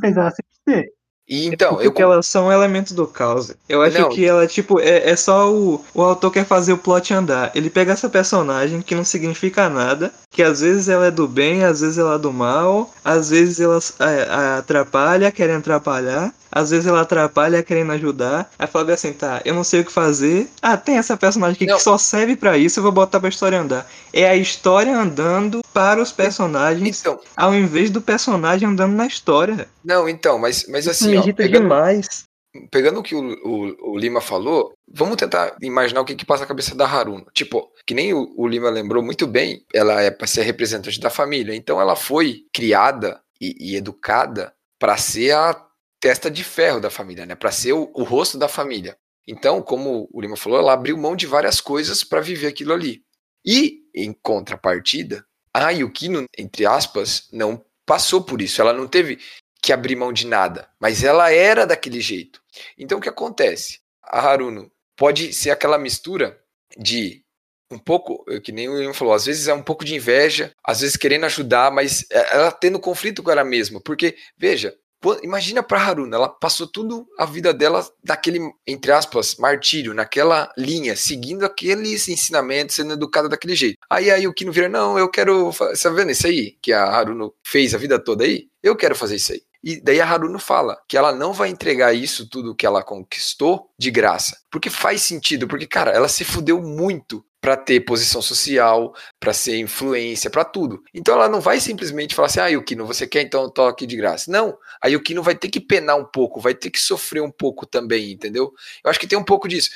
fez 0.00 0.16
ela 0.16 0.30
se 0.30 0.42
ter. 0.64 0.88
E 1.28 1.46
então, 1.46 1.80
eu 1.80 1.90
Porque 1.90 2.02
elas 2.02 2.26
são 2.26 2.52
elementos 2.52 2.92
do 2.92 3.06
caos. 3.06 3.54
Eu 3.66 3.80
acho 3.80 3.98
Não. 3.98 4.08
que 4.10 4.24
ela, 4.26 4.46
tipo, 4.46 4.78
é, 4.78 5.08
é 5.10 5.16
só 5.16 5.50
o, 5.50 5.82
o 5.94 6.02
autor 6.02 6.30
quer 6.30 6.44
fazer 6.44 6.74
o 6.74 6.78
plot 6.78 7.14
andar. 7.14 7.50
Ele 7.54 7.70
pega 7.70 7.92
essa 7.92 8.10
personagem 8.10 8.82
que 8.82 8.94
não 8.94 9.04
significa 9.04 9.70
nada, 9.70 10.12
que 10.30 10.42
às 10.42 10.60
vezes 10.60 10.86
ela 10.88 11.06
é 11.06 11.10
do 11.10 11.26
bem, 11.26 11.64
às 11.64 11.80
vezes 11.80 11.96
ela 11.96 12.16
é 12.16 12.18
do 12.18 12.30
mal, 12.30 12.90
às 13.02 13.30
vezes 13.30 13.58
ela 13.58 13.78
é, 14.00 14.22
a- 14.30 14.58
atrapalha, 14.58 15.32
querendo 15.32 15.60
atrapalhar, 15.60 16.30
às 16.54 16.70
vezes 16.70 16.86
ela 16.86 17.00
atrapalha, 17.00 17.62
querendo 17.62 17.90
ajudar. 17.92 18.48
Aí 18.58 18.66
fala 18.68 18.92
assim, 18.94 19.12
tá, 19.12 19.42
eu 19.44 19.54
não 19.54 19.64
sei 19.64 19.80
o 19.80 19.84
que 19.84 19.90
fazer. 19.92 20.48
Ah, 20.62 20.76
tem 20.76 20.96
essa 20.98 21.16
personagem 21.16 21.56
aqui 21.56 21.66
Não. 21.66 21.76
que 21.76 21.82
só 21.82 21.98
serve 21.98 22.36
pra 22.36 22.56
isso, 22.56 22.78
eu 22.78 22.82
vou 22.84 22.92
botar 22.92 23.18
pra 23.18 23.28
história 23.28 23.60
andar. 23.60 23.90
É 24.12 24.28
a 24.28 24.36
história 24.36 24.96
andando 24.96 25.60
para 25.72 26.00
os 26.00 26.12
personagens, 26.12 27.00
Então, 27.00 27.18
ao 27.36 27.52
invés 27.54 27.90
do 27.90 28.00
personagem 28.00 28.68
andando 28.68 28.94
na 28.94 29.06
história. 29.06 29.68
não, 29.84 30.08
então, 30.08 30.38
mas, 30.38 30.64
mas 30.68 30.86
assim, 30.86 31.10
me 31.10 31.18
ó, 31.18 31.22
irrita 31.22 31.42
pegando, 31.42 31.62
demais. 31.62 32.24
pegando 32.70 33.00
o 33.00 33.02
que 33.02 33.16
o, 33.16 33.20
o, 33.44 33.92
o 33.94 33.98
Lima 33.98 34.20
falou, 34.20 34.72
vamos 34.88 35.16
tentar 35.16 35.56
imaginar 35.60 36.00
o 36.00 36.04
que, 36.04 36.14
que 36.14 36.24
passa 36.24 36.42
na 36.42 36.46
cabeça 36.48 36.74
da 36.76 36.86
Haruna. 36.86 37.24
Tipo, 37.32 37.68
que 37.84 37.94
nem 37.94 38.14
o, 38.14 38.32
o 38.36 38.46
Lima 38.46 38.70
lembrou 38.70 39.02
muito 39.02 39.26
bem, 39.26 39.64
ela 39.74 40.00
é 40.00 40.10
para 40.12 40.28
ser 40.28 40.42
representante 40.42 41.00
da 41.00 41.10
família, 41.10 41.54
então 41.56 41.80
ela 41.80 41.96
foi 41.96 42.42
criada 42.54 43.20
e, 43.40 43.72
e 43.72 43.76
educada 43.76 44.52
para 44.78 44.96
ser 44.96 45.32
a 45.32 45.60
testa 46.04 46.30
de 46.30 46.44
ferro 46.44 46.80
da 46.80 46.90
família, 46.90 47.24
né? 47.24 47.34
Para 47.34 47.50
ser 47.50 47.72
o, 47.72 47.90
o 47.94 48.02
rosto 48.02 48.36
da 48.36 48.46
família. 48.46 48.94
Então, 49.26 49.62
como 49.62 50.06
o 50.12 50.20
Lima 50.20 50.36
falou, 50.36 50.58
ela 50.58 50.74
abriu 50.74 50.98
mão 50.98 51.16
de 51.16 51.26
várias 51.26 51.62
coisas 51.62 52.04
para 52.04 52.20
viver 52.20 52.48
aquilo 52.48 52.74
ali. 52.74 53.02
E, 53.42 53.84
em 53.94 54.12
contrapartida, 54.12 55.24
a 55.54 55.70
Yukino, 55.70 56.26
entre 56.36 56.66
aspas, 56.66 57.26
não 57.32 57.64
passou 57.86 58.22
por 58.22 58.42
isso. 58.42 58.60
Ela 58.60 58.74
não 58.74 58.86
teve 58.86 59.18
que 59.62 59.72
abrir 59.72 59.96
mão 59.96 60.12
de 60.12 60.26
nada, 60.26 60.68
mas 60.78 61.02
ela 61.02 61.32
era 61.32 61.66
daquele 61.66 62.02
jeito. 62.02 62.38
Então 62.76 62.98
o 62.98 63.00
que 63.00 63.08
acontece? 63.08 63.78
A 64.02 64.20
Haruno 64.20 64.70
pode 64.94 65.32
ser 65.32 65.52
aquela 65.52 65.78
mistura 65.78 66.38
de 66.76 67.24
um 67.70 67.78
pouco, 67.78 68.26
que 68.42 68.52
nem 68.52 68.68
o 68.68 68.74
William 68.74 68.92
falou, 68.92 69.14
às 69.14 69.24
vezes 69.24 69.48
é 69.48 69.54
um 69.54 69.62
pouco 69.62 69.86
de 69.86 69.94
inveja, 69.94 70.52
às 70.62 70.82
vezes 70.82 70.98
querendo 70.98 71.24
ajudar, 71.24 71.72
mas 71.72 72.04
ela 72.10 72.52
tendo 72.52 72.78
conflito 72.78 73.22
com 73.22 73.30
ela 73.30 73.42
mesma, 73.42 73.80
porque 73.80 74.16
veja, 74.36 74.76
imagina 75.22 75.62
pra 75.62 75.80
Haruna, 75.80 76.16
ela 76.16 76.28
passou 76.28 76.66
tudo 76.66 77.06
a 77.18 77.26
vida 77.26 77.52
dela 77.52 77.86
daquele, 78.02 78.40
entre 78.66 78.92
aspas, 78.92 79.36
martírio, 79.36 79.94
naquela 79.94 80.52
linha, 80.56 80.96
seguindo 80.96 81.44
aqueles 81.44 82.08
ensinamentos, 82.08 82.76
sendo 82.76 82.94
educada 82.94 83.28
daquele 83.28 83.54
jeito. 83.54 83.78
Aí 83.90 84.10
a 84.10 84.16
Yukino 84.16 84.52
vira, 84.52 84.68
não, 84.68 84.98
eu 84.98 85.08
quero, 85.10 85.52
tá 85.52 85.90
vendo 85.90 86.10
isso 86.10 86.26
aí, 86.26 86.56
que 86.62 86.72
a 86.72 86.84
Haruno 86.84 87.34
fez 87.44 87.74
a 87.74 87.78
vida 87.78 87.98
toda 87.98 88.24
aí? 88.24 88.48
Eu 88.62 88.76
quero 88.76 88.94
fazer 88.94 89.16
isso 89.16 89.32
aí. 89.32 89.42
E 89.62 89.80
daí 89.80 89.98
a 89.98 90.06
Haruno 90.06 90.38
fala 90.38 90.78
que 90.86 90.94
ela 90.94 91.10
não 91.10 91.32
vai 91.32 91.48
entregar 91.48 91.94
isso 91.94 92.28
tudo 92.28 92.54
que 92.54 92.66
ela 92.66 92.82
conquistou 92.82 93.70
de 93.78 93.90
graça. 93.90 94.36
Porque 94.50 94.68
faz 94.68 95.00
sentido, 95.00 95.48
porque, 95.48 95.66
cara, 95.66 95.90
ela 95.90 96.06
se 96.06 96.22
fudeu 96.22 96.60
muito 96.60 97.24
pra 97.44 97.58
ter 97.58 97.80
posição 97.80 98.22
social, 98.22 98.94
pra 99.20 99.34
ser 99.34 99.58
influência, 99.58 100.30
pra 100.30 100.46
tudo. 100.46 100.82
Então 100.94 101.14
ela 101.14 101.28
não 101.28 101.42
vai 101.42 101.60
simplesmente 101.60 102.14
falar 102.14 102.24
assim: 102.26 102.40
"Ah, 102.40 102.46
Yukino, 102.48 102.86
você 102.86 103.06
quer 103.06 103.20
então 103.20 103.50
toque 103.50 103.86
de 103.86 103.96
graça". 103.96 104.30
Não, 104.32 104.56
a 104.82 104.88
Yukino 104.88 105.22
vai 105.22 105.34
ter 105.34 105.50
que 105.50 105.60
penar 105.60 105.94
um 105.98 106.06
pouco, 106.06 106.40
vai 106.40 106.54
ter 106.54 106.70
que 106.70 106.80
sofrer 106.80 107.20
um 107.22 107.30
pouco 107.30 107.66
também, 107.66 108.12
entendeu? 108.12 108.50
Eu 108.82 108.90
acho 108.90 108.98
que 108.98 109.06
tem 109.06 109.18
um 109.18 109.24
pouco 109.24 109.46
disso. 109.46 109.68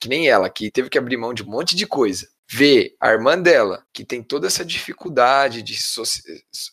Que 0.00 0.08
nem 0.08 0.28
ela, 0.28 0.48
que 0.48 0.70
teve 0.70 0.88
que 0.88 0.96
abrir 0.96 1.16
mão 1.16 1.34
de 1.34 1.42
um 1.42 1.46
monte 1.46 1.74
de 1.74 1.88
coisa. 1.88 2.28
Ver 2.48 2.94
a 3.00 3.08
irmã 3.10 3.36
dela, 3.36 3.84
que 3.92 4.04
tem 4.04 4.22
toda 4.22 4.46
essa 4.46 4.64
dificuldade 4.64 5.60
de 5.60 5.76
soci- 5.76 6.22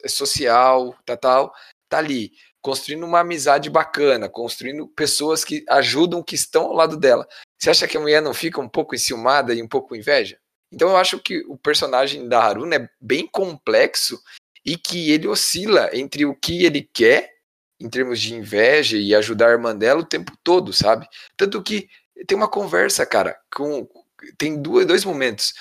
social, 0.07 0.95
tal, 1.05 1.17
tal, 1.17 1.53
tá 1.89 1.97
ali 1.97 2.31
construindo 2.61 3.03
uma 3.05 3.21
amizade 3.21 3.69
bacana, 3.69 4.29
construindo 4.29 4.87
pessoas 4.89 5.43
que 5.43 5.63
ajudam, 5.69 6.21
que 6.23 6.35
estão 6.35 6.65
ao 6.65 6.73
lado 6.73 6.97
dela. 6.97 7.27
Você 7.65 7.71
acha 7.71 7.87
que 7.87 7.97
a 7.97 7.99
mulher 7.99 8.21
não 8.21 8.31
fica 8.31 8.61
um 8.61 8.69
pouco 8.69 8.93
enciumada 8.93 9.51
e 9.51 9.59
um 9.59 9.67
pouco 9.67 9.89
com 9.89 9.95
inveja? 9.95 10.37
Então 10.71 10.89
eu 10.89 10.97
acho 10.97 11.17
que 11.17 11.39
o 11.47 11.57
personagem 11.57 12.29
da 12.29 12.39
Haruna 12.39 12.75
é 12.75 12.89
bem 13.01 13.25
complexo 13.25 14.21
e 14.63 14.77
que 14.77 15.09
ele 15.09 15.27
oscila 15.27 15.89
entre 15.91 16.27
o 16.27 16.35
que 16.35 16.63
ele 16.63 16.87
quer, 16.93 17.31
em 17.79 17.89
termos 17.89 18.21
de 18.21 18.35
inveja 18.35 18.97
e 18.97 19.15
ajudar 19.15 19.47
a 19.47 19.53
irmã 19.53 19.75
dela 19.75 20.01
o 20.01 20.05
tempo 20.05 20.31
todo, 20.43 20.71
sabe? 20.71 21.07
Tanto 21.35 21.63
que 21.63 21.89
tem 22.27 22.37
uma 22.37 22.47
conversa, 22.47 23.03
cara, 23.03 23.35
com 23.51 23.89
tem 24.37 24.61
duas, 24.61 24.85
dois 24.85 25.03
momentos. 25.03 25.55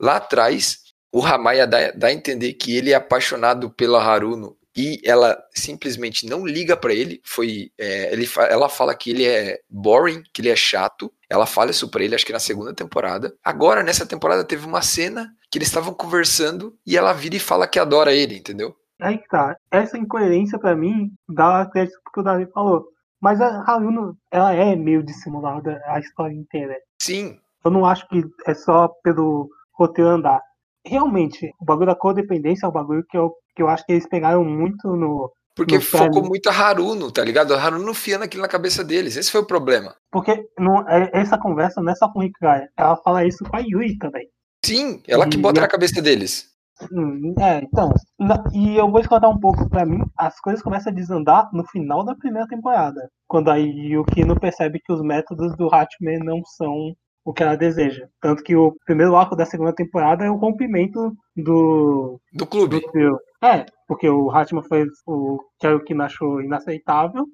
Lá 0.00 0.16
atrás, 0.16 0.78
o 1.12 1.20
Ramaya 1.20 1.66
dá, 1.66 1.90
dá 1.90 2.06
a 2.06 2.12
entender 2.12 2.54
que 2.54 2.74
ele 2.74 2.92
é 2.92 2.94
apaixonado 2.94 3.68
pela 3.68 4.02
Haruno 4.02 4.56
e 4.80 5.00
ela 5.04 5.36
simplesmente 5.54 6.26
não 6.26 6.46
liga 6.46 6.76
pra 6.76 6.94
ele. 6.94 7.20
Foi, 7.24 7.70
é, 7.78 8.12
ele, 8.12 8.26
ela 8.48 8.68
fala 8.68 8.94
que 8.94 9.10
ele 9.10 9.26
é 9.26 9.58
boring, 9.68 10.22
que 10.32 10.40
ele 10.40 10.48
é 10.48 10.56
chato. 10.56 11.12
Ela 11.28 11.46
fala 11.46 11.70
isso 11.70 11.88
pra 11.90 12.02
ele, 12.02 12.14
acho 12.14 12.24
que 12.24 12.32
na 12.32 12.38
segunda 12.38 12.74
temporada. 12.74 13.34
Agora, 13.44 13.82
nessa 13.82 14.06
temporada, 14.06 14.44
teve 14.44 14.66
uma 14.66 14.82
cena 14.82 15.30
que 15.50 15.58
eles 15.58 15.68
estavam 15.68 15.92
conversando 15.92 16.74
e 16.86 16.96
ela 16.96 17.12
vira 17.12 17.36
e 17.36 17.40
fala 17.40 17.68
que 17.68 17.78
adora 17.78 18.14
ele, 18.14 18.36
entendeu? 18.36 18.74
Aí 19.00 19.18
que 19.18 19.28
tá. 19.28 19.56
Essa 19.70 19.98
incoerência 19.98 20.58
pra 20.58 20.74
mim 20.74 21.10
dá 21.28 21.66
crédito 21.66 21.98
pro 22.02 22.12
que 22.12 22.20
o 22.20 22.22
Davi 22.22 22.46
falou. 22.52 22.86
Mas 23.20 23.40
a 23.40 23.62
Haruno, 23.66 24.16
ela 24.30 24.54
é 24.54 24.74
meio 24.74 25.02
dissimulada 25.02 25.80
a 25.86 25.98
história 25.98 26.34
inteira. 26.34 26.74
Sim, 27.00 27.38
Eu 27.62 27.70
não 27.70 27.84
acho 27.84 28.08
que 28.08 28.24
é 28.46 28.54
só 28.54 28.88
pelo 29.02 29.48
roteiro 29.74 30.10
andar. 30.10 30.40
Realmente, 30.86 31.52
o 31.60 31.64
bagulho 31.64 31.88
da 31.88 31.94
codependência 31.94 32.64
é 32.64 32.68
um 32.68 32.72
bagulho 32.72 33.04
que 33.08 33.16
eu, 33.16 33.34
que 33.60 33.62
eu 33.62 33.68
acho 33.68 33.84
que 33.84 33.92
eles 33.92 34.08
pegaram 34.08 34.42
muito 34.42 34.88
no. 34.96 35.30
porque 35.54 35.74
No 35.74 35.80
focou 35.82 36.24
muito 36.24 36.48
a 36.48 36.52
Haruno, 36.52 37.12
tá 37.12 37.22
ligado? 37.22 37.52
A 37.54 37.62
Haruno 37.62 37.92
fiando 37.92 38.24
aquilo 38.24 38.40
na 38.42 38.48
cabeça 38.48 38.82
deles. 38.82 39.16
Esse 39.16 39.30
foi 39.30 39.42
o 39.42 39.46
problema. 39.46 39.94
Porque 40.10 40.42
não, 40.58 40.88
é- 40.88 41.10
essa 41.12 41.36
conversa 41.36 41.82
não 41.82 41.92
é 41.92 41.94
só 41.94 42.10
com 42.10 42.20
o 42.20 42.22
Hikigaya. 42.22 42.68
Ela 42.78 42.96
fala 42.96 43.26
isso 43.26 43.44
com 43.44 43.54
a 43.56 43.60
Yui 43.60 43.98
também. 43.98 44.26
Sim, 44.64 45.02
ela 45.06 45.28
que 45.28 45.36
bota 45.36 45.60
E- 45.60 45.62
na 45.62 45.68
cabeça 45.68 46.00
deles. 46.00 46.48
Hum, 46.90 47.34
É, 47.38 47.58
então. 47.58 47.92
na- 48.18 48.42
E 48.54 48.76
eu 48.78 48.90
vou 48.90 49.02
te 49.02 49.08
contar 49.08 49.28
um 49.28 49.38
pouco, 49.38 49.68
pra 49.68 49.84
mim, 49.84 50.00
as 50.16 50.40
coisas 50.40 50.62
começam 50.62 50.90
a 50.90 50.94
desandar 50.96 51.50
no 51.52 51.62
final 51.66 52.02
da 52.02 52.14
primeira 52.14 52.48
temporada. 52.48 53.10
Quando 53.28 53.50
a 53.50 53.56
Yukino 53.56 54.40
percebe 54.40 54.80
que 54.82 54.90
os 54.92 55.02
métodos 55.02 55.54
do 55.56 55.68
Hatman 55.74 56.20
não 56.24 56.40
são 56.56 56.94
o 57.22 57.34
que 57.34 57.42
ela 57.42 57.54
deseja. 57.54 58.06
Tanto 58.18 58.42
que 58.42 58.56
o 58.56 58.74
primeiro 58.86 59.14
arco 59.14 59.36
da 59.36 59.44
segunda 59.44 59.74
temporada 59.74 60.24
é 60.24 60.30
o 60.30 60.36
rompimento 60.36 61.12
do, 61.36 62.18
Do 62.32 62.46
clube. 62.46 62.80
do. 62.80 63.18
É, 63.42 63.64
porque 63.88 64.08
o 64.08 64.30
Hatman 64.30 64.62
fez 64.64 64.88
o 65.06 65.40
que 65.58 65.66
a 65.66 65.70
Yukino 65.70 66.02
achou 66.02 66.40
inaceitável. 66.42 67.26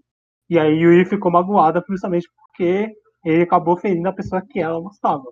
E 0.49 0.59
aí 0.59 0.75
Yui 0.79 1.05
ficou 1.05 1.31
magoada 1.31 1.85
justamente 1.89 2.29
porque 2.37 2.93
ele 3.25 3.43
acabou 3.43 3.77
ferindo 3.77 4.09
a 4.09 4.13
pessoa 4.13 4.41
que 4.41 4.61
ela 4.61 4.81
gostava. 4.81 5.25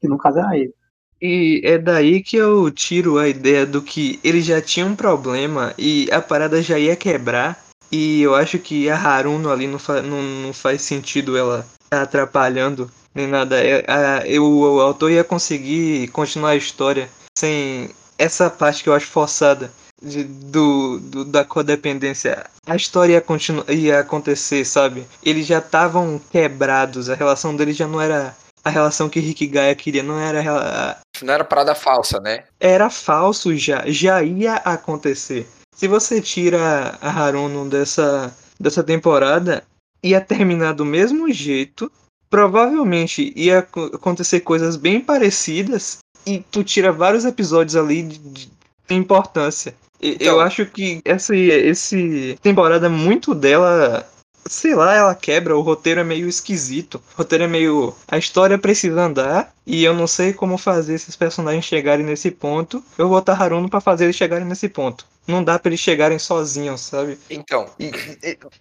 Que 0.00 0.08
no 0.08 0.16
caso 0.16 0.38
era 0.38 0.56
ele. 0.56 0.72
E 1.20 1.60
é 1.64 1.76
daí 1.76 2.22
que 2.22 2.36
eu 2.36 2.70
tiro 2.70 3.18
a 3.18 3.28
ideia 3.28 3.66
do 3.66 3.82
que 3.82 4.18
ele 4.24 4.40
já 4.40 4.62
tinha 4.62 4.86
um 4.86 4.96
problema 4.96 5.74
e 5.76 6.08
a 6.10 6.22
parada 6.22 6.62
já 6.62 6.78
ia 6.78 6.96
quebrar. 6.96 7.58
E 7.92 8.22
eu 8.22 8.34
acho 8.34 8.58
que 8.58 8.88
a 8.88 8.96
Haruno 8.96 9.50
ali 9.50 9.66
não, 9.66 9.78
fa 9.78 10.00
não, 10.00 10.22
não 10.22 10.52
faz 10.52 10.80
sentido 10.82 11.36
ela 11.36 11.66
tá 11.90 12.02
atrapalhando 12.02 12.88
nem 13.12 13.26
nada. 13.26 13.56
É, 13.62 13.84
a- 13.90 14.26
eu- 14.26 14.44
o 14.46 14.80
autor 14.80 15.10
ia 15.10 15.24
conseguir 15.24 16.08
continuar 16.08 16.50
a 16.50 16.56
história 16.56 17.08
sem 17.36 17.90
essa 18.16 18.48
parte 18.48 18.82
que 18.84 18.88
eu 18.88 18.94
acho 18.94 19.06
forçada 19.08 19.70
de- 20.02 20.24
do, 20.24 20.98
do- 21.00 21.24
da 21.24 21.44
codependência. 21.44 22.44
A 22.66 22.76
história 22.76 23.14
ia, 23.14 23.20
continu 23.20 23.64
ia 23.68 24.00
acontecer, 24.00 24.64
sabe? 24.64 25.06
Eles 25.22 25.46
já 25.46 25.58
estavam 25.58 26.20
quebrados, 26.30 27.08
a 27.10 27.14
relação 27.14 27.54
deles 27.56 27.76
já 27.76 27.86
não 27.86 28.00
era 28.00 28.34
a 28.64 28.68
relação 28.70 29.08
que 29.08 29.20
Rick 29.20 29.46
Gaia 29.46 29.74
queria, 29.74 30.02
não 30.02 30.18
era 30.20 30.40
a 30.40 30.96
Não 31.22 31.32
era 31.32 31.44
parada 31.44 31.74
falsa, 31.74 32.20
né? 32.20 32.44
era 32.60 32.90
falso 32.90 33.56
já, 33.56 33.84
já 33.86 34.22
ia 34.22 34.54
acontecer. 34.56 35.48
Se 35.74 35.88
você 35.88 36.20
tira 36.20 36.98
a 37.00 37.10
Haruno 37.10 37.66
dessa, 37.68 38.34
dessa 38.60 38.82
temporada, 38.82 39.64
ia 40.02 40.20
terminar 40.20 40.74
do 40.74 40.84
mesmo 40.84 41.32
jeito. 41.32 41.90
Provavelmente 42.28 43.32
ia 43.34 43.60
ac- 43.60 43.94
acontecer 43.94 44.40
coisas 44.40 44.76
bem 44.76 45.00
parecidas. 45.00 45.98
E 46.26 46.40
tu 46.50 46.62
tira 46.62 46.92
vários 46.92 47.24
episódios 47.24 47.76
ali 47.76 48.02
de- 48.02 48.18
de 48.18 48.94
importância. 48.94 49.74
Então- 50.02 50.34
Eu 50.34 50.40
acho 50.40 50.64
que 50.66 51.00
essa 51.04 51.34
esse 51.36 52.38
temporada, 52.42 52.88
muito 52.88 53.34
dela 53.34 54.06
sei 54.48 54.74
lá, 54.74 54.94
ela 54.94 55.14
quebra, 55.14 55.56
o 55.56 55.60
roteiro 55.60 56.00
é 56.00 56.04
meio 56.04 56.26
esquisito. 56.28 56.96
O 57.14 57.18
roteiro 57.18 57.44
é 57.44 57.46
meio. 57.46 57.94
A 58.08 58.18
história 58.18 58.58
precisa 58.58 59.02
andar 59.02 59.52
e 59.66 59.84
eu 59.84 59.94
não 59.94 60.06
sei 60.06 60.32
como 60.32 60.56
fazer 60.58 60.94
esses 60.94 61.14
personagens 61.14 61.64
chegarem 61.64 62.04
nesse 62.04 62.30
ponto. 62.30 62.82
Eu 62.98 63.06
vou 63.08 63.18
botar 63.18 63.34
Haruno 63.40 63.68
pra 63.68 63.80
fazer 63.80 64.04
eles 64.04 64.16
chegarem 64.16 64.46
nesse 64.46 64.68
ponto. 64.68 65.06
Não 65.28 65.44
dá 65.44 65.58
pra 65.58 65.68
eles 65.68 65.78
chegarem 65.80 66.18
sozinhos, 66.18 66.80
sabe? 66.80 67.16
Então, 67.28 67.66
e- 67.78 67.92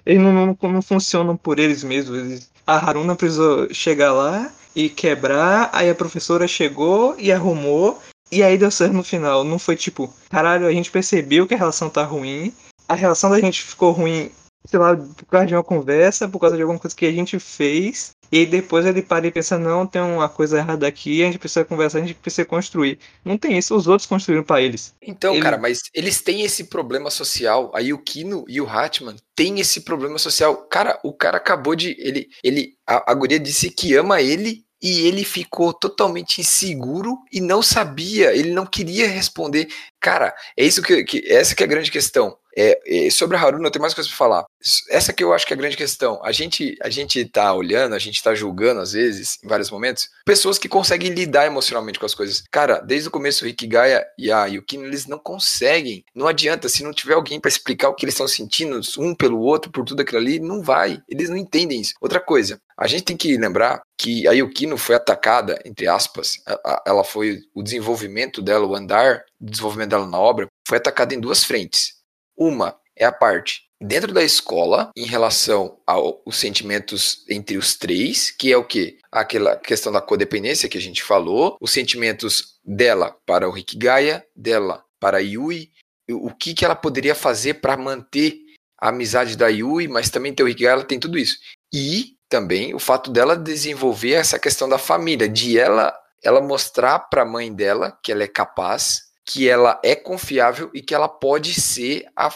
Eles 0.06 0.22
não, 0.22 0.32
não, 0.34 0.58
não 0.70 0.82
funcionam 0.82 1.36
por 1.36 1.58
eles 1.58 1.84
mesmos. 1.84 2.20
Eles- 2.20 2.52
A 2.68 2.76
Haruna 2.76 3.16
precisou 3.16 3.74
chegar 3.74 4.12
lá 4.12 4.52
e 4.76 4.90
quebrar, 4.90 5.70
aí 5.74 5.90
a 5.90 5.96
professora 5.96 6.48
chegou 6.48 7.16
e 7.18 7.32
arrumou. 7.32 8.00
E 8.32 8.44
aí 8.44 8.58
deu 8.58 8.72
certo 8.72 8.94
no 8.94 9.04
final. 9.04 9.44
Não 9.44 9.58
foi 9.58 9.76
tipo, 9.76 10.14
caralho, 10.30 10.68
a 10.68 10.72
gente 10.72 10.92
percebeu 10.92 11.48
que 11.48 11.54
a 11.54 11.58
relação 11.58 11.90
tá 11.90 12.04
ruim. 12.04 12.54
A 12.88 12.96
relação 12.96 13.30
da 13.30 13.40
gente 13.40 13.62
ficou 13.62 13.92
ruim 13.92 14.32
sei 14.66 14.80
lá, 14.80 14.96
por 14.96 15.26
causa 15.26 15.48
de 15.48 15.56
uma 15.56 15.64
conversa, 15.64 16.28
por 16.28 16.40
causa 16.40 16.56
de 16.56 16.62
alguma 16.62 16.80
coisa 16.80 16.96
que 16.96 17.06
a 17.06 17.12
gente 17.12 17.40
fez, 17.40 18.12
e 18.32 18.40
aí 18.40 18.46
depois 18.46 18.86
ele 18.86 19.02
para 19.02 19.26
e 19.26 19.32
pensa, 19.32 19.58
não, 19.58 19.88
tem 19.88 20.02
uma 20.02 20.30
coisa 20.30 20.58
errada 20.58 20.88
aqui, 20.88 21.24
a 21.24 21.26
gente 21.26 21.40
precisa 21.40 21.66
conversar, 21.66 21.98
a 21.98 22.02
gente 22.02 22.14
precisa 22.14 22.46
construir. 22.46 23.00
Não 23.26 23.38
tem 23.38 23.58
isso, 23.58 23.76
os 23.76 23.88
outros 23.88 24.08
construíram 24.08 24.44
pra 24.44 24.62
eles. 24.62 24.94
Então, 25.02 25.34
Ele- 25.34 25.42
cara, 25.42 25.58
mas 25.58 25.82
eles 25.94 26.22
têm 26.22 26.44
esse 26.44 26.66
problema 26.66 27.10
social. 27.10 27.72
Aí 27.74 27.92
o 27.92 27.98
Kino 27.98 28.46
e 28.48 28.62
o 28.62 28.70
Hatman 28.70 29.16
têm 29.36 29.60
esse 29.60 29.82
problema 29.82 30.20
social. 30.20 30.56
Cara, 30.68 31.00
o 31.04 31.12
cara 31.14 31.38
acabou 31.38 31.76
de. 31.76 31.96
Ele, 32.00 32.28
ele, 32.44 32.76
a, 32.86 33.12
a 33.12 33.16
guria 33.16 33.40
disse 33.40 33.72
que 33.72 33.96
ama 33.96 34.22
ele 34.22 34.64
e 34.82 35.08
ele 35.08 35.24
ficou 35.24 35.74
totalmente 35.74 36.40
inseguro 36.42 37.20
e 37.32 37.42
não 37.42 37.62
sabia, 37.62 38.34
ele 38.34 38.52
não 38.52 38.66
queria 38.66 39.08
responder. 39.08 39.68
Cara, 40.00 40.34
é 40.56 40.64
isso 40.64 40.82
que, 40.82 41.04
que 41.04 41.24
essa 41.32 41.54
que 41.54 41.64
é 41.64 41.66
a 41.66 41.70
grande 41.70 41.92
questão. 41.92 42.38
É, 42.56 43.08
é, 43.08 43.10
sobre 43.10 43.38
a 43.38 43.40
Haruna, 43.40 43.68
eu 43.68 43.72
tenho 43.72 43.82
mais 43.82 43.94
coisa 43.94 44.10
pra 44.10 44.18
falar. 44.18 44.46
Essa 44.90 45.14
que 45.14 45.24
eu 45.24 45.34
acho 45.34 45.46
que 45.46 45.54
é 45.54 45.56
a 45.56 45.58
grande 45.58 45.78
questão. 45.78 46.20
A 46.24 46.32
gente, 46.32 46.78
a 46.82 46.90
gente 46.90 47.24
tá 47.26 47.54
olhando, 47.54 47.96
a 47.96 48.00
gente 48.00 48.22
tá 48.22 48.34
julgando, 48.34 48.82
às 48.82 48.92
vezes, 48.94 49.38
em 49.44 49.48
vários 49.48 49.70
momentos, 49.70 50.10
pessoas 50.26 50.58
que 50.58 50.68
conseguem 50.68 51.12
lidar 51.12 51.46
emocionalmente 51.46 52.00
com 52.00 52.06
as 52.06 52.16
coisas. 52.16 52.44
Cara, 52.52 52.80
desde 52.80 53.08
o 53.08 53.12
começo, 53.12 53.44
o 53.44 53.48
Rick 53.48 53.68
Gaia 53.68 54.06
e 54.18 54.32
a 54.32 54.46
Yukino, 54.46 54.86
eles 54.86 55.06
não 55.06 55.20
conseguem. 55.20 56.04
Não 56.14 56.28
adianta, 56.28 56.68
se 56.68 56.84
não 56.84 56.94
tiver 56.94 57.14
alguém 57.14 57.40
pra 57.40 57.50
explicar 57.50 57.90
o 57.90 57.96
que 57.96 58.06
eles 58.06 58.14
estão 58.14 58.28
sentindo, 58.28 58.80
um 58.98 59.16
pelo 59.16 59.40
outro, 59.40 59.72
por 59.72 59.86
tudo 59.86 60.02
aquilo 60.02 60.20
ali, 60.20 60.40
não 60.40 60.62
vai. 60.62 61.02
Eles 61.08 61.30
não 61.30 61.38
entendem 61.38 61.82
isso. 61.82 61.94
Outra 62.02 62.20
coisa, 62.20 62.60
a 62.78 62.88
gente 62.88 63.04
tem 63.04 63.18
que 63.18 63.38
lembrar 63.38 63.82
que 63.98 64.28
a 64.28 64.32
Yukino 64.32 64.78
foi 64.78 64.96
atacada, 64.96 65.60
entre 65.66 65.88
aspas, 65.88 66.42
ela 66.86 67.04
foi 67.04 67.42
o 67.54 67.62
desenvolvimento 67.62 68.42
dela, 68.42 68.66
o 68.66 68.76
andar, 68.76 69.24
o 69.40 69.46
desenvolvimento 69.46 69.90
dela 69.90 70.08
na 70.08 70.18
obra, 70.18 70.48
foi 70.66 70.78
atacada 70.78 71.14
em 71.14 71.20
duas 71.20 71.44
frentes. 71.44 71.99
Uma 72.40 72.80
é 72.96 73.04
a 73.04 73.12
parte 73.12 73.64
dentro 73.82 74.14
da 74.14 74.24
escola 74.24 74.92
em 74.96 75.06
relação 75.06 75.78
aos 75.86 76.38
sentimentos 76.38 77.26
entre 77.30 77.58
os 77.58 77.76
três, 77.76 78.32
que 78.32 78.52
é 78.52 78.58
o 78.58 78.64
que? 78.64 78.98
Aquela 79.12 79.56
questão 79.56 79.92
da 79.92 80.02
codependência 80.02 80.70
que 80.70 80.78
a 80.78 80.82
gente 80.82 81.04
falou, 81.04 81.58
os 81.60 81.72
sentimentos 81.72 82.60
dela 82.64 83.16
para 83.26 83.48
o 83.48 83.52
Rick 83.52 83.78
Gaia, 83.78 84.26
dela 84.36 84.84
para 85.00 85.18
a 85.18 85.22
Yui, 85.22 85.72
o 86.10 86.34
que, 86.34 86.54
que 86.54 86.66
ela 86.66 86.76
poderia 86.76 87.16
fazer 87.16 87.56
para 87.56 87.78
manter 87.78 88.38
a 88.80 88.90
amizade 88.90 89.38
da 89.38 89.48
Yui, 89.48 89.88
mas 89.88 90.10
também 90.10 90.34
ter 90.34 90.44
o 90.44 90.48
Rick 90.48 90.64
Gaia, 90.64 90.74
ela 90.74 90.84
tem 90.84 91.00
tudo 91.00 91.18
isso. 91.18 91.38
E 91.74 92.16
também 92.30 92.74
o 92.74 92.80
fato 92.80 93.12
dela 93.12 93.36
desenvolver 93.36 94.14
essa 94.14 94.40
questão 94.40 94.68
da 94.68 94.78
família, 94.78 95.28
de 95.28 95.58
ela 95.58 95.94
ela 96.22 96.42
mostrar 96.42 97.00
para 97.00 97.22
a 97.22 97.26
mãe 97.26 97.54
dela 97.54 97.98
que 98.04 98.12
ela 98.12 98.24
é 98.24 98.28
capaz, 98.28 99.09
que 99.30 99.48
ela 99.48 99.80
é 99.84 99.96
confiável 99.96 100.72
e 100.74 100.82
que 100.82 100.96
ela 100.96 101.08
pode 101.08 101.54
ser 101.54 102.08
a 102.16 102.32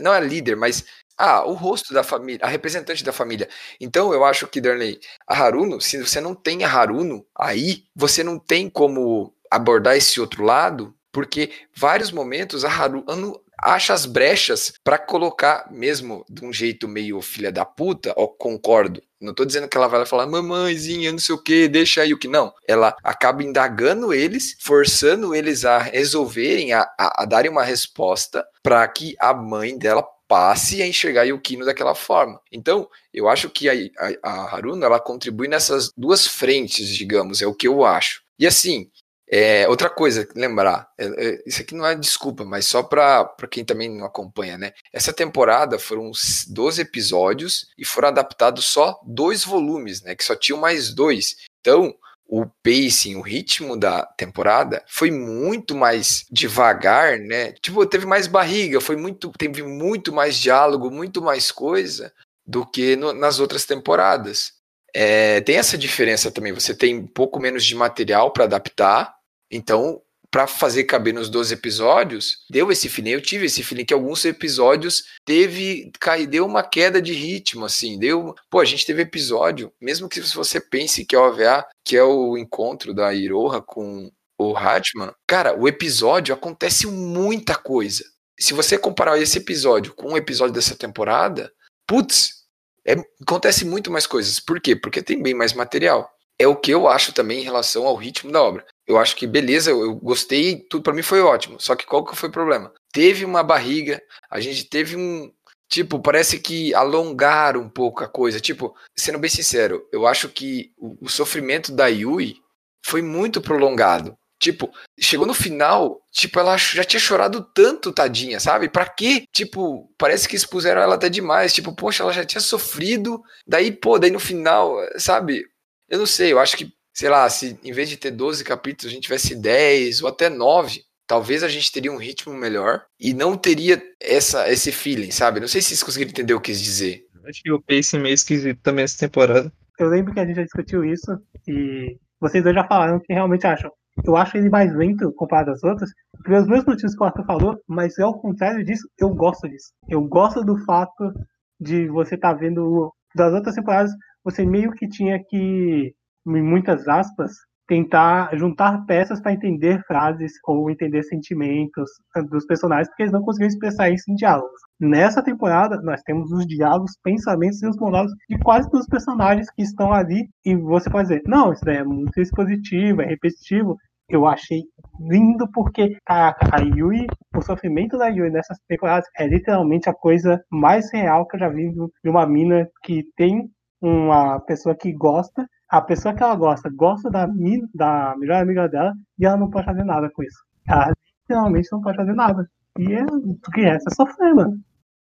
não 0.00 0.14
é 0.14 0.18
a 0.18 0.20
líder, 0.20 0.54
mas 0.54 0.84
ah, 1.16 1.44
o 1.44 1.52
rosto 1.52 1.92
da 1.92 2.04
família, 2.04 2.46
a 2.46 2.48
representante 2.48 3.02
da 3.02 3.12
família. 3.12 3.48
Então 3.80 4.12
eu 4.12 4.24
acho 4.24 4.46
que 4.46 4.60
Darnley, 4.60 5.00
a 5.26 5.34
Haruno, 5.34 5.80
se 5.80 5.98
você 5.98 6.20
não 6.20 6.36
tem 6.36 6.62
a 6.62 6.70
Haruno 6.72 7.26
aí, 7.36 7.82
você 7.92 8.22
não 8.22 8.38
tem 8.38 8.70
como 8.70 9.34
abordar 9.50 9.96
esse 9.96 10.20
outro 10.20 10.44
lado, 10.44 10.94
porque 11.10 11.50
vários 11.76 12.12
momentos 12.12 12.64
a 12.64 12.70
Haruno 12.70 13.42
acha 13.60 13.92
as 13.92 14.06
brechas 14.06 14.72
para 14.84 14.96
colocar 14.96 15.68
mesmo 15.72 16.24
de 16.30 16.44
um 16.44 16.52
jeito 16.52 16.86
meio 16.86 17.20
filha 17.20 17.50
da 17.50 17.64
puta, 17.64 18.14
ó, 18.16 18.28
concordo. 18.28 19.02
Não 19.20 19.34
tô 19.34 19.44
dizendo 19.44 19.68
que 19.68 19.76
ela 19.76 19.88
vai 19.88 20.06
falar, 20.06 20.26
mamãezinha, 20.26 21.10
não 21.10 21.18
sei 21.18 21.34
o 21.34 21.42
que, 21.42 21.66
deixa 21.66 22.02
aí 22.02 22.14
o 22.14 22.18
que. 22.18 22.28
Não. 22.28 22.52
Ela 22.66 22.96
acaba 23.02 23.42
indagando 23.42 24.12
eles, 24.12 24.56
forçando 24.60 25.34
eles 25.34 25.64
a 25.64 25.78
resolverem, 25.78 26.72
a, 26.72 26.82
a, 26.98 27.22
a 27.22 27.24
darem 27.24 27.50
uma 27.50 27.64
resposta 27.64 28.46
para 28.62 28.86
que 28.86 29.16
a 29.18 29.34
mãe 29.34 29.76
dela 29.76 30.06
passe 30.28 30.82
a 30.82 30.86
enxergar 30.86 31.24
Yukino 31.24 31.64
daquela 31.64 31.94
forma. 31.94 32.38
Então, 32.52 32.88
eu 33.12 33.28
acho 33.28 33.48
que 33.48 33.68
a, 33.68 33.72
a, 33.72 34.30
a 34.30 34.54
Haruna, 34.54 34.86
ela 34.86 35.00
contribui 35.00 35.48
nessas 35.48 35.90
duas 35.96 36.26
frentes, 36.26 36.86
digamos, 36.88 37.40
é 37.40 37.46
o 37.46 37.54
que 37.54 37.66
eu 37.66 37.84
acho. 37.84 38.22
E 38.38 38.46
assim, 38.46 38.88
é, 39.30 39.68
outra 39.68 39.90
coisa, 39.90 40.26
lembrar, 40.34 40.88
é, 40.98 41.04
é, 41.06 41.42
isso 41.46 41.60
aqui 41.60 41.74
não 41.74 41.86
é 41.86 41.94
desculpa, 41.94 42.44
mas 42.44 42.64
só 42.64 42.82
para 42.82 43.28
quem 43.50 43.64
também 43.64 43.88
não 43.88 44.06
acompanha, 44.06 44.56
né? 44.56 44.72
Essa 44.92 45.12
temporada 45.12 45.78
foram 45.78 46.08
uns 46.08 46.46
12 46.48 46.80
episódios 46.80 47.66
e 47.76 47.84
foram 47.84 48.08
adaptados 48.08 48.64
só 48.64 48.98
dois 49.04 49.44
volumes, 49.44 50.02
né? 50.02 50.14
Que 50.14 50.24
só 50.24 50.34
tinham 50.34 50.58
mais 50.58 50.94
dois. 50.94 51.36
Então, 51.60 51.94
o 52.26 52.46
pacing, 52.62 53.16
o 53.16 53.20
ritmo 53.20 53.76
da 53.76 54.04
temporada 54.16 54.82
foi 54.86 55.10
muito 55.10 55.74
mais 55.74 56.24
devagar, 56.30 57.18
né? 57.18 57.52
Tipo, 57.52 57.84
teve 57.84 58.06
mais 58.06 58.26
barriga, 58.26 58.80
foi 58.80 58.96
muito, 58.96 59.30
teve 59.38 59.62
muito 59.62 60.12
mais 60.12 60.36
diálogo, 60.36 60.90
muito 60.90 61.20
mais 61.20 61.50
coisa 61.50 62.12
do 62.46 62.64
que 62.64 62.96
no, 62.96 63.12
nas 63.12 63.40
outras 63.40 63.66
temporadas. 63.66 64.52
É, 64.94 65.40
tem 65.42 65.56
essa 65.56 65.76
diferença 65.76 66.30
também. 66.30 66.52
Você 66.52 66.74
tem 66.74 66.98
um 66.98 67.06
pouco 67.06 67.38
menos 67.38 67.64
de 67.64 67.74
material 67.74 68.30
para 68.30 68.44
adaptar, 68.44 69.17
então 69.50 70.00
para 70.30 70.46
fazer 70.46 70.84
caber 70.84 71.14
nos 71.14 71.30
12 71.30 71.54
episódios, 71.54 72.44
deu 72.50 72.70
esse 72.70 72.88
feeling. 72.88 73.12
Eu 73.12 73.22
tive 73.22 73.46
esse 73.46 73.62
feeling 73.62 73.84
que 73.84 73.94
alguns 73.94 74.24
episódios 74.24 75.04
teve, 75.24 75.90
cai, 75.98 76.26
deu 76.26 76.44
uma 76.44 76.62
queda 76.62 77.00
de 77.00 77.12
ritmo, 77.14 77.64
assim, 77.64 77.98
deu. 77.98 78.34
Pô, 78.50 78.60
a 78.60 78.64
gente 78.64 78.84
teve 78.84 79.02
episódio, 79.02 79.72
mesmo 79.80 80.08
que 80.08 80.20
você 80.20 80.60
pense 80.60 81.04
que 81.04 81.16
é 81.16 81.18
o 81.18 81.28
OVA, 81.28 81.66
que 81.82 81.96
é 81.96 82.02
o 82.02 82.36
encontro 82.36 82.92
da 82.92 83.14
Iroha 83.14 83.62
com 83.62 84.10
o 84.38 84.56
Hatman, 84.56 85.12
cara, 85.26 85.58
o 85.58 85.66
episódio 85.66 86.32
acontece 86.34 86.86
muita 86.86 87.56
coisa. 87.56 88.04
Se 88.38 88.54
você 88.54 88.78
comparar 88.78 89.18
esse 89.18 89.38
episódio 89.38 89.92
com 89.94 90.12
um 90.12 90.16
episódio 90.16 90.54
dessa 90.54 90.76
temporada, 90.76 91.52
putz, 91.84 92.44
é, 92.86 92.94
acontece 93.20 93.64
muito 93.64 93.90
mais 93.90 94.06
coisas. 94.06 94.38
Por 94.38 94.60
quê? 94.60 94.76
Porque 94.76 95.02
tem 95.02 95.20
bem 95.20 95.34
mais 95.34 95.52
material. 95.52 96.08
É 96.38 96.46
o 96.46 96.56
que 96.56 96.70
eu 96.70 96.86
acho 96.86 97.12
também 97.12 97.40
em 97.40 97.44
relação 97.44 97.86
ao 97.86 97.96
ritmo 97.96 98.30
da 98.30 98.42
obra. 98.42 98.64
Eu 98.86 98.96
acho 98.98 99.16
que 99.16 99.26
beleza, 99.26 99.70
eu, 99.70 99.82
eu 99.82 99.94
gostei, 99.94 100.56
tudo 100.70 100.82
para 100.82 100.92
mim 100.92 101.02
foi 101.02 101.20
ótimo. 101.20 101.60
Só 101.60 101.74
que 101.74 101.86
qual 101.86 102.04
que 102.04 102.16
foi 102.16 102.28
o 102.28 102.32
problema? 102.32 102.72
Teve 102.92 103.24
uma 103.24 103.42
barriga, 103.42 104.00
a 104.30 104.40
gente 104.40 104.64
teve 104.64 104.96
um 104.96 105.30
tipo, 105.68 106.00
parece 106.00 106.38
que 106.40 106.74
alongaram 106.74 107.60
um 107.60 107.68
pouco 107.68 108.02
a 108.02 108.08
coisa. 108.08 108.40
Tipo, 108.40 108.74
sendo 108.96 109.18
bem 109.18 109.30
sincero, 109.30 109.86
eu 109.92 110.06
acho 110.06 110.28
que 110.28 110.72
o, 110.78 110.96
o 111.06 111.08
sofrimento 111.08 111.72
da 111.72 111.86
Yui 111.88 112.36
foi 112.84 113.02
muito 113.02 113.40
prolongado. 113.40 114.16
Tipo, 114.40 114.70
chegou 114.98 115.26
no 115.26 115.34
final, 115.34 116.00
tipo, 116.12 116.38
ela 116.38 116.56
já 116.56 116.84
tinha 116.84 117.00
chorado 117.00 117.42
tanto, 117.52 117.92
tadinha, 117.92 118.38
sabe? 118.38 118.68
Pra 118.68 118.86
quê? 118.86 119.24
Tipo, 119.32 119.92
parece 119.98 120.28
que 120.28 120.36
expuseram 120.36 120.80
ela 120.80 120.94
até 120.94 121.08
demais. 121.08 121.52
Tipo, 121.52 121.74
poxa, 121.74 122.04
ela 122.04 122.12
já 122.12 122.24
tinha 122.24 122.40
sofrido. 122.40 123.20
Daí, 123.46 123.72
pô, 123.72 123.98
daí 123.98 124.12
no 124.12 124.20
final, 124.20 124.76
sabe? 124.96 125.44
Eu 125.88 125.98
não 125.98 126.06
sei, 126.06 126.32
eu 126.32 126.38
acho 126.38 126.56
que, 126.56 126.72
sei 126.92 127.08
lá, 127.08 127.28
se 127.30 127.58
em 127.64 127.72
vez 127.72 127.88
de 127.88 127.96
ter 127.96 128.10
12 128.10 128.44
capítulos, 128.44 128.92
a 128.92 128.94
gente 128.94 129.04
tivesse 129.04 129.34
10 129.34 130.02
ou 130.02 130.08
até 130.08 130.28
9, 130.28 130.82
talvez 131.06 131.42
a 131.42 131.48
gente 131.48 131.72
teria 131.72 131.90
um 131.90 131.96
ritmo 131.96 132.34
melhor 132.34 132.84
e 133.00 133.14
não 133.14 133.36
teria 133.36 133.82
essa, 134.00 134.50
esse 134.50 134.70
feeling, 134.70 135.10
sabe? 135.10 135.40
Não 135.40 135.48
sei 135.48 135.62
se 135.62 135.68
vocês 135.68 135.82
conseguiram 135.82 136.10
entender 136.10 136.34
o 136.34 136.40
que 136.40 136.50
eu 136.50 136.54
quis 136.54 136.62
dizer. 136.62 137.04
Acho 137.26 137.42
que 137.42 137.52
o 137.52 137.60
pacing 137.60 137.98
meio 137.98 138.14
esquisito 138.14 138.60
também 138.62 138.84
essa 138.84 138.98
temporada. 138.98 139.52
Eu 139.78 139.88
lembro 139.88 140.12
que 140.12 140.20
a 140.20 140.26
gente 140.26 140.36
já 140.36 140.42
discutiu 140.42 140.84
isso 140.84 141.18
e 141.46 141.98
vocês 142.20 142.42
dois 142.42 142.54
já 142.54 142.66
falaram 142.66 143.00
que 143.00 143.12
realmente 143.12 143.46
acham. 143.46 143.70
Eu 144.04 144.16
acho 144.16 144.36
ele 144.36 144.48
mais 144.48 144.74
lento 144.74 145.12
comparado 145.12 145.50
às 145.50 145.62
outras, 145.62 145.90
pelos 146.24 146.46
mesmos 146.46 146.66
motivos 146.66 146.94
que 146.94 147.02
o 147.02 147.06
Arthur 147.06 147.24
falou, 147.24 147.60
mas 147.66 147.98
ao 147.98 148.18
contrário 148.20 148.64
disso, 148.64 148.88
eu 148.98 149.10
gosto 149.10 149.48
disso. 149.48 149.72
Eu 149.88 150.02
gosto 150.02 150.44
do 150.44 150.56
fato 150.64 151.12
de 151.60 151.88
você 151.88 152.14
estar 152.14 152.32
tá 152.32 152.38
vendo 152.38 152.92
das 153.14 153.32
outras 153.32 153.54
temporadas, 153.54 153.92
você 154.28 154.44
meio 154.44 154.72
que 154.72 154.86
tinha 154.86 155.18
que, 155.18 155.94
em 156.26 156.42
muitas 156.42 156.86
aspas, 156.86 157.32
tentar 157.66 158.36
juntar 158.36 158.84
peças 158.86 159.20
para 159.20 159.32
entender 159.32 159.82
frases 159.86 160.32
ou 160.46 160.70
entender 160.70 161.02
sentimentos 161.02 161.90
dos 162.30 162.44
personagens, 162.46 162.88
porque 162.88 163.04
eles 163.04 163.12
não 163.12 163.22
conseguiam 163.22 163.48
expressar 163.48 163.90
isso 163.90 164.10
em 164.10 164.14
diálogos. 164.14 164.60
Nessa 164.78 165.22
temporada, 165.22 165.80
nós 165.82 166.02
temos 166.02 166.30
os 166.30 166.46
diálogos, 166.46 166.92
pensamentos 167.02 167.62
e 167.62 167.68
os 167.68 167.76
monólogos 167.78 168.12
de 168.28 168.38
quase 168.38 168.70
todos 168.70 168.84
os 168.84 168.90
personagens 168.90 169.50
que 169.50 169.62
estão 169.62 169.92
ali, 169.92 170.28
e 170.44 170.54
você 170.56 170.90
pode 170.90 171.08
dizer, 171.08 171.22
não, 171.26 171.52
isso 171.52 171.68
é 171.68 171.82
muito 171.82 172.18
expositivo, 172.20 173.02
é 173.02 173.06
repetitivo. 173.06 173.76
Eu 174.10 174.26
achei 174.26 174.62
lindo 174.98 175.46
porque, 175.52 175.98
caraca, 176.06 176.48
a 176.50 176.60
Yui, 176.60 177.06
o 177.36 177.42
sofrimento 177.42 177.98
da 177.98 178.08
Yui 178.08 178.30
nessas 178.30 178.58
temporadas 178.66 179.06
é 179.18 179.26
literalmente 179.26 179.90
a 179.90 179.94
coisa 179.94 180.42
mais 180.50 180.90
real 180.90 181.26
que 181.26 181.36
eu 181.36 181.40
já 181.40 181.48
vi 181.50 181.70
de 181.70 182.08
uma 182.08 182.26
mina 182.26 182.66
que 182.82 183.04
tem 183.14 183.50
uma 183.80 184.40
pessoa 184.40 184.74
que 184.74 184.92
gosta 184.92 185.48
a 185.68 185.82
pessoa 185.82 186.14
que 186.14 186.22
ela 186.22 186.34
gosta 186.34 186.70
gosta 186.70 187.10
da, 187.10 187.28
da 187.74 188.14
melhor 188.16 188.42
amiga 188.42 188.68
dela 188.68 188.94
e 189.18 189.26
ela 189.26 189.36
não 189.36 189.50
pode 189.50 189.66
fazer 189.66 189.84
nada 189.84 190.10
com 190.10 190.22
isso. 190.22 190.42
Ela 190.66 190.92
literalmente 191.22 191.68
não 191.70 191.82
pode 191.82 191.96
fazer 191.96 192.14
nada. 192.14 192.48
E 192.78 192.94
é, 192.94 193.04
o 193.04 193.50
que 193.52 193.60
resta 193.60 193.90
é 193.90 193.94
sofrer, 193.94 194.34
mano. 194.34 194.58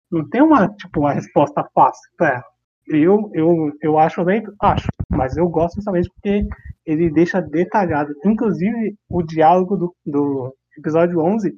Não 0.09 0.27
tem 0.29 0.41
uma, 0.41 0.69
tipo, 0.69 1.01
uma 1.01 1.11
resposta 1.11 1.67
fácil 1.73 2.09
pra 2.15 2.35
ela. 2.35 2.43
Eu, 2.87 3.31
eu, 3.33 3.71
eu 3.81 3.99
acho 3.99 4.21
lento? 4.21 4.53
Acho. 4.61 4.87
Mas 5.09 5.35
eu 5.35 5.49
gosto 5.49 5.75
justamente 5.75 6.09
porque 6.09 6.47
ele 6.85 7.09
deixa 7.09 7.41
detalhado. 7.41 8.13
Inclusive, 8.23 8.95
o 9.09 9.23
diálogo 9.23 9.75
do, 9.75 9.95
do 10.05 10.55
episódio 10.77 11.19
11 11.19 11.53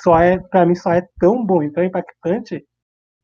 só 0.00 0.18
é, 0.20 0.38
pra 0.38 0.66
mim, 0.66 0.74
só 0.74 0.92
é 0.92 1.06
tão 1.18 1.46
bom 1.46 1.62
e 1.62 1.70
tão 1.70 1.84
impactante 1.84 2.62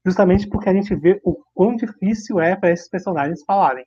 justamente 0.04 0.48
porque 0.48 0.68
a 0.68 0.74
gente 0.74 0.94
vê 0.94 1.20
o 1.24 1.36
quão 1.54 1.76
difícil 1.76 2.40
é 2.40 2.56
para 2.56 2.70
esses 2.72 2.88
personagens 2.88 3.42
falarem. 3.44 3.84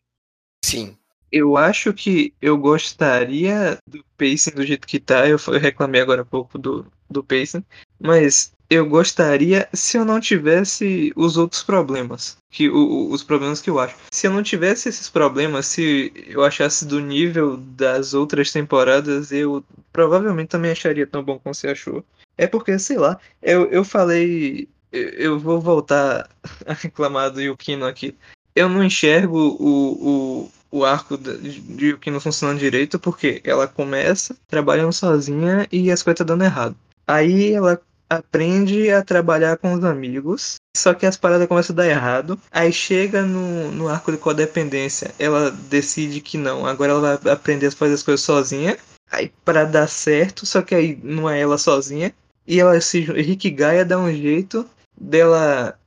Sim. 0.63 0.97
Eu 1.31 1.57
acho 1.57 1.91
que 1.93 2.33
eu 2.41 2.57
gostaria 2.57 3.77
do 3.87 4.03
pacing 4.17 4.51
do 4.51 4.63
jeito 4.65 4.87
que 4.87 4.99
tá. 4.99 5.27
Eu 5.27 5.39
eu 5.47 5.59
reclamei 5.59 5.99
agora 5.99 6.21
há 6.21 6.25
pouco 6.25 6.57
do, 6.59 6.85
do 7.09 7.23
pacing. 7.23 7.63
Mas 7.99 8.53
eu 8.69 8.87
gostaria 8.87 9.67
se 9.73 9.97
eu 9.97 10.05
não 10.05 10.19
tivesse 10.19 11.11
os 11.15 11.35
outros 11.35 11.63
problemas. 11.63 12.37
Que, 12.51 12.69
o, 12.69 12.75
o- 12.77 13.11
os 13.11 13.23
problemas 13.23 13.61
que 13.61 13.69
eu 13.69 13.79
acho. 13.79 13.95
Se 14.11 14.27
eu 14.27 14.31
não 14.31 14.43
tivesse 14.43 14.89
esses 14.89 15.09
problemas, 15.09 15.65
se 15.65 16.13
eu 16.27 16.43
achasse 16.43 16.85
do 16.85 16.99
nível 16.99 17.57
das 17.57 18.13
outras 18.13 18.51
temporadas, 18.51 19.31
eu 19.31 19.63
provavelmente 19.91 20.49
também 20.49 20.71
acharia 20.71 21.07
tão 21.07 21.23
bom 21.23 21.39
como 21.39 21.53
você 21.55 21.67
achou. 21.67 22.05
É 22.37 22.45
porque, 22.45 22.77
sei 22.77 22.97
lá, 22.97 23.19
eu, 23.41 23.65
eu 23.71 23.83
falei. 23.83 24.69
Eu, 24.93 25.39
vou 25.39 25.59
voltar 25.59 26.29
a 26.67 26.73
reclamar 26.73 27.31
do 27.31 27.41
Yukino 27.41 27.85
aqui. 27.85 28.15
Eu 28.55 28.69
não 28.69 28.83
enxergo 28.83 29.37
o, 29.59 30.43
o, 30.71 30.79
o 30.79 30.85
arco 30.85 31.17
de 31.17 31.87
Yukino 31.87 32.21
funcionando 32.21 32.59
direito 32.59 32.99
porque 32.99 33.41
ela 33.43 33.67
começa 33.67 34.35
trabalhando 34.47 34.93
sozinha 34.93 35.67
e 35.71 35.91
as 35.91 36.03
coisas 36.03 36.19
tá 36.19 36.23
dando 36.23 36.43
errado. 36.43 36.75
Aí 37.07 37.53
ela 37.53 37.81
aprende 38.07 38.91
a 38.91 39.03
trabalhar 39.03 39.57
com 39.57 39.73
os 39.73 39.83
amigos, 39.83 40.57
só 40.77 40.93
que 40.93 41.05
as 41.05 41.17
paradas 41.17 41.47
começam 41.47 41.73
a 41.73 41.77
dar 41.77 41.87
errado. 41.87 42.39
Aí 42.51 42.71
chega 42.71 43.23
no, 43.23 43.71
no 43.71 43.87
arco 43.87 44.11
de 44.11 44.17
codependência, 44.19 45.11
ela 45.17 45.49
decide 45.49 46.21
que 46.21 46.37
não, 46.37 46.65
agora 46.65 46.91
ela 46.91 47.17
vai 47.17 47.33
aprender 47.33 47.67
a 47.67 47.71
fazer 47.71 47.95
as 47.95 48.03
coisas 48.03 48.21
sozinha. 48.21 48.77
Aí 49.11 49.31
para 49.43 49.65
dar 49.65 49.87
certo, 49.87 50.45
só 50.45 50.61
que 50.61 50.75
aí 50.75 50.99
não 51.03 51.29
é 51.29 51.39
ela 51.39 51.57
sozinha. 51.57 52.13
E 52.45 52.59
ela 52.59 52.79
se 52.81 52.99
Rick 52.99 53.49
Gaia 53.49 53.85
dá 53.85 53.97
um 53.97 54.11
jeito 54.11 54.67
dela 54.99 55.77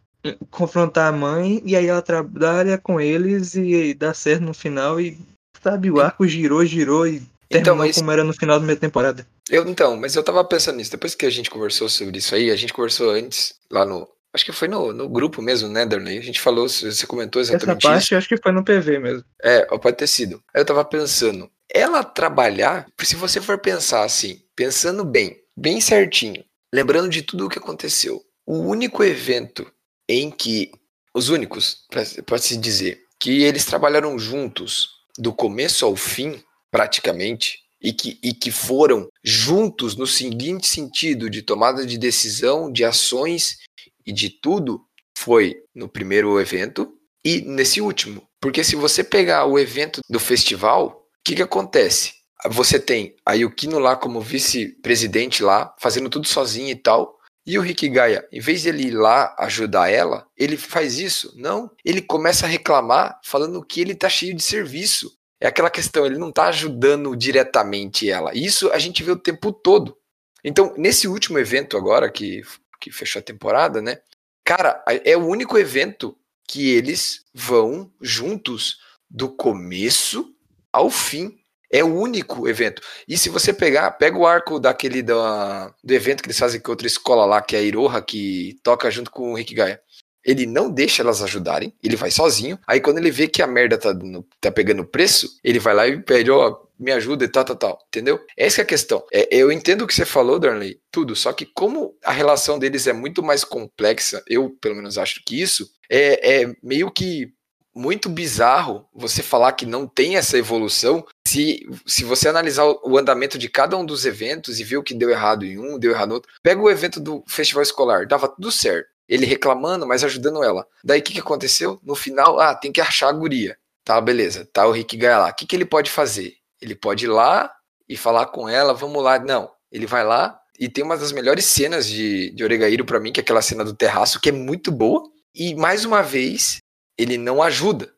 confrontar 0.50 1.08
a 1.08 1.16
mãe 1.16 1.62
e 1.64 1.76
aí 1.76 1.86
ela 1.86 2.02
trabalha 2.02 2.78
com 2.78 3.00
eles 3.00 3.54
e 3.54 3.94
dá 3.94 4.12
certo 4.12 4.42
no 4.42 4.52
final 4.54 5.00
e 5.00 5.16
sabe 5.62 5.90
o 5.90 6.00
arco 6.00 6.26
girou, 6.26 6.64
girou 6.64 7.06
e 7.06 7.22
Então, 7.50 7.76
mas- 7.76 7.96
como 7.96 8.10
era 8.10 8.24
no 8.24 8.32
final 8.34 8.58
da 8.58 8.64
minha 8.64 8.76
temporada. 8.76 9.26
Eu, 9.48 9.68
então, 9.68 9.96
mas 9.96 10.16
eu 10.16 10.22
tava 10.24 10.42
pensando 10.44 10.76
nisso. 10.76 10.90
Depois 10.90 11.14
que 11.14 11.24
a 11.24 11.30
gente 11.30 11.48
conversou 11.48 11.88
sobre 11.88 12.18
isso 12.18 12.34
aí, 12.34 12.50
a 12.50 12.56
gente 12.56 12.72
conversou 12.72 13.10
antes, 13.10 13.54
lá 13.70 13.84
no. 13.84 14.08
Acho 14.34 14.44
que 14.44 14.52
foi 14.52 14.66
no, 14.68 14.92
no 14.92 15.08
grupo 15.08 15.40
mesmo, 15.40 15.68
né, 15.68 15.86
Darley? 15.86 16.18
A 16.18 16.22
gente 16.22 16.40
falou, 16.40 16.68
você 16.68 17.06
comentou 17.06 17.40
Essa 17.40 17.52
exatamente 17.52 17.82
parte 17.82 18.02
isso. 18.02 18.14
eu 18.14 18.18
acho 18.18 18.28
que 18.28 18.36
foi 18.36 18.50
no 18.52 18.64
PV 18.64 18.98
mesmo. 18.98 19.24
É, 19.40 19.64
pode 19.78 19.96
ter 19.96 20.08
sido. 20.08 20.42
Aí 20.52 20.60
eu 20.60 20.64
tava 20.66 20.84
pensando, 20.84 21.48
ela 21.72 22.02
trabalhar, 22.04 22.86
se 23.00 23.14
você 23.16 23.40
for 23.40 23.58
pensar 23.58 24.04
assim, 24.04 24.42
pensando 24.54 25.04
bem, 25.04 25.40
bem 25.56 25.80
certinho, 25.80 26.44
lembrando 26.74 27.08
de 27.08 27.22
tudo 27.22 27.46
o 27.46 27.48
que 27.48 27.58
aconteceu, 27.58 28.20
o 28.46 28.58
único 28.58 29.02
evento 29.02 29.70
em 30.08 30.30
que, 30.30 30.70
os 31.12 31.28
únicos, 31.28 31.84
pode 32.24 32.44
se 32.44 32.56
dizer, 32.56 33.02
que 33.18 33.42
eles 33.42 33.64
trabalharam 33.64 34.18
juntos 34.18 34.88
do 35.18 35.32
começo 35.32 35.84
ao 35.84 35.96
fim, 35.96 36.40
praticamente, 36.70 37.58
e 37.80 37.92
que, 37.92 38.18
e 38.22 38.32
que 38.32 38.50
foram 38.50 39.08
juntos 39.22 39.96
no 39.96 40.06
seguinte 40.06 40.66
sentido 40.66 41.28
de 41.28 41.42
tomada 41.42 41.84
de 41.84 41.98
decisão, 41.98 42.70
de 42.70 42.84
ações 42.84 43.58
e 44.06 44.12
de 44.12 44.30
tudo, 44.30 44.80
foi 45.16 45.56
no 45.74 45.88
primeiro 45.88 46.40
evento 46.40 46.92
e 47.24 47.40
nesse 47.40 47.80
último. 47.80 48.22
Porque 48.40 48.62
se 48.62 48.76
você 48.76 49.02
pegar 49.02 49.46
o 49.46 49.58
evento 49.58 50.00
do 50.08 50.20
festival, 50.20 51.08
o 51.18 51.24
que, 51.24 51.34
que 51.34 51.42
acontece? 51.42 52.12
Você 52.50 52.78
tem 52.78 53.16
a 53.24 53.32
Yukino 53.32 53.78
lá 53.78 53.96
como 53.96 54.20
vice-presidente 54.20 55.42
lá, 55.42 55.74
fazendo 55.80 56.08
tudo 56.08 56.28
sozinho 56.28 56.70
e 56.70 56.76
tal. 56.76 57.15
E 57.46 57.56
o 57.58 57.62
Rick 57.62 57.88
Gaia, 57.88 58.26
em 58.32 58.40
vez 58.40 58.62
de 58.62 58.70
ele 58.70 58.88
ir 58.88 58.90
lá 58.90 59.34
ajudar 59.38 59.88
ela, 59.88 60.26
ele 60.36 60.56
faz 60.56 60.98
isso? 60.98 61.32
Não. 61.36 61.70
Ele 61.84 62.02
começa 62.02 62.44
a 62.44 62.48
reclamar, 62.48 63.20
falando 63.22 63.64
que 63.64 63.80
ele 63.80 63.94
tá 63.94 64.08
cheio 64.08 64.34
de 64.34 64.42
serviço. 64.42 65.16
É 65.40 65.46
aquela 65.46 65.70
questão, 65.70 66.04
ele 66.04 66.18
não 66.18 66.32
tá 66.32 66.48
ajudando 66.48 67.14
diretamente 67.14 68.10
ela. 68.10 68.32
Isso 68.34 68.70
a 68.72 68.78
gente 68.78 69.02
vê 69.04 69.12
o 69.12 69.18
tempo 69.18 69.52
todo. 69.52 69.96
Então, 70.42 70.74
nesse 70.76 71.06
último 71.06 71.38
evento 71.38 71.76
agora, 71.76 72.10
que, 72.10 72.42
que 72.80 72.90
fechou 72.90 73.20
a 73.20 73.22
temporada, 73.22 73.80
né? 73.80 73.98
Cara, 74.44 74.82
é 74.86 75.16
o 75.16 75.26
único 75.26 75.56
evento 75.56 76.16
que 76.48 76.70
eles 76.70 77.24
vão 77.32 77.92
juntos 78.00 78.78
do 79.08 79.28
começo 79.28 80.34
ao 80.72 80.90
fim. 80.90 81.38
É 81.72 81.82
o 81.82 81.94
único 81.94 82.48
evento. 82.48 82.80
E 83.08 83.16
se 83.18 83.28
você 83.28 83.52
pegar, 83.52 83.90
pega 83.92 84.16
o 84.16 84.26
arco 84.26 84.58
daquele 84.58 85.02
da, 85.02 85.72
do 85.82 85.92
evento 85.92 86.22
que 86.22 86.28
eles 86.28 86.38
fazem 86.38 86.60
com 86.60 86.70
outra 86.70 86.86
escola 86.86 87.24
lá, 87.24 87.42
que 87.42 87.56
é 87.56 87.58
a 87.58 87.62
Iroha, 87.62 88.02
que 88.02 88.58
toca 88.62 88.90
junto 88.90 89.10
com 89.10 89.32
o 89.32 89.36
Rick 89.36 89.54
Gaia. 89.54 89.80
Ele 90.24 90.44
não 90.44 90.68
deixa 90.68 91.02
elas 91.02 91.22
ajudarem, 91.22 91.72
ele 91.82 91.94
vai 91.94 92.10
sozinho. 92.10 92.58
Aí 92.66 92.80
quando 92.80 92.98
ele 92.98 93.12
vê 93.12 93.28
que 93.28 93.42
a 93.42 93.46
merda 93.46 93.78
tá, 93.78 93.94
tá 94.40 94.50
pegando 94.50 94.84
preço, 94.84 95.38
ele 95.42 95.60
vai 95.60 95.72
lá 95.72 95.86
e 95.86 96.02
pede, 96.02 96.32
ó, 96.32 96.56
me 96.78 96.92
ajuda 96.92 97.24
e 97.24 97.28
tal, 97.28 97.44
tal, 97.44 97.56
tal. 97.56 97.78
Entendeu? 97.88 98.20
Essa 98.36 98.56
que 98.56 98.60
é 98.60 98.64
a 98.64 98.66
questão. 98.66 99.04
É, 99.12 99.28
eu 99.30 99.52
entendo 99.52 99.82
o 99.82 99.86
que 99.86 99.94
você 99.94 100.04
falou, 100.04 100.38
Darnley, 100.38 100.80
tudo. 100.90 101.14
Só 101.14 101.32
que 101.32 101.46
como 101.46 101.96
a 102.04 102.12
relação 102.12 102.58
deles 102.58 102.86
é 102.88 102.92
muito 102.92 103.22
mais 103.22 103.44
complexa, 103.44 104.22
eu 104.28 104.50
pelo 104.60 104.74
menos 104.74 104.98
acho 104.98 105.22
que 105.24 105.40
isso, 105.40 105.68
é, 105.90 106.42
é 106.42 106.56
meio 106.62 106.90
que 106.90 107.32
muito 107.74 108.08
bizarro 108.08 108.86
você 108.94 109.22
falar 109.22 109.52
que 109.52 109.66
não 109.66 109.86
tem 109.86 110.16
essa 110.16 110.38
evolução 110.38 111.04
se, 111.26 111.68
se 111.86 112.04
você 112.04 112.28
analisar 112.28 112.64
o, 112.64 112.96
andamento 112.96 113.38
de 113.38 113.48
cada 113.48 113.76
um 113.76 113.84
dos 113.84 114.06
eventos 114.06 114.60
e 114.60 114.64
ver 114.64 114.76
o 114.76 114.82
que 114.82 114.94
deu 114.94 115.10
errado 115.10 115.44
em 115.44 115.58
um, 115.58 115.78
deu 115.78 115.92
errado 115.92 116.08
no 116.08 116.14
outro. 116.16 116.32
Pega 116.42 116.60
o 116.60 116.70
evento 116.70 117.00
do 117.00 117.24
festival 117.26 117.62
escolar, 117.62 118.06
dava 118.06 118.28
tudo 118.28 118.50
certo. 118.52 118.88
Ele 119.08 119.26
reclamando, 119.26 119.86
mas 119.86 120.02
ajudando 120.02 120.42
ela. 120.42 120.66
Daí 120.82 121.00
o 121.00 121.02
que, 121.02 121.12
que 121.12 121.20
aconteceu? 121.20 121.80
No 121.82 121.94
final, 121.94 122.40
ah, 122.40 122.54
tem 122.54 122.72
que 122.72 122.80
achar 122.80 123.08
a 123.08 123.12
guria. 123.12 123.56
Tá, 123.84 124.00
beleza. 124.00 124.48
Tá 124.52 124.66
o 124.66 124.72
Rick 124.72 124.96
Gaia 124.96 125.18
lá. 125.18 125.30
O 125.30 125.34
que, 125.34 125.46
que 125.46 125.54
ele 125.54 125.64
pode 125.64 125.90
fazer? 125.90 126.34
Ele 126.60 126.74
pode 126.74 127.04
ir 127.04 127.08
lá 127.08 127.52
e 127.88 127.96
falar 127.96 128.26
com 128.26 128.48
ela, 128.48 128.74
vamos 128.74 129.02
lá. 129.02 129.18
Não, 129.18 129.50
ele 129.70 129.86
vai 129.86 130.04
lá 130.04 130.40
e 130.58 130.68
tem 130.68 130.82
uma 130.82 130.96
das 130.96 131.12
melhores 131.12 131.44
cenas 131.44 131.86
de, 131.86 132.30
de 132.30 132.42
Oregairo 132.42 132.84
pra 132.84 132.98
mim, 132.98 133.12
que 133.12 133.20
é 133.20 133.22
aquela 133.22 133.42
cena 133.42 133.64
do 133.64 133.74
terraço, 133.74 134.20
que 134.20 134.30
é 134.30 134.32
muito 134.32 134.72
boa. 134.72 135.08
E 135.34 135.54
mais 135.54 135.84
uma 135.84 136.02
vez, 136.02 136.58
ele 136.98 137.16
não 137.18 137.42
ajuda. 137.42 137.92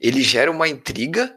Ele 0.00 0.22
gera 0.22 0.50
uma 0.50 0.68
intriga, 0.68 1.36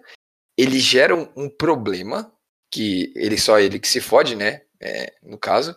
ele 0.58 0.80
gera 0.80 1.16
um, 1.16 1.28
um 1.36 1.50
problema, 1.50 2.32
que 2.70 3.12
ele 3.16 3.38
só 3.38 3.60
ele 3.60 3.80
que 3.80 3.88
se 3.88 4.00
fode, 4.00 4.36
né? 4.36 4.62
É, 4.80 5.14
no 5.24 5.38
caso. 5.38 5.76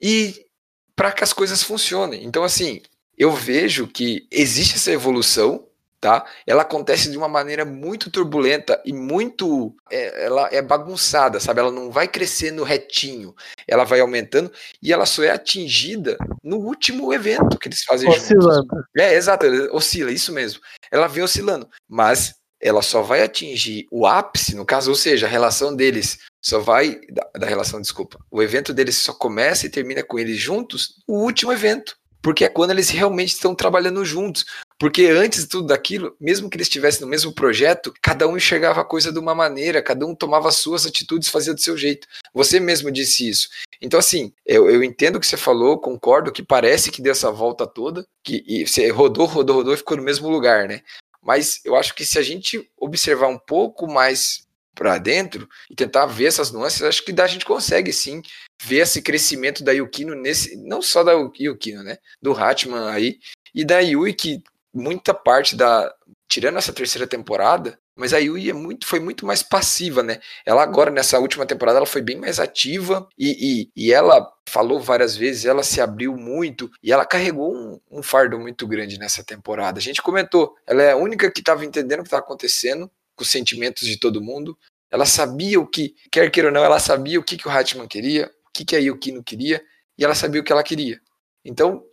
E 0.00 0.46
para 0.94 1.12
que 1.12 1.24
as 1.24 1.32
coisas 1.32 1.62
funcionem. 1.62 2.24
Então, 2.24 2.44
assim, 2.44 2.80
eu 3.16 3.32
vejo 3.32 3.86
que 3.86 4.26
existe 4.30 4.76
essa 4.76 4.92
evolução, 4.92 5.66
tá? 6.00 6.26
Ela 6.46 6.62
acontece 6.62 7.10
de 7.10 7.16
uma 7.16 7.28
maneira 7.28 7.64
muito 7.64 8.10
turbulenta 8.10 8.80
e 8.84 8.92
muito. 8.92 9.74
é, 9.90 10.26
ela 10.26 10.48
é 10.52 10.60
bagunçada, 10.60 11.40
sabe? 11.40 11.60
Ela 11.60 11.72
não 11.72 11.90
vai 11.90 12.06
crescendo 12.06 12.62
retinho, 12.62 13.34
ela 13.66 13.84
vai 13.84 14.00
aumentando 14.00 14.52
e 14.82 14.92
ela 14.92 15.06
só 15.06 15.22
é 15.22 15.30
atingida 15.30 16.16
no 16.42 16.58
último 16.58 17.12
evento 17.12 17.58
que 17.58 17.68
eles 17.68 17.82
fazem 17.82 18.10
juntos. 18.10 18.30
Oscilando. 18.30 18.84
É, 18.96 19.14
exato, 19.14 19.46
oscila, 19.72 20.12
isso 20.12 20.32
mesmo. 20.32 20.60
Ela 20.90 21.08
vem 21.08 21.24
oscilando, 21.24 21.68
mas 21.88 22.34
ela 22.64 22.80
só 22.80 23.02
vai 23.02 23.22
atingir 23.22 23.86
o 23.90 24.06
ápice, 24.06 24.56
no 24.56 24.64
caso, 24.64 24.88
ou 24.88 24.96
seja, 24.96 25.26
a 25.26 25.28
relação 25.28 25.76
deles 25.76 26.20
só 26.42 26.58
vai. 26.58 26.98
Da, 27.10 27.40
da 27.40 27.46
relação, 27.46 27.78
desculpa. 27.78 28.18
O 28.30 28.42
evento 28.42 28.72
deles 28.72 28.96
só 28.96 29.12
começa 29.12 29.66
e 29.66 29.70
termina 29.70 30.02
com 30.02 30.18
eles 30.18 30.38
juntos 30.38 30.94
no 31.06 31.16
último 31.16 31.52
evento. 31.52 31.94
Porque 32.22 32.42
é 32.42 32.48
quando 32.48 32.70
eles 32.70 32.88
realmente 32.88 33.34
estão 33.34 33.54
trabalhando 33.54 34.02
juntos. 34.02 34.46
Porque 34.78 35.04
antes 35.08 35.42
de 35.42 35.48
tudo 35.48 35.66
daquilo, 35.66 36.16
mesmo 36.18 36.48
que 36.48 36.56
eles 36.56 36.66
estivessem 36.66 37.02
no 37.02 37.06
mesmo 37.06 37.34
projeto, 37.34 37.92
cada 38.00 38.26
um 38.26 38.34
enxergava 38.34 38.80
a 38.80 38.84
coisa 38.84 39.12
de 39.12 39.18
uma 39.18 39.34
maneira, 39.34 39.82
cada 39.82 40.06
um 40.06 40.14
tomava 40.14 40.48
as 40.48 40.56
suas 40.56 40.86
atitudes, 40.86 41.28
fazia 41.28 41.52
do 41.52 41.60
seu 41.60 41.76
jeito. 41.76 42.08
Você 42.32 42.58
mesmo 42.58 42.90
disse 42.90 43.28
isso. 43.28 43.50
Então, 43.78 44.00
assim, 44.00 44.32
eu, 44.46 44.70
eu 44.70 44.82
entendo 44.82 45.16
o 45.16 45.20
que 45.20 45.26
você 45.26 45.36
falou, 45.36 45.78
concordo 45.78 46.32
que 46.32 46.42
parece 46.42 46.90
que 46.90 47.02
deu 47.02 47.12
essa 47.12 47.30
volta 47.30 47.66
toda, 47.66 48.06
que 48.24 48.64
você 48.66 48.88
rodou, 48.88 49.26
rodou, 49.26 49.56
rodou 49.56 49.74
e 49.74 49.76
ficou 49.76 49.98
no 49.98 50.02
mesmo 50.02 50.30
lugar, 50.30 50.66
né? 50.66 50.80
Mas 51.24 51.60
eu 51.64 51.74
acho 51.74 51.94
que 51.94 52.04
se 52.04 52.18
a 52.18 52.22
gente 52.22 52.70
observar 52.76 53.28
um 53.28 53.38
pouco 53.38 53.86
mais 53.86 54.46
para 54.74 54.98
dentro 54.98 55.48
e 55.70 55.74
tentar 55.74 56.06
ver 56.06 56.26
essas 56.26 56.50
nuances, 56.50 56.82
acho 56.82 57.04
que 57.04 57.18
a 57.18 57.26
gente 57.26 57.44
consegue 57.44 57.92
sim 57.92 58.20
ver 58.62 58.78
esse 58.78 59.00
crescimento 59.00 59.62
da 59.62 59.72
Yukino 59.72 60.14
nesse, 60.14 60.56
não 60.56 60.82
só 60.82 61.02
da 61.04 61.12
Yukino, 61.12 61.82
né, 61.82 61.98
do 62.20 62.32
Hatman 62.32 62.90
aí 62.90 63.18
e 63.54 63.64
da 63.64 63.78
Yui 63.78 64.12
que 64.12 64.42
muita 64.72 65.14
parte 65.14 65.54
da 65.54 65.94
tirando 66.28 66.58
essa 66.58 66.72
terceira 66.72 67.06
temporada, 67.06 67.78
mas 67.96 68.12
a 68.12 68.18
Yui 68.18 68.50
é 68.50 68.52
muito, 68.52 68.86
foi 68.86 68.98
muito 68.98 69.24
mais 69.24 69.42
passiva, 69.42 70.02
né? 70.02 70.20
Ela 70.44 70.62
agora 70.62 70.90
nessa 70.90 71.18
última 71.18 71.46
temporada 71.46 71.78
ela 71.78 71.86
foi 71.86 72.02
bem 72.02 72.16
mais 72.16 72.40
ativa 72.40 73.08
e, 73.16 73.70
e, 73.76 73.84
e 73.86 73.92
ela 73.92 74.28
falou 74.48 74.80
várias 74.80 75.16
vezes, 75.16 75.44
ela 75.44 75.62
se 75.62 75.80
abriu 75.80 76.16
muito 76.16 76.70
e 76.82 76.92
ela 76.92 77.06
carregou 77.06 77.54
um, 77.54 77.80
um 77.90 78.02
fardo 78.02 78.38
muito 78.38 78.66
grande 78.66 78.98
nessa 78.98 79.22
temporada. 79.22 79.78
A 79.78 79.82
gente 79.82 80.02
comentou, 80.02 80.54
ela 80.66 80.82
é 80.82 80.92
a 80.92 80.96
única 80.96 81.30
que 81.30 81.40
estava 81.40 81.64
entendendo 81.64 82.00
o 82.00 82.02
que 82.02 82.08
estava 82.08 82.22
acontecendo 82.22 82.90
com 83.14 83.22
os 83.22 83.30
sentimentos 83.30 83.86
de 83.86 83.96
todo 83.98 84.20
mundo. 84.20 84.58
Ela 84.90 85.06
sabia 85.06 85.60
o 85.60 85.66
que, 85.66 85.94
quer 86.10 86.30
queira 86.30 86.48
ou 86.48 86.54
não, 86.54 86.64
ela 86.64 86.78
sabia 86.78 87.18
o 87.18 87.22
que, 87.22 87.36
que 87.36 87.48
o 87.48 87.50
Hatman 87.50 87.86
queria, 87.86 88.30
o 88.48 88.52
que, 88.52 88.64
que 88.64 88.76
a 88.76 88.78
Yukino 88.78 89.22
queria, 89.22 89.62
e 89.96 90.04
ela 90.04 90.14
sabia 90.14 90.40
o 90.40 90.44
que 90.44 90.52
ela 90.52 90.62
queria. 90.62 91.00
Então, 91.44 91.84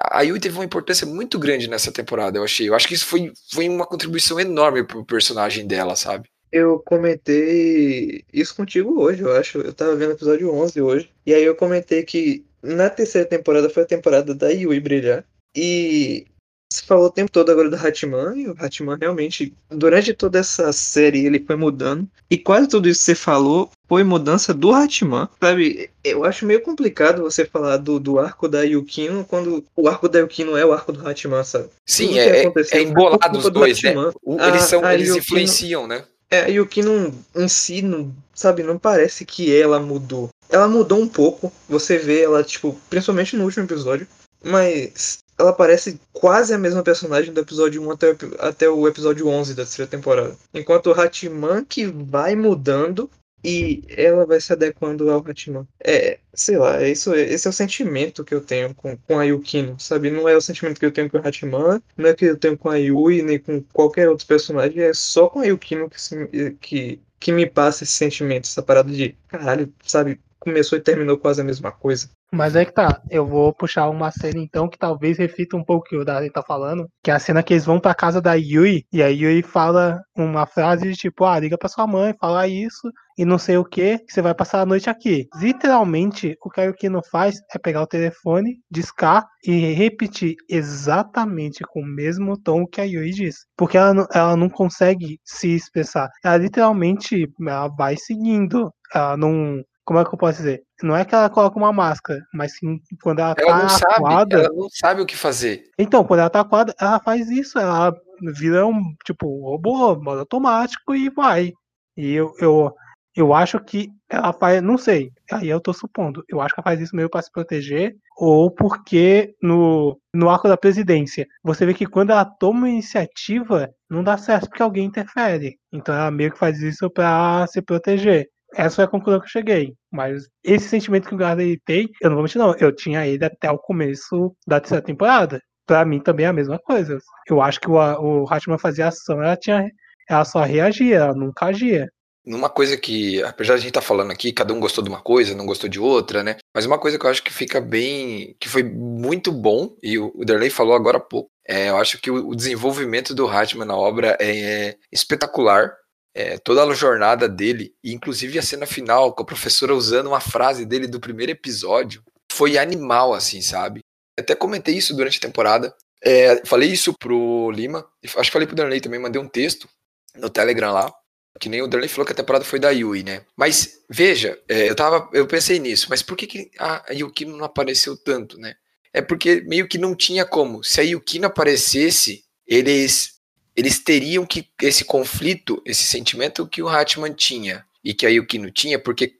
A 0.00 0.22
Yui 0.22 0.38
teve 0.40 0.56
uma 0.56 0.64
importância 0.64 1.06
muito 1.06 1.38
grande 1.38 1.68
nessa 1.68 1.92
temporada, 1.92 2.38
eu 2.38 2.44
achei. 2.44 2.68
Eu 2.68 2.74
acho 2.74 2.86
que 2.86 2.94
isso 2.94 3.06
foi, 3.06 3.32
foi 3.50 3.68
uma 3.68 3.86
contribuição 3.86 4.38
enorme 4.38 4.84
pro 4.84 5.04
personagem 5.04 5.66
dela, 5.66 5.96
sabe? 5.96 6.28
Eu 6.52 6.78
comentei 6.80 8.24
isso 8.32 8.54
contigo 8.54 9.00
hoje, 9.00 9.22
eu 9.22 9.34
acho. 9.34 9.58
Eu 9.58 9.72
tava 9.72 9.96
vendo 9.96 10.10
o 10.10 10.14
episódio 10.14 10.52
11 10.52 10.80
hoje. 10.80 11.10
E 11.24 11.34
aí 11.34 11.42
eu 11.42 11.56
comentei 11.56 12.02
que 12.02 12.44
na 12.62 12.88
terceira 12.88 13.28
temporada 13.28 13.68
foi 13.68 13.82
a 13.82 13.86
temporada 13.86 14.34
da 14.34 14.48
Yui 14.48 14.80
brilhar. 14.80 15.24
E 15.54 16.26
você 16.72 16.82
falou 16.84 17.06
o 17.06 17.10
tempo 17.10 17.30
todo 17.30 17.50
agora 17.50 17.70
do 17.70 17.76
Hatman, 17.76 18.36
e 18.36 18.48
o 18.48 18.56
Hatman 18.58 18.96
realmente, 19.00 19.54
durante 19.70 20.12
toda 20.12 20.38
essa 20.38 20.72
série, 20.72 21.24
ele 21.24 21.38
foi 21.38 21.54
mudando. 21.56 22.08
E 22.28 22.36
quase 22.36 22.68
tudo 22.68 22.88
isso 22.88 23.00
que 23.00 23.04
você 23.06 23.14
falou 23.14 23.70
foi 23.88 24.02
mudança 24.02 24.52
do 24.52 24.72
Hatman. 24.72 25.28
Sabe, 25.40 25.90
eu 26.02 26.24
acho 26.24 26.44
meio 26.44 26.60
complicado 26.62 27.22
você 27.22 27.44
falar 27.44 27.76
do, 27.76 28.00
do 28.00 28.18
arco 28.18 28.48
da 28.48 28.62
Yukino 28.62 29.24
quando 29.24 29.64
o 29.76 29.88
arco 29.88 30.08
da 30.08 30.18
Yukino 30.18 30.56
é 30.56 30.66
o 30.66 30.72
arco 30.72 30.92
do 30.92 31.06
Hatman, 31.06 31.44
sabe? 31.44 31.68
Sim, 31.86 32.18
é, 32.18 32.50
que 32.50 32.58
é, 32.58 32.78
é 32.78 32.82
embolado 32.82 33.38
os 33.38 33.44
culpa 33.44 33.50
do 33.50 33.60
dois, 33.60 33.80
né? 33.82 33.92
O- 34.24 34.40
A- 34.40 34.48
eles 34.48 34.62
são, 34.64 34.84
a 34.84 34.92
eles 34.94 35.08
Yukino- 35.08 35.22
influenciam, 35.24 35.86
né? 35.86 36.04
É, 36.28 36.40
a 36.40 36.46
Yukino 36.48 37.14
em 37.36 37.46
si, 37.46 37.80
não, 37.82 38.12
sabe, 38.34 38.64
não 38.64 38.76
parece 38.76 39.24
que 39.24 39.56
ela 39.56 39.78
mudou. 39.78 40.28
Ela 40.50 40.66
mudou 40.66 40.98
um 41.00 41.06
pouco, 41.06 41.52
você 41.68 41.96
vê 41.96 42.22
ela, 42.22 42.42
tipo, 42.42 42.76
principalmente 42.90 43.36
no 43.36 43.44
último 43.44 43.64
episódio, 43.64 44.08
mas 44.42 45.18
ela 45.38 45.52
parece 45.52 46.00
quase 46.12 46.52
a 46.54 46.58
mesma 46.58 46.82
personagem 46.82 47.32
do 47.32 47.40
episódio 47.40 47.82
1 47.82 47.90
até, 47.90 48.10
o 48.10 48.16
até 48.38 48.68
o 48.68 48.86
episódio 48.88 49.28
11 49.28 49.54
da 49.54 49.62
terceira 49.64 49.90
temporada. 49.90 50.36
Enquanto 50.54 50.88
o 50.88 50.92
Hatman 51.00 51.64
que 51.64 51.86
vai 51.86 52.34
mudando 52.34 53.10
e 53.44 53.82
ela 53.88 54.26
vai 54.26 54.40
se 54.40 54.52
adequando 54.52 55.08
ao 55.10 55.20
Hatman. 55.20 55.66
É, 55.84 56.18
sei 56.34 56.56
lá, 56.56 56.82
é 56.82 56.90
isso, 56.90 57.14
esse 57.14 57.46
é 57.46 57.50
o 57.50 57.52
sentimento 57.52 58.24
que 58.24 58.34
eu 58.34 58.40
tenho 58.40 58.74
com, 58.74 58.96
com 58.96 59.18
a 59.18 59.24
Yukino, 59.24 59.78
sabe? 59.78 60.10
Não 60.10 60.28
é 60.28 60.36
o 60.36 60.40
sentimento 60.40 60.80
que 60.80 60.86
eu 60.86 60.90
tenho 60.92 61.08
com 61.10 61.18
o 61.18 61.26
Hatman, 61.26 61.80
não 61.96 62.08
é 62.10 62.14
que 62.14 62.24
eu 62.24 62.36
tenho 62.38 62.58
com 62.58 62.68
a 62.70 62.76
Yui, 62.76 63.22
nem 63.22 63.38
com 63.38 63.62
qualquer 63.72 64.08
outro 64.08 64.26
personagem, 64.26 64.82
é 64.82 64.92
só 64.94 65.28
com 65.28 65.40
a 65.40 65.44
Yukino 65.46 65.88
que, 65.88 66.00
se- 66.00 66.56
que, 66.60 67.00
que 67.20 67.30
me 67.32 67.48
passa 67.48 67.84
esse 67.84 67.92
sentimento, 67.92 68.44
essa 68.46 68.62
parada 68.62 68.90
de 68.90 69.16
caralho, 69.28 69.72
sabe? 69.84 70.20
Começou 70.46 70.78
e 70.78 70.80
terminou 70.80 71.18
quase 71.18 71.40
a 71.40 71.44
mesma 71.44 71.72
coisa. 71.72 72.08
Mas 72.32 72.54
é 72.54 72.64
que 72.64 72.72
tá, 72.72 73.02
eu 73.10 73.26
vou 73.26 73.52
puxar 73.52 73.88
uma 73.88 74.12
cena 74.12 74.38
então 74.38 74.68
que 74.68 74.78
talvez 74.78 75.18
reflita 75.18 75.56
um 75.56 75.64
pouco 75.64 75.84
o 75.86 75.88
que 75.88 75.96
o 75.96 76.04
Dari 76.04 76.30
tá 76.30 76.40
falando, 76.40 76.86
que 77.02 77.10
é 77.10 77.14
a 77.14 77.18
cena 77.18 77.42
que 77.42 77.52
eles 77.52 77.64
vão 77.64 77.80
pra 77.80 77.94
casa 77.94 78.20
da 78.20 78.34
Yui, 78.34 78.84
e 78.92 79.02
a 79.02 79.08
Yui 79.08 79.42
fala 79.42 80.00
uma 80.16 80.46
frase 80.46 80.84
de 80.88 80.94
tipo, 80.94 81.24
ah, 81.24 81.38
liga 81.40 81.58
pra 81.58 81.68
sua 81.68 81.84
mãe, 81.84 82.14
fala 82.20 82.46
isso, 82.46 82.92
e 83.18 83.24
não 83.24 83.38
sei 83.38 83.56
o 83.56 83.64
que, 83.64 83.98
que 83.98 84.12
você 84.12 84.22
vai 84.22 84.34
passar 84.34 84.60
a 84.60 84.66
noite 84.66 84.88
aqui. 84.88 85.26
Literalmente, 85.40 86.36
o 86.44 86.48
que 86.48 86.60
a 86.60 86.64
Yukino 86.64 87.00
faz 87.10 87.34
é 87.52 87.58
pegar 87.58 87.82
o 87.82 87.86
telefone, 87.86 88.58
discar 88.70 89.24
e 89.44 89.72
repetir 89.72 90.36
exatamente 90.48 91.64
com 91.68 91.80
o 91.80 91.86
mesmo 91.86 92.36
tom 92.40 92.66
que 92.66 92.80
a 92.80 92.84
Yui 92.84 93.10
diz. 93.10 93.36
Porque 93.56 93.76
ela, 93.76 93.92
não- 93.94 94.06
ela 94.12 94.36
não 94.36 94.48
consegue 94.48 95.18
se 95.24 95.48
expressar. 95.56 96.08
Ela 96.24 96.36
literalmente 96.36 97.28
ela 97.40 97.68
vai 97.68 97.96
seguindo. 97.96 98.70
Ela 98.94 99.16
não. 99.16 99.62
Como 99.86 100.00
é 100.00 100.04
que 100.04 100.12
eu 100.12 100.18
posso 100.18 100.38
dizer? 100.38 100.64
Não 100.82 100.96
é 100.96 101.04
que 101.04 101.14
ela 101.14 101.30
coloca 101.30 101.56
uma 101.56 101.72
máscara, 101.72 102.20
mas 102.34 102.56
sim 102.56 102.80
quando 103.02 103.20
ela, 103.20 103.34
Ela 103.38 103.56
tá 103.56 103.62
não 103.62 103.68
sabe, 103.68 103.94
acuada. 103.94 104.36
ela 104.40 104.52
não 104.52 104.68
sabe 104.68 105.00
o 105.00 105.06
que 105.06 105.16
fazer. 105.16 105.62
Então, 105.78 106.04
quando 106.04 106.20
ela 106.20 106.30
tá 106.30 106.40
acuada, 106.40 106.74
ela 106.78 106.98
faz 107.00 107.30
isso. 107.30 107.56
Ela 107.56 107.94
vira 108.36 108.66
um, 108.66 108.82
tipo, 109.04 109.26
robô, 109.42 109.94
modo 109.94 110.18
automático 110.20 110.92
e 110.94 111.08
vai. 111.08 111.52
E 111.96 112.12
eu, 112.12 112.34
eu, 112.40 112.74
eu 113.14 113.32
acho 113.32 113.60
que 113.60 113.88
ela 114.10 114.32
faz, 114.32 114.60
não 114.60 114.76
sei, 114.76 115.10
aí 115.32 115.48
eu 115.48 115.60
tô 115.60 115.72
supondo, 115.72 116.22
eu 116.28 116.40
acho 116.40 116.54
que 116.54 116.60
ela 116.60 116.64
faz 116.64 116.80
isso 116.80 116.94
meio 116.94 117.08
pra 117.08 117.22
se 117.22 117.30
proteger, 117.32 117.96
ou 118.16 118.50
porque 118.50 119.34
no, 119.42 119.98
no 120.14 120.28
arco 120.28 120.46
da 120.48 120.56
presidência, 120.56 121.26
você 121.42 121.64
vê 121.64 121.74
que 121.74 121.86
quando 121.86 122.10
ela 122.10 122.24
toma 122.24 122.60
uma 122.60 122.68
iniciativa, 122.68 123.70
não 123.88 124.04
dá 124.04 124.16
certo 124.18 124.48
porque 124.48 124.62
alguém 124.62 124.84
interfere. 124.84 125.56
Então 125.72 125.94
ela 125.94 126.10
meio 126.10 126.30
que 126.30 126.38
faz 126.38 126.60
isso 126.60 126.90
pra 126.90 127.46
se 127.48 127.62
proteger. 127.62 128.28
Essa 128.56 128.76
foi 128.76 128.84
a 128.84 128.88
conclusão 128.88 129.20
que 129.20 129.26
eu 129.26 129.30
cheguei. 129.30 129.74
Mas 129.92 130.24
esse 130.42 130.68
sentimento 130.68 131.08
que 131.08 131.14
o 131.14 131.18
Gardner 131.18 131.60
tem, 131.64 131.88
eu 132.00 132.08
não 132.08 132.16
vou 132.16 132.22
mentir, 132.24 132.38
não. 132.38 132.54
Eu 132.56 132.74
tinha 132.74 133.06
ele 133.06 133.24
até 133.24 133.50
o 133.50 133.58
começo 133.58 134.34
da 134.46 134.58
terceira 134.58 134.82
temporada. 134.82 135.40
Pra 135.66 135.84
mim 135.84 136.00
também 136.00 136.26
é 136.26 136.28
a 136.28 136.32
mesma 136.32 136.58
coisa. 136.58 136.98
Eu 137.28 137.42
acho 137.42 137.60
que 137.60 137.68
o, 137.68 137.74
o 137.74 138.32
Hatman 138.32 138.58
fazia 138.58 138.88
ação, 138.88 139.22
ela 139.22 139.36
tinha. 139.36 139.68
Ela 140.08 140.24
só 140.24 140.42
reagia, 140.42 140.96
ela 140.96 141.14
nunca 141.14 141.46
agia. 141.46 141.88
Numa 142.24 142.48
coisa 142.48 142.76
que, 142.76 143.22
apesar 143.22 143.54
de 143.54 143.58
a 143.58 143.62
gente 143.62 143.68
estar 143.68 143.80
falando 143.80 144.10
aqui, 144.10 144.32
cada 144.32 144.52
um 144.52 144.58
gostou 144.58 144.82
de 144.82 144.90
uma 144.90 145.00
coisa, 145.00 145.34
não 145.34 145.46
gostou 145.46 145.68
de 145.68 145.78
outra, 145.78 146.24
né? 146.24 146.36
Mas 146.54 146.66
uma 146.66 146.78
coisa 146.78 146.98
que 146.98 147.06
eu 147.06 147.10
acho 147.10 147.22
que 147.22 147.32
fica 147.32 147.60
bem. 147.60 148.34
que 148.40 148.48
foi 148.48 148.62
muito 148.64 149.30
bom, 149.30 149.76
e 149.82 149.98
o 149.98 150.12
o 150.14 150.24
Derley 150.24 150.50
falou 150.50 150.74
agora 150.74 150.96
há 150.96 151.00
pouco. 151.00 151.30
É, 151.46 151.68
eu 151.68 151.76
acho 151.76 152.00
que 152.00 152.10
o, 152.10 152.28
o 152.30 152.34
desenvolvimento 152.34 153.14
do 153.14 153.28
Hatman 153.28 153.66
na 153.66 153.76
obra 153.76 154.16
é, 154.20 154.68
é 154.70 154.76
espetacular. 154.90 155.72
É, 156.18 156.38
toda 156.38 156.64
a 156.64 156.72
jornada 156.72 157.28
dele, 157.28 157.74
inclusive 157.84 158.38
a 158.38 158.42
cena 158.42 158.64
final, 158.64 159.14
com 159.14 159.22
a 159.22 159.26
professora 159.26 159.74
usando 159.74 160.06
uma 160.06 160.20
frase 160.20 160.64
dele 160.64 160.86
do 160.86 160.98
primeiro 160.98 161.30
episódio, 161.30 162.02
foi 162.32 162.56
animal, 162.56 163.12
assim, 163.12 163.42
sabe? 163.42 163.80
Até 164.18 164.34
comentei 164.34 164.74
isso 164.74 164.96
durante 164.96 165.18
a 165.18 165.20
temporada. 165.20 165.76
É, 166.02 166.42
falei 166.46 166.70
isso 166.70 166.94
pro 166.94 167.50
Lima, 167.50 167.86
acho 168.02 168.30
que 168.30 168.32
falei 168.32 168.46
pro 168.46 168.56
Derley 168.56 168.80
também, 168.80 168.98
mandei 168.98 169.20
um 169.20 169.28
texto 169.28 169.68
no 170.14 170.30
Telegram 170.30 170.72
lá. 170.72 170.90
Que 171.38 171.50
nem 171.50 171.60
o 171.60 171.66
Derley 171.66 171.86
falou 171.86 172.06
que 172.06 172.12
a 172.12 172.16
temporada 172.16 172.46
foi 172.46 172.58
da 172.58 172.70
Yui, 172.70 173.02
né? 173.02 173.20
Mas, 173.36 173.80
veja, 173.90 174.40
é, 174.48 174.70
eu, 174.70 174.74
tava, 174.74 175.10
eu 175.12 175.26
pensei 175.26 175.58
nisso, 175.58 175.88
mas 175.90 176.00
por 176.02 176.16
que, 176.16 176.26
que 176.26 176.50
a 176.58 176.82
Yukino 176.92 177.36
não 177.36 177.44
apareceu 177.44 177.94
tanto, 177.94 178.38
né? 178.38 178.54
É 178.90 179.02
porque 179.02 179.42
meio 179.42 179.68
que 179.68 179.76
não 179.76 179.94
tinha 179.94 180.24
como. 180.24 180.64
Se 180.64 180.80
a 180.80 180.84
Yukino 180.84 181.26
aparecesse, 181.26 182.24
eles, 182.46 183.15
eles 183.56 183.78
teriam 183.78 184.26
que 184.26 184.48
esse 184.60 184.84
conflito, 184.84 185.62
esse 185.64 185.82
sentimento 185.82 186.46
que 186.46 186.62
o 186.62 186.68
Hatman 186.68 187.14
tinha 187.14 187.64
e 187.82 187.94
que 187.94 188.04
a 188.04 188.10
Yukino 188.10 188.50
tinha, 188.50 188.78
porque, 188.78 189.14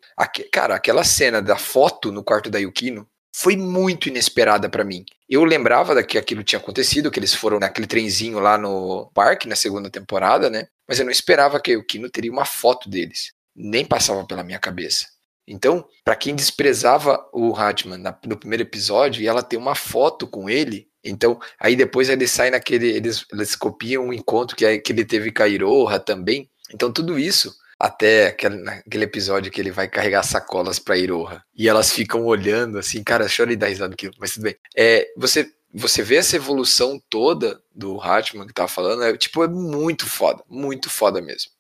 cara, 0.53 0.75
aquela 0.75 1.05
cena 1.05 1.41
da 1.41 1.57
foto 1.57 2.13
no 2.13 2.23
quarto 2.23 2.51
da 2.51 2.59
Yukino 2.59 3.09
foi 3.35 3.57
muito 3.57 4.09
inesperada 4.09 4.69
pra 4.69 4.85
mim. 4.85 5.05
Eu 5.29 5.45
lembrava 5.45 6.03
que 6.03 6.19
aquilo 6.19 6.43
tinha 6.43 6.59
acontecido, 6.59 7.11
que 7.11 7.19
eles 7.19 7.35
foram 7.35 7.59
naquele 7.59 7.87
trenzinho 7.87 8.39
lá 8.39 8.59
no 8.59 9.11
parque 9.15 9.49
na 9.49 9.57
segunda 9.57 9.91
temporada, 9.91 10.51
né? 10.51 10.69
Mas 10.89 10.99
eu 10.99 11.05
não 11.05 11.13
esperava 11.13 11.61
que 11.61 11.71
a 11.71 11.75
Yukino 11.75 12.11
teria 12.11 12.33
uma 12.33 12.45
foto 12.45 12.89
deles. 12.89 13.33
Nem 13.55 13.85
passava 13.85 14.27
pela 14.27 14.43
minha 14.43 14.59
cabeça. 14.59 15.07
Então, 15.47 15.87
pra 16.05 16.17
quem 16.17 16.35
desprezava 16.35 17.25
o 17.33 17.55
Hatman 17.55 18.03
no 18.25 18.37
primeiro 18.37 18.65
episódio 18.65 19.23
e 19.23 19.29
ela 19.29 19.43
tem 19.43 19.59
uma 19.59 19.75
foto 19.75 20.27
com 20.27 20.51
ele, 20.51 20.89
então 21.07 21.39
aí 21.59 21.77
depois 21.77 22.09
ele 22.09 22.27
sai 22.27 22.51
naquele, 22.51 22.89
eles, 22.89 23.25
eles 23.33 23.55
copiam 23.55 24.09
o 24.09 24.13
encontro 24.13 24.57
que, 24.57 24.65
é- 24.65 24.79
que 24.79 24.93
ele 24.93 25.05
teve 25.05 25.33
com 25.33 25.43
a 25.43 25.49
Iroha 25.49 25.99
também. 25.99 26.51
Então 26.73 26.93
tudo 26.93 27.19
isso 27.19 27.55
até 27.79 28.29
aquele, 28.29 28.57
naquele 28.57 29.05
episódio 29.05 29.51
que 29.53 29.61
ele 29.61 29.71
vai 29.71 29.89
carregar 29.89 30.23
sacolas 30.23 30.79
pra 30.79 30.97
Iroha 30.97 31.43
e 31.55 31.69
elas 31.69 31.93
ficam 31.93 32.25
olhando 32.25 32.79
assim, 32.79 33.03
cara, 33.05 33.27
chora 33.35 33.53
e 33.53 33.57
dá 33.57 33.67
risada 33.67 33.95
aquilo, 33.95 34.15
mas 34.19 34.33
tudo 34.35 34.45
bem. 34.45 34.57
É, 34.77 35.07
você 35.17 35.51
você 35.75 36.03
vê 36.03 36.17
essa 36.17 36.37
evolução 36.37 36.99
toda 37.11 37.63
do 37.75 38.01
Hatman 38.01 38.47
que 38.47 38.55
tava 38.55 38.69
falando, 38.69 39.03
é, 39.03 39.15
tipo, 39.17 39.45
é 39.45 39.49
muito 39.49 40.07
foda, 40.07 40.43
muito 40.49 40.89
foda 40.89 41.21
mesmo. 41.21 41.51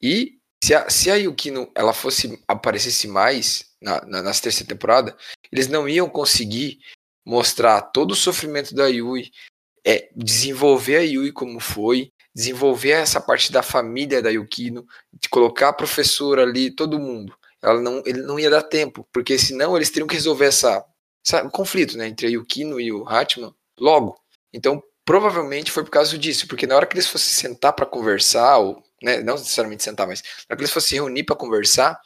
E 0.00 0.38
se 0.64 0.74
a, 0.74 0.88
se 0.88 1.10
a 1.10 1.16
Yukino 1.16 1.70
ela 1.74 1.92
fosse 1.92 2.40
aparecesse 2.48 3.06
mais 3.06 3.66
na, 3.80 4.00
na, 4.06 4.32
terceira 4.32 4.68
temporada, 4.68 5.16
eles 5.50 5.68
não 5.68 5.88
iam 5.88 6.08
conseguir 6.08 6.78
mostrar 7.24 7.80
todo 7.80 8.12
o 8.12 8.16
sofrimento 8.16 8.74
da 8.74 8.86
Yui, 8.86 9.30
é, 9.84 10.08
desenvolver 10.14 10.96
a 10.96 11.00
Yui 11.00 11.32
como 11.32 11.60
foi, 11.60 12.12
desenvolver 12.34 12.90
essa 12.90 13.20
parte 13.20 13.52
da 13.52 13.62
família 13.62 14.22
da 14.22 14.30
Yukino, 14.30 14.86
de 15.12 15.28
colocar 15.28 15.68
a 15.68 15.72
professora 15.72 16.42
ali, 16.42 16.70
todo 16.70 16.98
mundo. 16.98 17.36
Ela 17.60 17.80
não, 17.80 18.02
ele 18.04 18.22
não 18.22 18.38
ia 18.40 18.50
dar 18.50 18.62
tempo, 18.62 19.06
porque 19.12 19.38
senão 19.38 19.76
eles 19.76 19.90
teriam 19.90 20.06
que 20.06 20.14
resolver 20.14 20.46
essa, 20.46 20.84
essa 21.24 21.48
conflito 21.48 21.96
né, 21.96 22.08
entre 22.08 22.26
a 22.26 22.30
Yukino 22.30 22.80
e 22.80 22.90
o 22.92 23.06
Hatman 23.08 23.54
logo. 23.78 24.18
Então, 24.52 24.82
provavelmente 25.04 25.70
foi 25.70 25.84
por 25.84 25.90
causa 25.90 26.16
disso, 26.18 26.48
porque 26.48 26.66
na 26.66 26.74
hora 26.74 26.86
que 26.86 26.94
eles 26.94 27.06
fossem 27.06 27.30
sentar 27.30 27.72
para 27.72 27.86
conversar, 27.86 28.58
ou 28.58 28.82
né, 29.02 29.20
não 29.20 29.34
necessariamente 29.34 29.82
sentar, 29.82 30.06
mas 30.06 30.22
na 30.22 30.52
hora 30.52 30.56
que 30.56 30.62
eles 30.62 30.72
fossem 30.72 30.90
se 30.90 30.94
reunir 30.96 31.24
para 31.24 31.36
conversar, 31.36 32.00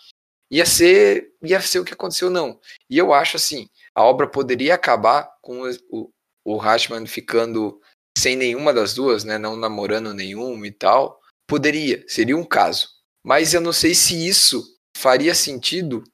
ia 0.51 0.67
ser, 0.67 1.33
ia 1.43 1.61
ser 1.61 1.79
o 1.79 1.85
que 1.85 1.95
aconteceu, 1.95 2.31
não. 2.31 2.61
E 2.91 2.99
eu 2.99 3.13
acho 3.13 3.37
assim, 3.37 3.69
a 3.97 4.03
obra 4.03 4.29
poderia 4.29 4.75
acabar 4.75 5.27
com 5.41 5.63
o, 5.91 6.13
o, 6.45 6.61
ficando 7.07 7.81
sem 8.19 8.37
nenhuma 8.37 8.75
das 8.75 8.93
duas, 8.93 9.25
né, 9.25 9.39
não 9.39 9.57
namorando 9.57 10.13
nenhuma 10.13 10.67
e 10.67 10.71
tal. 10.71 11.19
Poderia, 11.49 12.05
seria 12.07 12.37
um 12.37 12.45
caso. 12.45 12.89
Mas 13.25 13.55
eu 13.55 13.61
não 13.61 13.73
sei 13.73 13.95
se 13.95 14.27
isso 14.27 14.63
faria 14.97 15.35
sentido 15.35 16.05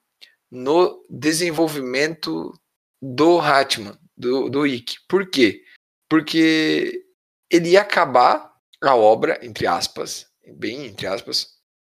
no 0.49 1.03
desenvolvimento 1.09 2.53
do 3.01 3.39
Hatman, 3.39 3.97
do, 4.15 4.49
do 4.49 4.65
Ikki. 4.65 4.97
Por 5.09 5.29
quê? 5.29 5.61
Porque 6.09 7.03
ele 7.51 7.71
ia 7.71 7.81
acabar 7.81 8.53
a 8.81 8.95
obra, 8.95 9.39
entre 9.45 9.67
aspas, 9.67 10.25
bem 10.55 10.85
entre 10.85 11.05
aspas, 11.05 11.49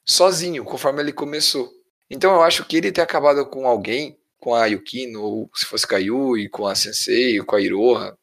sozinho, 0.09 0.65
conforme 0.65 1.03
ele 1.03 1.13
começou. 1.13 1.71
Então 2.09 2.33
eu 2.35 2.43
acho 2.43 2.65
que 2.65 2.77
ele 2.77 2.93
ter 2.93 3.03
acabado 3.03 3.45
com 3.47 3.67
alguém, 3.67 4.19
com 4.43 4.57
a 4.57 4.67
Yukino, 4.67 5.23
ou 5.23 5.51
se 5.55 5.65
fosse 5.65 5.87
com 5.87 5.95
a 5.95 5.99
Yui, 5.99 6.49
com 6.49 6.67
a 6.67 6.75
Sensei, 6.75 7.39
com 7.39 7.55
a 7.55 7.61
Iroha, 7.61 8.19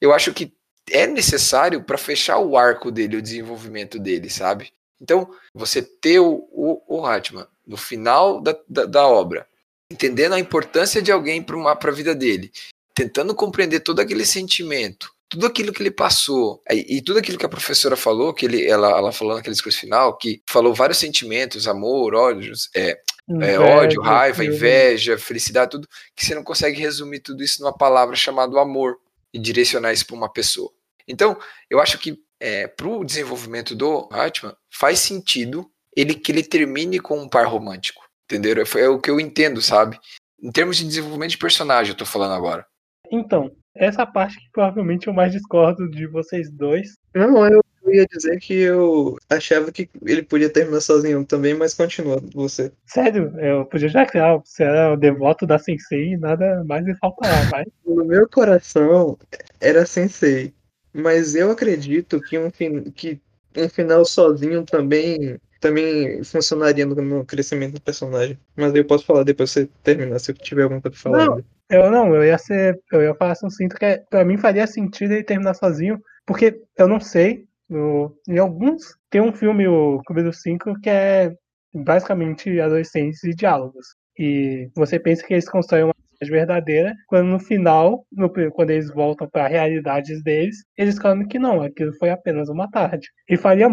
eu 0.00 0.14
acho 0.14 0.32
que 0.32 0.54
é 0.88 1.08
necessário 1.08 1.82
para 1.82 1.98
fechar 1.98 2.38
o 2.38 2.56
arco 2.56 2.88
dele, 2.88 3.16
o 3.16 3.22
desenvolvimento 3.22 3.98
dele, 3.98 4.30
sabe? 4.30 4.72
Então, 5.02 5.28
você 5.52 5.82
ter 5.82 6.20
o, 6.20 6.48
o, 6.52 6.80
o 6.86 7.04
Hatman 7.04 7.48
no 7.66 7.76
final 7.76 8.40
da, 8.40 8.56
da, 8.68 8.84
da 8.84 9.08
obra, 9.08 9.44
entendendo 9.90 10.34
a 10.34 10.38
importância 10.38 11.02
de 11.02 11.10
alguém 11.10 11.42
para 11.42 11.90
a 11.90 11.94
vida 11.94 12.14
dele, 12.14 12.52
tentando 12.94 13.34
compreender 13.34 13.80
todo 13.80 13.98
aquele 13.98 14.24
sentimento, 14.24 15.12
tudo 15.28 15.46
aquilo 15.46 15.72
que 15.72 15.82
ele 15.82 15.90
passou 15.90 16.62
e, 16.70 16.98
e 16.98 17.02
tudo 17.02 17.18
aquilo 17.18 17.38
que 17.38 17.46
a 17.46 17.48
professora 17.48 17.96
falou, 17.96 18.32
que 18.32 18.46
ele, 18.46 18.64
ela, 18.64 18.90
ela 18.90 19.10
falou 19.10 19.34
naquele 19.34 19.54
discurso 19.54 19.80
final, 19.80 20.16
que 20.16 20.40
falou 20.48 20.72
vários 20.72 20.98
sentimentos, 20.98 21.66
amor, 21.66 22.14
ódio, 22.14 22.52
é, 22.76 23.00
é, 23.42 23.58
ódio, 23.58 24.02
raiva, 24.02 24.44
inveja, 24.44 25.18
felicidade, 25.18 25.72
tudo, 25.72 25.88
que 26.16 26.24
você 26.24 26.34
não 26.34 26.42
consegue 26.42 26.80
resumir 26.80 27.20
tudo 27.20 27.42
isso 27.42 27.62
numa 27.62 27.76
palavra 27.76 28.16
chamada 28.16 28.60
amor 28.60 28.98
e 29.32 29.38
direcionar 29.38 29.92
isso 29.92 30.06
para 30.06 30.16
uma 30.16 30.32
pessoa. 30.32 30.70
Então, 31.06 31.36
eu 31.68 31.80
acho 31.80 31.98
que 31.98 32.18
é, 32.40 32.66
para 32.66 32.88
o 32.88 33.04
desenvolvimento 33.04 33.74
do 33.76 34.08
Hatman, 34.10 34.54
faz 34.70 34.98
sentido 34.98 35.70
ele 35.94 36.14
que 36.14 36.32
ele 36.32 36.42
termine 36.42 36.98
com 36.98 37.18
um 37.18 37.28
par 37.28 37.46
romântico. 37.46 38.02
Entendeu? 38.24 38.56
É, 38.62 38.80
é 38.80 38.88
o 38.88 39.00
que 39.00 39.10
eu 39.10 39.20
entendo, 39.20 39.60
sabe? 39.60 39.98
Em 40.42 40.50
termos 40.50 40.76
de 40.78 40.86
desenvolvimento 40.86 41.32
de 41.32 41.38
personagem, 41.38 41.92
eu 41.92 41.96
tô 41.96 42.06
falando 42.06 42.32
agora. 42.32 42.64
Então, 43.12 43.50
essa 43.74 44.06
parte 44.06 44.36
que 44.36 44.50
provavelmente 44.52 45.06
eu 45.06 45.12
mais 45.12 45.32
discordo 45.32 45.88
de 45.90 46.06
vocês 46.06 46.50
dois. 46.50 46.94
Não, 47.14 47.46
eu 47.46 47.60
ia 47.94 48.06
dizer 48.06 48.38
que 48.38 48.54
eu 48.54 49.16
achava 49.28 49.70
que 49.70 49.88
ele 50.04 50.22
podia 50.22 50.50
terminar 50.50 50.80
sozinho 50.80 51.24
também, 51.24 51.54
mas 51.54 51.74
continua 51.74 52.22
você. 52.34 52.72
Sério, 52.86 53.32
eu 53.38 53.64
podia 53.66 53.88
já 53.88 54.06
criar, 54.06 54.36
você 54.36 54.64
era 54.64 54.92
o 54.92 54.96
devoto 54.96 55.46
da 55.46 55.58
Sensei 55.58 56.12
e 56.12 56.16
nada 56.16 56.64
mais 56.64 56.84
me 56.84 56.94
faltará, 56.96 57.48
mas. 57.50 57.66
No 57.84 58.04
meu 58.04 58.28
coração 58.28 59.18
era 59.60 59.86
Sensei. 59.86 60.54
Mas 60.92 61.34
eu 61.34 61.50
acredito 61.50 62.20
que 62.20 62.38
um, 62.38 62.50
que 62.50 63.20
um 63.56 63.68
final 63.68 64.04
sozinho 64.04 64.64
também 64.64 65.38
também 65.60 66.24
funcionaria 66.24 66.86
no, 66.86 66.94
no, 66.96 67.24
crescimento 67.24 67.74
do 67.74 67.80
personagem. 67.80 68.38
Mas 68.56 68.74
eu 68.74 68.84
posso 68.84 69.04
falar 69.04 69.24
depois 69.24 69.50
você 69.50 69.68
terminar, 69.84 70.18
se 70.18 70.30
eu 70.30 70.34
tiver 70.34 70.62
alguma 70.62 70.80
coisa 70.80 70.98
pra 70.98 71.12
falar. 71.12 71.26
Não, 71.26 71.44
eu 71.68 71.90
não, 71.90 72.14
eu 72.14 72.24
ia 72.24 72.38
ser. 72.38 72.80
Eu 72.90 73.02
ia 73.02 73.14
falar 73.14 73.32
assim, 73.32 73.50
sinto 73.50 73.76
que 73.76 73.84
é, 73.84 73.98
pra 73.98 74.24
mim 74.24 74.38
faria 74.38 74.66
sentido 74.66 75.12
ele 75.12 75.22
terminar 75.22 75.54
sozinho, 75.54 76.00
porque 76.26 76.60
eu 76.76 76.88
não 76.88 76.98
sei. 76.98 77.44
No, 77.70 78.14
em 78.28 78.38
alguns. 78.38 78.82
Tem 79.08 79.20
um 79.20 79.32
filme, 79.32 79.66
o 79.68 80.02
Clube 80.04 80.24
dos 80.24 80.42
Cinco, 80.42 80.78
que 80.80 80.90
é 80.90 81.32
basicamente 81.72 82.60
adolescentes 82.60 83.22
e 83.24 83.34
diálogos. 83.34 83.86
E 84.18 84.68
você 84.76 84.98
pensa 84.98 85.24
que 85.24 85.32
eles 85.32 85.48
constroem 85.48 85.84
uma 85.84 85.94
verdadeira, 86.22 86.94
quando 87.06 87.28
no 87.28 87.38
final, 87.38 88.04
no, 88.12 88.30
quando 88.52 88.70
eles 88.70 88.92
voltam 88.92 89.28
para 89.30 89.46
a 89.46 89.48
realidade 89.48 90.22
deles, 90.22 90.56
eles 90.76 90.98
falam 90.98 91.26
que 91.26 91.38
não, 91.38 91.62
aquilo 91.62 91.94
foi 91.94 92.10
apenas 92.10 92.48
uma 92.50 92.70
tarde. 92.70 93.08
E 93.28 93.36
faria, 93.36 93.68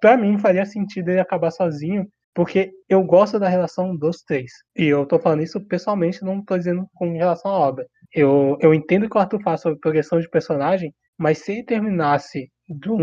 para 0.00 0.16
mim, 0.16 0.38
faria 0.38 0.66
sentido 0.66 1.10
ele 1.10 1.20
acabar 1.20 1.50
sozinho, 1.52 2.06
porque 2.34 2.72
eu 2.88 3.04
gosto 3.04 3.38
da 3.38 3.48
relação 3.48 3.96
dos 3.96 4.22
três. 4.22 4.50
E 4.76 4.86
eu 4.86 5.06
tô 5.06 5.18
falando 5.18 5.42
isso 5.42 5.60
pessoalmente, 5.68 6.24
não 6.24 6.42
tô 6.42 6.56
dizendo 6.58 6.86
com 6.94 7.12
relação 7.12 7.50
à 7.50 7.58
obra. 7.58 7.86
Eu, 8.12 8.56
eu 8.60 8.74
entendo 8.74 9.08
que 9.08 9.16
o 9.16 9.20
Arthur 9.20 9.40
faz 9.42 9.60
sobre 9.60 9.78
progressão 9.78 10.18
de 10.18 10.28
personagem, 10.28 10.92
mas 11.18 11.38
se 11.38 11.62
terminasse 11.64 12.50
do, 12.68 12.96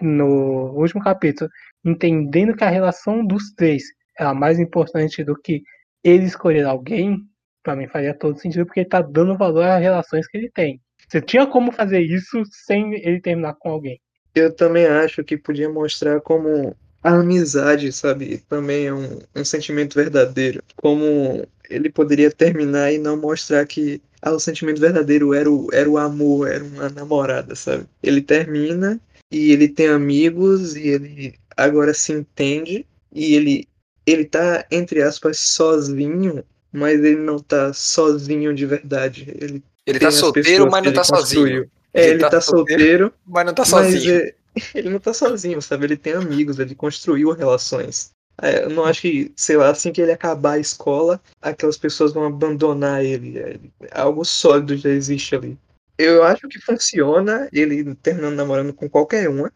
no 0.00 0.72
último 0.76 1.02
capítulo 1.02 1.50
entendendo 1.84 2.56
que 2.56 2.64
a 2.64 2.70
relação 2.70 3.24
dos 3.24 3.52
três 3.54 3.82
é 4.18 4.24
a 4.24 4.34
mais 4.34 4.58
importante 4.58 5.24
do 5.24 5.34
que 5.40 5.62
ele 6.02 6.24
escolher 6.24 6.64
alguém, 6.64 7.18
para 7.62 7.76
mim 7.76 7.88
faria 7.88 8.14
todo 8.14 8.38
sentido, 8.38 8.66
porque 8.66 8.80
ele 8.80 8.88
tá 8.88 9.00
dando 9.00 9.36
valor 9.36 9.64
às 9.64 9.80
relações 9.80 10.26
que 10.26 10.36
ele 10.36 10.50
tem. 10.50 10.80
Você 11.08 11.20
tinha 11.20 11.46
como 11.46 11.72
fazer 11.72 12.00
isso 12.00 12.42
sem 12.66 12.94
ele 12.94 13.20
terminar 13.20 13.54
com 13.58 13.70
alguém. 13.70 14.00
Eu 14.34 14.54
também 14.54 14.86
acho 14.86 15.24
que 15.24 15.36
podia 15.36 15.68
mostrar 15.68 16.20
como 16.20 16.76
a 17.02 17.14
amizade, 17.14 17.92
sabe, 17.92 18.38
também 18.48 18.86
é 18.86 18.94
um, 18.94 19.20
um 19.34 19.44
sentimento 19.44 19.94
verdadeiro. 19.94 20.62
Como 20.76 21.46
ele 21.70 21.90
poderia 21.90 22.30
terminar 22.30 22.92
e 22.92 22.98
não 22.98 23.16
mostrar 23.16 23.66
que 23.66 24.02
ah, 24.22 24.32
o 24.32 24.40
sentimento 24.40 24.80
verdadeiro 24.80 25.34
era 25.34 25.50
o, 25.50 25.68
era 25.72 25.88
o 25.88 25.98
amor, 25.98 26.48
era 26.48 26.64
uma 26.64 26.88
namorada, 26.88 27.54
sabe? 27.54 27.86
Ele 28.02 28.20
termina 28.20 29.00
e 29.30 29.52
ele 29.52 29.68
tem 29.68 29.88
amigos 29.88 30.76
e 30.76 30.88
ele 30.88 31.34
agora 31.56 31.92
se 31.94 32.12
entende 32.12 32.86
e 33.12 33.34
ele 33.34 33.68
ele 34.06 34.24
tá 34.24 34.64
entre 34.70 35.02
aspas 35.02 35.38
sozinho 35.38 36.42
mas 36.72 37.02
ele 37.02 37.16
não 37.20 37.38
tá 37.38 37.72
sozinho 37.72 38.54
de 38.54 38.66
verdade. 38.66 39.26
Ele, 39.40 39.62
ele 39.86 39.98
tá 39.98 40.10
solteiro, 40.10 40.70
mas 40.70 40.84
não 40.84 40.92
tá 40.92 41.04
sozinho. 41.04 41.70
É, 41.94 42.04
ele, 42.04 42.10
ele 42.12 42.18
tá, 42.20 42.30
tá 42.30 42.40
solteiro, 42.40 42.80
solteiro, 42.82 43.14
mas 43.26 43.46
não 43.46 43.54
tá 43.54 43.64
sozinho. 43.64 44.14
É, 44.14 44.34
ele 44.74 44.90
não 44.90 45.00
tá 45.00 45.14
sozinho, 45.14 45.62
sabe? 45.62 45.86
Ele 45.86 45.96
tem 45.96 46.12
amigos, 46.12 46.58
ele 46.58 46.74
construiu 46.74 47.32
relações. 47.32 48.10
É, 48.40 48.64
eu 48.64 48.70
não 48.70 48.84
acho 48.84 49.02
que, 49.02 49.32
sei 49.36 49.56
lá, 49.56 49.70
assim 49.70 49.92
que 49.92 50.00
ele 50.00 50.12
acabar 50.12 50.52
a 50.52 50.58
escola, 50.58 51.20
aquelas 51.42 51.76
pessoas 51.76 52.12
vão 52.12 52.24
abandonar 52.24 53.04
ele. 53.04 53.38
É, 53.38 53.58
algo 53.92 54.24
sólido 54.24 54.76
já 54.76 54.90
existe 54.90 55.34
ali. 55.34 55.58
Eu 55.96 56.22
acho 56.22 56.48
que 56.48 56.60
funciona 56.60 57.48
ele 57.52 57.94
terminando 57.96 58.36
namorando 58.36 58.72
com 58.72 58.88
qualquer 58.88 59.28
uma, 59.28 59.52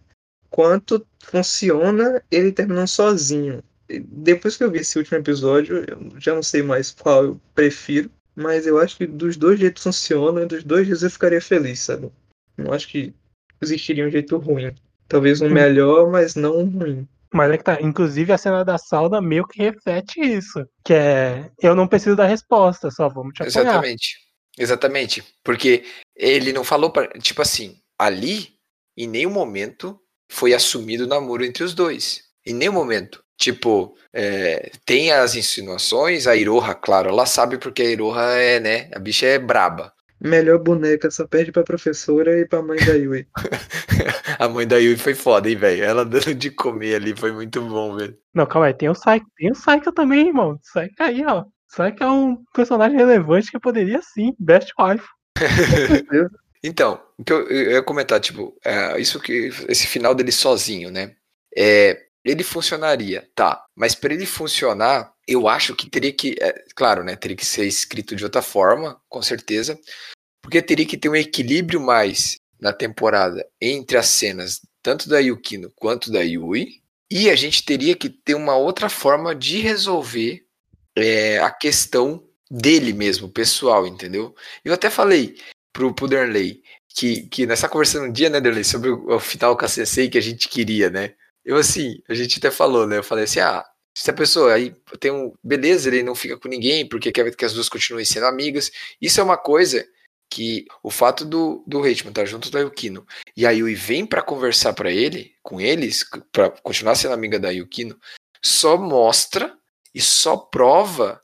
quanto 0.50 1.06
funciona 1.20 2.22
ele 2.30 2.50
terminando 2.50 2.88
sozinho 2.88 3.62
depois 4.00 4.56
que 4.56 4.64
eu 4.64 4.70
vi 4.70 4.78
esse 4.78 4.96
último 4.98 5.18
episódio, 5.18 5.84
eu 5.86 6.20
já 6.20 6.34
não 6.34 6.42
sei 6.42 6.62
mais 6.62 6.90
qual 6.90 7.24
eu 7.24 7.40
prefiro, 7.54 8.10
mas 8.34 8.66
eu 8.66 8.78
acho 8.78 8.96
que 8.96 9.06
dos 9.06 9.36
dois 9.36 9.58
jeitos 9.58 9.82
funciona 9.82 10.42
e 10.42 10.46
dos 10.46 10.64
dois 10.64 10.86
jeitos 10.86 11.02
eu 11.02 11.10
ficaria 11.10 11.40
feliz, 11.40 11.80
sabe? 11.80 12.10
Não 12.56 12.72
acho 12.72 12.88
que 12.88 13.12
existiria 13.60 14.06
um 14.06 14.10
jeito 14.10 14.36
ruim. 14.38 14.74
Talvez 15.08 15.40
um 15.40 15.46
hum. 15.46 15.50
melhor, 15.52 16.10
mas 16.10 16.34
não 16.34 16.58
um 16.58 16.64
ruim. 16.64 17.08
Mas 17.32 17.50
é 17.50 17.58
que 17.58 17.64
tá, 17.64 17.78
inclusive 17.80 18.32
a 18.32 18.38
cena 18.38 18.64
da 18.64 18.76
Sauda 18.76 19.20
meio 19.20 19.46
que 19.46 19.62
reflete 19.62 20.20
isso. 20.20 20.64
Que 20.84 20.94
é, 20.94 21.50
eu 21.62 21.74
não 21.74 21.88
preciso 21.88 22.14
da 22.14 22.26
resposta, 22.26 22.90
só 22.90 23.08
vamos 23.08 23.32
te 23.34 23.42
apoiar. 23.42 23.62
Exatamente. 23.62 24.16
Exatamente. 24.58 25.24
Porque 25.42 25.84
ele 26.14 26.52
não 26.52 26.62
falou 26.62 26.90
para 26.90 27.08
Tipo 27.18 27.40
assim, 27.42 27.76
ali, 27.98 28.50
em 28.96 29.06
nenhum 29.06 29.30
momento, 29.30 29.98
foi 30.30 30.52
assumido 30.52 31.04
o 31.04 31.08
namoro 31.08 31.44
entre 31.44 31.64
os 31.64 31.74
dois. 31.74 32.22
Em 32.46 32.54
nenhum 32.54 32.72
momento. 32.72 33.22
Tipo, 33.38 33.96
é, 34.12 34.70
tem 34.84 35.10
as 35.10 35.34
insinuações, 35.34 36.26
a 36.26 36.36
Iroha, 36.36 36.74
claro, 36.74 37.08
ela 37.08 37.26
sabe 37.26 37.58
porque 37.58 37.82
a 37.82 37.90
Iroha 37.90 38.22
é, 38.34 38.60
né? 38.60 38.90
A 38.94 38.98
bicha 38.98 39.26
é 39.26 39.38
braba. 39.38 39.92
Melhor 40.24 40.58
boneca, 40.58 41.10
só 41.10 41.26
perde 41.26 41.50
pra 41.50 41.64
professora 41.64 42.38
e 42.38 42.46
pra 42.46 42.62
mãe 42.62 42.78
da 42.78 42.92
Yui. 42.92 43.26
a 44.38 44.48
mãe 44.48 44.66
da 44.66 44.76
Yui 44.76 44.96
foi 44.96 45.14
foda, 45.14 45.50
hein, 45.50 45.56
velho? 45.56 45.82
Ela 45.82 46.04
dando 46.04 46.32
de 46.32 46.48
comer 46.50 46.94
ali 46.94 47.16
foi 47.16 47.32
muito 47.32 47.60
bom, 47.60 47.96
velho. 47.96 48.16
Não, 48.32 48.46
calma 48.46 48.68
aí, 48.68 48.74
tem 48.74 48.88
o 48.88 48.94
Saika. 48.94 49.26
Tem 49.36 49.50
o 49.50 49.54
Saika 49.54 49.92
também, 49.92 50.28
irmão. 50.28 50.58
Saika 50.62 51.06
aí, 51.06 51.24
ó. 51.26 51.44
Saika 51.66 52.04
é 52.04 52.08
um 52.08 52.36
personagem 52.54 52.96
relevante 52.96 53.50
que 53.50 53.58
poderia 53.58 54.00
sim, 54.00 54.32
best 54.38 54.72
wife. 54.78 55.06
então, 56.62 57.02
o 57.18 57.24
que 57.24 57.32
eu, 57.32 57.48
eu, 57.48 57.72
ia 57.72 57.82
comentar, 57.82 58.20
tipo, 58.20 58.56
é, 58.64 59.00
isso 59.00 59.18
que. 59.18 59.50
Esse 59.68 59.88
final 59.88 60.14
dele 60.14 60.30
sozinho, 60.30 60.90
né? 60.90 61.16
É, 61.56 61.98
ele 62.24 62.44
funcionaria, 62.44 63.28
tá. 63.34 63.64
Mas 63.74 63.96
para 63.96 64.14
ele 64.14 64.26
funcionar, 64.26 65.12
eu 65.26 65.48
acho 65.48 65.74
que 65.74 65.88
teria 65.88 66.12
que, 66.12 66.36
é, 66.40 66.64
claro, 66.74 67.04
né, 67.04 67.16
teria 67.16 67.36
que 67.36 67.46
ser 67.46 67.66
escrito 67.66 68.16
de 68.16 68.24
outra 68.24 68.42
forma, 68.42 69.00
com 69.08 69.22
certeza, 69.22 69.78
porque 70.42 70.60
teria 70.60 70.86
que 70.86 70.96
ter 70.96 71.08
um 71.08 71.16
equilíbrio 71.16 71.80
mais 71.80 72.36
na 72.60 72.72
temporada 72.72 73.46
entre 73.60 73.96
as 73.96 74.06
cenas 74.06 74.60
tanto 74.82 75.08
da 75.08 75.20
Yukino 75.20 75.72
quanto 75.76 76.10
da 76.10 76.20
Yui, 76.20 76.82
e 77.10 77.30
a 77.30 77.36
gente 77.36 77.64
teria 77.64 77.94
que 77.94 78.08
ter 78.08 78.34
uma 78.34 78.56
outra 78.56 78.88
forma 78.88 79.34
de 79.34 79.60
resolver 79.60 80.44
é, 80.96 81.38
a 81.38 81.50
questão 81.50 82.24
dele 82.50 82.92
mesmo, 82.92 83.28
pessoal, 83.28 83.86
entendeu? 83.86 84.34
Eu 84.64 84.74
até 84.74 84.90
falei 84.90 85.36
pro, 85.72 85.94
pro 85.94 86.08
Derley 86.08 86.62
que, 86.88 87.22
que 87.28 87.46
nessa 87.46 87.68
conversa 87.68 88.04
no 88.04 88.12
dia, 88.12 88.28
né, 88.28 88.40
Derley, 88.40 88.64
sobre 88.64 88.90
o, 88.90 89.14
o 89.14 89.20
final 89.20 89.56
com 89.56 89.64
a 89.64 89.68
Sensei 89.68 90.08
que 90.08 90.18
a 90.18 90.22
gente 90.22 90.48
queria, 90.48 90.90
né? 90.90 91.14
Eu, 91.44 91.56
assim, 91.56 92.02
a 92.08 92.14
gente 92.14 92.38
até 92.38 92.50
falou, 92.50 92.86
né? 92.86 92.98
Eu 92.98 93.02
falei 93.02 93.24
assim, 93.24 93.40
ah, 93.40 93.64
se 93.94 94.10
a 94.10 94.14
pessoa 94.14 94.54
aí 94.54 94.74
tem 94.98 95.10
um. 95.10 95.32
Beleza, 95.42 95.88
ele 95.88 96.02
não 96.02 96.14
fica 96.14 96.38
com 96.38 96.48
ninguém 96.48 96.88
porque 96.88 97.12
quer 97.12 97.34
que 97.34 97.44
as 97.44 97.52
duas 97.52 97.68
continuem 97.68 98.04
sendo 98.04 98.26
amigas. 98.26 98.70
Isso 99.00 99.20
é 99.20 99.22
uma 99.22 99.36
coisa 99.36 99.86
que 100.30 100.66
o 100.82 100.90
fato 100.90 101.26
do, 101.26 101.62
do 101.66 101.86
Hitman 101.86 102.10
estar 102.10 102.24
junto 102.24 102.50
da 102.50 102.60
Yukino 102.60 103.06
e 103.36 103.46
a 103.46 103.50
Yui 103.50 103.74
vem 103.74 104.06
para 104.06 104.22
conversar 104.22 104.72
para 104.72 104.90
ele, 104.90 105.32
com 105.42 105.60
eles, 105.60 106.08
para 106.32 106.48
continuar 106.48 106.94
sendo 106.94 107.12
amiga 107.12 107.38
da 107.38 107.50
Yukino, 107.50 107.98
só 108.42 108.78
mostra 108.78 109.54
e 109.94 110.00
só 110.00 110.38
prova 110.38 111.20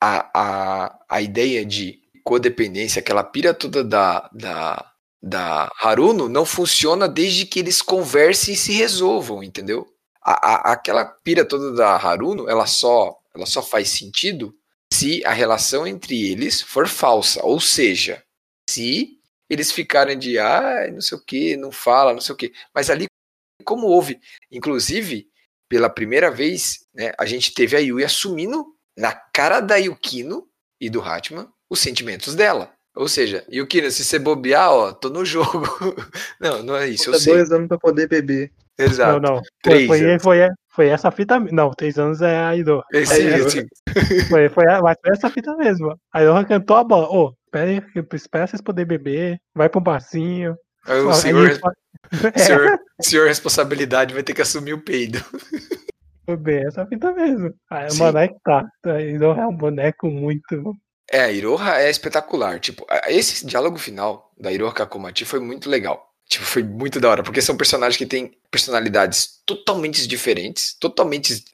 a, 0.00 0.30
a, 0.34 0.98
a 1.06 1.20
ideia 1.20 1.66
de 1.66 2.00
codependência, 2.24 3.00
aquela 3.00 3.22
pira 3.22 3.52
toda 3.52 3.84
da, 3.84 4.28
da, 4.32 4.92
da 5.22 5.70
Haruno 5.80 6.28
não 6.28 6.46
funciona 6.46 7.06
desde 7.06 7.44
que 7.44 7.60
eles 7.60 7.82
conversem 7.82 8.54
e 8.54 8.56
se 8.56 8.72
resolvam, 8.72 9.42
entendeu? 9.42 9.86
A, 10.28 10.32
a, 10.32 10.72
aquela 10.72 11.04
pira 11.04 11.44
toda 11.44 11.72
da 11.72 11.94
Haruno, 11.94 12.48
ela 12.48 12.66
só, 12.66 13.16
ela 13.32 13.46
só 13.46 13.62
faz 13.62 13.90
sentido 13.90 14.52
se 14.92 15.24
a 15.24 15.32
relação 15.32 15.86
entre 15.86 16.30
eles 16.30 16.60
for 16.60 16.88
falsa, 16.88 17.44
ou 17.44 17.60
seja, 17.60 18.22
se 18.68 19.20
eles 19.48 19.70
ficarem 19.70 20.18
de, 20.18 20.38
ah, 20.38 20.90
não 20.92 21.00
sei 21.00 21.16
o 21.16 21.24
que, 21.24 21.56
não 21.56 21.70
fala, 21.70 22.12
não 22.12 22.20
sei 22.20 22.34
o 22.34 22.36
que. 22.36 22.52
Mas 22.74 22.90
ali, 22.90 23.06
como 23.64 23.86
houve, 23.86 24.18
inclusive, 24.50 25.28
pela 25.68 25.88
primeira 25.88 26.30
vez, 26.30 26.86
né, 26.94 27.12
a 27.18 27.26
gente 27.26 27.54
teve 27.54 27.76
a 27.76 27.80
Yui 27.80 28.04
assumindo 28.04 28.66
na 28.96 29.12
cara 29.12 29.60
da 29.60 29.76
Yukino 29.76 30.48
e 30.80 30.88
do 30.90 31.00
Hatman 31.00 31.48
os 31.70 31.80
sentimentos 31.80 32.34
dela. 32.34 32.72
Ou 32.94 33.08
seja, 33.08 33.44
Yukino, 33.52 33.90
se 33.90 34.04
você 34.04 34.18
bobear, 34.18 34.72
ó, 34.72 34.92
tô 34.92 35.10
no 35.10 35.24
jogo. 35.24 35.66
não, 36.40 36.62
não 36.62 36.76
é 36.76 36.88
isso, 36.88 37.10
eu 37.10 37.12
Falta 37.12 37.24
sei. 37.24 37.34
dois 37.34 37.52
anos 37.52 37.68
pra 37.68 37.78
poder 37.78 38.08
beber. 38.08 38.52
Exato. 38.78 39.20
Não, 39.20 39.36
não. 39.36 39.42
Três 39.62 39.86
Foi, 39.86 39.98
foi, 40.00 40.18
foi, 40.18 40.48
foi 40.70 40.88
essa 40.88 41.10
fita. 41.10 41.38
Não, 41.40 41.70
três 41.70 41.98
anos 41.98 42.20
é 42.20 42.36
a 42.38 42.54
Ido. 42.56 42.82
Esse, 42.92 43.22
É, 43.26 43.38
esse- 43.38 43.66
Foi, 44.28 44.48
foi, 44.50 44.66
a- 44.68 44.80
mas 44.82 44.96
foi 45.02 45.12
essa 45.12 45.30
fita 45.30 45.56
mesmo. 45.56 45.96
A 46.12 46.22
Idoha 46.22 46.44
cantou 46.44 46.76
a 46.76 46.84
bola. 46.84 47.08
Ô, 47.08 47.32
espera 47.46 47.70
aí, 47.70 47.82
espera 48.12 48.46
vocês 48.46 48.60
poderem 48.60 48.86
beber. 48.88 49.38
Vai 49.54 49.68
pro 49.68 49.80
barcinho. 49.80 50.54
aí 50.86 51.00
o 51.00 51.08
Aí- 51.08 51.14
senhor, 51.14 51.50
é, 52.34 52.38
senhor, 52.38 52.78
senhor 53.00 53.26
responsabilidade 53.28 54.12
vai 54.14 54.22
ter 54.22 54.34
que 54.34 54.42
assumir 54.42 54.74
o 54.74 54.82
peido. 54.84 55.18
foi 56.26 56.36
bem 56.36 56.66
essa 56.66 56.86
fita 56.86 57.12
mesmo. 57.12 57.54
Aí, 57.70 57.90
Sim. 57.90 57.98
mano, 58.00 58.18
aí 58.18 58.28
que 58.28 58.38
tá. 58.44 58.64
A 58.84 59.00
Idoha 59.00 59.40
é 59.42 59.46
um 59.46 59.56
boneco 59.56 60.08
muito. 60.08 60.74
É, 61.10 61.20
a 61.20 61.30
Iroha 61.32 61.76
é 61.78 61.88
espetacular. 61.88 62.58
Tipo, 62.58 62.84
esse 63.06 63.46
diálogo 63.46 63.78
final 63.78 64.32
da 64.38 64.50
Iroha 64.52 64.72
Komati 64.86 65.24
foi 65.24 65.38
muito 65.40 65.70
legal. 65.70 66.04
Tipo, 66.28 66.44
foi 66.44 66.62
muito 66.62 66.98
da 66.98 67.08
hora, 67.08 67.22
porque 67.22 67.40
são 67.40 67.56
personagens 67.56 67.96
que 67.96 68.04
têm 68.04 68.36
personalidades 68.50 69.40
totalmente 69.46 70.06
diferentes, 70.08 70.74
totalmente. 70.78 71.44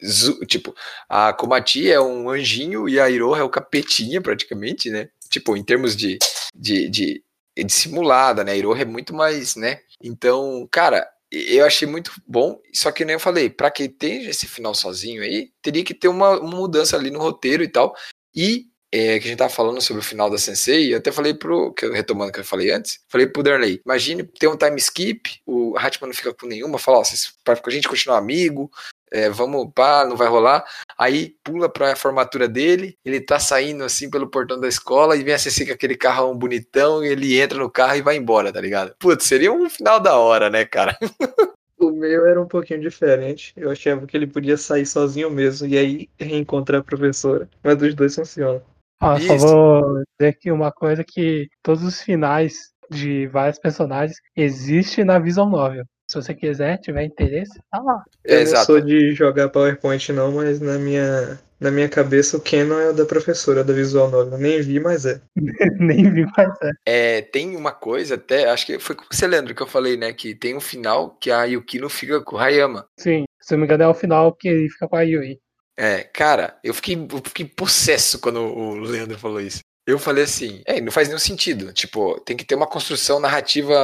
Tipo, 0.47 0.75
a 1.09 1.33
Komati 1.35 1.91
é 1.91 2.01
um 2.01 2.31
anjinho 2.31 2.89
e 2.89 2.99
a 2.99 3.11
Iroha 3.11 3.41
é 3.41 3.43
o 3.43 3.51
capetinha, 3.51 4.21
praticamente, 4.23 4.89
né? 4.89 5.11
Tipo, 5.29 5.57
em 5.57 5.63
termos 5.63 5.95
de, 5.95 6.19
de, 6.55 6.89
de, 6.89 7.25
de 7.57 7.73
simulada, 7.73 8.43
né? 8.43 8.53
A 8.53 8.57
Iroha 8.57 8.81
é 8.81 8.87
muito 8.87 9.15
mais, 9.15 9.57
né? 9.57 9.81
Então, 10.03 10.67
cara, 10.71 11.07
eu 11.31 11.67
achei 11.67 11.87
muito 11.87 12.13
bom, 12.27 12.59
só 12.73 12.91
que 12.91 13.05
nem 13.05 13.15
eu 13.15 13.21
falei, 13.21 13.51
pra 13.51 13.71
quem 13.71 13.89
tem 13.89 14.25
esse 14.27 14.47
final 14.47 14.75
sozinho 14.75 15.23
aí, 15.23 15.51
teria 15.61 15.85
que 15.85 15.95
ter 15.95 16.09
uma, 16.09 16.39
uma 16.41 16.57
mudança 16.57 16.97
ali 16.97 17.11
no 17.11 17.19
roteiro 17.19 17.63
e 17.63 17.69
tal. 17.69 17.95
E 18.35 18.72
é, 18.93 19.19
que 19.19 19.25
a 19.27 19.29
gente 19.29 19.39
tava 19.39 19.51
falando 19.51 19.81
sobre 19.81 20.01
o 20.01 20.05
final 20.05 20.29
da 20.29 20.37
Sensei, 20.37 20.93
eu 20.93 20.99
até 20.99 21.11
falei 21.11 21.33
pro, 21.33 21.73
que 21.73 21.87
eu- 21.87 21.93
retomando 21.93 22.31
o 22.31 22.33
que 22.33 22.41
eu 22.41 22.45
falei 22.45 22.71
antes, 22.71 23.01
falei 23.09 23.27
pro 23.27 23.43
Darley, 23.43 23.81
imagine 23.87 24.23
ter 24.23 24.49
um 24.49 24.57
time 24.57 24.77
skip, 24.77 25.41
o 25.47 25.75
Hatman 25.79 26.09
não 26.09 26.15
fica 26.15 26.35
com 26.35 26.47
nenhuma, 26.47 26.79
fala, 26.79 26.99
ó, 26.99 27.05
vocês, 27.05 27.33
a 27.47 27.71
gente 27.71 27.89
continuar 27.89 28.19
amigo, 28.19 28.71
é, 29.11 29.31
vamos, 29.31 29.71
pá, 29.75 30.05
não 30.05 30.17
vai 30.17 30.29
rolar, 30.29 30.65
aí 30.99 31.35
pula 31.43 31.69
pra 31.69 31.97
formatura 31.97 32.47
dele, 32.47 32.97
ele 33.05 33.21
tá 33.21 33.39
saindo 33.39 33.83
assim 33.85 34.11
pelo 34.11 34.27
portão 34.27 34.61
da 34.61 34.69
escola 34.69 35.17
e 35.17 35.23
vem 35.23 35.35
a 35.35 35.39
Sensei 35.39 35.67
com 35.67 35.73
aquele 35.73 35.97
carrão 35.97 36.37
bonitão, 36.37 37.03
ele 37.03 37.41
entra 37.41 37.59
no 37.59 37.71
carro 37.71 37.97
e 37.97 38.03
vai 38.03 38.17
embora, 38.17 38.53
tá 38.53 38.61
ligado? 38.61 38.95
Putz, 38.99 39.25
seria 39.25 39.53
um 39.53 39.71
final 39.71 40.01
da 40.01 40.17
hora, 40.17 40.51
né, 40.51 40.65
cara? 40.65 40.99
O 41.79 41.91
meu 41.91 42.25
era 42.27 42.41
um 42.41 42.47
pouquinho 42.47 42.81
diferente. 42.81 43.53
Eu 43.57 43.69
achava 43.69 44.07
que 44.07 44.17
ele 44.17 44.29
podia 44.29 44.57
sair 44.57 44.87
sozinho 44.87 45.29
mesmo 45.29 45.67
e 45.67 45.77
aí 45.77 46.09
reencontrar 46.17 46.81
a 46.81 46.85
professora. 46.85 47.51
Mas 47.61 47.77
dos 47.77 47.93
dois 47.93 48.15
funciona. 48.15 48.63
Ó, 49.03 49.19
só 49.19 49.37
vou 49.37 50.03
dizer 50.19 50.31
aqui 50.31 50.51
uma 50.51 50.71
coisa 50.73 51.05
que 51.05 51.49
todos 51.63 51.83
os 51.83 52.01
finais 52.01 52.55
de 52.91 53.27
vários 53.27 53.59
personagens 53.59 54.17
existem 54.37 55.05
na 55.05 55.19
Visual 55.19 55.49
Novel. 55.49 55.85
Se 56.09 56.17
você 56.21 56.35
quiser, 56.35 56.79
tiver 56.79 57.05
interesse, 57.05 57.59
tá 57.71 57.81
lá. 57.81 58.03
Eu 58.25 58.37
É, 58.37 58.37
não 58.37 58.43
exato. 58.43 58.67
sou 58.67 58.81
de 58.81 59.13
jogar 59.13 59.49
PowerPoint 59.49 60.13
não, 60.13 60.31
mas 60.33 60.61
na 60.61 60.79
minha, 60.79 61.41
na 61.59 61.71
minha 61.71 61.89
cabeça 61.89 62.37
o 62.37 62.41
Canon 62.41 62.79
é 62.79 62.91
o 62.91 62.93
da 62.93 63.07
professora 63.07 63.65
da 63.65 63.73
Visual 63.73 64.11
Novel. 64.11 64.39
Nem 64.39 64.61
vi, 64.61 64.79
mas 64.79 65.07
é. 65.07 65.21
Nem 65.81 66.13
vi 66.13 66.27
mais 66.37 66.51
é. 66.63 66.71
É, 66.85 67.23
tem 67.23 67.57
uma 67.57 67.73
coisa 67.73 68.17
até, 68.17 68.51
acho 68.51 68.67
que 68.67 68.79
foi 68.79 68.95
com 68.95 69.05
você, 69.11 69.27
Leandro, 69.27 69.55
que 69.55 69.63
eu 69.63 69.67
falei, 69.67 69.97
né, 69.97 70.13
que 70.13 70.35
tem 70.35 70.55
um 70.57 70.61
final 70.61 71.17
que 71.19 71.31
a 71.31 71.45
Yukino 71.45 71.89
fica 71.89 72.21
com 72.23 72.37
o 72.37 72.39
Hayama. 72.39 72.87
Sim, 72.99 73.25
se 73.41 73.55
eu 73.55 73.59
não 73.59 73.61
me 73.63 73.67
engano 73.67 73.85
é 73.85 73.89
o 73.89 73.95
final 73.95 74.35
que 74.35 74.49
ele 74.49 74.69
fica 74.69 74.89
com 74.89 74.97
a 74.97 75.03
Yui. 75.03 75.39
É, 75.77 76.03
cara, 76.05 76.59
eu 76.63 76.75
fiquei, 76.75 76.97
eu 76.97 77.23
fiquei 77.25 77.47
possesso 77.47 78.19
quando 78.21 78.41
o 78.41 78.75
Leandro 78.75 79.19
falou 79.19 79.41
isso. 79.41 79.61
Eu 79.87 79.99
falei 79.99 80.25
assim, 80.25 80.63
é, 80.65 80.81
não 80.81 80.93
faz 80.93 81.09
nenhum 81.09 81.19
sentido. 81.19 81.73
Tipo, 81.73 82.21
tem 82.21 82.37
que 82.37 82.45
ter 82.45 82.55
uma 82.55 82.69
construção 82.69 83.19
narrativa 83.19 83.75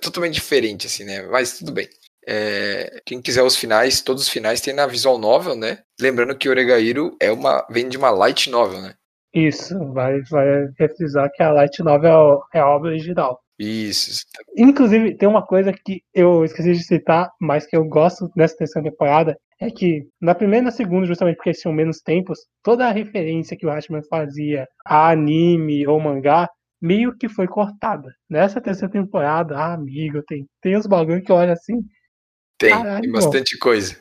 totalmente 0.00 0.34
diferente, 0.34 0.86
assim, 0.86 1.04
né? 1.04 1.22
Mas 1.22 1.58
tudo 1.58 1.72
bem. 1.72 1.88
É, 2.26 3.00
quem 3.06 3.22
quiser 3.22 3.42
os 3.42 3.56
finais, 3.56 4.02
todos 4.02 4.24
os 4.24 4.28
finais 4.28 4.60
tem 4.60 4.74
na 4.74 4.86
Visual 4.86 5.16
Novel, 5.16 5.56
né? 5.56 5.78
Lembrando 5.98 6.36
que 6.36 6.48
Oregairo 6.48 7.16
é 7.18 7.32
uma, 7.32 7.66
vem 7.70 7.88
de 7.88 7.96
uma 7.96 8.10
light 8.10 8.50
novel, 8.50 8.82
né? 8.82 8.94
Isso, 9.34 9.78
vai, 9.92 10.20
vai 10.22 10.68
refrisar 10.78 11.30
que 11.32 11.42
a 11.42 11.52
Light 11.52 11.82
Novel 11.82 12.42
é 12.52 12.60
a 12.60 12.68
obra 12.68 12.90
original. 12.90 13.40
Isso. 13.58 14.22
Inclusive, 14.56 15.16
tem 15.16 15.28
uma 15.28 15.44
coisa 15.44 15.72
que 15.72 16.02
eu 16.14 16.44
esqueci 16.44 16.72
de 16.72 16.84
citar, 16.84 17.30
mas 17.40 17.66
que 17.66 17.76
eu 17.76 17.84
gosto 17.84 18.30
dessa 18.34 18.56
terceira 18.56 18.90
temporada, 18.90 19.38
é 19.60 19.70
que 19.70 20.06
na 20.20 20.34
primeira 20.34 20.62
e 20.62 20.66
na 20.66 20.70
segunda, 20.70 21.06
justamente 21.06 21.36
porque 21.36 21.50
eles 21.50 21.60
tinham 21.60 21.74
menos 21.74 22.00
tempos, 22.00 22.38
toda 22.62 22.86
a 22.86 22.92
referência 22.92 23.56
que 23.56 23.66
o 23.66 23.70
Hatman 23.70 24.02
fazia 24.08 24.66
a 24.84 25.10
anime 25.10 25.86
ou 25.86 26.00
mangá, 26.00 26.48
meio 26.80 27.16
que 27.16 27.28
foi 27.28 27.48
cortada. 27.48 28.12
Nessa 28.30 28.60
terceira 28.60 28.92
temporada, 28.92 29.56
ah, 29.56 29.74
amigo, 29.74 30.22
tem, 30.26 30.46
tem 30.62 30.76
os 30.76 30.86
bagulho 30.86 31.22
que 31.22 31.32
olha 31.32 31.52
assim, 31.52 31.80
Tem, 32.56 32.70
Caralho, 32.70 33.02
tem 33.02 33.10
bastante 33.12 33.58
coisa. 33.58 33.96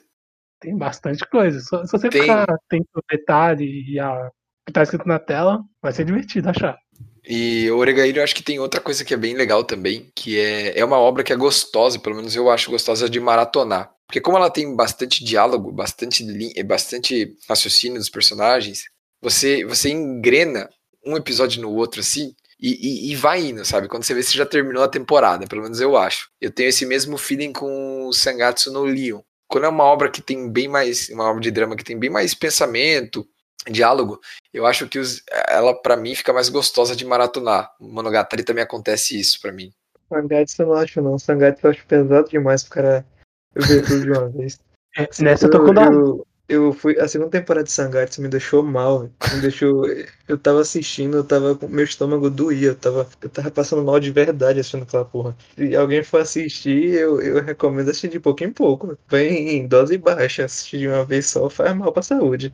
tem 0.59 0.77
bastante 0.77 1.27
coisa. 1.29 1.59
Se, 1.59 1.65
se 1.65 1.91
você 1.91 2.09
Tem. 2.09 2.21
ficar 2.21 2.43
atento 2.43 3.03
detalhe 3.09 3.93
e 3.93 3.99
a 3.99 4.29
que 4.65 4.73
tá 4.73 4.83
escrito 4.83 5.07
na 5.07 5.17
tela, 5.17 5.63
vai 5.81 5.93
ser 5.93 6.03
divertido 6.03 6.49
achar. 6.49 6.77
E 7.25 7.71
o 7.71 7.77
Oregairo 7.77 8.19
eu 8.19 8.23
acho 8.23 8.35
que 8.35 8.43
tem 8.43 8.59
outra 8.59 8.81
coisa 8.81 9.03
que 9.03 9.13
é 9.13 9.17
bem 9.17 9.33
legal 9.33 9.63
também, 9.63 10.11
que 10.13 10.37
é, 10.37 10.77
é 10.77 10.83
uma 10.83 10.99
obra 10.99 11.23
que 11.23 11.31
é 11.31 11.37
gostosa, 11.37 11.97
pelo 11.99 12.17
menos 12.17 12.35
eu 12.35 12.49
acho 12.49 12.69
gostosa 12.69 13.09
de 13.09 13.19
maratonar. 13.19 13.96
Porque 14.07 14.21
como 14.21 14.37
ela 14.37 14.49
tem 14.49 14.73
bastante 14.75 15.23
diálogo, 15.23 15.71
bastante, 15.71 16.25
eh, 16.55 16.63
bastante 16.63 17.35
raciocínio 17.47 17.99
dos 17.99 18.09
personagens, 18.09 18.83
você, 19.21 19.65
você 19.65 19.89
engrena 19.89 20.69
um 21.05 21.17
episódio 21.17 21.61
no 21.61 21.73
outro 21.73 21.99
assim, 21.99 22.33
e, 22.59 23.09
e, 23.09 23.11
e 23.11 23.15
vai 23.15 23.41
indo, 23.47 23.63
sabe? 23.65 23.87
Quando 23.87 24.03
você 24.03 24.13
vê, 24.13 24.23
você 24.23 24.35
já 24.35 24.45
terminou 24.45 24.83
a 24.83 24.87
temporada, 24.87 25.45
pelo 25.45 25.61
menos 25.61 25.79
eu 25.79 25.95
acho. 25.95 26.29
Eu 26.41 26.51
tenho 26.51 26.69
esse 26.69 26.85
mesmo 26.85 27.17
feeling 27.17 27.53
com 27.53 28.07
o 28.07 28.13
Sangatsu 28.13 28.71
no 28.71 28.83
Leon. 28.83 29.19
Quando 29.47 29.65
é 29.65 29.69
uma 29.69 29.83
obra 29.83 30.09
que 30.09 30.21
tem 30.21 30.49
bem 30.49 30.67
mais, 30.67 31.09
uma 31.09 31.29
obra 31.29 31.41
de 31.41 31.51
drama 31.51 31.75
que 31.75 31.83
tem 31.83 31.97
bem 31.99 32.09
mais 32.09 32.33
pensamento, 32.33 33.27
diálogo, 33.69 34.19
eu 34.53 34.65
acho 34.65 34.87
que 34.87 34.97
os- 34.97 35.21
ela, 35.49 35.73
pra 35.73 35.95
mim, 35.95 36.15
fica 36.15 36.33
mais 36.33 36.49
gostosa 36.49 36.95
de 36.95 37.05
maratonar. 37.05 37.69
Monogatari 37.79 38.43
também 38.43 38.63
acontece 38.63 39.19
isso 39.19 39.39
pra 39.41 39.51
mim. 39.51 39.71
Sangatsu 40.09 40.61
eu 40.61 40.67
não 40.67 40.73
acho 40.75 41.01
não. 41.01 41.19
Sangatsu 41.19 41.67
eu 41.67 41.71
acho 41.71 41.85
pesado 41.85 42.29
demais 42.29 42.63
pro 42.63 42.71
cara 42.73 43.05
ver 43.65 43.85
tudo 43.85 44.01
de 44.01 44.11
uma 44.11 44.29
vez. 44.29 44.59
Nessa 45.19 45.45
eu 45.45 45.51
tô 45.51 45.63
com 45.63 45.73
eu, 45.73 46.25
eu 46.49 46.71
fui. 46.71 46.97
A 46.99 47.07
segunda 47.07 47.29
temporada 47.29 47.65
de 47.65 47.71
Sangatsu 47.71 48.21
me 48.21 48.29
deixou 48.29 48.63
mal. 48.63 49.09
Me 49.33 49.41
deixou. 49.41 49.85
Eu 50.27 50.37
tava 50.37 50.61
assistindo, 50.61 51.17
eu 51.17 51.23
tava. 51.23 51.57
Meu 51.67 51.83
estômago 51.83 52.29
doía. 52.29 52.69
Eu 52.69 52.75
tava, 52.75 53.07
eu 53.21 53.29
tava 53.29 53.51
passando 53.51 53.83
mal 53.83 53.99
de 53.99 54.11
verdade 54.11 54.59
assistindo 54.59 54.83
aquela 54.83 55.03
porra. 55.03 55.35
Se 55.57 55.75
alguém 55.75 56.03
for 56.03 56.21
assistir, 56.21 56.93
eu, 56.93 57.21
eu 57.21 57.43
recomendo 57.43 57.89
assistir 57.89 58.07
de 58.09 58.19
pouco 58.19 58.43
em 58.43 58.51
pouco. 58.51 58.97
Vem 59.09 59.57
em 59.57 59.67
dose 59.67 59.97
baixa. 59.97 60.45
Assistir 60.45 60.79
de 60.79 60.87
uma 60.87 61.03
vez 61.03 61.27
só 61.27 61.49
faz 61.49 61.75
mal 61.75 61.91
pra 61.91 62.01
saúde. 62.01 62.53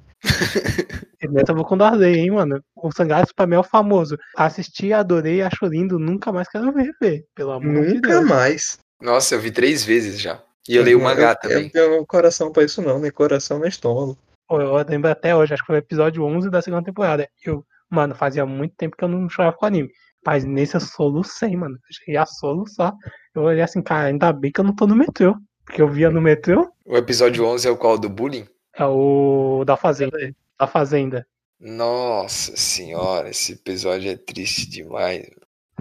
Nessa 1.30 1.52
eu 1.52 1.56
vou 1.56 1.66
com 1.66 1.78
Darley, 1.78 2.16
hein, 2.16 2.32
mano. 2.32 2.64
O 2.76 2.92
Sangatsu 2.92 3.34
pra 3.36 3.46
mim 3.46 3.56
é 3.56 3.60
o 3.60 3.64
famoso. 3.64 4.18
Assisti, 4.36 4.92
adorei, 4.92 5.44
acho 5.44 5.66
lindo, 5.68 6.00
nunca 6.00 6.32
mais 6.32 6.50
quero 6.50 6.72
ver, 6.74 6.92
ver. 7.00 7.26
Pelo 7.36 7.52
amor 7.52 7.86
de 7.86 7.94
Nunca 7.94 8.10
Deus. 8.10 8.26
mais. 8.26 8.80
Nossa, 9.00 9.36
eu 9.36 9.40
vi 9.40 9.52
três 9.52 9.84
vezes 9.84 10.20
já. 10.20 10.42
E 10.68 10.76
eu 10.76 10.84
leio 10.84 11.00
o 11.00 11.04
mangá 11.04 11.32
eu, 11.32 11.36
também. 11.36 11.72
Eu 11.74 11.84
não 11.84 11.92
tenho 11.92 12.06
coração 12.06 12.52
pra 12.52 12.64
isso, 12.64 12.82
não. 12.82 13.00
Nem 13.00 13.12
coração, 13.12 13.60
nem 13.60 13.70
estômago. 13.70 14.18
Pô, 14.48 14.62
eu 14.62 14.76
lembro 14.88 15.10
até 15.10 15.36
hoje, 15.36 15.54
acho 15.54 15.64
que 15.64 15.68
foi 15.68 15.76
o 15.76 15.80
episódio 15.80 16.24
11 16.24 16.50
da 16.50 16.62
segunda 16.62 16.84
temporada. 16.84 17.28
Eu, 17.46 17.66
mano, 17.90 18.16
fazia 18.16 18.46
muito 18.46 18.76
tempo 18.76 18.96
que 18.96 19.04
eu 19.04 19.08
não 19.08 19.30
chorava 19.30 19.56
com 19.56 19.66
anime. 19.66 19.90
Mas 20.26 20.46
nesse 20.46 20.76
eu 20.76 20.82
solucei, 20.82 21.56
mano. 21.56 21.76
Eu 21.76 21.94
cheguei 21.94 22.18
a 22.18 22.26
soluçar. 22.26 22.94
Eu 23.36 23.44
olhei 23.44 23.62
assim, 23.62 23.82
cara, 23.82 24.08
ainda 24.08 24.32
bem 24.32 24.52
que 24.52 24.60
eu 24.60 24.64
não 24.64 24.76
tô 24.76 24.88
no 24.88 24.96
metrô. 24.96 25.36
Porque 25.66 25.82
eu 25.82 25.88
via 25.88 26.10
no 26.10 26.22
metrô, 26.22 26.70
O 26.86 26.98
episódio 26.98 27.46
11 27.46 27.68
é 27.68 27.72
o 27.72 27.78
qual? 27.78 27.98
Do 27.98 28.10
bullying? 28.10 28.46
é 28.76 28.86
o 28.86 29.64
da 29.66 29.78
Fazenda. 29.78 30.18
Da 30.60 30.68
Fazenda. 30.68 31.26
Nossa 31.60 32.56
senhora, 32.58 33.30
esse 33.30 33.54
episódio 33.54 34.12
é 34.12 34.18
triste 34.18 34.70
demais. 34.70 35.30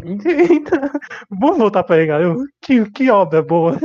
Eita, 0.51 0.91
vamos 1.31 1.59
voltar 1.59 1.83
pra 1.85 1.97
ele, 1.99 2.07
galera. 2.07 2.35
Que, 2.61 2.91
que 2.91 3.11
obra 3.11 3.43
boa. 3.43 3.79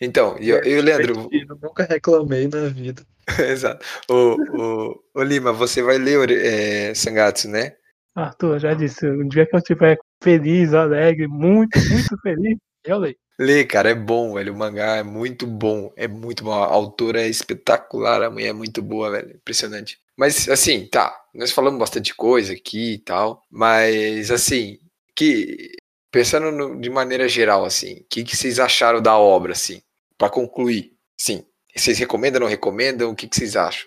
Então, 0.00 0.36
e, 0.40 0.48
eu- 0.50 0.62
e 0.64 0.78
o 0.78 0.82
Leandro, 0.82 1.14
Divertido, 1.30 1.58
Nunca 1.62 1.84
reclamei 1.84 2.48
na 2.48 2.68
vida. 2.68 3.02
exato. 3.40 3.84
O, 4.08 4.36
o, 4.58 5.00
o 5.14 5.22
Lima, 5.22 5.52
você 5.52 5.82
vai 5.82 5.98
ler 5.98 6.30
é, 6.30 6.94
Sangatsu, 6.94 7.48
né? 7.48 7.72
Arthur, 8.14 8.54
eu 8.54 8.58
já 8.58 8.74
disse, 8.74 9.06
um 9.06 9.28
dia 9.28 9.46
que 9.46 9.54
eu 9.54 9.58
estiver 9.58 9.98
feliz, 10.22 10.72
alegre, 10.72 11.28
muito, 11.28 11.78
muito 11.78 12.16
feliz, 12.22 12.56
eu 12.84 12.98
leio. 12.98 13.16
Lê, 13.38 13.64
cara, 13.64 13.90
é 13.90 13.94
bom, 13.94 14.34
velho. 14.34 14.52
O 14.52 14.56
mangá 14.56 14.96
é 14.96 15.02
muito 15.02 15.46
bom. 15.46 15.92
É 15.96 16.08
muito 16.08 16.42
bom. 16.44 16.52
A 16.52 16.64
autora 16.66 17.20
é 17.22 17.28
espetacular, 17.28 18.22
a 18.22 18.30
mulher 18.30 18.48
é 18.48 18.52
muito 18.52 18.80
boa, 18.82 19.10
velho. 19.10 19.36
Impressionante. 19.36 19.98
Mas, 20.16 20.48
assim, 20.48 20.86
tá. 20.86 21.14
Nós 21.34 21.52
falamos 21.52 21.78
bastante 21.78 22.14
coisa 22.14 22.54
aqui 22.54 22.94
e 22.94 22.98
tal. 22.98 23.42
Mas, 23.50 24.30
assim, 24.30 24.78
que 25.14 25.72
pensando 26.10 26.50
no- 26.50 26.80
de 26.80 26.88
maneira 26.88 27.28
geral, 27.28 27.64
assim, 27.66 27.96
o 28.00 28.04
que, 28.08 28.24
que 28.24 28.34
vocês 28.36 28.58
acharam 28.58 29.02
da 29.02 29.18
obra, 29.18 29.52
assim, 29.52 29.82
Pra 30.18 30.30
concluir? 30.30 30.94
Sim. 31.20 31.44
Vocês 31.76 31.98
recomendam, 31.98 32.40
não 32.40 32.46
recomendam? 32.48 33.10
O 33.10 33.14
que, 33.14 33.28
que 33.28 33.36
vocês 33.36 33.54
acham? 33.54 33.86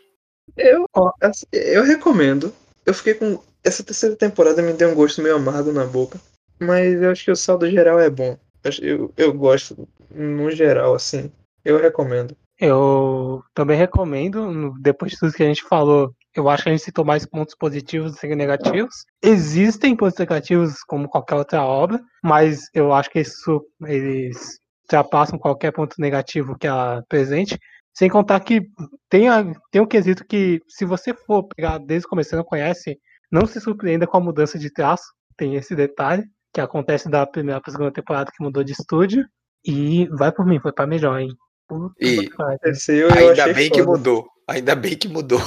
Eu, 0.56 0.86
assim, 1.22 1.46
eu 1.52 1.84
recomendo. 1.84 2.54
Eu 2.86 2.94
fiquei 2.94 3.16
com. 3.16 3.42
Essa 3.64 3.84
terceira 3.84 4.16
temporada 4.16 4.62
me 4.62 4.74
deu 4.74 4.90
um 4.90 4.96
gosto 4.96 5.24
meio 5.24 5.38
amargo 5.38 5.72
na 5.72 5.86
boca. 5.86 6.20
Mas 6.60 7.02
eu 7.02 7.10
acho 7.12 7.26
que 7.26 7.32
o 7.32 7.36
saldo 7.36 7.68
geral 7.70 8.00
é 8.00 8.12
bom. 8.12 8.38
Eu, 8.82 9.14
eu, 9.16 9.34
gosto, 9.34 9.88
no 10.10 10.52
geral, 10.52 10.94
assim. 10.94 11.32
Eu 11.64 11.80
recomendo. 11.80 12.36
Eu 12.60 13.42
também 13.54 13.78
recomendo, 13.78 14.74
depois 14.82 15.12
de 15.12 15.18
tudo 15.18 15.34
que 15.34 15.44
a 15.44 15.48
gente 15.48 15.64
falou, 15.64 16.14
eu 16.36 16.50
acho 16.50 16.64
que 16.64 16.70
a 16.70 16.72
gente 16.74 16.84
citou 16.84 17.06
mais 17.06 17.26
pontos 17.26 17.56
positivos 17.56 18.14
do 18.14 18.18
que 18.20 18.36
negativos. 18.36 19.06
Existem 19.22 19.96
pontos 19.96 20.20
negativos 20.20 20.84
como 20.84 21.08
qualquer 21.08 21.36
outra 21.36 21.64
obra, 21.64 22.00
mas 22.24 22.66
eu 22.74 22.94
acho 22.94 23.10
que 23.10 23.20
isso, 23.20 23.66
eles 23.86 24.60
ultrapassam 24.84 25.40
qualquer 25.40 25.72
ponto 25.72 25.96
negativo 26.00 26.58
que 26.58 26.68
ela 26.68 27.00
apresente. 27.00 27.58
Sem 27.94 28.10
contar 28.10 28.40
que 28.42 28.62
tem, 29.10 29.30
a, 29.30 29.46
tem 29.72 29.82
um 29.82 29.88
quesito 29.88 30.26
que, 30.26 30.62
se 30.68 30.86
você 30.86 31.14
for 31.14 31.44
pegar 31.44 31.78
desde 31.78 32.06
o 32.06 32.10
começo 32.10 32.36
e 32.36 32.38
não 32.38 32.44
conhece, 32.44 33.00
não 33.32 33.46
se 33.46 33.60
surpreenda 33.60 34.06
com 34.08 34.18
a 34.18 34.22
mudança 34.22 34.60
de 34.60 34.72
traço. 34.72 35.14
Tem 35.38 35.56
esse 35.56 35.76
detalhe 35.76 36.24
que 36.54 36.62
acontece 36.62 37.10
da 37.10 37.26
primeira 37.26 37.62
para 37.62 37.70
a 37.70 37.74
segunda 37.74 37.92
temporada 37.92 38.32
que 38.36 38.44
mudou 38.44 38.64
de 38.64 38.72
estúdio. 38.74 39.26
E 39.66 40.08
vai 40.08 40.32
por 40.32 40.46
mim, 40.46 40.60
foi 40.60 40.72
pra 40.72 40.88
melhor, 40.88 41.20
hein? 41.20 41.30
Puta 41.68 41.94
E- 42.00 42.28
que 42.30 42.92
eu, 42.92 43.12
Ainda 43.12 43.44
achei 43.44 43.54
bem 43.54 43.70
que 43.70 43.84
foda. 43.84 43.98
mudou. 43.98 44.28
Ainda 44.48 44.76
bem 44.76 44.98
que 44.98 45.08
mudou. 45.08 45.40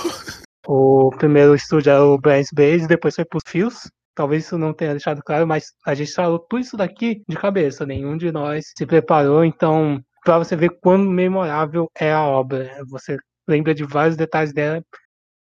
O 0.67 1.11
primeiro 1.19 1.55
estúdio 1.55 1.91
era 1.91 2.05
o 2.05 2.19
Brands 2.19 2.51
Base, 2.55 2.87
depois 2.87 3.15
foi 3.17 3.25
pros 3.25 3.43
Fios. 3.47 3.91
Talvez 4.15 4.45
isso 4.45 4.59
não 4.59 4.73
tenha 4.75 4.93
deixado 4.93 5.23
claro, 5.25 5.47
mas 5.47 5.73
a 5.87 5.95
gente 5.95 6.13
falou 6.13 6.39
tudo 6.39 6.61
isso 6.61 6.77
daqui 6.77 7.23
de 7.27 7.37
cabeça. 7.37 7.85
Nenhum 7.87 8.17
de 8.17 8.31
nós 8.31 8.67
se 8.77 8.85
preparou, 8.87 9.45
então, 9.45 10.01
pra 10.25 10.39
você 10.39 10.55
ver 10.55 10.79
quão 10.81 10.99
memorável 10.99 11.91
é 11.99 12.13
a 12.13 12.23
obra. 12.23 12.71
Você 12.91 13.17
lembra 13.49 13.75
de 13.75 13.83
vários 13.85 14.17
detalhes 14.17 14.53
dela, 14.53 14.83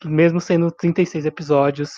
mesmo 0.05 0.41
sendo 0.41 0.71
36 0.71 1.27
episódios, 1.27 1.91